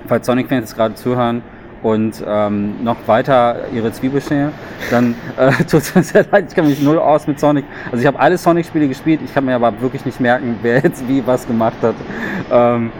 falls 0.07 0.25
Sonic-Fans 0.25 0.69
jetzt 0.69 0.75
gerade 0.75 0.95
zuhören 0.95 1.41
und 1.83 2.23
ähm, 2.25 2.83
noch 2.83 2.97
weiter 3.07 3.67
ihre 3.73 3.91
Zwiebel 3.91 4.21
schälen, 4.21 4.51
dann 4.89 5.15
äh, 5.37 5.51
tut 5.69 5.81
es 5.81 5.95
mir 5.95 6.03
sehr 6.03 6.25
leid, 6.31 6.45
ich 6.49 6.55
kenne 6.55 6.69
mich 6.69 6.81
null 6.81 6.99
aus 6.99 7.27
mit 7.27 7.39
Sonic. 7.39 7.65
Also 7.85 7.97
ich 7.97 8.07
habe 8.07 8.19
alle 8.19 8.37
Sonic-Spiele 8.37 8.87
gespielt, 8.87 9.21
ich 9.23 9.33
kann 9.33 9.45
mir 9.45 9.55
aber 9.55 9.81
wirklich 9.81 10.05
nicht 10.05 10.19
merken, 10.19 10.57
wer 10.61 10.79
jetzt 10.79 11.07
wie 11.07 11.25
was 11.25 11.47
gemacht 11.47 11.77
hat. 11.81 11.95
Ähm, 12.51 12.91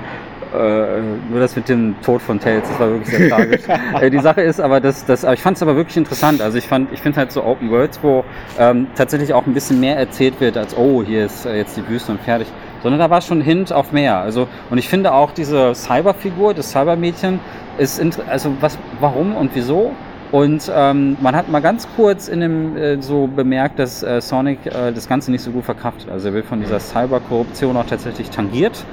äh, 0.54 1.02
nur 1.30 1.40
das 1.40 1.56
mit 1.56 1.70
dem 1.70 1.96
Tod 2.02 2.22
von 2.22 2.40
Tails, 2.40 2.68
das 2.68 2.80
war 2.80 2.90
wirklich 2.90 3.16
sehr 3.16 3.30
tragisch. 3.30 3.62
äh, 4.02 4.10
die 4.10 4.20
Sache 4.20 4.42
ist 4.42 4.60
aber, 4.60 4.82
dass, 4.82 5.06
dass 5.06 5.24
ich 5.24 5.42
fand 5.42 5.56
es 5.56 5.64
aber 5.64 5.76
wirklich 5.76 5.96
interessant. 5.96 6.42
Also 6.42 6.58
ich 6.58 6.68
fand, 6.68 6.92
ich 6.92 7.02
finde 7.02 7.20
halt 7.20 7.32
so 7.32 7.44
Open 7.44 7.72
Worlds, 7.72 8.00
wo 8.02 8.26
ähm, 8.60 8.88
tatsächlich 8.96 9.34
auch 9.34 9.46
ein 9.46 9.54
bisschen 9.54 9.80
mehr 9.80 9.98
erzählt 9.98 10.42
wird 10.42 10.58
als, 10.58 10.76
oh, 10.76 11.04
hier 11.04 11.26
ist 11.26 11.46
äh, 11.46 11.56
jetzt 11.56 11.78
die 11.78 11.88
Wüste 11.88 12.12
und 12.12 12.22
fertig. 12.22 12.48
Sondern 12.84 13.00
da 13.00 13.10
war 13.10 13.22
schon 13.22 13.42
Hint 13.42 13.72
auf 13.72 13.92
mehr. 13.92 14.18
Also, 14.18 14.48
und 14.70 14.78
ich 14.78 14.90
finde 14.90 15.14
auch 15.14 15.32
diese 15.32 15.74
Cyberfigur, 15.76 16.54
das 16.54 16.72
Cybermädchen, 16.72 17.40
ist, 17.78 18.02
also 18.28 18.54
was, 18.60 18.78
warum 19.00 19.36
und 19.36 19.52
wieso? 19.54 19.92
Und 20.32 20.72
ähm, 20.74 21.18
man 21.20 21.36
hat 21.36 21.50
mal 21.50 21.60
ganz 21.60 21.88
kurz 21.96 22.30
in 22.30 22.40
dem 22.40 22.78
äh, 22.78 23.02
so 23.02 23.28
bemerkt, 23.28 23.80
dass 23.80 24.02
äh, 24.02 24.22
Sonic 24.22 24.66
äh, 24.66 24.94
das 24.94 25.10
Ganze 25.10 25.30
nicht 25.30 25.42
so 25.42 25.52
gut 25.52 25.66
verkraftet. 25.66 26.10
Also 26.10 26.30
er 26.30 26.34
wird 26.34 26.46
von 26.46 26.62
dieser 26.62 26.80
Cyberkorruption 26.80 27.76
auch 27.76 27.86
tatsächlich 27.86 28.30
tangiert. 28.30 28.86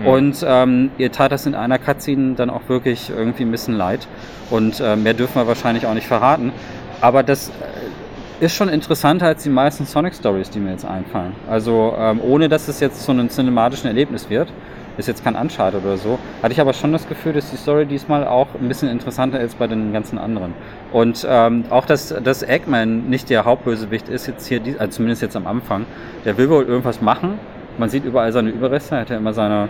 Mhm. 0.00 0.06
Und 0.06 0.44
ähm, 0.46 0.90
ihr 0.96 1.10
tat 1.10 1.32
das 1.32 1.46
in 1.46 1.56
einer 1.56 1.78
Cutscene 1.78 2.34
dann 2.34 2.48
auch 2.48 2.68
wirklich 2.68 3.10
irgendwie 3.10 3.42
ein 3.42 3.50
bisschen 3.50 3.74
leid. 3.74 4.06
Und 4.50 4.80
äh, 4.80 4.94
mehr 4.94 5.14
dürfen 5.14 5.34
wir 5.34 5.48
wahrscheinlich 5.48 5.86
auch 5.86 5.94
nicht 5.94 6.06
verraten. 6.06 6.52
Aber 7.00 7.24
das 7.24 7.48
äh, 7.48 8.44
ist 8.44 8.54
schon 8.54 8.68
interessanter 8.68 9.26
als 9.26 9.42
die 9.42 9.50
meisten 9.50 9.86
Sonic 9.86 10.14
Stories, 10.14 10.50
die 10.50 10.60
mir 10.60 10.70
jetzt 10.70 10.84
einfallen. 10.84 11.32
Also 11.50 11.94
ähm, 11.98 12.20
ohne 12.22 12.48
dass 12.48 12.68
es 12.68 12.78
jetzt 12.78 13.02
zu 13.02 13.10
einem 13.10 13.30
cinematischen 13.30 13.88
Erlebnis 13.88 14.30
wird 14.30 14.48
ist 14.96 15.08
jetzt 15.08 15.24
kein 15.24 15.34
Uncharted 15.36 15.84
oder 15.84 15.96
so, 15.96 16.18
hatte 16.42 16.52
ich 16.52 16.60
aber 16.60 16.72
schon 16.72 16.92
das 16.92 17.08
Gefühl, 17.08 17.32
dass 17.32 17.50
die 17.50 17.56
Story 17.56 17.86
diesmal 17.86 18.26
auch 18.26 18.48
ein 18.60 18.68
bisschen 18.68 18.88
interessanter 18.88 19.40
ist 19.40 19.58
bei 19.58 19.66
den 19.66 19.92
ganzen 19.92 20.18
anderen. 20.18 20.54
Und 20.92 21.26
ähm, 21.28 21.64
auch, 21.70 21.86
dass, 21.86 22.08
dass 22.08 22.42
Eggman 22.42 23.08
nicht 23.08 23.30
der 23.30 23.44
Hauptbösewicht 23.44 24.08
ist, 24.08 24.26
jetzt 24.26 24.46
hier, 24.46 24.60
also 24.78 24.96
zumindest 24.96 25.22
jetzt 25.22 25.36
am 25.36 25.46
Anfang, 25.46 25.86
der 26.24 26.38
will 26.38 26.48
wohl 26.48 26.64
irgendwas 26.64 27.00
machen. 27.00 27.38
Man 27.76 27.88
sieht 27.88 28.04
überall 28.04 28.32
seine 28.32 28.50
Überreste, 28.50 28.94
er 28.94 29.00
hat 29.00 29.10
ja 29.10 29.16
immer 29.16 29.32
seine, 29.32 29.68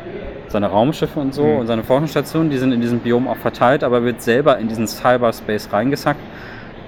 seine 0.48 0.66
Raumschiffe 0.66 1.18
und 1.18 1.32
so 1.32 1.44
mhm. 1.44 1.58
und 1.60 1.66
seine 1.66 1.84
Forschungsstationen, 1.84 2.50
die 2.50 2.58
sind 2.58 2.72
in 2.72 2.82
diesem 2.82 3.00
Biom 3.00 3.28
auch 3.28 3.38
verteilt, 3.38 3.82
aber 3.82 4.04
wird 4.04 4.20
selber 4.20 4.58
in 4.58 4.68
diesen 4.68 4.86
Cyberspace 4.86 5.72
reingesackt. 5.72 6.20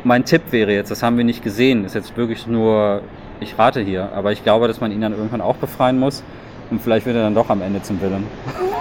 Mein 0.04 0.24
Tipp 0.24 0.42
wäre 0.50 0.72
jetzt, 0.72 0.90
das 0.90 1.02
haben 1.02 1.16
wir 1.16 1.24
nicht 1.24 1.42
gesehen, 1.42 1.84
ist 1.84 1.94
jetzt 1.94 2.16
wirklich 2.16 2.46
nur, 2.46 3.00
ich 3.40 3.58
rate 3.58 3.80
hier, 3.80 4.10
aber 4.14 4.30
ich 4.30 4.44
glaube, 4.44 4.68
dass 4.68 4.80
man 4.80 4.92
ihn 4.92 5.00
dann 5.00 5.12
irgendwann 5.12 5.40
auch 5.40 5.56
befreien 5.56 5.98
muss 5.98 6.22
und 6.70 6.80
vielleicht 6.80 7.06
wird 7.06 7.16
er 7.16 7.22
dann 7.22 7.34
doch 7.34 7.50
am 7.50 7.62
Ende 7.62 7.82
zum 7.82 8.00
Villain. 8.00 8.24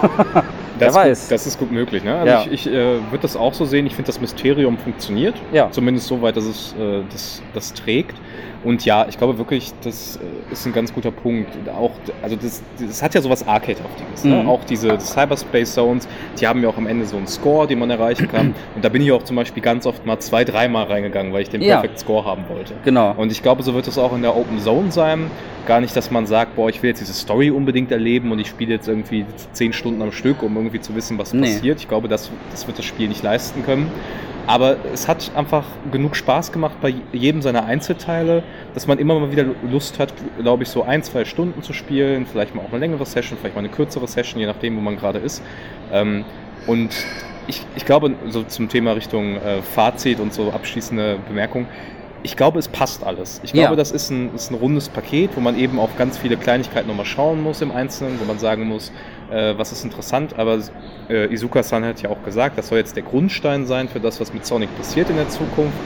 Wer 0.80 0.94
weiß. 0.94 1.22
Gut, 1.24 1.32
das 1.32 1.48
ist 1.48 1.58
gut 1.58 1.72
möglich. 1.72 2.04
Ne? 2.04 2.16
Also 2.16 2.28
ja. 2.28 2.42
ich, 2.42 2.68
ich 2.68 2.68
äh, 2.68 2.74
würde 2.74 3.20
das 3.22 3.36
auch 3.36 3.54
so 3.54 3.66
sehen. 3.66 3.86
Ich 3.86 3.96
finde, 3.96 4.08
das 4.08 4.20
Mysterium 4.20 4.78
funktioniert. 4.78 5.36
Ja. 5.54 5.72
Zumindest 5.72 6.08
so 6.08 6.22
weit, 6.22 6.36
dass 6.36 6.44
es 6.44 6.76
äh, 6.80 7.02
das, 7.10 7.42
das 7.54 7.74
trägt. 7.74 8.16
Und 8.66 8.84
ja, 8.84 9.06
ich 9.08 9.18
glaube 9.18 9.38
wirklich, 9.38 9.72
das 9.84 10.18
äh, 10.18 10.52
ist 10.52 10.66
ein 10.66 10.74
ganz 10.74 10.92
guter 10.92 11.12
Punkt. 11.12 11.50
Auch, 11.70 11.92
also 12.22 12.36
das, 12.36 12.64
das 12.80 13.02
hat 13.04 13.14
ja 13.14 13.22
sowas 13.22 13.48
Arcade-haftiges. 13.48 14.24
Ne? 14.24 14.42
Mhm. 14.42 14.50
Auch 14.50 14.64
diese 14.64 15.00
Cyberspace 15.00 15.76
Zones, 15.76 16.08
die 16.40 16.48
haben 16.48 16.64
ja 16.64 16.70
auch 16.70 16.78
am 16.78 16.88
Ende 16.88 17.06
so 17.06 17.16
einen 17.16 17.28
Score, 17.28 17.68
den 17.68 17.80
man 17.80 17.92
erreichen 17.92 18.28
kann. 18.28 18.56
Und 18.76 18.84
da 18.84 18.90
bin 18.90 19.04
ich 19.04 19.12
auch 19.12 19.24
zum 19.24 19.36
Beispiel 19.36 19.62
ganz 19.62 19.86
oft 19.86 20.06
mal 20.06 20.20
zwei, 20.20 20.44
dreimal 20.44 20.86
reingegangen, 20.86 21.32
weil 21.32 21.44
ich 21.44 21.50
den 21.50 21.62
ja. 21.62 21.76
Perfect 21.76 22.00
Score 22.00 22.26
haben 22.26 22.46
wollte. 22.50 22.74
Genau. 22.84 23.14
Und 23.16 23.32
ich 23.32 23.44
glaube, 23.44 23.62
so 23.62 23.76
wird 23.76 23.88
es 23.88 24.00
auch 24.00 24.14
in 24.14 24.24
der 24.24 24.36
Open 24.36 24.60
Zone 24.60 24.92
sein. 24.92 25.30
Gar 25.68 25.82
nicht, 25.82 25.96
dass 25.96 26.10
man 26.10 26.26
sagt, 26.26 26.56
boah, 26.56 26.70
ich 26.70 26.82
will 26.82 26.90
jetzt 26.90 27.02
diese 27.02 27.14
Story 27.14 27.52
unbedingt 27.52 27.92
erleben 27.92 28.32
und 28.32 28.40
ich 28.40 28.48
spiele 28.48 28.74
jetzt 28.74 28.88
irgendwie 28.88 29.26
zehn 29.54 29.74
Stunden 29.74 30.02
am 30.02 30.12
Stück, 30.12 30.42
um 30.42 30.56
irgendwie 30.56 30.82
zu 30.82 30.96
wissen, 30.96 31.18
was 31.20 31.34
nee. 31.34 31.42
passiert. 31.42 31.80
Ich 31.80 31.88
glaube, 31.88 32.08
das, 32.08 32.32
das 32.52 32.66
wird 32.66 32.80
das 32.80 32.86
Spiel 32.86 33.08
nicht 33.08 33.24
leisten 33.24 33.64
können. 33.64 33.92
Aber 34.48 34.78
es 34.94 35.08
hat 35.08 35.32
einfach 35.36 35.66
genug 35.92 36.16
Spaß 36.16 36.52
gemacht 36.52 36.76
bei 36.82 36.94
jedem 37.12 37.42
seiner 37.42 37.66
Einzelteile, 37.66 38.44
dass 38.74 38.86
man 38.88 39.00
immer 39.00 39.20
mal 39.20 39.32
wieder 39.32 39.46
Lust 39.70 40.00
hat, 40.00 40.14
glaube 40.40 40.64
ich, 40.64 40.70
so 40.70 40.84
ein, 40.84 41.02
zwei 41.04 41.26
Stunden 41.26 41.64
zu 41.64 41.74
spielen, 41.74 42.26
vielleicht 42.26 42.54
mal 42.54 42.62
auch 42.64 42.70
eine 42.70 42.80
längere 42.80 43.06
Session, 43.06 43.38
vielleicht 43.40 43.56
mal 43.56 43.60
eine 43.60 43.70
kürzere 43.70 44.08
Session, 44.08 44.40
je 44.40 44.46
nachdem, 44.46 44.78
wo 44.78 44.82
man 44.82 44.98
gerade 44.98 45.20
ist. 45.20 45.42
Ähm, 45.92 46.26
und 46.68 46.96
ich, 47.48 47.66
ich 47.76 47.86
glaube, 47.86 48.14
so 48.30 48.44
zum 48.44 48.70
Thema 48.70 48.94
Richtung 48.94 49.36
äh, 49.38 49.62
Fazit 49.62 50.20
und 50.20 50.34
so 50.34 50.52
abschließende 50.52 51.20
Bemerkung, 51.28 51.68
ich 52.26 52.36
glaube, 52.36 52.58
es 52.58 52.68
passt 52.68 53.04
alles. 53.04 53.40
Ich 53.44 53.54
glaube, 53.54 53.70
ja. 53.70 53.76
das 53.76 53.92
ist 53.92 54.10
ein, 54.10 54.34
ist 54.34 54.50
ein 54.50 54.56
rundes 54.56 54.90
Paket, 54.90 55.30
wo 55.36 55.42
man 55.42 55.58
eben 55.58 55.80
auf 55.80 55.96
ganz 55.96 56.18
viele 56.18 56.38
Kleinigkeiten 56.38 56.88
nochmal 56.88 57.06
schauen 57.06 57.42
muss 57.42 57.62
im 57.62 57.72
Einzelnen, 57.72 58.20
wo 58.20 58.26
man 58.26 58.40
sagen 58.40 58.66
muss, 58.66 58.92
äh, 59.30 59.54
was 59.58 59.72
ist 59.72 59.84
interessant. 59.84 60.38
Aber 60.38 60.60
äh, 61.08 61.32
Izuka-san 61.32 61.86
hat 61.86 62.02
ja 62.02 62.10
auch 62.10 62.24
gesagt, 62.24 62.58
das 62.58 62.70
soll 62.70 62.80
jetzt 62.80 62.96
der 62.96 63.04
Grundstein 63.04 63.68
sein 63.68 63.88
für 63.88 64.00
das, 64.00 64.20
was 64.20 64.34
mit 64.34 64.44
Sonic 64.44 64.76
passiert 64.76 65.12
in 65.12 65.18
der 65.18 65.30
Zukunft. 65.30 65.78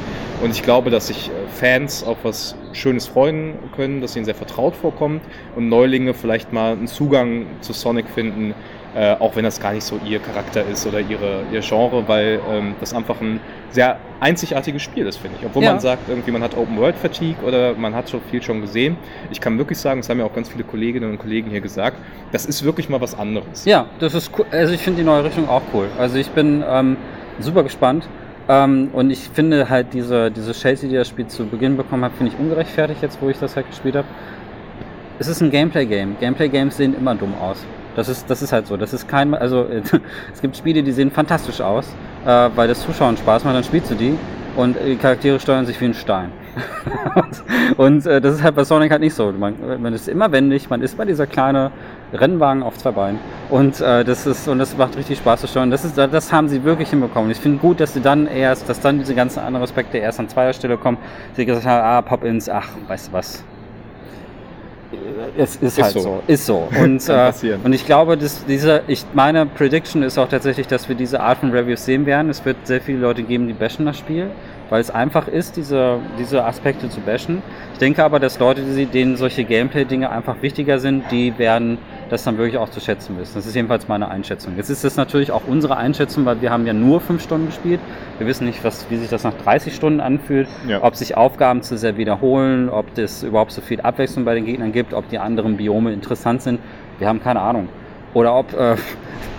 Und 0.42 0.52
ich 0.52 0.64
glaube, 0.64 0.90
dass 0.90 1.08
sich 1.08 1.28
äh, 1.28 1.32
Fans 1.50 2.06
auf 2.06 2.20
was 2.24 2.56
Schönes 2.72 3.08
freuen 3.08 3.56
können, 3.76 4.00
dass 4.00 4.16
ihnen 4.16 4.24
sehr 4.24 4.36
vertraut 4.36 4.76
vorkommt 4.76 5.22
und 5.58 5.68
Neulinge 5.68 6.14
vielleicht 6.14 6.54
mal 6.54 6.72
einen 6.72 6.88
Zugang 6.88 7.48
zu 7.60 7.74
Sonic 7.74 8.08
finden, 8.08 8.56
äh, 8.96 9.16
auch 9.20 9.36
wenn 9.36 9.44
das 9.44 9.60
gar 9.60 9.74
nicht 9.74 9.84
so 9.84 10.00
ihr 10.06 10.20
Charakter 10.20 10.66
ist 10.66 10.86
oder 10.88 11.00
ihre, 11.00 11.44
ihr 11.52 11.62
Genre, 11.62 12.08
weil 12.08 12.40
ähm, 12.50 12.76
das 12.80 12.94
einfach 12.94 13.22
ein 13.22 13.40
sehr 13.72 14.00
einzigartiges 14.20 14.82
Spiel 14.82 15.06
ist, 15.06 15.18
finde 15.18 15.38
ich. 15.40 15.46
Obwohl 15.46 15.64
ja. 15.64 15.72
man 15.72 15.80
sagt, 15.80 16.10
irgendwie 16.10 16.32
man 16.32 16.42
hat 16.42 16.58
Open 16.58 16.78
World 16.78 16.96
Fatigue 16.96 17.44
oder 17.46 17.76
man 17.76 17.94
hat 17.94 18.10
schon 18.10 18.22
viel 18.32 18.42
schon 18.42 18.62
gesehen. 18.62 18.98
Ich 19.32 19.40
kann 19.40 19.58
wirklich 19.58 19.78
sagen, 19.78 20.02
das 20.02 20.10
haben 20.10 20.20
ja 20.20 20.26
auch 20.26 20.34
ganz 20.34 20.50
viele 20.50 20.64
Kolleginnen 20.64 21.10
und 21.12 21.20
Kollegen 21.20 21.52
hier 21.52 21.62
gesagt, 21.62 21.98
das 22.32 22.46
ist 22.46 22.64
wirklich 22.64 22.90
mal 22.90 23.00
was 23.00 23.18
anderes. 23.18 23.66
Ja, 23.66 23.86
das 24.00 24.16
ist 24.16 24.32
cool. 24.38 24.46
Also 24.52 24.74
ich 24.74 24.82
finde 24.82 25.02
die 25.02 25.06
neue 25.06 25.24
Richtung 25.24 25.48
auch 25.48 25.62
cool. 25.74 25.88
Also 25.98 26.18
ich 26.18 26.30
bin 26.30 26.64
ähm, 26.68 26.98
super 27.40 27.64
gespannt. 27.64 28.08
Ähm, 28.50 28.90
und 28.94 29.12
ich 29.12 29.30
finde 29.30 29.70
halt 29.70 29.94
diese, 29.94 30.32
diese 30.32 30.54
Chelsea, 30.54 30.90
die 30.90 30.96
das 30.96 31.08
Spiel 31.08 31.28
zu 31.28 31.46
Beginn 31.46 31.78
bekommen 31.78 32.04
hat, 32.04 32.14
finde 32.18 32.34
ich 32.34 32.40
ungerechtfertigt 32.40 33.04
jetzt, 33.04 33.22
wo 33.22 33.30
ich 33.30 33.38
das 33.38 33.56
halt 33.56 33.68
gespielt 33.70 33.96
habe. 33.96 34.08
Es 35.20 35.28
ist 35.28 35.42
ein 35.42 35.52
Gameplay-Game. 35.52 36.16
Gameplay-Games 36.20 36.76
sehen 36.78 36.96
immer 36.98 37.14
dumm 37.14 37.36
aus. 37.40 37.64
Das 37.96 38.10
ist, 38.10 38.30
das 38.30 38.42
ist 38.42 38.52
halt 38.52 38.68
so. 38.68 38.78
Das 38.78 38.94
ist 38.94 39.08
kein, 39.08 39.34
also 39.34 39.66
es 40.34 40.42
gibt 40.42 40.58
Spiele, 40.58 40.84
die 40.84 40.92
sehen 40.92 41.12
fantastisch 41.12 41.62
aus, 41.62 41.86
äh, 42.26 42.50
weil 42.56 42.68
das 42.68 42.82
Zuschauen 42.82 43.18
Spaß 43.18 43.44
macht, 43.44 43.56
dann 43.56 43.64
spielst 43.64 43.92
du 43.92 43.96
die 43.96 44.18
und 44.56 44.78
die 44.86 44.96
Charaktere 44.96 45.40
steuern 45.40 45.66
sich 45.66 45.80
wie 45.82 45.86
ein 45.86 45.94
Stein. 45.94 46.32
und 47.78 48.06
äh, 48.06 48.20
das 48.20 48.36
ist 48.36 48.44
halt 48.44 48.56
bei 48.56 48.64
Sonic 48.64 48.92
halt 48.92 49.02
nicht 49.02 49.14
so. 49.14 49.32
Man, 49.32 49.56
man 49.82 49.94
ist 49.94 50.08
immer 50.08 50.32
wendig, 50.32 50.70
man 50.70 50.82
ist 50.82 50.98
bei 50.98 51.06
dieser 51.06 51.28
kleine 51.28 51.72
Rennwagen 52.14 52.64
auf 52.64 52.78
zwei 52.78 52.92
Beinen 52.92 53.20
und 53.50 53.80
äh, 53.82 54.04
das 54.04 54.26
ist 54.26 54.48
und 54.48 54.60
das 54.60 54.76
macht 54.76 54.98
richtig 54.98 55.20
Spaß 55.20 55.42
zu 55.42 55.48
steuern. 55.48 55.70
Das 55.70 55.86
ist, 55.86 55.98
das 55.98 56.34
haben 56.34 56.50
sie 56.50 56.64
wirklich 56.64 56.90
hinbekommen. 56.90 57.30
Ich 57.32 57.40
finde 57.40 57.60
gut, 57.60 57.80
dass 57.80 57.94
sie 57.94 58.02
dann 58.02 58.28
erst, 58.28 58.68
dass 58.68 58.80
dann 58.80 59.00
diese 59.00 59.16
ganzen 59.16 59.40
anderen 59.40 59.64
Aspekte 59.64 59.98
erst 60.00 60.20
an 60.20 60.28
zweier 60.28 60.54
Stelle 60.54 60.78
kommen. 60.78 60.98
Sie 61.36 61.46
gesagt 61.46 61.66
haben, 61.66 61.84
ah, 61.84 62.02
Pop-ins, 62.02 62.50
ach, 62.50 62.70
weißt 62.88 63.10
du 63.10 63.14
was, 63.14 63.44
es 65.38 65.56
ist, 65.56 65.64
ist 65.78 65.82
halt 65.82 65.94
so. 65.94 66.00
so. 66.00 66.24
Ist 66.28 66.46
so. 66.46 66.68
Und, 66.82 67.08
äh, 67.10 67.32
und 67.64 67.74
ich 67.74 67.86
glaube, 67.86 68.18
dass 68.18 68.46
diese, 68.46 68.84
ich, 68.88 69.06
meine 69.14 69.46
Prediction 69.46 70.04
ist 70.04 70.18
auch 70.18 70.30
tatsächlich, 70.30 70.68
dass 70.68 70.90
wir 70.90 70.96
diese 70.96 71.20
Art 71.20 71.40
von 71.40 71.52
Reviews 71.52 71.86
sehen 71.86 72.06
werden. 72.06 72.30
Es 72.30 72.44
wird 72.46 72.58
sehr 72.66 72.82
viele 72.82 73.00
Leute 73.00 73.24
geben, 73.24 73.48
die 73.48 73.54
bashen 73.54 73.86
das 73.86 73.98
Spiel, 73.98 74.32
weil 74.70 74.82
es 74.82 74.92
einfach 74.92 75.28
ist, 75.28 75.58
diese, 75.58 76.00
diese 76.18 76.44
Aspekte 76.44 76.90
zu 76.90 77.02
bashen. 77.02 77.42
Ich 77.74 77.80
denke 77.80 78.04
aber, 78.04 78.20
dass 78.20 78.40
Leute, 78.40 78.62
denen 78.62 79.18
solche 79.18 79.44
Gameplay-Dinge 79.44 80.10
einfach 80.10 80.42
wichtiger 80.42 80.80
sind, 80.80 81.12
die 81.12 81.38
werden 81.38 81.78
das 82.10 82.24
dann 82.24 82.38
wirklich 82.38 82.58
auch 82.58 82.70
zu 82.70 82.80
schätzen 82.80 83.18
wissen. 83.20 83.34
Das 83.36 83.46
ist 83.46 83.56
jedenfalls 83.56 83.88
meine 83.88 84.10
Einschätzung. 84.10 84.54
Jetzt 84.58 84.70
ist 84.70 84.84
es 84.84 84.96
natürlich 84.98 85.32
auch 85.32 85.44
unsere 85.48 85.78
Einschätzung, 85.78 86.26
weil 86.26 86.42
wir 86.42 86.52
haben 86.52 86.66
ja 86.66 86.74
nur 86.74 87.02
fünf 87.02 87.24
Stunden 87.24 87.48
gespielt. 87.48 87.80
Wir 88.18 88.28
wissen 88.28 88.46
nicht, 88.46 88.64
was, 88.64 88.90
wie 88.90 88.98
sich 88.98 89.10
das 89.10 89.24
nach 89.24 89.34
30 89.34 89.76
Stunden 89.76 90.00
anfühlt, 90.00 90.48
ja. 90.68 90.84
ob 90.84 90.96
sich 90.96 91.16
Aufgaben 91.16 91.62
zu 91.62 91.78
sehr 91.78 91.98
wiederholen, 91.98 92.70
ob 92.70 92.98
es 92.98 93.24
überhaupt 93.24 93.52
so 93.52 93.62
viel 93.62 93.82
Abwechslung 93.82 94.26
bei 94.26 94.36
den 94.36 94.46
Gegnern 94.46 94.72
gibt, 94.72 94.94
ob 94.94 95.08
die 95.10 95.20
anderen 95.20 95.58
Biome 95.58 95.94
interessant 95.94 96.42
sind. 96.42 96.60
Wir 96.98 97.08
haben 97.08 97.22
keine 97.22 97.42
Ahnung. 97.42 97.70
Oder 98.14 98.36
ob 98.36 98.54
äh, 98.54 98.76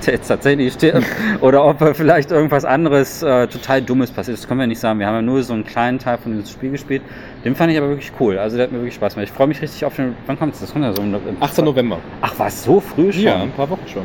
jetzt 0.07 0.29
tatsächlich 0.29 0.73
stirbt 0.73 1.07
oder 1.41 1.65
ob 1.65 1.81
äh, 1.81 1.95
vielleicht 1.95 2.31
irgendwas 2.31 2.65
anderes 2.65 3.23
äh, 3.23 3.47
total 3.47 3.83
Dummes 3.83 4.11
passiert. 4.11 4.39
Das 4.39 4.47
können 4.47 4.61
wir 4.61 4.67
nicht 4.67 4.81
sagen. 4.81 4.99
Wir 4.99 5.07
haben 5.07 5.15
ja 5.15 5.23
nur 5.23 5.43
so 5.43 5.53
einen 5.53 5.65
kleinen 5.65 5.99
Teil 5.99 6.19
von 6.19 6.33
diesem 6.33 6.49
Spiel 6.49 6.71
gespielt. 6.71 7.03
Den 7.45 7.55
fand 7.55 7.73
ich 7.73 7.79
aber 7.79 7.89
wirklich 7.89 8.13
cool. 8.21 8.39
Also 8.39 8.57
der 8.57 8.67
hat 8.67 8.73
mir 8.73 8.79
wirklich 8.79 8.95
Spaß 8.95 9.15
gemacht. 9.15 9.29
Ich 9.29 9.35
freue 9.35 9.47
mich 9.47 9.61
richtig 9.61 9.85
auf 9.85 9.97
den. 9.97 10.15
Wann 10.27 10.39
kommt 10.39 10.55
es? 10.55 10.61
Das 10.61 10.73
kommt 10.73 10.85
ja 10.85 10.93
so 10.93 11.03
im 11.03 11.17
8. 11.41 11.59
November. 11.59 11.99
Ach, 12.21 12.39
war 12.39 12.47
es 12.47 12.65
so 12.65 12.81
früh 12.81 13.13
schon? 13.13 13.23
Ja, 13.23 13.43
ein 13.43 13.53
paar 13.53 13.69
Wochen 13.69 13.87
schon. 13.87 14.05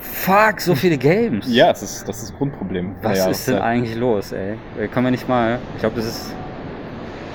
Fuck, 0.00 0.60
so 0.60 0.74
viele 0.74 0.98
Games. 0.98 1.46
ja, 1.48 1.68
das 1.68 1.82
ist 1.82 2.08
das, 2.08 2.18
ist 2.18 2.30
das 2.30 2.38
Grundproblem. 2.38 2.94
Was 3.02 3.26
ist 3.26 3.48
denn 3.48 3.58
eigentlich 3.58 3.96
los, 3.96 4.32
ey? 4.32 4.56
Können 4.88 5.06
wir 5.06 5.10
nicht 5.10 5.28
mal. 5.28 5.58
Ich 5.74 5.80
glaube, 5.80 5.96
das 5.96 6.06
ist 6.06 6.34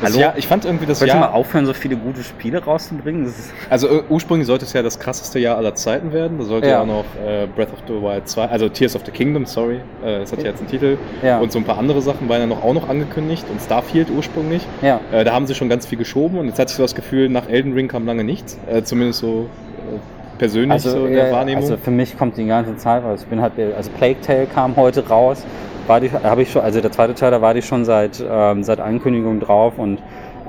Hallo? 0.01 0.19
Ja, 0.19 0.33
ich 0.35 0.47
fand 0.47 0.65
irgendwie 0.65 0.85
das 0.85 0.99
Jahr... 0.99 1.19
mal 1.19 1.27
aufhören, 1.27 1.65
so 1.65 1.73
viele 1.73 1.95
gute 1.95 2.23
Spiele 2.23 2.63
rauszubringen? 2.63 3.33
also 3.69 3.89
uh, 3.89 4.03
ursprünglich 4.09 4.47
sollte 4.47 4.65
es 4.65 4.73
ja 4.73 4.83
das 4.83 4.99
krasseste 4.99 5.39
Jahr 5.39 5.57
aller 5.57 5.75
Zeiten 5.75 6.13
werden. 6.13 6.37
Da 6.37 6.45
sollte 6.45 6.67
ja, 6.67 6.81
auch 6.81 6.85
noch 6.85 7.05
äh, 7.25 7.47
Breath 7.47 7.73
of 7.73 7.79
the 7.87 7.93
Wild 7.93 8.27
2, 8.27 8.45
also 8.45 8.69
Tears 8.69 8.95
of 8.95 9.03
the 9.05 9.11
Kingdom, 9.11 9.45
sorry, 9.45 9.81
äh, 10.03 10.19
das 10.19 10.31
hat 10.31 10.39
ja 10.39 10.49
jetzt 10.49 10.59
einen 10.59 10.69
Titel. 10.69 10.97
Ja. 11.23 11.39
Und 11.39 11.51
so 11.51 11.59
ein 11.59 11.65
paar 11.65 11.77
andere 11.77 12.01
Sachen 12.01 12.29
waren 12.29 12.41
ja 12.41 12.47
noch, 12.47 12.63
auch 12.63 12.73
noch 12.73 12.89
angekündigt 12.89 13.45
und 13.49 13.61
Starfield 13.61 14.09
ursprünglich. 14.09 14.61
Ja. 14.81 14.99
Äh, 15.11 15.23
da 15.23 15.33
haben 15.33 15.47
sie 15.47 15.55
schon 15.55 15.69
ganz 15.69 15.85
viel 15.85 15.97
geschoben 15.97 16.37
und 16.37 16.47
jetzt 16.47 16.59
hatte 16.59 16.71
ich 16.71 16.77
so 16.77 16.83
das 16.83 16.95
Gefühl, 16.95 17.29
nach 17.29 17.49
Elden 17.49 17.73
Ring 17.73 17.87
kam 17.87 18.05
lange 18.05 18.23
nichts. 18.23 18.57
Äh, 18.67 18.83
zumindest 18.83 19.19
so 19.19 19.49
äh, 19.93 20.16
persönlich 20.37 20.71
also, 20.71 20.91
so 20.91 21.05
in 21.05 21.13
der 21.13 21.31
Wahrnehmung. 21.31 21.63
Also 21.63 21.77
für 21.77 21.91
mich 21.91 22.17
kommt 22.17 22.37
die 22.37 22.45
ganze 22.45 22.75
Zeit, 22.77 23.03
weil 23.03 23.15
ich 23.15 23.25
bin 23.25 23.41
halt, 23.41 23.53
also 23.75 23.89
Plague 23.91 24.21
Tale 24.21 24.45
kam 24.45 24.75
heute 24.75 25.07
raus, 25.07 25.45
war 25.87 25.99
die, 25.99 26.11
habe 26.11 26.41
ich 26.41 26.51
schon, 26.51 26.61
also 26.61 26.81
der 26.81 26.91
zweite 26.91 27.15
Teil, 27.15 27.31
da 27.31 27.41
war 27.41 27.53
die 27.53 27.61
schon 27.61 27.85
seit, 27.85 28.23
ähm, 28.29 28.63
seit 28.63 28.79
Ankündigung 28.79 29.39
drauf 29.39 29.73
und 29.77 29.99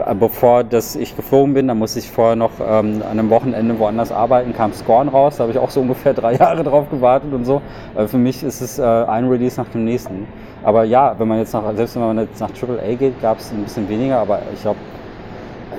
äh, 0.04 0.14
bevor 0.14 0.64
das 0.64 0.96
ich 0.96 1.16
geflogen 1.16 1.54
bin, 1.54 1.68
da 1.68 1.74
musste 1.74 1.98
ich 1.98 2.10
vorher 2.10 2.36
noch 2.36 2.52
ähm, 2.60 3.02
an 3.02 3.18
einem 3.18 3.30
Wochenende 3.30 3.78
woanders 3.78 4.12
arbeiten, 4.12 4.52
kam 4.52 4.72
Scorn 4.72 5.08
raus, 5.08 5.36
da 5.36 5.42
habe 5.42 5.52
ich 5.52 5.58
auch 5.58 5.70
so 5.70 5.80
ungefähr 5.80 6.14
drei 6.14 6.34
Jahre 6.34 6.64
drauf 6.64 6.90
gewartet 6.90 7.32
und 7.32 7.44
so. 7.44 7.62
Weil 7.94 8.08
für 8.08 8.18
mich 8.18 8.42
ist 8.42 8.60
es 8.60 8.78
äh, 8.78 8.82
ein 8.82 9.28
Release 9.28 9.60
nach 9.60 9.68
dem 9.68 9.84
nächsten. 9.84 10.26
Aber 10.62 10.84
ja, 10.84 11.14
wenn 11.18 11.28
man 11.28 11.38
jetzt 11.38 11.52
nach, 11.52 11.62
selbst 11.74 11.94
wenn 11.96 12.02
man 12.02 12.18
jetzt 12.18 12.40
nach 12.40 12.50
AAA 12.50 12.94
geht, 12.94 13.20
gab 13.22 13.38
es 13.38 13.50
ein 13.52 13.62
bisschen 13.62 13.88
weniger, 13.88 14.18
aber 14.18 14.40
ich 14.52 14.60
glaube, 14.60 14.78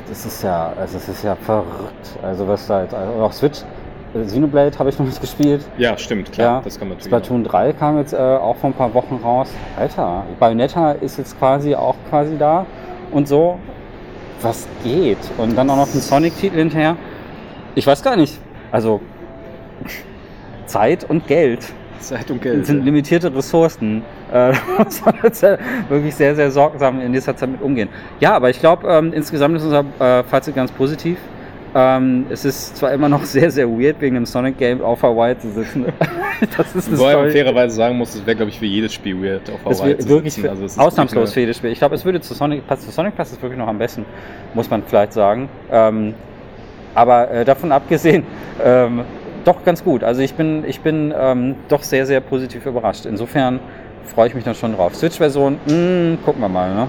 das 0.07 0.25
ist 0.25 0.43
ja, 0.43 0.73
also 0.79 0.97
es 0.97 1.07
ist 1.07 1.23
ja 1.23 1.35
verrückt. 1.35 2.17
Also 2.23 2.47
was 2.47 2.65
da 2.67 2.81
jetzt, 2.83 2.93
also 2.93 3.13
auch 3.21 3.33
Switch, 3.33 3.61
äh, 3.61 3.65
Xenoblade 4.13 4.77
habe 4.79 4.89
ich 4.89 4.97
noch 4.97 5.05
nicht 5.05 5.21
gespielt. 5.21 5.63
Ja, 5.77 5.97
stimmt, 5.97 6.31
klar, 6.31 6.57
Ja, 6.57 6.61
das 6.63 6.79
kann 6.79 6.89
man. 6.89 6.99
Splatoon 6.99 7.43
3 7.43 7.73
kam 7.73 7.97
jetzt 7.97 8.13
äh, 8.13 8.17
auch 8.17 8.55
vor 8.55 8.71
ein 8.71 8.73
paar 8.73 8.93
Wochen 8.93 9.15
raus. 9.23 9.51
Alter, 9.77 10.25
Bayonetta 10.39 10.93
ist 10.93 11.17
jetzt 11.17 11.37
quasi 11.37 11.75
auch 11.75 11.95
quasi 12.09 12.37
da 12.37 12.65
und 13.11 13.27
so. 13.27 13.59
Was 14.41 14.67
geht? 14.83 15.17
Und 15.37 15.57
dann 15.57 15.69
auch 15.69 15.75
noch 15.75 15.93
ein 15.93 15.99
Sonic-Titel 15.99 16.57
hinterher. 16.57 16.95
Ich 17.75 17.85
weiß 17.85 18.01
gar 18.01 18.15
nicht. 18.15 18.39
Also 18.71 19.01
Zeit 20.65 21.09
und 21.09 21.27
Geld 21.27 21.71
Zeit 21.99 22.31
und 22.31 22.65
sind 22.65 22.83
limitierte 22.85 23.33
Ressourcen. 23.33 24.03
Äh, 24.31 24.53
da 24.77 24.83
muss 24.83 25.03
man 25.03 25.15
jetzt 25.23 25.43
äh, 25.43 25.57
wirklich 25.89 26.15
sehr, 26.15 26.35
sehr 26.35 26.51
sorgsam 26.51 26.99
in 27.01 27.13
dieser 27.13 27.35
Zeit 27.35 27.49
mit 27.49 27.61
umgehen. 27.61 27.89
Ja, 28.19 28.33
aber 28.33 28.49
ich 28.49 28.59
glaube, 28.59 28.87
ähm, 28.87 29.13
insgesamt 29.13 29.57
ist 29.57 29.63
unser 29.63 29.85
äh, 29.99 30.23
Fazit 30.23 30.55
ganz 30.55 30.71
positiv. 30.71 31.17
Ähm, 31.75 32.25
es 32.29 32.45
ist 32.45 32.77
zwar 32.77 32.91
immer 32.93 33.09
noch 33.09 33.23
sehr, 33.23 33.51
sehr 33.51 33.69
weird, 33.69 34.01
wegen 34.01 34.15
dem 34.15 34.25
Sonic-Game 34.25 34.81
auf 34.81 35.03
Hawaii 35.03 35.37
zu 35.37 35.51
sitzen. 35.51 35.85
das 36.57 36.75
ist 36.75 36.97
Wobei 36.97 37.15
man 37.15 37.29
fairerweise 37.29 37.75
sagen 37.75 37.97
muss, 37.97 38.15
es 38.15 38.25
wäre, 38.25 38.35
glaube 38.35 38.49
ich, 38.49 38.57
für 38.57 38.65
jedes 38.65 38.93
Spiel 38.93 39.21
weird 39.21 39.49
auf 39.51 39.63
Hawaii 39.65 39.97
zu 39.97 40.09
wirklich 40.09 40.33
sitzen. 40.33 40.49
Also 40.49 40.81
ausnahmslos 40.81 41.33
für 41.33 41.41
jedes 41.41 41.57
Spiel. 41.57 41.71
Ich 41.71 41.79
glaube, 41.79 41.95
es 41.95 42.03
würde 42.05 42.21
zu 42.21 42.33
Sonic, 42.33 42.65
passt 42.65 42.83
zu 42.83 42.91
Sonic 42.91 43.15
passt 43.15 43.33
es 43.33 43.41
wirklich 43.41 43.59
noch 43.59 43.67
am 43.67 43.77
besten, 43.77 44.05
muss 44.53 44.69
man 44.69 44.81
vielleicht 44.83 45.13
sagen. 45.13 45.47
Ähm, 45.71 46.15
aber 46.95 47.29
äh, 47.29 47.45
davon 47.45 47.71
abgesehen, 47.71 48.23
ähm, 48.63 49.01
doch 49.45 49.63
ganz 49.63 49.83
gut. 49.83 50.03
Also 50.03 50.21
ich 50.21 50.33
bin, 50.33 50.63
ich 50.67 50.81
bin 50.81 51.13
ähm, 51.17 51.55
doch 51.67 51.83
sehr, 51.83 52.05
sehr 52.05 52.19
positiv 52.19 52.65
überrascht. 52.65 53.05
Insofern 53.05 53.59
freue 54.05 54.27
ich 54.27 54.35
mich 54.35 54.43
dann 54.43 54.55
schon 54.55 54.73
drauf. 54.75 54.95
Switch-Version, 54.95 55.59
mh, 55.65 56.17
gucken 56.25 56.41
wir 56.41 56.49
mal. 56.49 56.73
Ne? 56.73 56.87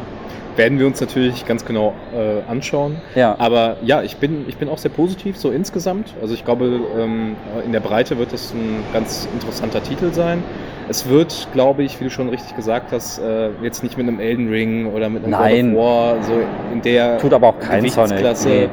Werden 0.60 0.78
wir 0.78 0.86
uns 0.86 1.00
natürlich 1.00 1.46
ganz 1.46 1.64
genau 1.64 1.94
äh, 2.14 2.42
anschauen. 2.50 2.96
Ja, 3.14 3.34
Aber 3.38 3.78
ja, 3.82 4.02
ich 4.02 4.18
bin, 4.18 4.44
ich 4.46 4.58
bin 4.58 4.68
auch 4.68 4.76
sehr 4.76 4.90
positiv, 4.90 5.38
so 5.38 5.50
insgesamt. 5.50 6.12
Also 6.20 6.34
ich 6.34 6.44
glaube, 6.44 6.80
ähm, 6.98 7.34
in 7.64 7.72
der 7.72 7.80
Breite 7.80 8.18
wird 8.18 8.34
es 8.34 8.52
ein 8.52 8.84
ganz 8.92 9.26
interessanter 9.32 9.82
Titel 9.82 10.12
sein. 10.12 10.42
Es 10.90 11.08
wird, 11.08 11.48
glaube 11.54 11.82
ich, 11.82 11.98
wie 11.98 12.04
du 12.04 12.10
schon 12.10 12.28
richtig 12.28 12.56
gesagt 12.56 12.92
hast, 12.92 13.20
äh, 13.20 13.48
jetzt 13.62 13.82
nicht 13.82 13.96
mit 13.96 14.06
einem 14.06 14.20
Elden 14.20 14.50
Ring 14.50 14.92
oder 14.92 15.08
mit 15.08 15.24
einem 15.24 15.30
Nein. 15.30 15.72
God 15.72 15.78
of 15.78 15.86
War 15.86 16.22
so 16.24 16.32
in 16.74 16.82
der 16.82 17.16
tut 17.16 17.32
aber 17.32 17.48
auch 17.48 17.58
kein 17.58 17.88
Sonic. 17.88 18.20
Nee. 18.44 18.68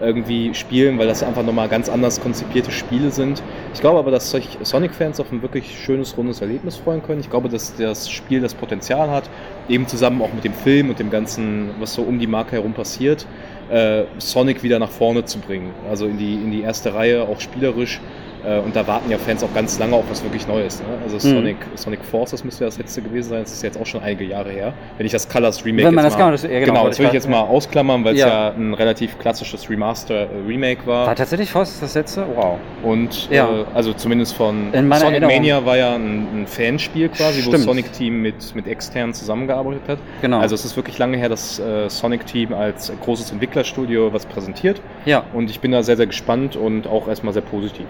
Irgendwie 0.00 0.54
spielen, 0.54 0.98
weil 0.98 1.06
das 1.06 1.22
einfach 1.22 1.42
nochmal 1.42 1.68
ganz 1.68 1.88
anders 1.88 2.20
konzipierte 2.20 2.70
Spiele 2.70 3.10
sind. 3.10 3.42
Ich 3.74 3.80
glaube 3.80 3.98
aber, 3.98 4.10
dass 4.10 4.30
sich 4.30 4.58
Sonic-Fans 4.62 5.20
auf 5.20 5.32
ein 5.32 5.42
wirklich 5.42 5.78
schönes, 5.78 6.16
rundes 6.16 6.40
Erlebnis 6.40 6.76
freuen 6.76 7.02
können. 7.02 7.20
Ich 7.20 7.30
glaube, 7.30 7.48
dass 7.48 7.74
das 7.76 8.10
Spiel 8.10 8.40
das 8.40 8.54
Potenzial 8.54 9.10
hat, 9.10 9.28
eben 9.68 9.86
zusammen 9.86 10.22
auch 10.22 10.32
mit 10.32 10.44
dem 10.44 10.54
Film 10.54 10.90
und 10.90 10.98
dem 10.98 11.10
Ganzen, 11.10 11.70
was 11.80 11.94
so 11.94 12.02
um 12.02 12.18
die 12.18 12.26
Marke 12.26 12.52
herum 12.52 12.72
passiert, 12.72 13.26
äh, 13.70 14.04
Sonic 14.18 14.62
wieder 14.62 14.78
nach 14.78 14.90
vorne 14.90 15.24
zu 15.24 15.38
bringen. 15.38 15.70
Also 15.88 16.06
in 16.06 16.18
die, 16.18 16.34
in 16.34 16.50
die 16.50 16.62
erste 16.62 16.94
Reihe, 16.94 17.22
auch 17.22 17.40
spielerisch. 17.40 18.00
Äh, 18.46 18.58
und 18.60 18.76
da 18.76 18.86
warten 18.86 19.10
ja 19.10 19.18
Fans 19.18 19.42
auch 19.42 19.52
ganz 19.54 19.78
lange 19.78 19.96
auf 19.96 20.04
was 20.08 20.22
wirklich 20.22 20.46
Neues. 20.46 20.80
Ne? 20.80 20.86
Also 21.02 21.16
Mhm. 21.16 21.32
Sonic, 21.34 21.56
Sonic 21.74 22.04
Force, 22.04 22.30
das 22.30 22.44
müsste 22.44 22.64
ja 22.64 22.68
das 22.68 22.78
letzte 22.78 23.02
gewesen 23.02 23.30
sein. 23.30 23.40
Das 23.42 23.52
ist 23.52 23.62
jetzt 23.62 23.80
auch 23.80 23.86
schon 23.86 24.02
einige 24.02 24.24
Jahre 24.24 24.50
her. 24.50 24.72
Wenn 24.96 25.06
ich 25.06 25.12
das 25.12 25.28
Colors 25.28 25.64
Remake 25.64 25.88
Wenn 25.88 25.94
man 25.94 26.04
jetzt 26.04 26.12
das 26.14 26.18
mal, 26.18 26.24
kann, 26.26 26.32
das, 26.32 26.42
ja, 26.44 26.48
Genau, 26.60 26.64
genau, 26.74 26.88
das 26.88 26.98
würde 26.98 27.08
ich 27.08 27.14
jetzt 27.14 27.28
mal 27.28 27.40
ausklammern, 27.40 28.04
weil 28.04 28.14
es 28.14 28.20
Ja. 28.20 28.28
ja. 28.28 28.48
ein 28.56 28.74
relativ 28.74 29.18
klassisches 29.18 29.68
Remaster-Remake 29.68 30.86
war. 30.86 31.06
War 31.08 31.14
tatsächlich 31.16 31.50
Force 31.50 31.78
das 31.80 31.94
letzte? 31.94 32.24
Wow. 32.34 32.58
Und 32.82 33.28
Ja. 33.30 33.48
äh, 33.48 33.64
also 33.74 33.92
zumindest 33.92 34.34
von 34.34 34.68
Sonic 34.72 35.02
Erinnerung. 35.02 35.34
Mania 35.34 35.64
war 35.66 35.76
ja 35.76 35.94
ein, 35.94 36.42
ein 36.42 36.46
Fanspiel 36.46 37.08
quasi, 37.08 37.38
wo 37.38 37.42
Stimmt. 37.42 37.54
das 37.54 37.62
Sonic 37.64 37.92
Team 37.92 38.22
mit, 38.22 38.54
mit 38.54 38.66
externen 38.66 39.14
zusammengearbeitet 39.14 39.82
hat. 39.88 39.98
Genau. 40.22 40.38
Also 40.38 40.54
es 40.54 40.64
ist 40.64 40.76
wirklich 40.76 40.98
lange 40.98 41.16
her, 41.16 41.28
dass 41.28 41.58
äh, 41.58 41.88
Sonic 41.88 42.26
Team 42.26 42.52
als 42.52 42.92
großes 43.04 43.32
Entwicklerstudio 43.32 44.12
was 44.12 44.26
präsentiert. 44.26 44.80
ja. 45.04 45.24
Und 45.32 45.50
ich 45.50 45.60
bin 45.60 45.72
da 45.72 45.82
sehr, 45.82 45.96
sehr 45.96 46.06
gespannt 46.06 46.56
und 46.56 46.86
auch 46.86 47.08
erstmal 47.08 47.32
sehr 47.32 47.42
positiv. 47.42 47.86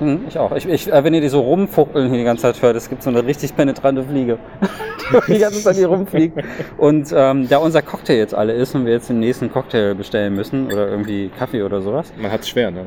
Hm, 0.00 0.24
ich 0.28 0.38
auch. 0.38 0.50
Ich, 0.56 0.66
ich, 0.68 0.92
äh, 0.92 1.04
wenn 1.04 1.14
ihr 1.14 1.20
die 1.20 1.28
so 1.28 1.40
rumfuchteln 1.40 2.08
hier 2.08 2.18
die 2.18 2.24
ganze 2.24 2.42
Zeit 2.42 2.60
hört, 2.62 2.74
es 2.76 2.88
gibt 2.88 3.02
so 3.02 3.10
eine 3.10 3.24
richtig 3.24 3.54
penetrante 3.54 4.02
Fliege, 4.02 4.38
die 5.28 5.38
ganze 5.38 5.62
Zeit 5.62 5.76
hier 5.76 5.88
rumfliegt. 5.88 6.38
Und 6.78 7.12
ähm, 7.14 7.48
da 7.48 7.58
unser 7.58 7.82
Cocktail 7.82 8.16
jetzt 8.16 8.34
alle 8.34 8.52
ist 8.54 8.74
und 8.74 8.86
wir 8.86 8.92
jetzt 8.92 9.08
den 9.10 9.20
nächsten 9.20 9.52
Cocktail 9.52 9.94
bestellen 9.94 10.34
müssen 10.34 10.66
oder 10.66 10.88
irgendwie 10.88 11.30
Kaffee 11.38 11.62
oder 11.62 11.82
sowas, 11.82 12.12
Man 12.20 12.32
hat 12.32 12.40
es 12.40 12.48
schwer, 12.48 12.70
ne? 12.70 12.86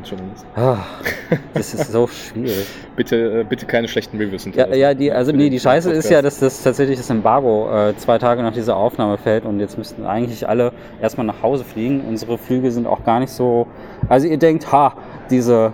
ah, 0.56 0.78
das 1.54 1.74
ist 1.74 1.92
so 1.92 2.08
schwierig. 2.08 2.66
Bitte, 2.96 3.42
äh, 3.42 3.44
bitte 3.44 3.66
keine 3.66 3.88
schlechten 3.88 4.18
Reviews 4.18 4.46
Ja, 4.46 4.52
hinterlassen. 4.52 4.80
ja, 4.80 4.94
die, 4.94 5.12
also 5.12 5.32
nee, 5.32 5.50
die 5.50 5.60
Scheiße 5.60 5.92
ist 5.92 6.12
ja, 6.12 6.22
dass 6.22 6.40
das 6.40 6.62
tatsächlich 6.62 6.98
das 6.98 7.10
Embargo 7.10 7.68
äh, 7.74 7.96
zwei 7.98 8.20
Tage 8.20 8.44
nach 8.44 8.54
dieser 8.54 8.76
Aufnahme 8.76 9.18
fällt 9.18 9.46
und 9.46 9.60
jetzt 9.60 9.80
müssten 9.80 10.06
eigentlich 10.06 10.48
alle 10.48 10.72
erstmal 11.02 11.26
nach 11.26 11.42
Hause 11.42 11.64
fliegen. 11.64 12.02
Unsere 12.08 12.38
Flüge 12.38 12.72
sind 12.72 12.86
auch 12.86 13.04
gar 13.04 13.20
nicht 13.20 13.32
so. 13.32 13.66
Also 14.10 14.28
ihr 14.28 14.38
denkt, 14.38 14.72
ha, 14.72 14.94
diese 15.32 15.74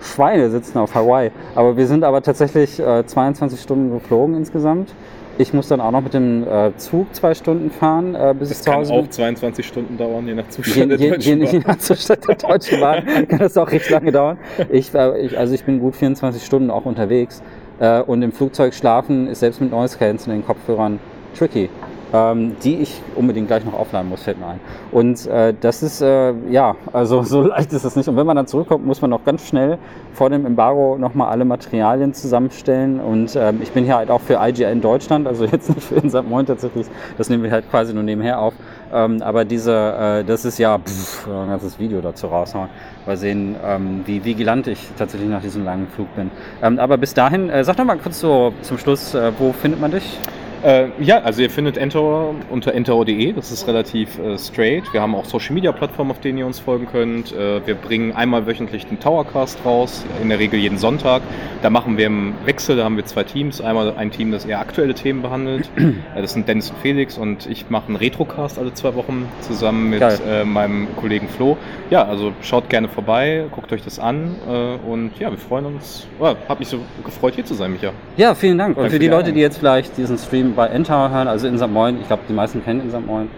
Schweine 0.00 0.50
sitzen 0.50 0.78
auf 0.78 0.94
Hawaii. 0.94 1.30
Aber 1.54 1.76
wir 1.76 1.86
sind 1.86 2.04
aber 2.04 2.22
tatsächlich 2.22 2.78
äh, 2.80 3.04
22 3.06 3.60
Stunden 3.60 3.90
geflogen 3.92 4.36
insgesamt. 4.36 4.94
Ich 5.40 5.52
muss 5.54 5.68
dann 5.68 5.80
auch 5.80 5.92
noch 5.92 6.00
mit 6.02 6.14
dem 6.14 6.42
äh, 6.48 6.76
Zug 6.76 7.14
zwei 7.14 7.32
Stunden 7.34 7.70
fahren, 7.70 8.14
äh, 8.16 8.34
bis 8.36 8.48
Das 8.48 8.58
ich 8.58 8.64
zu 8.64 8.70
kann 8.70 8.80
Hause 8.80 8.92
auch 8.94 9.02
bin. 9.02 9.10
22 9.10 9.66
Stunden 9.66 9.96
dauern, 9.96 10.26
je 10.26 10.34
nach 10.34 10.48
Je, 10.64 10.88
Zustand 10.88 10.90
der 10.90 10.98
je, 10.98 11.06
je, 11.16 11.36
Deutschen 11.36 11.40
je 11.44 11.60
Bahn. 11.60 11.62
nach 11.66 11.78
Zustand 11.78 12.26
der 12.28 12.34
Deutschen 12.34 12.80
Bahn 12.80 13.04
kann 13.28 13.38
das 13.38 13.56
auch 13.56 13.70
recht 13.70 13.88
lange 13.90 14.10
dauern. 14.10 14.38
Ich, 14.68 14.92
äh, 14.94 15.18
ich, 15.20 15.38
also 15.38 15.54
ich 15.54 15.64
bin 15.64 15.78
gut 15.78 15.94
24 15.94 16.44
Stunden 16.44 16.70
auch 16.70 16.86
unterwegs 16.86 17.40
äh, 17.78 18.00
und 18.02 18.22
im 18.22 18.32
Flugzeug 18.32 18.74
schlafen 18.74 19.28
ist 19.28 19.40
selbst 19.40 19.60
mit 19.60 19.70
Noise 19.70 19.96
Cancelling 19.98 20.44
Kopfhörern 20.44 20.98
tricky, 21.36 21.70
ähm, 22.12 22.56
die 22.62 22.76
ich 22.76 23.00
unbedingt 23.14 23.48
gleich 23.48 23.64
noch 23.64 23.74
aufladen 23.74 24.08
muss, 24.08 24.22
fällt 24.22 24.38
mir 24.38 24.46
ein. 24.46 24.60
Und 24.92 25.26
äh, 25.26 25.54
das 25.60 25.82
ist, 25.82 26.00
äh, 26.00 26.32
ja, 26.50 26.76
also 26.92 27.22
so 27.24 27.42
leicht 27.42 27.72
ist 27.72 27.84
es 27.84 27.96
nicht. 27.96 28.08
Und 28.08 28.16
wenn 28.16 28.26
man 28.26 28.36
dann 28.36 28.46
zurückkommt, 28.46 28.86
muss 28.86 29.00
man 29.00 29.10
noch 29.10 29.24
ganz 29.24 29.46
schnell 29.46 29.78
vor 30.14 30.30
dem 30.30 30.46
Embargo 30.46 30.96
nochmal 30.98 31.28
alle 31.28 31.44
Materialien 31.44 32.14
zusammenstellen. 32.14 33.00
Und 33.00 33.36
ähm, 33.36 33.60
ich 33.62 33.72
bin 33.72 33.84
hier 33.84 33.96
halt 33.96 34.10
auch 34.10 34.20
für 34.20 34.38
IGN 34.40 34.80
Deutschland, 34.80 35.26
also 35.26 35.44
jetzt 35.44 35.68
nicht 35.68 35.82
für 35.82 35.96
in 35.96 36.10
St. 36.10 36.28
Moin 36.28 36.46
tatsächlich, 36.46 36.86
das 37.16 37.28
nehmen 37.28 37.42
wir 37.42 37.50
halt 37.50 37.70
quasi 37.70 37.92
nur 37.92 38.02
nebenher 38.02 38.40
auf. 38.40 38.54
Ähm, 38.92 39.22
aber 39.22 39.44
diese, 39.44 39.72
äh, 39.72 40.24
das 40.24 40.44
ist 40.44 40.58
ja 40.58 40.78
pff, 40.78 41.26
ein 41.28 41.48
ganzes 41.48 41.78
Video 41.78 42.00
dazu 42.00 42.26
raushauen. 42.28 42.68
Mal 43.06 43.16
sehen, 43.16 43.56
ähm, 43.64 44.02
wie 44.06 44.24
vigilant 44.24 44.66
ich 44.66 44.88
tatsächlich 44.96 45.28
nach 45.28 45.42
diesem 45.42 45.64
langen 45.64 45.88
Flug 45.88 46.14
bin. 46.16 46.30
Ähm, 46.62 46.78
aber 46.78 46.96
bis 46.96 47.14
dahin, 47.14 47.50
äh, 47.50 47.64
sag 47.64 47.76
doch 47.76 47.84
mal 47.84 47.98
kurz 47.98 48.20
so 48.20 48.52
zum 48.62 48.78
Schluss, 48.78 49.14
äh, 49.14 49.32
wo 49.38 49.52
findet 49.52 49.80
man 49.80 49.90
dich? 49.90 50.18
Äh, 50.64 50.88
ja, 51.00 51.20
also 51.20 51.40
ihr 51.40 51.50
findet 51.50 51.76
Enter 51.76 52.34
unter 52.50 52.74
enter.de, 52.74 53.32
das 53.32 53.52
ist 53.52 53.68
relativ 53.68 54.18
äh, 54.18 54.36
straight. 54.36 54.92
Wir 54.92 55.00
haben 55.00 55.14
auch 55.14 55.24
Social 55.24 55.54
Media 55.54 55.70
Plattformen, 55.70 56.10
auf 56.10 56.20
denen 56.20 56.38
ihr 56.38 56.46
uns 56.46 56.58
folgen 56.58 56.86
könnt. 56.90 57.32
Äh, 57.32 57.64
wir 57.64 57.76
bringen 57.76 58.12
einmal 58.12 58.46
wöchentlich 58.46 58.86
den 58.86 58.98
Towercast 58.98 59.64
raus, 59.64 60.04
in 60.20 60.28
der 60.30 60.40
Regel 60.40 60.58
jeden 60.58 60.78
Sonntag. 60.78 61.22
Da 61.62 61.70
machen 61.70 61.96
wir 61.96 62.06
im 62.06 62.34
Wechsel, 62.44 62.76
da 62.76 62.84
haben 62.84 62.96
wir 62.96 63.06
zwei 63.06 63.22
Teams. 63.22 63.60
Einmal 63.60 63.94
ein 63.96 64.10
Team, 64.10 64.32
das 64.32 64.46
eher 64.46 64.58
aktuelle 64.58 64.94
Themen 64.94 65.22
behandelt. 65.22 65.70
Äh, 66.14 66.22
das 66.22 66.32
sind 66.32 66.48
Dennis 66.48 66.70
und 66.70 66.78
Felix 66.78 67.18
und 67.18 67.46
ich 67.46 67.70
mache 67.70 67.88
einen 67.88 67.96
Retrocast 67.96 68.58
alle 68.58 68.72
zwei 68.72 68.94
Wochen 68.94 69.26
zusammen 69.40 69.90
mit 69.90 70.02
äh, 70.02 70.44
meinem 70.44 70.86
Kollegen 70.96 71.28
Flo. 71.28 71.56
Ja, 71.90 72.04
also 72.04 72.32
schaut 72.40 72.68
gerne 72.70 72.88
vorbei, 72.88 73.44
guckt 73.50 73.72
euch 73.72 73.82
das 73.82 73.98
an 73.98 74.36
äh, 74.48 74.88
und 74.88 75.10
ja, 75.18 75.30
wir 75.30 75.38
freuen 75.38 75.66
uns. 75.66 76.06
Oh, 76.18 76.34
hab 76.48 76.58
mich 76.58 76.68
so 76.68 76.78
gefreut, 77.04 77.34
hier 77.34 77.44
zu 77.44 77.54
sein, 77.54 77.72
Micha. 77.72 77.90
Ja, 78.16 78.34
vielen 78.34 78.58
Dank. 78.58 78.76
Und 78.76 78.84
Danke 78.84 78.92
für 78.92 78.98
die 78.98 79.08
Leute, 79.08 79.32
die 79.32 79.40
jetzt 79.40 79.58
vielleicht 79.58 79.96
diesen 79.96 80.18
Stream 80.18 80.47
bei 80.54 80.66
Enter 80.66 81.10
hören, 81.10 81.28
also 81.28 81.46
in 81.46 81.58
St. 81.58 81.68
Moin, 81.68 82.00
ich 82.00 82.06
glaube, 82.06 82.22
die 82.28 82.32
meisten 82.32 82.64
kennen 82.64 82.80
in 82.80 82.90
St. 82.90 83.06
Moin, 83.06 83.28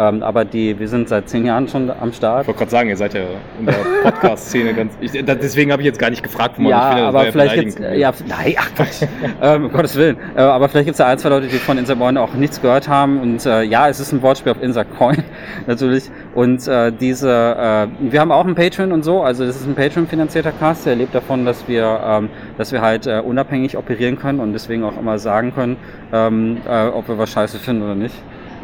ähm, 0.00 0.22
aber 0.22 0.46
die, 0.46 0.78
wir 0.78 0.88
sind 0.88 1.08
seit 1.10 1.28
zehn 1.28 1.44
Jahren 1.44 1.68
schon 1.68 1.90
am 1.90 2.12
Start. 2.12 2.42
Ich 2.42 2.46
wollte 2.48 2.58
gerade 2.60 2.70
sagen, 2.70 2.88
ihr 2.88 2.96
seid 2.96 3.12
ja 3.12 3.20
in 3.58 3.66
der 3.66 3.74
Podcast-Szene 4.02 4.72
ganz. 4.72 4.94
Ich, 5.00 5.12
da- 5.24 5.34
deswegen 5.34 5.70
habe 5.72 5.82
ich 5.82 5.86
jetzt 5.86 5.98
gar 5.98 6.08
nicht 6.08 6.22
gefragt, 6.22 6.54
wo 6.56 6.62
man 6.62 6.70
Ja, 6.70 6.88
findet, 6.88 7.04
aber 7.06 7.24
vielleicht 7.30 7.54
gibt's, 7.54 7.76
ja, 7.94 8.12
nein, 8.26 8.54
ach 8.58 8.70
Gott, 8.76 8.88
ähm, 9.42 9.64
um 9.66 9.72
Gottes 9.72 9.96
Willen. 9.96 10.16
Äh, 10.34 10.40
aber 10.40 10.68
vielleicht 10.70 10.86
gibt 10.86 10.94
es 10.94 10.98
ja 10.98 11.06
ein, 11.06 11.18
zwei 11.18 11.28
Leute, 11.28 11.48
die 11.48 11.56
von 11.58 11.76
Insa 11.76 11.94
Moin 11.94 12.16
auch 12.16 12.32
nichts 12.32 12.62
gehört 12.62 12.88
haben. 12.88 13.20
Und 13.20 13.44
äh, 13.44 13.62
ja, 13.62 13.88
es 13.88 14.00
ist 14.00 14.12
ein 14.12 14.22
Wortspiel 14.22 14.52
auf 14.52 14.62
Insa 14.62 14.84
Coin, 14.84 15.22
natürlich. 15.66 16.10
Und 16.34 16.66
äh, 16.66 16.92
diese, 16.98 17.28
äh, 17.30 17.86
wir 18.10 18.20
haben 18.20 18.32
auch 18.32 18.46
einen 18.46 18.54
Patreon 18.54 18.92
und 18.92 19.04
so. 19.04 19.22
Also 19.22 19.44
das 19.44 19.56
ist 19.56 19.66
ein 19.66 19.74
Patreon-finanzierter 19.74 20.52
Cast, 20.52 20.86
der 20.86 20.96
lebt 20.96 21.14
davon, 21.14 21.44
dass 21.44 21.68
wir, 21.68 22.00
ähm, 22.04 22.30
dass 22.56 22.72
wir 22.72 22.80
halt 22.80 23.06
äh, 23.06 23.20
unabhängig 23.24 23.76
operieren 23.76 24.18
können 24.18 24.40
und 24.40 24.54
deswegen 24.54 24.82
auch 24.84 24.96
immer 24.98 25.18
sagen 25.18 25.52
können, 25.54 25.76
ähm, 26.12 26.56
äh, 26.66 26.86
ob 26.86 27.06
wir 27.08 27.18
was 27.18 27.30
scheiße 27.30 27.58
finden 27.58 27.82
oder 27.82 27.94
nicht. 27.94 28.14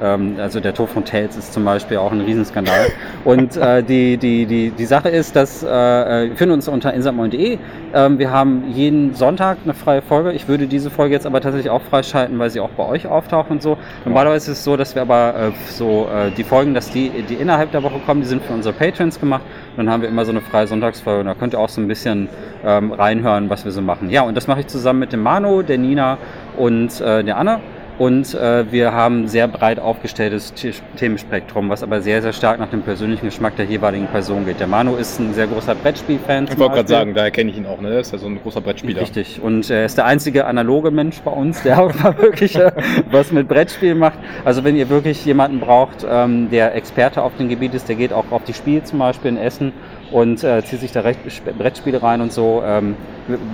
Ähm, 0.03 0.37
also 0.39 0.61
der 0.61 0.75
Tod 0.75 0.91
von 0.91 1.05
Tales 1.05 1.37
ist 1.37 1.53
zum 1.53 1.65
Beispiel 1.65 1.97
auch 1.97 2.13
ein 2.13 2.21
Riesenskandal. 2.21 2.87
Und 3.25 3.57
äh, 3.57 3.83
die, 3.83 4.17
die, 4.17 4.47
die, 4.47 4.71
die 4.71 4.85
Sache 4.85 5.09
ist, 5.09 5.37
dass 5.37 5.63
äh, 5.63 5.67
äh 5.67 6.29
wir 6.31 6.37
finden 6.37 6.55
uns 6.55 6.69
unter 6.69 6.93
insammoin.de. 6.93 7.59
Ähm, 7.95 8.19
wir 8.19 8.31
haben 8.31 8.65
jeden 8.73 9.15
Sonntag 9.15 9.59
eine 9.65 9.75
freie 9.75 10.03
Folge. 10.03 10.33
Ich 10.33 10.49
würde 10.49 10.67
diese 10.67 10.91
Folge 10.91 11.15
jetzt 11.15 11.27
aber 11.27 11.41
tatsächlich 11.41 11.71
auch 11.71 11.83
freischalten, 11.83 12.39
weil 12.39 12.51
sie 12.51 12.61
auch 12.61 12.71
bei 12.71 12.85
euch 12.85 13.07
auftaucht 13.07 13.51
und 13.51 13.63
so. 13.63 13.79
Normalerweise 14.05 14.53
ist 14.53 14.59
es 14.59 14.65
so, 14.65 14.77
dass 14.77 14.95
wir 14.95 15.03
aber 15.03 15.35
äh, 15.35 15.53
so 15.71 16.09
äh, 16.13 16.31
die 16.31 16.45
Folgen, 16.45 16.75
dass 16.75 16.91
die, 16.91 17.11
die 17.29 17.35
innerhalb 17.35 17.73
der 17.73 17.83
Woche 17.83 17.99
kommen, 18.05 18.21
die 18.21 18.27
sind 18.27 18.43
für 18.43 18.53
unsere 18.53 18.75
Patrons 18.75 19.19
gemacht. 19.19 19.43
dann 19.77 19.89
haben 19.91 20.03
wir 20.03 20.09
immer 20.09 20.25
so 20.25 20.31
eine 20.31 20.41
freie 20.41 20.67
Sonntagsfolge. 20.67 21.21
Und 21.21 21.27
da 21.27 21.35
könnt 21.35 21.55
ihr 21.55 21.61
auch 21.61 21.69
so 21.69 21.81
ein 21.81 21.89
bisschen 21.89 22.29
ähm, 22.65 22.93
reinhören, 22.93 23.49
was 23.49 23.65
wir 23.65 23.73
so 23.73 23.81
machen. 23.81 24.11
Ja, 24.11 24.23
und 24.23 24.37
das 24.37 24.47
mache 24.47 24.61
ich 24.61 24.67
zusammen 24.67 25.01
mit 25.01 25.13
dem 25.13 25.23
Manu, 25.23 25.63
der 25.63 25.79
Nina 25.79 26.19
und 26.57 27.01
äh, 27.01 27.25
der 27.25 27.37
Anna. 27.37 27.61
Und 27.99 28.35
äh, 28.35 28.71
wir 28.71 28.93
haben 28.93 29.27
sehr 29.27 29.49
breit 29.49 29.79
aufgestelltes 29.79 30.53
Themenspektrum, 30.97 31.71
was 31.71 31.83
aber 31.83 32.03
sehr, 32.03 32.21
sehr 32.21 32.35
stark 32.35 32.59
nach 32.59 32.69
dem 32.69 32.83
persönlichen 32.83 33.25
Geschmack 33.25 33.57
der 33.57 33.65
jeweiligen 33.65 34.07
Person 34.07 34.45
geht. 34.45 34.61
Der 34.61 34.67
Manu 34.67 34.97
ist 34.97 35.19
ein 35.19 35.33
sehr 35.33 35.47
großer 35.47 35.75
Brettspiel-Fan. 35.75 36.45
Ich 36.45 36.59
wollte 36.59 36.75
gerade 36.75 36.89
sagen, 36.89 37.15
daher 37.15 37.31
kenne 37.31 37.51
ich 37.51 37.57
ihn 37.57 37.65
auch, 37.65 37.81
ne? 37.81 37.95
Er 37.95 38.01
ist 38.01 38.13
ja 38.13 38.19
so 38.19 38.27
ein 38.27 38.39
großer 38.43 38.61
Brettspieler. 38.61 39.01
Richtig. 39.01 39.41
Und 39.41 39.71
er 39.71 39.87
ist 39.87 39.97
der 39.97 40.05
einzige 40.05 40.45
analoge 40.45 40.91
Mensch 40.91 41.21
bei 41.21 41.31
uns, 41.31 41.63
der 41.63 41.81
auch 41.81 41.95
mal 42.03 42.19
wirklich 42.19 42.57
äh, 42.57 42.71
was 43.11 43.33
mit 43.33 43.49
Brettspielen 43.49 43.99
macht. 43.99 44.19
Also 44.45 44.63
wenn 44.63 44.77
ihr 44.77 44.91
wirklich 44.91 45.25
jemanden 45.25 45.61
braucht, 45.61 46.07
ähm, 46.09 46.51
der 46.51 46.75
Experte 46.75 47.23
auf 47.23 47.35
dem 47.39 47.49
Gebiet 47.49 47.73
ist, 47.73 47.89
der 47.89 47.97
geht 47.97 48.13
auch 48.13 48.31
auf 48.31 48.45
die 48.45 48.53
Spiele 48.53 48.85
zum 48.85 48.99
Beispiel 48.99 49.31
in 49.31 49.39
Essen 49.39 49.73
und 50.13 50.45
äh, 50.45 50.63
zieht 50.65 50.81
sich 50.81 50.93
da 50.93 51.03
Brettspiele 51.03 52.03
rein 52.03 52.21
und 52.21 52.33
so. 52.33 52.63
Ähm, 52.65 52.95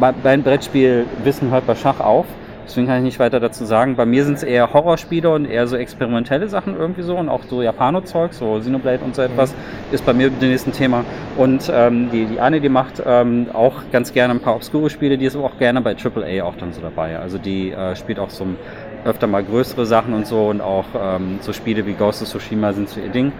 beim 0.01 0.43
Brettspiel 0.43 1.07
Wissen 1.23 1.53
hört 1.53 1.67
bei 1.67 1.77
Schach 1.77 2.01
auf. 2.01 2.27
Deswegen 2.65 2.87
kann 2.87 2.99
ich 2.99 3.05
nicht 3.05 3.19
weiter 3.19 3.41
dazu 3.41 3.65
sagen. 3.65 3.97
Bei 3.97 4.07
mir 4.07 4.25
sind 4.25 4.35
es 4.35 4.43
eher 4.43 4.73
Horrorspiele 4.73 5.29
und 5.31 5.45
eher 5.47 5.67
so 5.67 5.77
experimentelle 5.77 6.49
Sachen 6.49 6.77
irgendwie 6.77 7.03
so 7.03 7.17
und 7.17 7.29
auch 7.29 7.43
so 7.45 7.63
Japano-Zeug, 7.63 8.33
so 8.33 8.59
Xenoblade 8.59 9.05
und 9.05 9.15
so 9.15 9.23
etwas, 9.23 9.53
mhm. 9.53 9.95
ist 9.95 10.07
bei 10.07 10.13
mir 10.13 10.31
das 10.31 10.41
nächste 10.41 10.71
Thema. 10.71 11.05
Und 11.37 11.71
ähm, 11.75 12.11
die, 12.11 12.27
die 12.27 12.41
Anne, 12.41 12.61
die 12.61 12.69
macht 12.69 13.03
ähm, 13.05 13.49
auch 13.53 13.75
ganz 13.91 14.13
gerne 14.13 14.35
ein 14.35 14.41
paar 14.41 14.57
obskure 14.57 14.91
Spiele, 14.91 15.19
die 15.19 15.27
ist 15.27 15.37
auch 15.37 15.59
gerne 15.59 15.81
bei 15.81 15.97
AAA 15.97 16.45
auch 16.45 16.57
dann 16.57 16.73
so 16.73 16.81
dabei. 16.81 17.19
Also 17.19 17.39
die 17.39 17.73
äh, 17.73 17.97
spielt 17.97 18.19
auch 18.19 18.31
so 18.31 18.47
öfter 19.05 19.27
mal 19.27 19.43
größere 19.43 19.87
Sachen 19.87 20.15
und 20.15 20.27
so 20.27 20.49
und 20.49 20.61
auch 20.61 20.87
ähm, 21.01 21.39
so 21.41 21.53
Spiele 21.53 21.87
wie 21.87 21.95
Ghost 21.95 22.23
of 22.23 22.29
Tsushima 22.29 22.73
sind 22.73 22.89
so 22.89 23.01
ihr 23.01 23.09
Ding. 23.09 23.33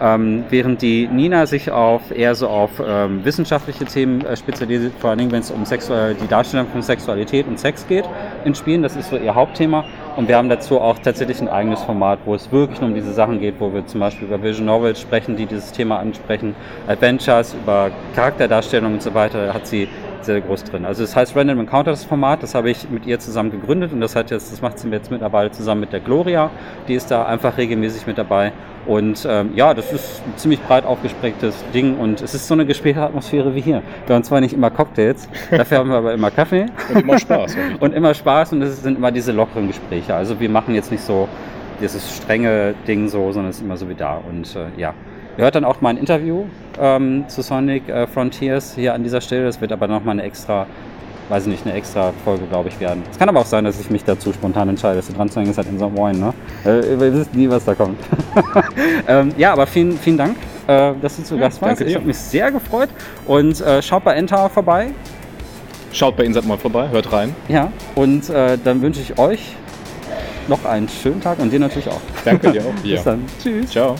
Ähm, 0.00 0.44
während 0.48 0.80
die 0.80 1.06
Nina 1.08 1.46
sich 1.46 1.70
auf 1.70 2.10
eher 2.10 2.34
so 2.34 2.48
auf 2.48 2.70
ähm, 2.82 3.22
wissenschaftliche 3.22 3.84
Themen 3.84 4.24
äh, 4.24 4.34
spezialisiert, 4.34 4.94
vor 4.98 5.10
allen 5.10 5.18
Dingen, 5.18 5.32
wenn 5.32 5.40
es 5.40 5.50
um 5.50 5.66
Sexual 5.66 6.14
die 6.14 6.26
Darstellung 6.26 6.68
von 6.68 6.80
Sexualität 6.80 7.46
und 7.46 7.60
Sex 7.60 7.86
geht 7.86 8.04
in 8.46 8.54
Spielen, 8.54 8.82
das 8.82 8.96
ist 8.96 9.10
so 9.10 9.16
ihr 9.16 9.34
Hauptthema. 9.34 9.84
Und 10.16 10.26
wir 10.26 10.36
haben 10.36 10.48
dazu 10.48 10.80
auch 10.80 10.98
tatsächlich 10.98 11.40
ein 11.40 11.48
eigenes 11.48 11.82
Format, 11.82 12.20
wo 12.24 12.34
es 12.34 12.50
wirklich 12.50 12.80
um 12.80 12.94
diese 12.94 13.12
Sachen 13.12 13.40
geht, 13.40 13.56
wo 13.58 13.72
wir 13.72 13.86
zum 13.86 14.00
Beispiel 14.00 14.26
über 14.26 14.42
Vision 14.42 14.66
Novels 14.66 15.00
sprechen, 15.00 15.36
die 15.36 15.46
dieses 15.46 15.72
Thema 15.72 15.98
ansprechen, 15.98 16.54
Adventures, 16.88 17.54
über 17.54 17.90
Charakterdarstellung 18.14 18.94
und 18.94 19.02
so 19.02 19.12
weiter, 19.12 19.52
hat 19.52 19.66
sie 19.66 19.88
sehr 20.24 20.40
groß 20.40 20.64
drin. 20.64 20.84
Also 20.84 21.02
es 21.02 21.10
das 21.10 21.16
heißt 21.16 21.36
Random 21.36 21.60
Encounter, 21.60 21.90
das 21.90 22.04
Format, 22.04 22.42
das 22.42 22.54
habe 22.54 22.70
ich 22.70 22.88
mit 22.90 23.06
ihr 23.06 23.18
zusammen 23.18 23.50
gegründet 23.50 23.92
und 23.92 24.00
das 24.00 24.16
hat 24.16 24.30
jetzt, 24.30 24.52
das 24.52 24.60
macht 24.60 24.78
sie 24.78 24.88
jetzt 24.88 25.10
mittlerweile 25.10 25.50
zusammen 25.50 25.80
mit 25.80 25.92
der 25.92 26.00
Gloria, 26.00 26.50
die 26.88 26.94
ist 26.94 27.10
da 27.10 27.26
einfach 27.26 27.56
regelmäßig 27.56 28.06
mit 28.06 28.18
dabei. 28.18 28.52
Und 28.86 29.26
ähm, 29.28 29.50
ja, 29.54 29.74
das 29.74 29.92
ist 29.92 30.22
ein 30.26 30.36
ziemlich 30.36 30.60
breit 30.62 30.86
aufgesprägtes 30.86 31.64
Ding 31.74 31.98
und 31.98 32.22
es 32.22 32.34
ist 32.34 32.48
so 32.48 32.54
eine 32.54 32.64
gespräche 32.64 33.02
Atmosphäre 33.02 33.54
wie 33.54 33.60
hier. 33.60 33.82
Wir 34.06 34.16
haben 34.16 34.24
zwar 34.24 34.40
nicht 34.40 34.54
immer 34.54 34.70
Cocktails, 34.70 35.28
dafür 35.50 35.78
haben 35.78 35.90
wir 35.90 35.96
aber 35.96 36.14
immer 36.14 36.30
Kaffee. 36.30 36.66
Und 36.88 37.02
immer 37.02 37.18
Spaß. 37.18 37.56
und 37.80 37.94
immer 37.94 38.14
Spaß 38.14 38.52
und 38.52 38.62
es 38.62 38.82
sind 38.82 38.98
immer 38.98 39.12
diese 39.12 39.32
lockeren 39.32 39.68
Gespräche. 39.68 40.14
Also 40.14 40.40
wir 40.40 40.48
machen 40.48 40.74
jetzt 40.74 40.90
nicht 40.90 41.02
so 41.02 41.28
dieses 41.80 42.16
strenge 42.16 42.74
Ding 42.86 43.08
so, 43.08 43.32
sondern 43.32 43.50
es 43.50 43.56
ist 43.56 43.62
immer 43.62 43.76
so 43.76 43.88
wie 43.88 43.94
da. 43.94 44.20
Und 44.28 44.56
äh, 44.56 44.80
ja, 44.80 44.94
Ihr 45.40 45.44
hört 45.44 45.54
dann 45.54 45.64
auch 45.64 45.80
mein 45.80 45.96
Interview 45.96 46.44
ähm, 46.78 47.24
zu 47.28 47.40
Sonic 47.40 47.88
äh, 47.88 48.06
Frontiers 48.06 48.74
hier 48.74 48.92
an 48.92 49.02
dieser 49.02 49.22
Stelle. 49.22 49.46
Das 49.46 49.58
wird 49.58 49.72
aber 49.72 49.88
nochmal 49.88 50.12
eine 50.12 50.22
extra, 50.24 50.66
weiß 51.30 51.44
ich 51.44 51.48
nicht, 51.48 51.64
eine 51.64 51.74
extra 51.74 52.12
Folge, 52.26 52.44
glaube 52.44 52.68
ich, 52.68 52.78
werden. 52.78 53.02
Es 53.10 53.18
kann 53.18 53.26
aber 53.26 53.40
auch 53.40 53.46
sein, 53.46 53.64
dass 53.64 53.80
ich 53.80 53.88
mich 53.88 54.04
dazu 54.04 54.34
spontan 54.34 54.68
entscheide, 54.68 54.96
dass 54.96 55.08
ihr 55.08 55.14
dran 55.14 55.30
zu 55.30 55.40
hängen 55.40 55.50
ist 55.50 55.56
halt 55.56 55.68
in 55.68 55.78
so 55.78 55.88
Moin, 55.88 56.20
ne? 56.20 56.34
Äh, 56.66 56.82
wisst 57.14 57.34
nie, 57.34 57.48
was 57.48 57.64
da 57.64 57.74
kommt. 57.74 57.98
ähm, 59.08 59.32
ja, 59.38 59.54
aber 59.54 59.66
vielen, 59.66 59.96
vielen 59.96 60.18
Dank, 60.18 60.36
äh, 60.66 60.92
dass 61.00 61.16
du 61.16 61.22
zu 61.22 61.36
ja, 61.36 61.40
Gast 61.40 61.62
warst. 61.62 61.80
Ich 61.80 61.94
habe 61.94 62.04
mich 62.04 62.18
sehr 62.18 62.52
gefreut 62.52 62.90
und 63.26 63.62
äh, 63.62 63.80
schaut 63.80 64.04
bei 64.04 64.12
Endtower 64.16 64.50
vorbei. 64.50 64.88
Schaut 65.90 66.18
bei 66.18 66.24
Insat 66.24 66.44
mal 66.44 66.58
vorbei, 66.58 66.90
hört 66.90 67.10
rein. 67.14 67.34
Ja, 67.48 67.72
und 67.94 68.28
äh, 68.28 68.58
dann 68.62 68.82
wünsche 68.82 69.00
ich 69.00 69.18
euch 69.18 69.56
noch 70.48 70.66
einen 70.66 70.90
schönen 70.90 71.22
Tag 71.22 71.38
und 71.38 71.50
dir 71.50 71.60
natürlich 71.60 71.88
auch. 71.88 72.02
Danke 72.26 72.52
dir 72.52 72.60
auch. 72.60 72.74
Bis 72.82 73.04
dann. 73.04 73.24
Tschüss. 73.42 73.70
Ciao. 73.70 73.96